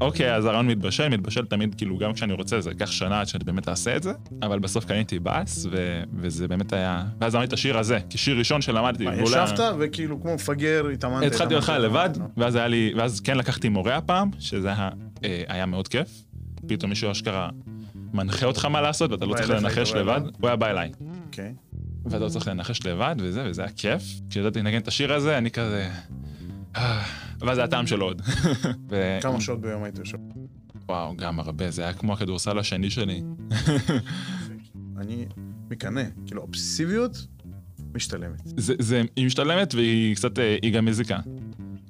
אוקיי, 0.00 0.34
אז 0.34 0.44
הרעיון 0.44 0.66
מתבשל, 0.66 1.08
מתבשל 1.08 1.46
תמיד, 1.46 1.74
כאילו, 1.74 1.98
גם 1.98 2.12
כשאני 2.12 2.32
רוצה, 2.32 2.60
זה 2.60 2.70
ייקח 2.70 2.90
שנה 2.90 3.20
עד 3.20 3.26
שאני 3.26 3.44
באמת 3.44 3.68
אעשה 3.68 3.96
את 3.96 4.02
זה, 4.02 4.12
אבל 4.42 4.58
בסוף 4.58 4.84
קניתי 4.84 5.18
בס, 5.18 5.66
ו- 5.70 6.02
וזה 6.16 6.48
באמת 6.48 6.72
היה... 6.72 7.04
ואז 7.20 7.34
אמרתי 7.34 7.48
את 7.48 7.52
השיר 7.52 7.78
הזה, 7.78 7.98
כשיר 8.10 8.38
ראשון 8.38 8.62
שלמדתי. 8.62 9.04
מה, 9.04 9.16
ישבת 9.16 9.60
וכאילו 9.78 10.22
כמו 10.22 10.34
מפגר, 10.34 10.86
התאמנת. 10.92 11.32
התחלתי 11.32 11.54
לך 11.54 11.72
לבד, 11.80 12.10
ואז 12.36 12.54
היה 12.54 12.68
לי, 12.68 12.92
ואז 12.96 13.20
כן 13.20 13.38
לקחתי 13.38 13.68
מורה 13.68 13.96
הפעם, 13.96 14.30
שזה 14.38 14.68
היה, 14.68 14.90
אה, 15.24 15.42
היה 15.48 15.66
מאוד 15.66 15.88
כיף. 15.88 16.08
פתאום 16.68 16.90
מישהו 16.90 17.10
אשכרה 17.10 17.48
מנחה 18.16 18.46
אותך 18.46 18.64
מה 18.64 18.80
לעשות, 18.80 19.10
ואתה 19.10 19.26
לא 19.26 19.34
צריך 19.34 19.50
לנחש 19.50 19.92
לבד. 19.92 20.20
הוא 20.40 20.48
היה 20.48 20.56
בא 20.56 20.70
אליי. 20.70 20.92
אוקיי. 21.26 21.54
ואתה 22.04 22.18
לא 22.18 22.28
צריך 22.28 22.48
לנחש 22.48 22.86
לבד, 22.86 23.16
וזה, 23.18 23.44
וזה 23.46 23.62
היה 23.62 23.72
כיף. 23.72 24.02
כשידעתי 24.30 24.58
לנגן 24.58 24.78
את 24.78 24.88
השיר 24.88 25.12
הזה, 25.12 25.38
אני 25.38 25.50
כזה... 25.50 25.90
אה, 26.76 27.04
ואז 27.40 27.56
זה 27.56 27.64
הטעם 27.64 27.86
של 27.86 28.00
עוד. 28.00 28.22
כמה 29.22 29.40
שעות 29.40 29.60
ביום 29.60 29.82
היית 29.82 29.98
יושב? 29.98 30.18
וואו, 30.88 31.16
גם 31.16 31.40
הרבה, 31.40 31.70
זה 31.70 31.82
היה 31.82 31.92
כמו 31.92 32.12
הכדורסל 32.12 32.58
השני 32.58 32.90
שלי. 32.90 33.22
אני 35.00 35.26
מקנא, 35.70 36.02
כאילו, 36.26 36.42
אובססיביות 36.42 37.26
משתלמת. 37.94 38.42
זה, 38.44 38.74
זה, 38.78 39.02
היא 39.16 39.26
משתלמת 39.26 39.74
והיא 39.74 40.16
קצת, 40.16 40.38
אה, 40.38 40.56
היא 40.62 40.72
גם 40.72 40.84
מזיקה. 40.84 41.18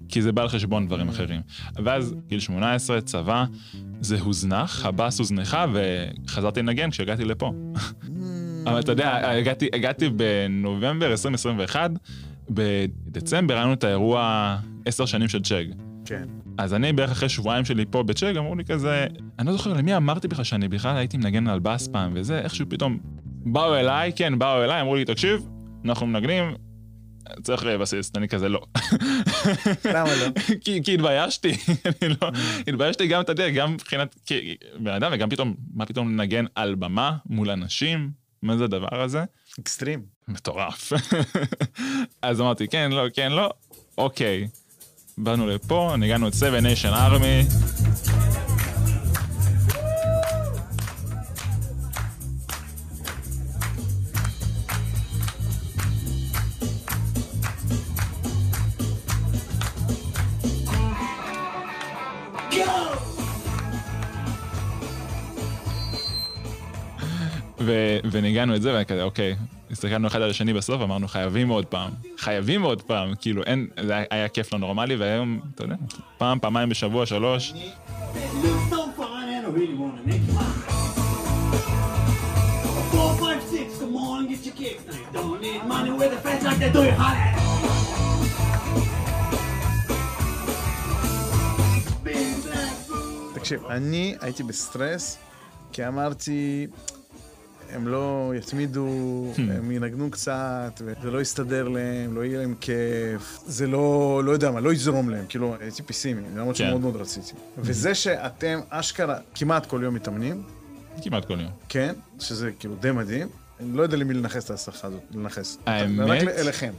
כי 0.09 0.23
זה 0.23 0.33
בא 0.33 0.43
על 0.43 0.49
חשבון 0.49 0.87
דברים 0.87 1.09
אחרים. 1.09 1.41
ואז 1.85 2.15
גיל 2.29 2.41
18, 2.41 3.01
צבא, 3.01 3.45
זה 4.01 4.21
הוזנח, 4.21 4.87
הבאס 4.87 5.19
הוזנחה, 5.19 5.67
וחזרתי 5.73 6.61
לנגן 6.61 6.91
כשהגעתי 6.91 7.25
לפה. 7.25 7.53
אבל 8.67 8.81
אתה 8.81 8.93
יודע, 8.93 9.31
הגעתי, 9.31 9.69
הגעתי 9.73 10.09
בנובמבר 10.09 11.11
2021, 11.11 11.91
בדצמבר 12.51 13.55
היה 13.55 13.63
לנו 13.63 13.73
את 13.73 13.85
האירוע 13.85 14.57
עשר 14.85 15.07
שנים 15.07 15.29
של 15.29 15.43
צ'אג. 15.43 15.69
כן. 16.05 16.25
אז 16.59 16.75
אני 16.75 16.93
בערך 16.93 17.11
אחרי 17.11 17.29
שבועיים 17.29 17.65
שלי 17.65 17.85
פה 17.91 18.03
בצ'אג, 18.03 18.37
אמרו 18.37 18.55
לי 18.55 18.65
כזה, 18.65 19.07
אני 19.39 19.47
לא 19.47 19.53
זוכר 19.53 19.73
למי 19.73 19.97
אמרתי 19.97 20.29
בכלל 20.29 20.45
שאני 20.45 20.69
בכלל 20.69 20.97
הייתי 20.97 21.17
מנגן 21.17 21.47
על 21.47 21.59
בס 21.59 21.89
פעם 21.89 22.11
וזה, 22.15 22.39
איכשהו 22.39 22.67
פתאום 22.69 22.99
באו 23.25 23.75
אליי, 23.75 24.13
כן, 24.17 24.39
באו 24.39 24.65
אליי, 24.65 24.81
אמרו 24.81 24.97
לי, 24.97 25.05
תקשיב, 25.05 25.49
אנחנו 25.85 26.07
מנגנים, 26.07 26.45
צריך 27.43 27.65
בסיסט, 27.65 28.17
אני 28.17 28.29
כזה 28.29 28.49
לא. 28.49 28.63
למה 29.85 30.15
לא? 30.17 30.27
כי, 30.65 30.83
כי 30.83 30.95
התביישתי, 30.95 31.57
אני 32.03 32.17
לא, 32.23 32.31
התביישתי 32.67 33.07
גם, 33.07 33.21
אתה 33.21 33.33
יודע, 33.33 33.51
גם 33.51 33.73
מבחינת 33.73 34.31
בן 34.79 34.93
אדם, 34.93 35.11
וגם 35.15 35.31
פתאום, 35.31 35.55
מה 35.75 35.87
פתאום 35.87 36.13
לנגן 36.13 36.45
על 36.55 36.75
במה 36.75 37.17
מול 37.27 37.51
אנשים, 37.51 38.11
מה 38.43 38.57
זה 38.57 38.65
הדבר 38.65 39.03
הזה? 39.03 39.25
אקסטרים. 39.61 40.03
מטורף. 40.29 40.93
אז 42.23 42.41
אמרתי, 42.41 42.69
כן, 42.69 42.91
לא, 42.93 43.07
כן, 43.15 43.33
לא, 43.33 43.51
אוקיי. 43.99 44.49
באנו 45.19 45.47
לפה, 45.47 45.95
ניגענו 45.99 46.29
את 46.29 46.35
7 46.35 46.59
Nation 46.59 46.95
Army. 46.95 47.86
וניגענו 68.11 68.57
את 68.57 68.63
זה, 68.63 68.79
וכזה, 68.81 69.03
אוקיי, 69.03 69.37
הסתכלנו 69.71 70.09
אחד 70.09 70.23
על 70.23 70.31
השני 70.31 70.53
בסוף, 70.53 70.83
אמרנו 70.83 71.09
חייבים 71.09 71.49
עוד 71.49 71.67
פעם, 71.67 71.91
חייבים 72.19 72.63
עוד 72.63 72.83
פעם, 72.83 73.15
כאילו 73.21 73.43
אין, 73.43 73.67
זה 73.87 73.95
היה 74.11 74.29
כיף 74.29 74.53
לא 74.53 74.59
נורמלי, 74.59 74.97
והיום, 74.97 75.41
אתה 75.55 75.65
יודע, 75.65 75.77
פעם, 76.19 76.39
פעמיים 76.39 76.69
בשבוע, 76.69 77.07
שלוש. 77.07 77.53
תקשיב, 93.35 93.67
אני 93.67 94.15
הייתי 94.21 94.43
בסטרס, 94.43 95.19
כי 95.73 95.87
אמרתי, 95.89 96.67
הם 97.73 97.89
לא 97.89 98.33
יתמידו, 98.37 98.89
hmm. 99.37 99.41
הם 99.41 99.71
ינגנו 99.71 100.11
קצת, 100.11 100.81
וזה 100.85 101.11
לא 101.11 101.21
יסתדר 101.21 101.69
להם, 101.69 102.15
לא 102.15 102.25
יהיה 102.25 102.39
להם 102.39 102.55
כיף, 102.61 103.39
זה 103.47 103.67
לא, 103.67 104.23
לא 104.25 104.33
יודע 104.33 104.51
מה, 104.51 104.61
לא 104.61 104.73
יזרום 104.73 105.11
להם, 105.11 105.25
כאילו, 105.29 105.57
הייתי 105.61 105.83
פסימי, 105.83 106.23
למרות 106.37 106.57
שמאוד 106.57 106.75
כן. 106.75 106.81
מאוד 106.81 106.97
רציתי. 106.97 107.33
וזה 107.59 107.95
שאתם 107.95 108.61
אשכרה 108.71 109.19
כמעט 109.35 109.67
כל 109.67 109.81
יום 109.83 109.95
מתאמנים, 109.95 110.43
כמעט 111.03 111.25
כל 111.25 111.41
יום. 111.41 111.51
כן, 111.69 111.95
שזה 112.21 112.51
כאילו 112.59 112.75
די 112.75 112.93
מדהים, 112.93 113.29
אני 113.61 113.77
לא 113.77 113.83
יודע 113.83 113.97
למי 113.97 114.15
לנכס 114.15 114.45
את 114.45 114.51
ההצלחה 114.51 114.89
הזאת, 114.89 115.03
לנכס. 115.15 115.59
האמת? 115.67 116.09
רק 116.09 116.29
אליכם. 116.29 116.73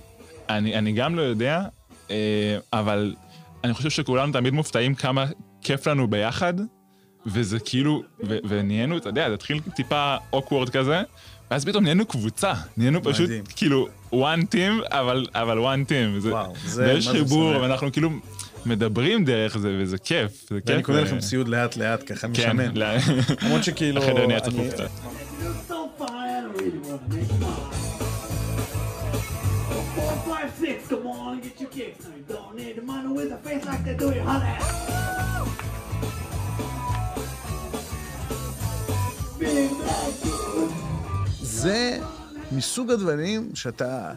אני, 0.50 0.76
אני 0.76 0.92
גם 0.92 1.16
לא 1.16 1.22
יודע, 1.22 1.64
אה, 2.12 2.58
אבל 2.74 3.16
אני 3.64 3.74
חושב 3.74 3.90
שכולנו 3.90 4.34
תמיד 4.34 4.54
מופתעים 4.54 4.96
כמה 4.96 5.26
כיף 5.62 5.88
לנו 5.88 6.08
ביחד. 6.08 6.54
וזה 7.28 7.60
כאילו, 7.60 8.04
ונהיינו, 8.20 8.98
אתה 8.98 9.10
יודע, 9.10 9.28
זה 9.28 9.34
התחיל 9.34 9.60
טיפה 9.76 10.16
אוקוורד 10.34 10.70
כזה, 10.70 11.02
ואז 11.52 11.66
פתאום 11.66 11.84
נהיינו 11.84 12.06
קבוצה, 12.06 12.54
נהיינו 12.78 13.04
פשוט 13.04 13.30
כאילו 13.56 13.88
one 14.14 14.44
team, 14.52 14.88
אבל, 14.90 15.26
אבל 15.34 15.58
one 15.58 15.90
team. 15.90 16.20
זה, 16.20 16.32
וואו, 16.32 16.54
זה, 16.66 16.86
ויש 16.86 17.08
חיבור, 17.08 17.62
ואנחנו 17.62 17.92
כאילו 17.92 18.10
מדברים 18.66 19.26
דרך 19.26 19.58
זה, 19.58 19.78
וזה 19.80 19.98
כיף, 19.98 20.32
זה 20.50 20.62
כיף. 20.62 20.70
ואני 20.70 20.84
קונה 20.84 21.02
לכם 21.02 21.20
ציוד 21.20 21.48
לאט 21.48 21.78
לאט, 21.78 22.12
ככה 22.12 22.28
כן, 22.34 22.52
משמן. 22.52 22.72
למרות 23.42 23.64
שכאילו... 23.64 24.04
החדר 24.04 24.28
נהיה 24.28 24.40
צפוף 24.40 24.70
קצת. 24.70 24.90
come 30.90 31.08
on, 31.08 31.42
get 31.42 31.60
your 31.60 31.70
kicks. 31.70 32.06
Don't 32.30 32.56
need 32.56 32.76
the 32.78 32.82
money 32.82 33.12
with 33.18 33.32
a 33.32 33.38
face 33.38 33.66
like 33.66 33.84
they 33.84 33.96
do 33.96 34.10
it, 34.10 34.22
holla. 34.22 35.17
זה 41.42 42.00
מסוג 42.52 42.92
הדברים 42.92 43.50
שאתה 43.54 44.14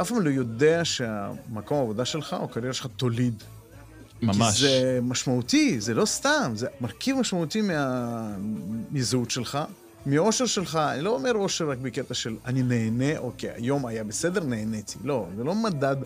אף 0.00 0.08
פעם 0.08 0.20
לא 0.20 0.30
יודע 0.30 0.84
שהמקום 0.84 1.78
העבודה 1.78 2.04
שלך 2.04 2.36
או 2.40 2.44
הקריירה 2.44 2.72
שלך 2.72 2.86
תוליד. 2.96 3.42
ממש. 4.22 4.54
כי 4.54 4.60
זה 4.60 4.98
משמעותי, 5.02 5.80
זה 5.80 5.94
לא 5.94 6.04
סתם, 6.04 6.52
זה 6.54 6.66
מרכיב 6.80 7.16
משמעותי 7.16 7.60
מה... 7.60 8.36
מזהות 8.92 9.30
שלך, 9.30 9.58
מאושר 10.06 10.46
שלך, 10.46 10.76
אני 10.76 11.02
לא 11.02 11.10
אומר 11.10 11.34
אושר 11.34 11.70
רק 11.70 11.78
בקטע 11.78 12.14
של 12.14 12.36
אני 12.46 12.62
נהנה, 12.62 13.18
אוקיי, 13.18 13.50
היום 13.54 13.86
היה 13.86 14.04
בסדר, 14.04 14.44
נהניתי. 14.44 14.98
לא, 15.04 15.26
זה 15.36 15.44
לא 15.44 15.54
מדד 15.54 15.96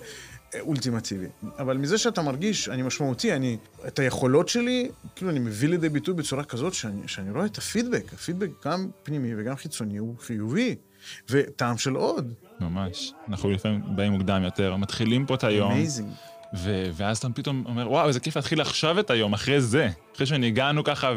אולטימטיבי. 0.61 1.27
אבל 1.59 1.77
מזה 1.77 1.99
שאתה 1.99 2.23
מרגיש, 2.23 2.69
אני 2.69 2.83
משמעותי, 2.83 3.33
אני, 3.33 3.57
את 3.87 3.99
היכולות 3.99 4.49
שלי, 4.49 4.89
כאילו 5.17 5.31
אני 5.31 5.39
מביא 5.39 5.69
לידי 5.69 5.89
ביטוי 5.89 6.15
בצורה 6.15 6.45
כזאת 6.45 6.75
שאני, 6.75 7.09
שאני 7.09 7.31
רואה 7.31 7.47
את 7.47 7.59
הפידבק, 7.59 8.13
הפידבק 8.13 8.51
גם 8.67 8.89
פנימי 9.03 9.33
וגם 9.37 9.57
חיצוני 9.57 9.97
הוא 9.97 10.15
חיובי, 10.21 10.75
וטעם 11.31 11.79
של 11.79 11.95
עוד. 11.95 12.33
ממש. 12.61 13.13
אנחנו 13.29 13.51
לפעמים 13.51 13.83
באים 13.97 14.13
מוקדם 14.13 14.43
יותר, 14.45 14.77
מתחילים 14.77 15.27
פה 15.27 15.35
את 15.35 15.45
היום. 15.45 15.73
amazing. 15.73 16.09
ו- 16.57 16.91
ואז 16.95 17.19
אתה 17.19 17.29
פתאום 17.35 17.65
אומר, 17.67 17.91
וואו, 17.91 18.09
איזה 18.09 18.21
כיף 18.21 18.37
להתחיל 18.37 18.61
עכשיו 18.61 19.01
את 19.01 19.11
היום, 19.11 19.33
אחרי 19.33 19.61
זה. 19.61 19.89
אחרי 20.15 20.27
שהגענו 20.27 20.85
ככה 20.85 21.13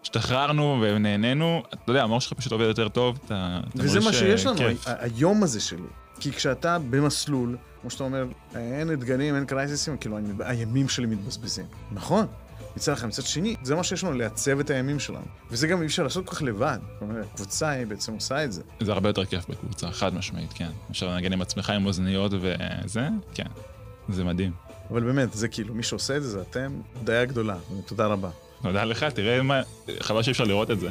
והשתחררנו 0.00 0.78
ונהנינו, 0.82 1.62
אתה 1.68 1.90
יודע, 1.90 2.02
המוח 2.02 2.22
שלך 2.22 2.32
פשוט 2.32 2.52
עובד 2.52 2.64
יותר 2.64 2.88
טוב, 2.88 3.18
אתה, 3.24 3.60
אתה 3.68 3.82
וזה 3.84 4.00
מה 4.00 4.12
שיש 4.12 4.46
לנו, 4.46 4.60
היום 4.86 5.42
הזה 5.42 5.60
שלי. 5.60 5.82
כי 6.20 6.32
כשאתה 6.32 6.78
במסלול, 6.90 7.56
כמו 7.80 7.90
שאתה 7.90 8.04
אומר, 8.04 8.26
אין 8.54 8.92
אתגרים, 8.92 9.34
אין 9.34 9.44
קרייסיסים, 9.44 9.96
כאילו, 9.96 10.18
אני, 10.18 10.28
הימים 10.38 10.88
שלי 10.88 11.06
מתבזבזים. 11.06 11.64
נכון. 11.92 12.26
מצד 12.76 12.92
אחד, 12.92 13.08
מצד 13.08 13.22
שני, 13.22 13.56
זה 13.62 13.74
מה 13.74 13.84
שיש 13.84 14.04
לנו, 14.04 14.12
לעצב 14.12 14.60
את 14.60 14.70
הימים 14.70 14.98
שלנו. 14.98 15.24
וזה 15.50 15.66
גם 15.66 15.80
אי 15.80 15.86
אפשר 15.86 16.02
לעשות 16.02 16.26
כל 16.26 16.34
כך 16.34 16.42
לבד. 16.42 16.78
זאת 16.92 17.02
אומרת, 17.02 17.26
הקבוצה 17.32 17.68
היא 17.68 17.86
בעצם 17.86 18.12
עושה 18.12 18.44
את 18.44 18.52
זה. 18.52 18.62
זה 18.80 18.92
הרבה 18.92 19.08
יותר 19.08 19.24
כיף 19.24 19.48
בקבוצה, 19.48 19.92
חד 19.92 20.14
משמעית, 20.14 20.52
כן. 20.52 20.70
אפשר 20.90 21.08
לנגן 21.08 21.32
עם 21.32 21.42
עצמך 21.42 21.70
עם 21.70 21.86
אוזניות 21.86 22.32
וזה, 22.34 23.08
כן. 23.34 23.46
זה 24.08 24.24
מדהים. 24.24 24.52
אבל 24.90 25.04
באמת, 25.04 25.32
זה 25.32 25.48
כאילו, 25.48 25.74
מי 25.74 25.82
שעושה 25.82 26.16
את 26.16 26.22
זה, 26.22 26.28
זה 26.28 26.40
אתם, 26.40 26.80
דיה 27.04 27.24
גדולה. 27.24 27.56
תודה 27.86 28.06
רבה. 28.06 28.30
תודה 28.62 28.84
לך, 28.84 29.04
תראה 29.04 29.42
מה, 29.42 29.62
חבל 30.00 30.22
שאי 30.22 30.30
אפשר 30.30 30.44
לראות 30.44 30.70
את 30.70 30.80
זה. 30.80 30.90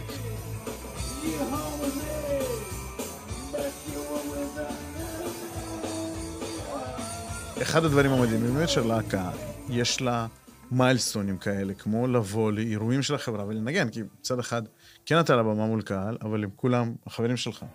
אחד 7.61 7.85
הדברים 7.85 8.11
המדהימים 8.11 8.53
באמת 8.53 8.69
של 8.69 8.87
להקה, 8.87 9.31
יש 9.69 10.01
לה 10.01 10.27
מיילסטונים 10.71 11.37
כאלה, 11.37 11.73
כמו 11.73 12.07
לבוא 12.07 12.51
לאירועים 12.51 13.01
של 13.01 13.15
החברה 13.15 13.45
ולנגן, 13.45 13.89
כי 13.89 14.01
מצד 14.19 14.39
אחד, 14.39 14.61
כן 15.05 15.19
אתה 15.19 15.33
על 15.33 15.39
הבמה 15.39 15.65
מול 15.65 15.81
קהל, 15.81 16.17
אבל 16.21 16.43
הם 16.43 16.49
כולם 16.55 16.93
החברים 17.05 17.37
שלך. 17.37 17.65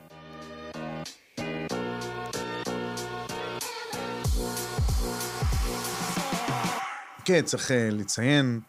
כן, 7.24 7.42
צריך 7.44 7.70
אה, 7.70 7.88
לציין, 7.92 8.60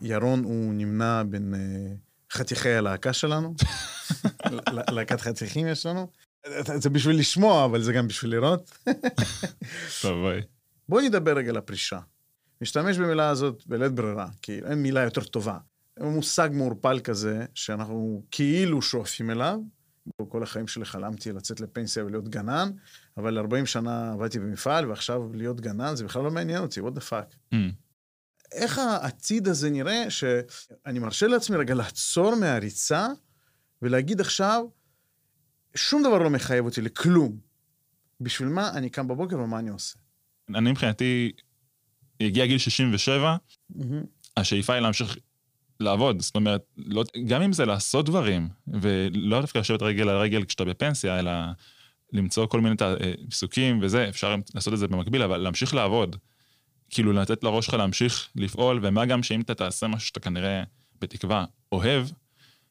ירון 0.00 0.44
הוא 0.44 0.74
נמנה 0.74 1.24
בין 1.24 1.54
אה, 1.54 1.94
חתיכי 2.32 2.70
הלהקה 2.70 3.12
שלנו. 3.12 3.54
להקת 4.90 5.20
חתיכים 5.20 5.66
יש 5.66 5.86
לנו. 5.86 6.08
זה 6.74 6.90
בשביל 6.90 7.18
לשמוע, 7.18 7.64
אבל 7.64 7.82
זה 7.82 7.92
גם 7.92 8.08
בשביל 8.08 8.30
לראות. 8.30 8.78
טוב, 10.02 10.28
ביי. 10.28 10.42
בואו 10.92 11.04
נדבר 11.04 11.36
רגע 11.36 11.50
על 11.50 11.56
הפרישה. 11.56 12.00
נשתמש 12.60 12.98
במילה 12.98 13.28
הזאת 13.28 13.62
בלית 13.66 13.92
ברירה, 13.92 14.28
כי 14.42 14.60
אין 14.64 14.82
מילה 14.82 15.00
יותר 15.00 15.24
טובה. 15.24 15.58
מושג 16.00 16.48
מעורפל 16.52 17.00
כזה, 17.00 17.44
שאנחנו 17.54 18.22
כאילו 18.30 18.82
שואפים 18.82 19.30
אליו. 19.30 19.58
כל 20.28 20.42
החיים 20.42 20.68
שלי 20.68 20.84
חלמתי 20.84 21.32
לצאת 21.32 21.60
לפנסיה 21.60 22.04
ולהיות 22.04 22.28
גנן, 22.28 22.70
אבל 23.16 23.38
40 23.38 23.66
שנה 23.66 24.12
עבדתי 24.12 24.38
במפעל, 24.38 24.88
ועכשיו 24.88 25.32
להיות 25.34 25.60
גנן 25.60 25.96
זה 25.96 26.04
בכלל 26.04 26.22
לא 26.22 26.30
מעניין 26.30 26.62
אותי, 26.62 26.80
what 26.80 26.92
the 26.96 27.10
fuck. 27.10 27.54
Mm. 27.54 27.56
איך 28.52 28.78
העתיד 28.78 29.48
הזה 29.48 29.70
נראה, 29.70 30.10
שאני 30.10 30.98
מרשה 30.98 31.26
לעצמי 31.26 31.56
רגע 31.56 31.74
לעצור 31.74 32.34
מהריצה 32.34 33.08
ולהגיד 33.82 34.20
עכשיו, 34.20 34.64
שום 35.74 36.02
דבר 36.02 36.18
לא 36.18 36.30
מחייב 36.30 36.64
אותי 36.64 36.80
לכלום. 36.80 37.38
בשביל 38.20 38.48
מה 38.48 38.70
אני 38.70 38.90
קם 38.90 39.08
בבוקר 39.08 39.38
ומה 39.38 39.58
אני 39.58 39.70
עושה. 39.70 40.01
אני 40.54 40.70
מבחינתי, 40.70 41.32
הגיע 42.20 42.46
גיל 42.46 42.58
67, 42.58 43.36
השאיפה 44.36 44.72
היא 44.72 44.80
להמשיך 44.80 45.16
לעבוד. 45.80 46.20
זאת 46.20 46.36
אומרת, 46.36 46.62
לא, 46.76 47.04
גם 47.26 47.42
אם 47.42 47.52
זה 47.52 47.64
לעשות 47.64 48.06
דברים, 48.06 48.48
ולא 48.66 49.40
דווקא 49.40 49.58
לשבת 49.58 49.82
רגל 49.82 50.08
על 50.08 50.16
רגל 50.16 50.44
כשאתה 50.44 50.64
בפנסיה, 50.64 51.18
אלא 51.18 51.32
למצוא 52.12 52.46
כל 52.46 52.60
מיני 52.60 52.74
אה, 52.82 53.12
עיסוקים 53.28 53.78
וזה, 53.82 54.08
אפשר 54.08 54.36
לעשות 54.54 54.72
את 54.74 54.78
זה 54.78 54.88
במקביל, 54.88 55.22
אבל 55.22 55.36
להמשיך 55.36 55.74
לעבוד. 55.74 56.16
כאילו 56.90 57.12
לתת 57.12 57.44
לראש 57.44 57.66
שלך 57.66 57.74
להמשיך 57.74 58.28
לפעול, 58.36 58.80
ומה 58.82 59.06
גם 59.06 59.22
שאם 59.22 59.40
אתה 59.40 59.54
תעשה 59.54 59.88
משהו 59.88 60.06
שאתה 60.06 60.20
כנראה, 60.20 60.62
בתקווה, 61.00 61.44
אוהב, 61.72 62.06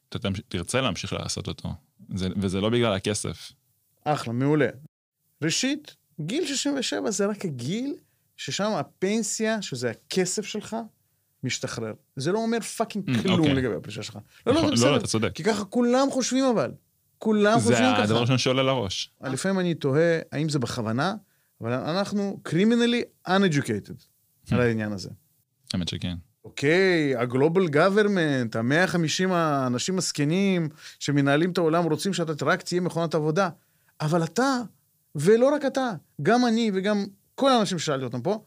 אתה 0.09 0.29
תרצה 0.47 0.81
להמשיך 0.81 1.13
לעשות 1.13 1.47
אותו. 1.47 1.69
זה, 2.15 2.29
וזה 2.35 2.61
לא 2.61 2.69
בגלל 2.69 2.93
הכסף. 2.93 3.51
אחלה, 4.03 4.33
מעולה. 4.33 4.67
ראשית, 5.41 5.95
גיל 6.19 6.45
67 6.45 7.11
זה 7.11 7.25
רק 7.25 7.45
הגיל 7.45 7.95
ששם 8.37 8.71
הפנסיה, 8.71 9.61
שזה 9.61 9.89
הכסף 9.89 10.45
שלך, 10.45 10.75
משתחרר. 11.43 11.93
זה 12.15 12.31
לא 12.31 12.39
אומר 12.39 12.59
פאקינג 12.59 13.09
Mm, 13.09 13.21
כלום 13.21 13.39
אוקיי. 13.39 13.53
לגבי 13.53 13.75
הפרישה 13.75 14.03
שלך. 14.03 14.17
לא, 14.47 14.53
לא, 14.53 14.59
נכון, 14.61 14.75
זה 14.75 14.85
לא, 14.85 14.91
בסדר. 14.91 14.97
אתה 14.99 15.07
צודק. 15.07 15.31
כי 15.35 15.43
ככה 15.43 15.63
כולם 15.65 16.07
חושבים 16.11 16.45
אבל. 16.45 16.71
כולם 17.17 17.59
זה 17.59 17.65
חושבים 17.65 17.91
ככה. 17.93 18.03
הדבר 18.03 18.17
הראשון 18.17 18.37
שעולה 18.37 18.63
לראש. 18.63 19.11
לפעמים 19.21 19.59
אני 19.59 19.73
תוהה 19.73 20.19
האם 20.31 20.49
זה 20.49 20.59
בכוונה, 20.59 21.15
אבל 21.61 21.73
אנחנו 21.73 22.39
criminally 22.49 23.29
uneducated 23.29 24.03
על 24.51 24.61
העניין 24.61 24.91
הזה. 24.91 25.09
האמת 25.73 25.87
שכן. 25.87 26.15
אוקיי, 26.45 27.15
הגלובל 27.15 27.67
גוורמנט, 27.67 28.55
ה-150 28.55 29.31
האנשים 29.31 29.97
הזקנים 29.97 30.69
שמנהלים 30.99 31.51
את 31.51 31.57
העולם 31.57 31.83
רוצים 31.83 32.13
שאתה 32.13 32.45
רק 32.45 32.61
תהיה 32.61 32.81
מכונת 32.81 33.15
עבודה. 33.15 33.49
אבל 34.01 34.23
אתה, 34.23 34.57
ולא 35.15 35.49
רק 35.55 35.65
אתה, 35.65 35.91
גם 36.21 36.45
אני 36.45 36.71
וגם 36.73 37.05
כל 37.35 37.51
האנשים 37.51 37.79
ששאלתי 37.79 38.03
אותם 38.03 38.21
פה, 38.21 38.43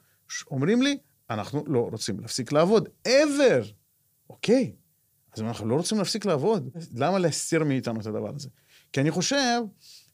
אומרים 0.50 0.82
לי, 0.82 0.98
אנחנו 1.30 1.64
לא 1.66 1.88
רוצים 1.92 2.20
להפסיק 2.20 2.52
לעבוד, 2.52 2.88
ever. 3.08 3.64
אוקיי, 4.30 4.72
אז 5.34 5.40
אם 5.42 5.46
אנחנו 5.46 5.68
לא 5.68 5.74
רוצים 5.74 5.98
להפסיק 5.98 6.24
לעבוד, 6.24 6.68
למה 6.94 7.18
להסתיר 7.18 7.64
מאיתנו 7.64 8.00
את 8.00 8.06
הדבר 8.06 8.32
הזה? 8.36 8.48
כי 8.92 9.00
אני 9.00 9.10
חושב 9.10 9.60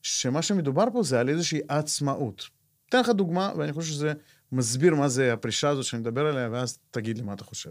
שמה 0.03 0.43
שמדובר 0.43 0.85
פה 0.93 1.03
זה 1.03 1.21
על 1.21 1.29
איזושהי 1.29 1.61
עצמאות. 1.69 2.49
אתן 2.89 3.01
לך 3.01 3.09
דוגמה, 3.09 3.53
ואני 3.57 3.73
חושב 3.73 3.93
שזה 3.93 4.13
מסביר 4.53 4.95
מה 4.95 5.09
זה 5.09 5.33
הפרישה 5.33 5.69
הזאת 5.69 5.85
שאני 5.85 6.01
מדבר 6.01 6.27
עליה, 6.27 6.49
ואז 6.53 6.79
תגיד 6.91 7.19
לי 7.19 7.25
מה 7.25 7.33
אתה 7.33 7.45
חושב. 7.45 7.71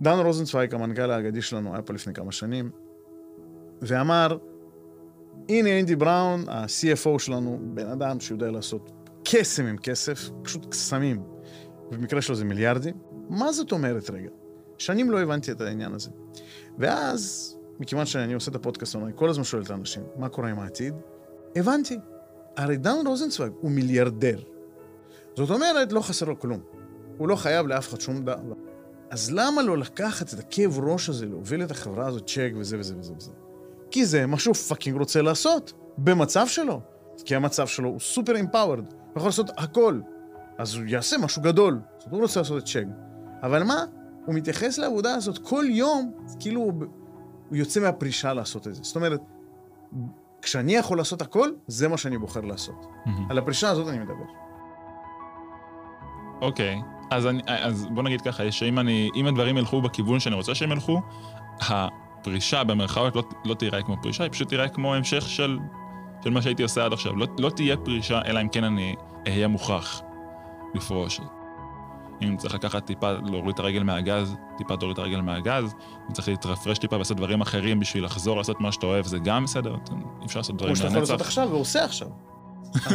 דן 0.00 0.18
רוזנצוויג, 0.18 0.74
המנכ"ל 0.74 1.10
האגדי 1.10 1.42
שלנו, 1.42 1.72
היה 1.72 1.82
פה 1.82 1.92
לפני 1.92 2.14
כמה 2.14 2.32
שנים, 2.32 2.70
ואמר, 3.80 4.38
הנה 5.48 5.68
אינדי 5.68 5.96
בראון, 5.96 6.48
ה-CFO 6.48 7.18
שלנו, 7.18 7.58
בן 7.62 7.86
אדם 7.86 8.20
שיודע 8.20 8.50
לעשות 8.50 8.90
קסם 9.24 9.66
עם 9.66 9.76
כסף, 9.76 10.30
פשוט 10.42 10.66
קסמים. 10.70 11.22
במקרה 11.90 12.22
שלו 12.22 12.34
זה 12.34 12.44
מיליארדים. 12.44 12.94
מה 13.28 13.52
זאת 13.52 13.72
אומרת 13.72 14.10
רגע? 14.10 14.30
שנים 14.78 15.10
לא 15.10 15.20
הבנתי 15.20 15.52
את 15.52 15.60
העניין 15.60 15.92
הזה. 15.92 16.10
ואז, 16.78 17.54
מכיוון 17.80 18.06
שאני 18.06 18.34
עושה 18.34 18.50
את 18.50 18.56
הפודקאסט, 18.56 18.96
אני 18.96 19.12
כל 19.14 19.30
הזמן 19.30 19.44
שואל 19.44 19.62
את 19.62 19.70
האנשים, 19.70 20.02
מה 20.16 20.28
קורה 20.28 20.50
עם 20.50 20.58
העתיד? 20.58 20.94
הבנתי. 21.56 21.98
הרי 22.56 22.76
דן 22.76 23.06
רוזנצוויג 23.06 23.52
הוא 23.60 23.70
מיליארדר. 23.70 24.38
זאת 25.36 25.50
אומרת, 25.50 25.92
לא 25.92 26.00
חסר 26.00 26.26
לו 26.26 26.40
כלום. 26.40 26.60
הוא 27.18 27.28
לא 27.28 27.36
חייב 27.36 27.66
לאף 27.66 27.88
אחד 27.88 28.00
שום 28.00 28.22
דבר. 28.22 28.36
אז 29.10 29.32
למה 29.32 29.62
לא 29.62 29.78
לקחת 29.78 30.34
את 30.34 30.38
הכאב 30.38 30.78
ראש 30.78 31.08
הזה, 31.08 31.26
להוביל 31.26 31.62
את 31.62 31.70
החברה 31.70 32.06
הזאת 32.06 32.26
Chegg 32.26 32.52
וזה 32.56 32.78
וזה 32.78 32.98
וזה 32.98 33.12
וזה? 33.16 33.30
כי 33.90 34.06
זה 34.06 34.26
מה 34.26 34.38
שהוא 34.38 34.54
fucking 34.54 34.98
רוצה 34.98 35.22
לעשות, 35.22 35.72
במצב 35.98 36.46
שלו. 36.46 36.80
כי 37.24 37.36
המצב 37.36 37.66
שלו 37.66 37.88
הוא 37.88 38.00
super 38.00 38.40
empowered, 38.40 38.78
הוא 38.78 39.16
יכול 39.16 39.28
לעשות 39.28 39.50
הכל. 39.56 40.00
אז 40.58 40.74
הוא 40.74 40.84
יעשה 40.86 41.18
משהו 41.18 41.42
גדול. 41.42 41.74
זאת 41.74 42.06
אומרת, 42.06 42.12
הוא 42.12 42.20
רוצה 42.22 42.40
לעשות 42.40 42.62
את 42.62 42.68
Chegg. 42.68 42.84
אבל 43.42 43.62
מה? 43.62 43.84
הוא 44.26 44.34
מתייחס 44.34 44.78
לעבודה 44.78 45.14
הזאת 45.14 45.38
כל 45.38 45.64
יום, 45.68 46.12
כאילו 46.40 46.60
הוא, 46.60 46.72
הוא 47.48 47.56
יוצא 47.56 47.80
מהפרישה 47.80 48.32
לעשות 48.32 48.68
את 48.68 48.74
זה. 48.74 48.82
זאת 48.82 48.96
אומרת, 48.96 49.20
כשאני 50.42 50.74
יכול 50.74 50.98
לעשות 50.98 51.22
הכל, 51.22 51.48
זה 51.66 51.88
מה 51.88 51.96
שאני 51.96 52.18
בוחר 52.18 52.40
לעשות. 52.40 52.86
מהמם. 53.06 53.30
על 53.30 53.38
הפרישה 53.38 53.70
הזאת 53.70 53.88
אני 53.88 53.98
מדבר. 53.98 54.24
אוקיי, 56.42 56.80
אז, 57.10 57.26
אני, 57.26 57.42
אז 57.46 57.86
בוא 57.94 58.02
נגיד 58.02 58.20
ככה, 58.20 58.52
שאם 58.52 58.78
אני, 58.78 59.10
אם 59.16 59.26
הדברים 59.26 59.58
ילכו 59.58 59.82
בכיוון 59.82 60.20
שאני 60.20 60.34
רוצה 60.34 60.54
שהם 60.54 60.72
ילכו, 60.72 61.00
הפרישה 62.24 62.64
במרכאות 62.64 63.16
לא, 63.16 63.22
לא 63.44 63.54
תיראה 63.54 63.82
כמו 63.82 63.96
פרישה, 64.02 64.24
היא 64.24 64.32
פשוט 64.32 64.48
תיראה 64.48 64.68
כמו 64.68 64.94
המשך 64.94 65.28
של, 65.28 65.58
של 66.24 66.30
מה 66.30 66.42
שהייתי 66.42 66.62
עושה 66.62 66.84
עד 66.84 66.92
עכשיו. 66.92 67.16
לא, 67.16 67.26
לא 67.38 67.50
תהיה 67.50 67.76
פרישה, 67.76 68.20
אלא 68.26 68.40
אם 68.40 68.48
כן 68.48 68.64
אני 68.64 68.94
אהיה 69.26 69.48
מוכרח 69.48 70.02
לפרוש. 70.74 71.20
אם 72.22 72.36
צריך 72.36 72.54
לקחת 72.54 72.86
טיפה, 72.86 73.12
להוריד 73.12 73.54
את 73.54 73.58
הרגל 73.58 73.82
מהגז, 73.82 74.34
טיפה 74.58 74.76
תוריד 74.76 74.92
את 74.92 74.98
הרגל 74.98 75.20
מהגז, 75.20 75.74
אם 76.08 76.12
צריך 76.12 76.28
להתרפרש 76.28 76.78
טיפה 76.78 76.96
ולעשות 76.96 77.16
דברים 77.16 77.40
אחרים 77.40 77.80
בשביל 77.80 78.04
לחזור 78.04 78.36
לעשות 78.36 78.60
מה 78.60 78.72
שאתה 78.72 78.86
אוהב, 78.86 79.06
זה 79.06 79.18
גם 79.18 79.44
בסדר, 79.44 79.74
אי 80.20 80.26
אפשר 80.26 80.40
לעשות 80.40 80.56
דברים 80.56 80.74
כמו 80.74 80.76
שאתה 80.76 80.88
יכול. 80.88 81.00
לעשות 81.00 81.20
עכשיו 81.20 81.48
ועושה 81.50 81.84
עכשיו. 81.84 82.08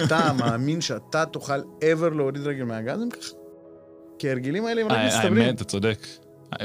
אתה 0.06 0.34
מאמין 0.40 0.82
שאתה 0.82 1.26
תוכל 1.26 1.60
ever 1.60 2.14
להוריד 2.16 2.48
רגל 2.48 2.64
מהגז 2.64 3.02
אם 3.04 3.10
ככה? 3.10 3.36
כי 4.20 4.28
ההרגלים 4.28 4.66
האלה 4.66 4.82
הם 4.82 4.88
רק 4.88 4.98
מצטברים. 5.06 5.44
האמת, 5.44 5.56
אתה 5.56 5.64
צודק. 5.64 6.08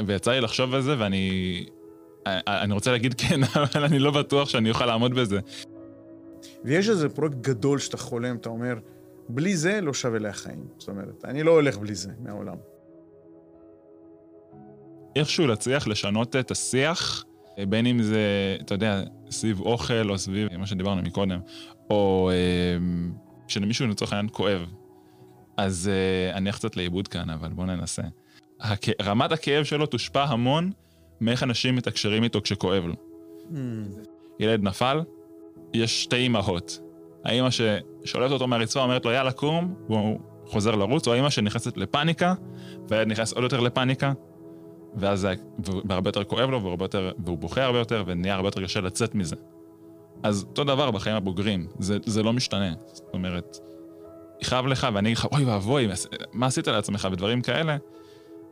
ויצא 0.05 0.31
לי 0.31 0.41
לחשוב 0.41 0.73
על 0.73 0.81
זה, 0.81 0.95
ואני... 0.99 1.65
אני 2.27 2.73
רוצה 2.73 2.91
להגיד 2.91 3.13
כן, 3.13 3.39
אבל 3.55 3.83
אני 3.83 3.99
לא 3.99 4.11
בטוח 4.11 4.49
שאני 4.49 4.69
אוכל 4.69 4.85
לעמוד 4.85 5.13
בזה. 5.13 5.39
ויש 6.63 6.89
איזה 6.89 7.09
פרויקט 7.09 7.35
גדול 7.35 7.79
שאתה 7.79 7.97
חולם, 7.97 8.35
אתה 8.35 8.49
אומר, 8.49 8.73
בלי 9.29 9.57
זה 9.57 9.81
לא 9.81 9.93
שווה 9.93 10.19
לי 10.19 10.27
החיים. 10.27 10.67
זאת 10.77 10.89
אומרת, 10.89 11.25
אני 11.25 11.43
לא 11.43 11.51
הולך 11.51 11.77
בלי 11.77 11.95
זה 11.95 12.11
מהעולם. 12.19 12.55
איכשהו 15.15 15.47
להצליח 15.47 15.87
לשנות 15.87 16.35
את 16.35 16.51
השיח, 16.51 17.23
בין 17.69 17.85
אם 17.85 18.01
זה, 18.01 18.57
אתה 18.61 18.73
יודע, 18.73 19.03
סביב 19.29 19.59
אוכל 19.59 20.09
או 20.09 20.17
סביב 20.17 20.57
מה 20.57 20.67
שדיברנו 20.67 21.01
מקודם, 21.01 21.39
או 21.89 22.29
אה, 22.33 22.77
כשלמישהו 23.47 23.87
לצורך 23.87 24.13
העניין 24.13 24.29
כואב. 24.31 24.65
אז 25.57 25.91
אה, 25.93 26.37
אני 26.37 26.49
אלך 26.49 26.55
קצת 26.55 26.77
לאיבוד 26.77 27.07
כאן, 27.07 27.29
אבל 27.29 27.49
בואו 27.49 27.67
ננסה. 27.67 28.01
הכ... 28.59 28.89
רמת 29.01 29.31
הכאב 29.31 29.63
שלו 29.63 29.85
תושפע 29.85 30.23
המון 30.23 30.71
מאיך 31.21 31.43
אנשים 31.43 31.75
מתקשרים 31.75 32.23
איתו 32.23 32.41
כשכואב 32.41 32.85
לו. 32.85 32.95
ילד 34.39 34.63
נפל, 34.63 35.01
יש 35.73 36.03
שתי 36.03 36.15
אימהות. 36.15 36.79
האימא 37.23 37.49
ששולטת 37.49 38.31
אותו 38.31 38.47
מהרצפה 38.47 38.79
אומרת 38.79 39.05
לו 39.05 39.11
יאללה 39.11 39.31
קום, 39.31 39.75
והוא 39.89 40.19
חוזר 40.45 40.75
לרוץ, 40.75 41.07
או 41.07 41.13
האימא 41.13 41.29
שנכנסת 41.29 41.77
לפאניקה, 41.77 42.33
והילד 42.89 43.07
נכנס 43.07 43.33
עוד 43.33 43.43
יותר 43.43 43.59
לפאניקה, 43.59 44.13
ואז 44.95 45.19
זה 45.19 45.33
הרבה 45.89 46.09
יותר 46.09 46.23
כואב 46.23 46.49
לו, 46.49 46.63
והוא, 46.63 46.77
יותר, 46.81 47.11
והוא 47.25 47.37
בוכה 47.37 47.63
הרבה 47.63 47.79
יותר, 47.79 48.03
ונהיה 48.07 48.35
הרבה 48.35 48.47
יותר 48.47 48.63
קשה 48.63 48.81
לצאת 48.81 49.15
מזה. 49.15 49.35
אז 50.23 50.45
אותו 50.49 50.63
דבר 50.63 50.91
בחיים 50.91 51.15
הבוגרים, 51.15 51.67
זה, 51.79 51.97
זה 52.05 52.23
לא 52.23 52.33
משתנה. 52.33 52.73
זאת 52.85 53.13
אומרת, 53.13 53.57
יכאב 54.41 54.65
לך 54.65 54.87
ואני 54.93 55.09
אגיד 55.09 55.17
לך, 55.17 55.27
אוי 55.31 55.45
ואבוי, 55.45 55.87
מה 56.33 56.45
עשית 56.45 56.67
לעצמך 56.67 57.07
ודברים 57.11 57.41
כאלה, 57.41 57.77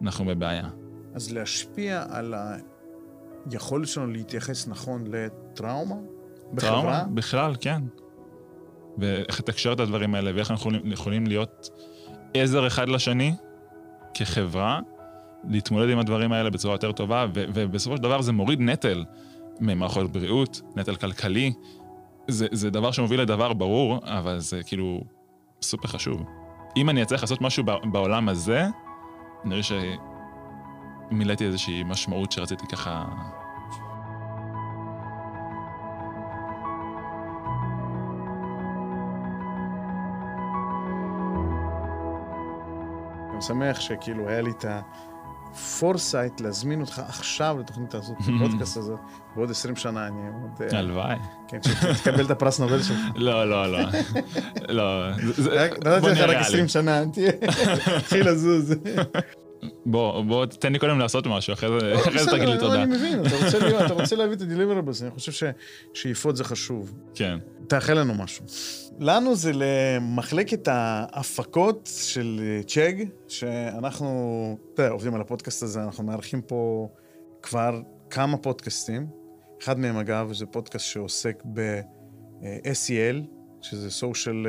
אנחנו 0.02 0.26
בבעיה. 0.26 0.70
אז 1.14 1.34
להשפיע 1.34 2.04
על 2.10 2.34
היכולת 3.52 3.88
שלנו 3.88 4.08
להתייחס 4.08 4.68
נכון 4.68 5.04
לטראומה 5.08 5.96
בחברה? 6.54 6.72
טראומה? 6.72 7.04
בכלל, 7.14 7.56
כן. 7.62 7.82
ואיך 8.98 9.40
לתקשר 9.40 9.74
את 9.74 9.80
הדברים 9.80 10.16
האלה, 10.16 10.32
ואיך 10.36 10.52
אנחנו 10.52 10.70
יכולים, 10.70 10.92
יכולים 10.92 11.28
להיות 11.28 11.70
עזר 12.34 12.68
אחד 12.68 12.90
לשני 12.90 13.36
כחברה, 14.14 14.80
להתמודד 15.50 15.90
עם 15.90 16.00
הדברים 16.00 16.32
האלה 16.32 16.50
בצורה 16.50 16.76
יותר 16.76 16.92
טובה, 16.92 17.26
ו- 17.36 17.46
ובסופו 17.54 17.98
של 17.98 18.04
דבר 18.04 18.22
זה 18.22 18.32
מוריד 18.32 18.62
נטל 18.62 19.04
ממערכות 19.60 20.12
בריאות, 20.12 20.62
נטל 20.76 20.96
כלכלי. 20.96 21.54
זה, 22.28 22.48
זה 22.52 22.70
דבר 22.70 22.92
שמוביל 22.92 23.22
לדבר 23.22 23.54
ברור, 23.54 24.00
אבל 24.04 24.40
זה 24.40 24.62
כאילו 24.66 25.04
סופר 25.62 25.88
חשוב. 25.88 26.24
אם 26.78 26.90
אני 26.90 27.04
אצליח 27.04 27.22
לעשות 27.22 27.42
משהו 27.42 27.64
בעולם 27.92 28.30
הזה, 28.30 28.68
נראה 29.46 29.64
שמילאתי 31.14 31.46
איזושהי 31.46 31.84
משמעות 31.84 32.32
שרציתי 32.32 32.68
ככה... 32.68 33.06
אני 43.34 43.42
שמח 43.42 43.80
שכאילו 43.80 44.30
היה 44.30 44.42
לי 44.42 44.52
את 44.52 44.66
ה 45.52 45.61
foresight 45.61 46.42
להזמין 46.42 46.82
אותך 46.82 47.02
עכשיו 47.08 47.58
לתוכנית 47.60 47.94
הזאת, 47.96 48.18
לפודקאסט 48.28 48.78
הזאת, 48.78 49.00
בעוד 49.36 49.50
20 49.52 49.76
שנה 49.76 50.08
אני 50.08 50.20
עוד... 50.42 50.62
אה, 50.62 50.80
הלוואי. 50.80 51.16
כן, 51.48 51.60
שתקבל 51.98 52.26
את 52.26 52.32
הפרס 52.32 52.60
נובל 52.60 52.84
שלך. 52.84 52.98
לא, 53.16 53.50
לא, 53.50 53.72
לא. 53.72 53.80
לא. 54.78 55.12
נתתי 55.86 56.10
לך 56.12 56.20
רק 56.20 56.38
20 56.38 56.68
שנה, 56.68 57.04
תתחיל 58.00 58.30
לזוז. 58.30 58.76
בוא, 59.86 60.22
בוא, 60.22 60.46
תן 60.46 60.74
לי 60.74 60.80
קודם 60.80 61.00
לעשות 61.00 61.28
משהו, 61.28 61.54
אחרי 61.54 61.70
זה 62.20 62.32
תגיד 62.32 62.50
לי 62.50 62.58
תודה. 62.60 62.84
אני 62.84 62.96
מבין, 62.96 63.20
אתה 63.86 63.94
רוצה 63.94 64.16
להביא 64.16 64.36
את 64.36 64.42
ה-deliverables, 64.42 65.04
אני 65.04 65.12
חושב 65.12 65.52
ששאיפות 65.94 66.36
זה 66.36 66.44
חשוב. 66.44 66.94
כן. 67.16 67.40
תאחל 67.68 67.94
לנו 67.94 68.14
משהו. 68.14 68.46
לנו 69.00 69.36
זה 69.36 69.52
למחלקת 69.54 70.68
ההפקות 70.68 71.90
של 71.94 72.42
צ'אג, 72.68 73.04
שאנחנו, 73.28 74.58
אתה 74.74 74.90
עובדים 74.90 75.16
על 75.16 75.22
הפודקאסט 75.22 75.64
הזה, 75.64 75.84
אנחנו 75.84 76.04
מארחים 76.04 76.42
פה 76.42 76.90
כבר 77.42 77.82
כמה 78.10 78.38
פודקאסטים. 78.38 79.08
אחד 79.64 79.80
מהם, 79.80 79.98
אגב, 79.98 80.34
זה 80.34 80.46
פודקאסט 80.46 80.86
שעוסק 80.86 81.44
ב-SEL, 81.54 83.22
שזה 83.62 83.90
social 84.08 84.46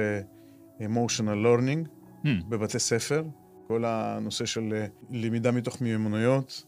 emotional 0.81 1.47
learning, 1.47 1.89
hmm. 2.25 2.29
בבתי 2.49 2.79
ספר. 2.79 3.23
כל 3.75 3.85
הנושא 3.85 4.47
של 4.47 4.85
למידה 5.11 5.51
מתוך 5.51 5.81
מיומנויות, 5.81 6.65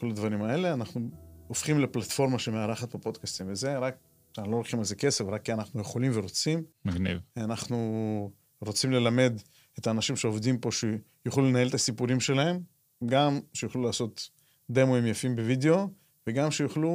כל 0.00 0.10
הדברים 0.10 0.42
האלה. 0.42 0.74
אנחנו 0.74 1.08
הופכים 1.46 1.80
לפלטפורמה 1.80 2.38
שמארחת 2.38 2.90
פה 2.90 2.98
פודקאסטים, 2.98 3.46
וזה 3.50 3.78
רק 3.78 3.96
אנחנו 4.38 4.52
לא 4.52 4.58
לוקחים 4.58 4.78
על 4.78 4.84
זה 4.84 4.94
כסף, 4.94 5.24
רק 5.24 5.42
כי 5.42 5.52
אנחנו 5.52 5.80
יכולים 5.80 6.12
ורוצים. 6.14 6.64
מגניב. 6.84 7.18
אנחנו 7.36 8.30
רוצים 8.60 8.92
ללמד 8.92 9.32
את 9.78 9.86
האנשים 9.86 10.16
שעובדים 10.16 10.58
פה, 10.58 10.70
שיוכלו 10.72 11.44
לנהל 11.44 11.68
את 11.68 11.74
הסיפורים 11.74 12.20
שלהם, 12.20 12.60
גם 13.06 13.40
שיוכלו 13.52 13.82
לעשות 13.82 14.30
דברים 14.70 15.06
יפים 15.06 15.36
בווידאו, 15.36 15.88
וגם 16.26 16.50
שיוכלו 16.50 16.92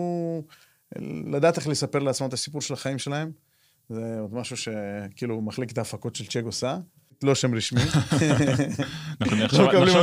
לדעת 1.32 1.58
איך 1.58 1.68
לספר 1.68 2.00
לעצמם 2.00 2.28
את 2.28 2.34
הסיפור 2.34 2.62
של 2.62 2.74
החיים 2.74 3.00
שלהם. 3.00 3.32
זה 3.90 4.20
עוד 4.20 4.34
משהו 4.34 4.58
שכאילו 4.58 5.42
מחלקת 5.42 5.78
ההפקות 5.78 6.16
של 6.16 6.26
צ'ק 6.26 6.44
עושה. 6.46 6.78
לא 7.24 7.36
שם 7.36 7.56
רשמי. 7.56 7.82
אנחנו 9.22 9.38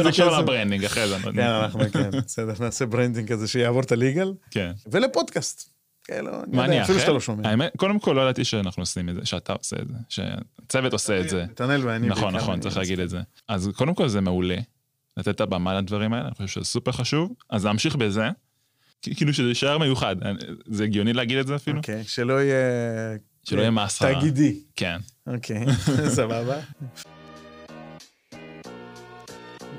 נחשוב 0.02 0.28
על 0.28 0.34
הברנדינג 0.34 0.84
אחרי 0.84 1.08
זה. 1.08 1.16
כן, 1.34 1.40
אנחנו, 1.40 1.80
כן, 1.92 2.10
בסדר, 2.10 2.52
נעשה 2.60 2.86
ברנדינג 2.86 3.32
כזה 3.32 3.48
שיעבור 3.48 3.80
את 3.80 3.92
הליגל. 3.92 4.32
כן. 4.50 4.72
ולפודקאסט. 4.90 5.70
כאלו, 6.04 6.30
אני 6.44 6.62
יודע, 6.62 6.82
אפילו 6.82 7.00
שאתה 7.00 7.12
לא 7.12 7.20
שומע. 7.20 7.48
האמת, 7.48 7.72
קודם 7.76 7.98
כל 7.98 8.12
לא 8.12 8.20
ידעתי 8.20 8.44
שאנחנו 8.44 8.82
עושים 8.82 9.08
את 9.08 9.14
זה, 9.14 9.20
שאתה 9.26 9.52
עושה 9.52 9.76
את 9.82 9.88
זה, 9.88 9.94
שהצוות 10.08 10.92
עושה 10.92 11.20
את 11.20 11.28
זה. 11.28 11.44
נתנאל 11.44 11.86
ואני. 11.86 12.08
נכון, 12.08 12.36
נכון, 12.36 12.60
צריך 12.60 12.76
להגיד 12.76 13.00
את 13.00 13.10
זה. 13.10 13.20
אז 13.48 13.70
קודם 13.76 13.94
כל 13.94 14.08
זה 14.08 14.20
מעולה, 14.20 14.56
לתת 15.16 15.28
את 15.28 15.40
הבמה 15.40 15.74
לדברים 15.74 16.12
האלה, 16.12 16.26
אני 16.26 16.34
חושב 16.34 16.46
שזה 16.46 16.64
סופר 16.64 16.92
חשוב, 16.92 17.32
אז 17.50 17.64
להמשיך 17.64 17.96
בזה, 17.96 18.28
כאילו 19.02 19.32
שזה 19.32 19.48
יישאר 19.48 19.78
מיוחד, 19.78 20.16
זה 20.66 20.84
הגיוני 20.84 21.12
להגיד 21.12 21.38
את 21.38 21.46
זה 21.46 21.56
אפילו? 21.56 21.78
אוקיי, 21.78 22.04
שלא 22.04 22.42
יהיה... 22.42 22.56
שלא 23.44 23.60
יהיה 23.60 23.70
מסחרה. 23.70 24.14
תאגידי. 24.14 24.54
כן. 24.76 24.98
אוקיי, 25.26 25.64
סבבה. 26.16 26.56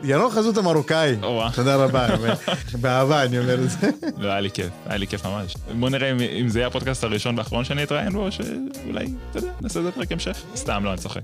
ינון 0.03 0.31
חזות 0.31 0.57
המרוקאי, 0.57 1.15
תודה 1.55 1.75
רבה, 1.75 2.07
באהבה 2.81 3.23
אני 3.23 3.39
אומר 3.39 3.63
את 3.63 3.69
זה. 3.69 3.89
לא, 4.17 4.27
היה 4.27 4.39
לי 4.39 4.51
כיף, 4.51 4.69
היה 4.85 4.97
לי 4.97 5.07
כיף 5.07 5.25
ממש. 5.25 5.55
בוא 5.79 5.89
נראה 5.89 6.11
אם 6.11 6.49
זה 6.49 6.59
יהיה 6.59 6.67
הפודקאסט 6.67 7.03
הראשון 7.03 7.37
והאחרון 7.37 7.63
שאני 7.63 7.83
אתראיין 7.83 8.13
בו, 8.13 8.25
או 8.25 8.31
שאולי, 8.31 9.05
אתה 9.31 9.39
יודע, 9.39 9.51
נעשה 9.61 9.79
את 9.79 9.85
זה 9.85 9.91
פרק 9.91 10.11
המשך. 10.11 10.43
סתם, 10.55 10.83
לא, 10.85 10.89
אני 10.89 10.97
צוחק. 10.97 11.21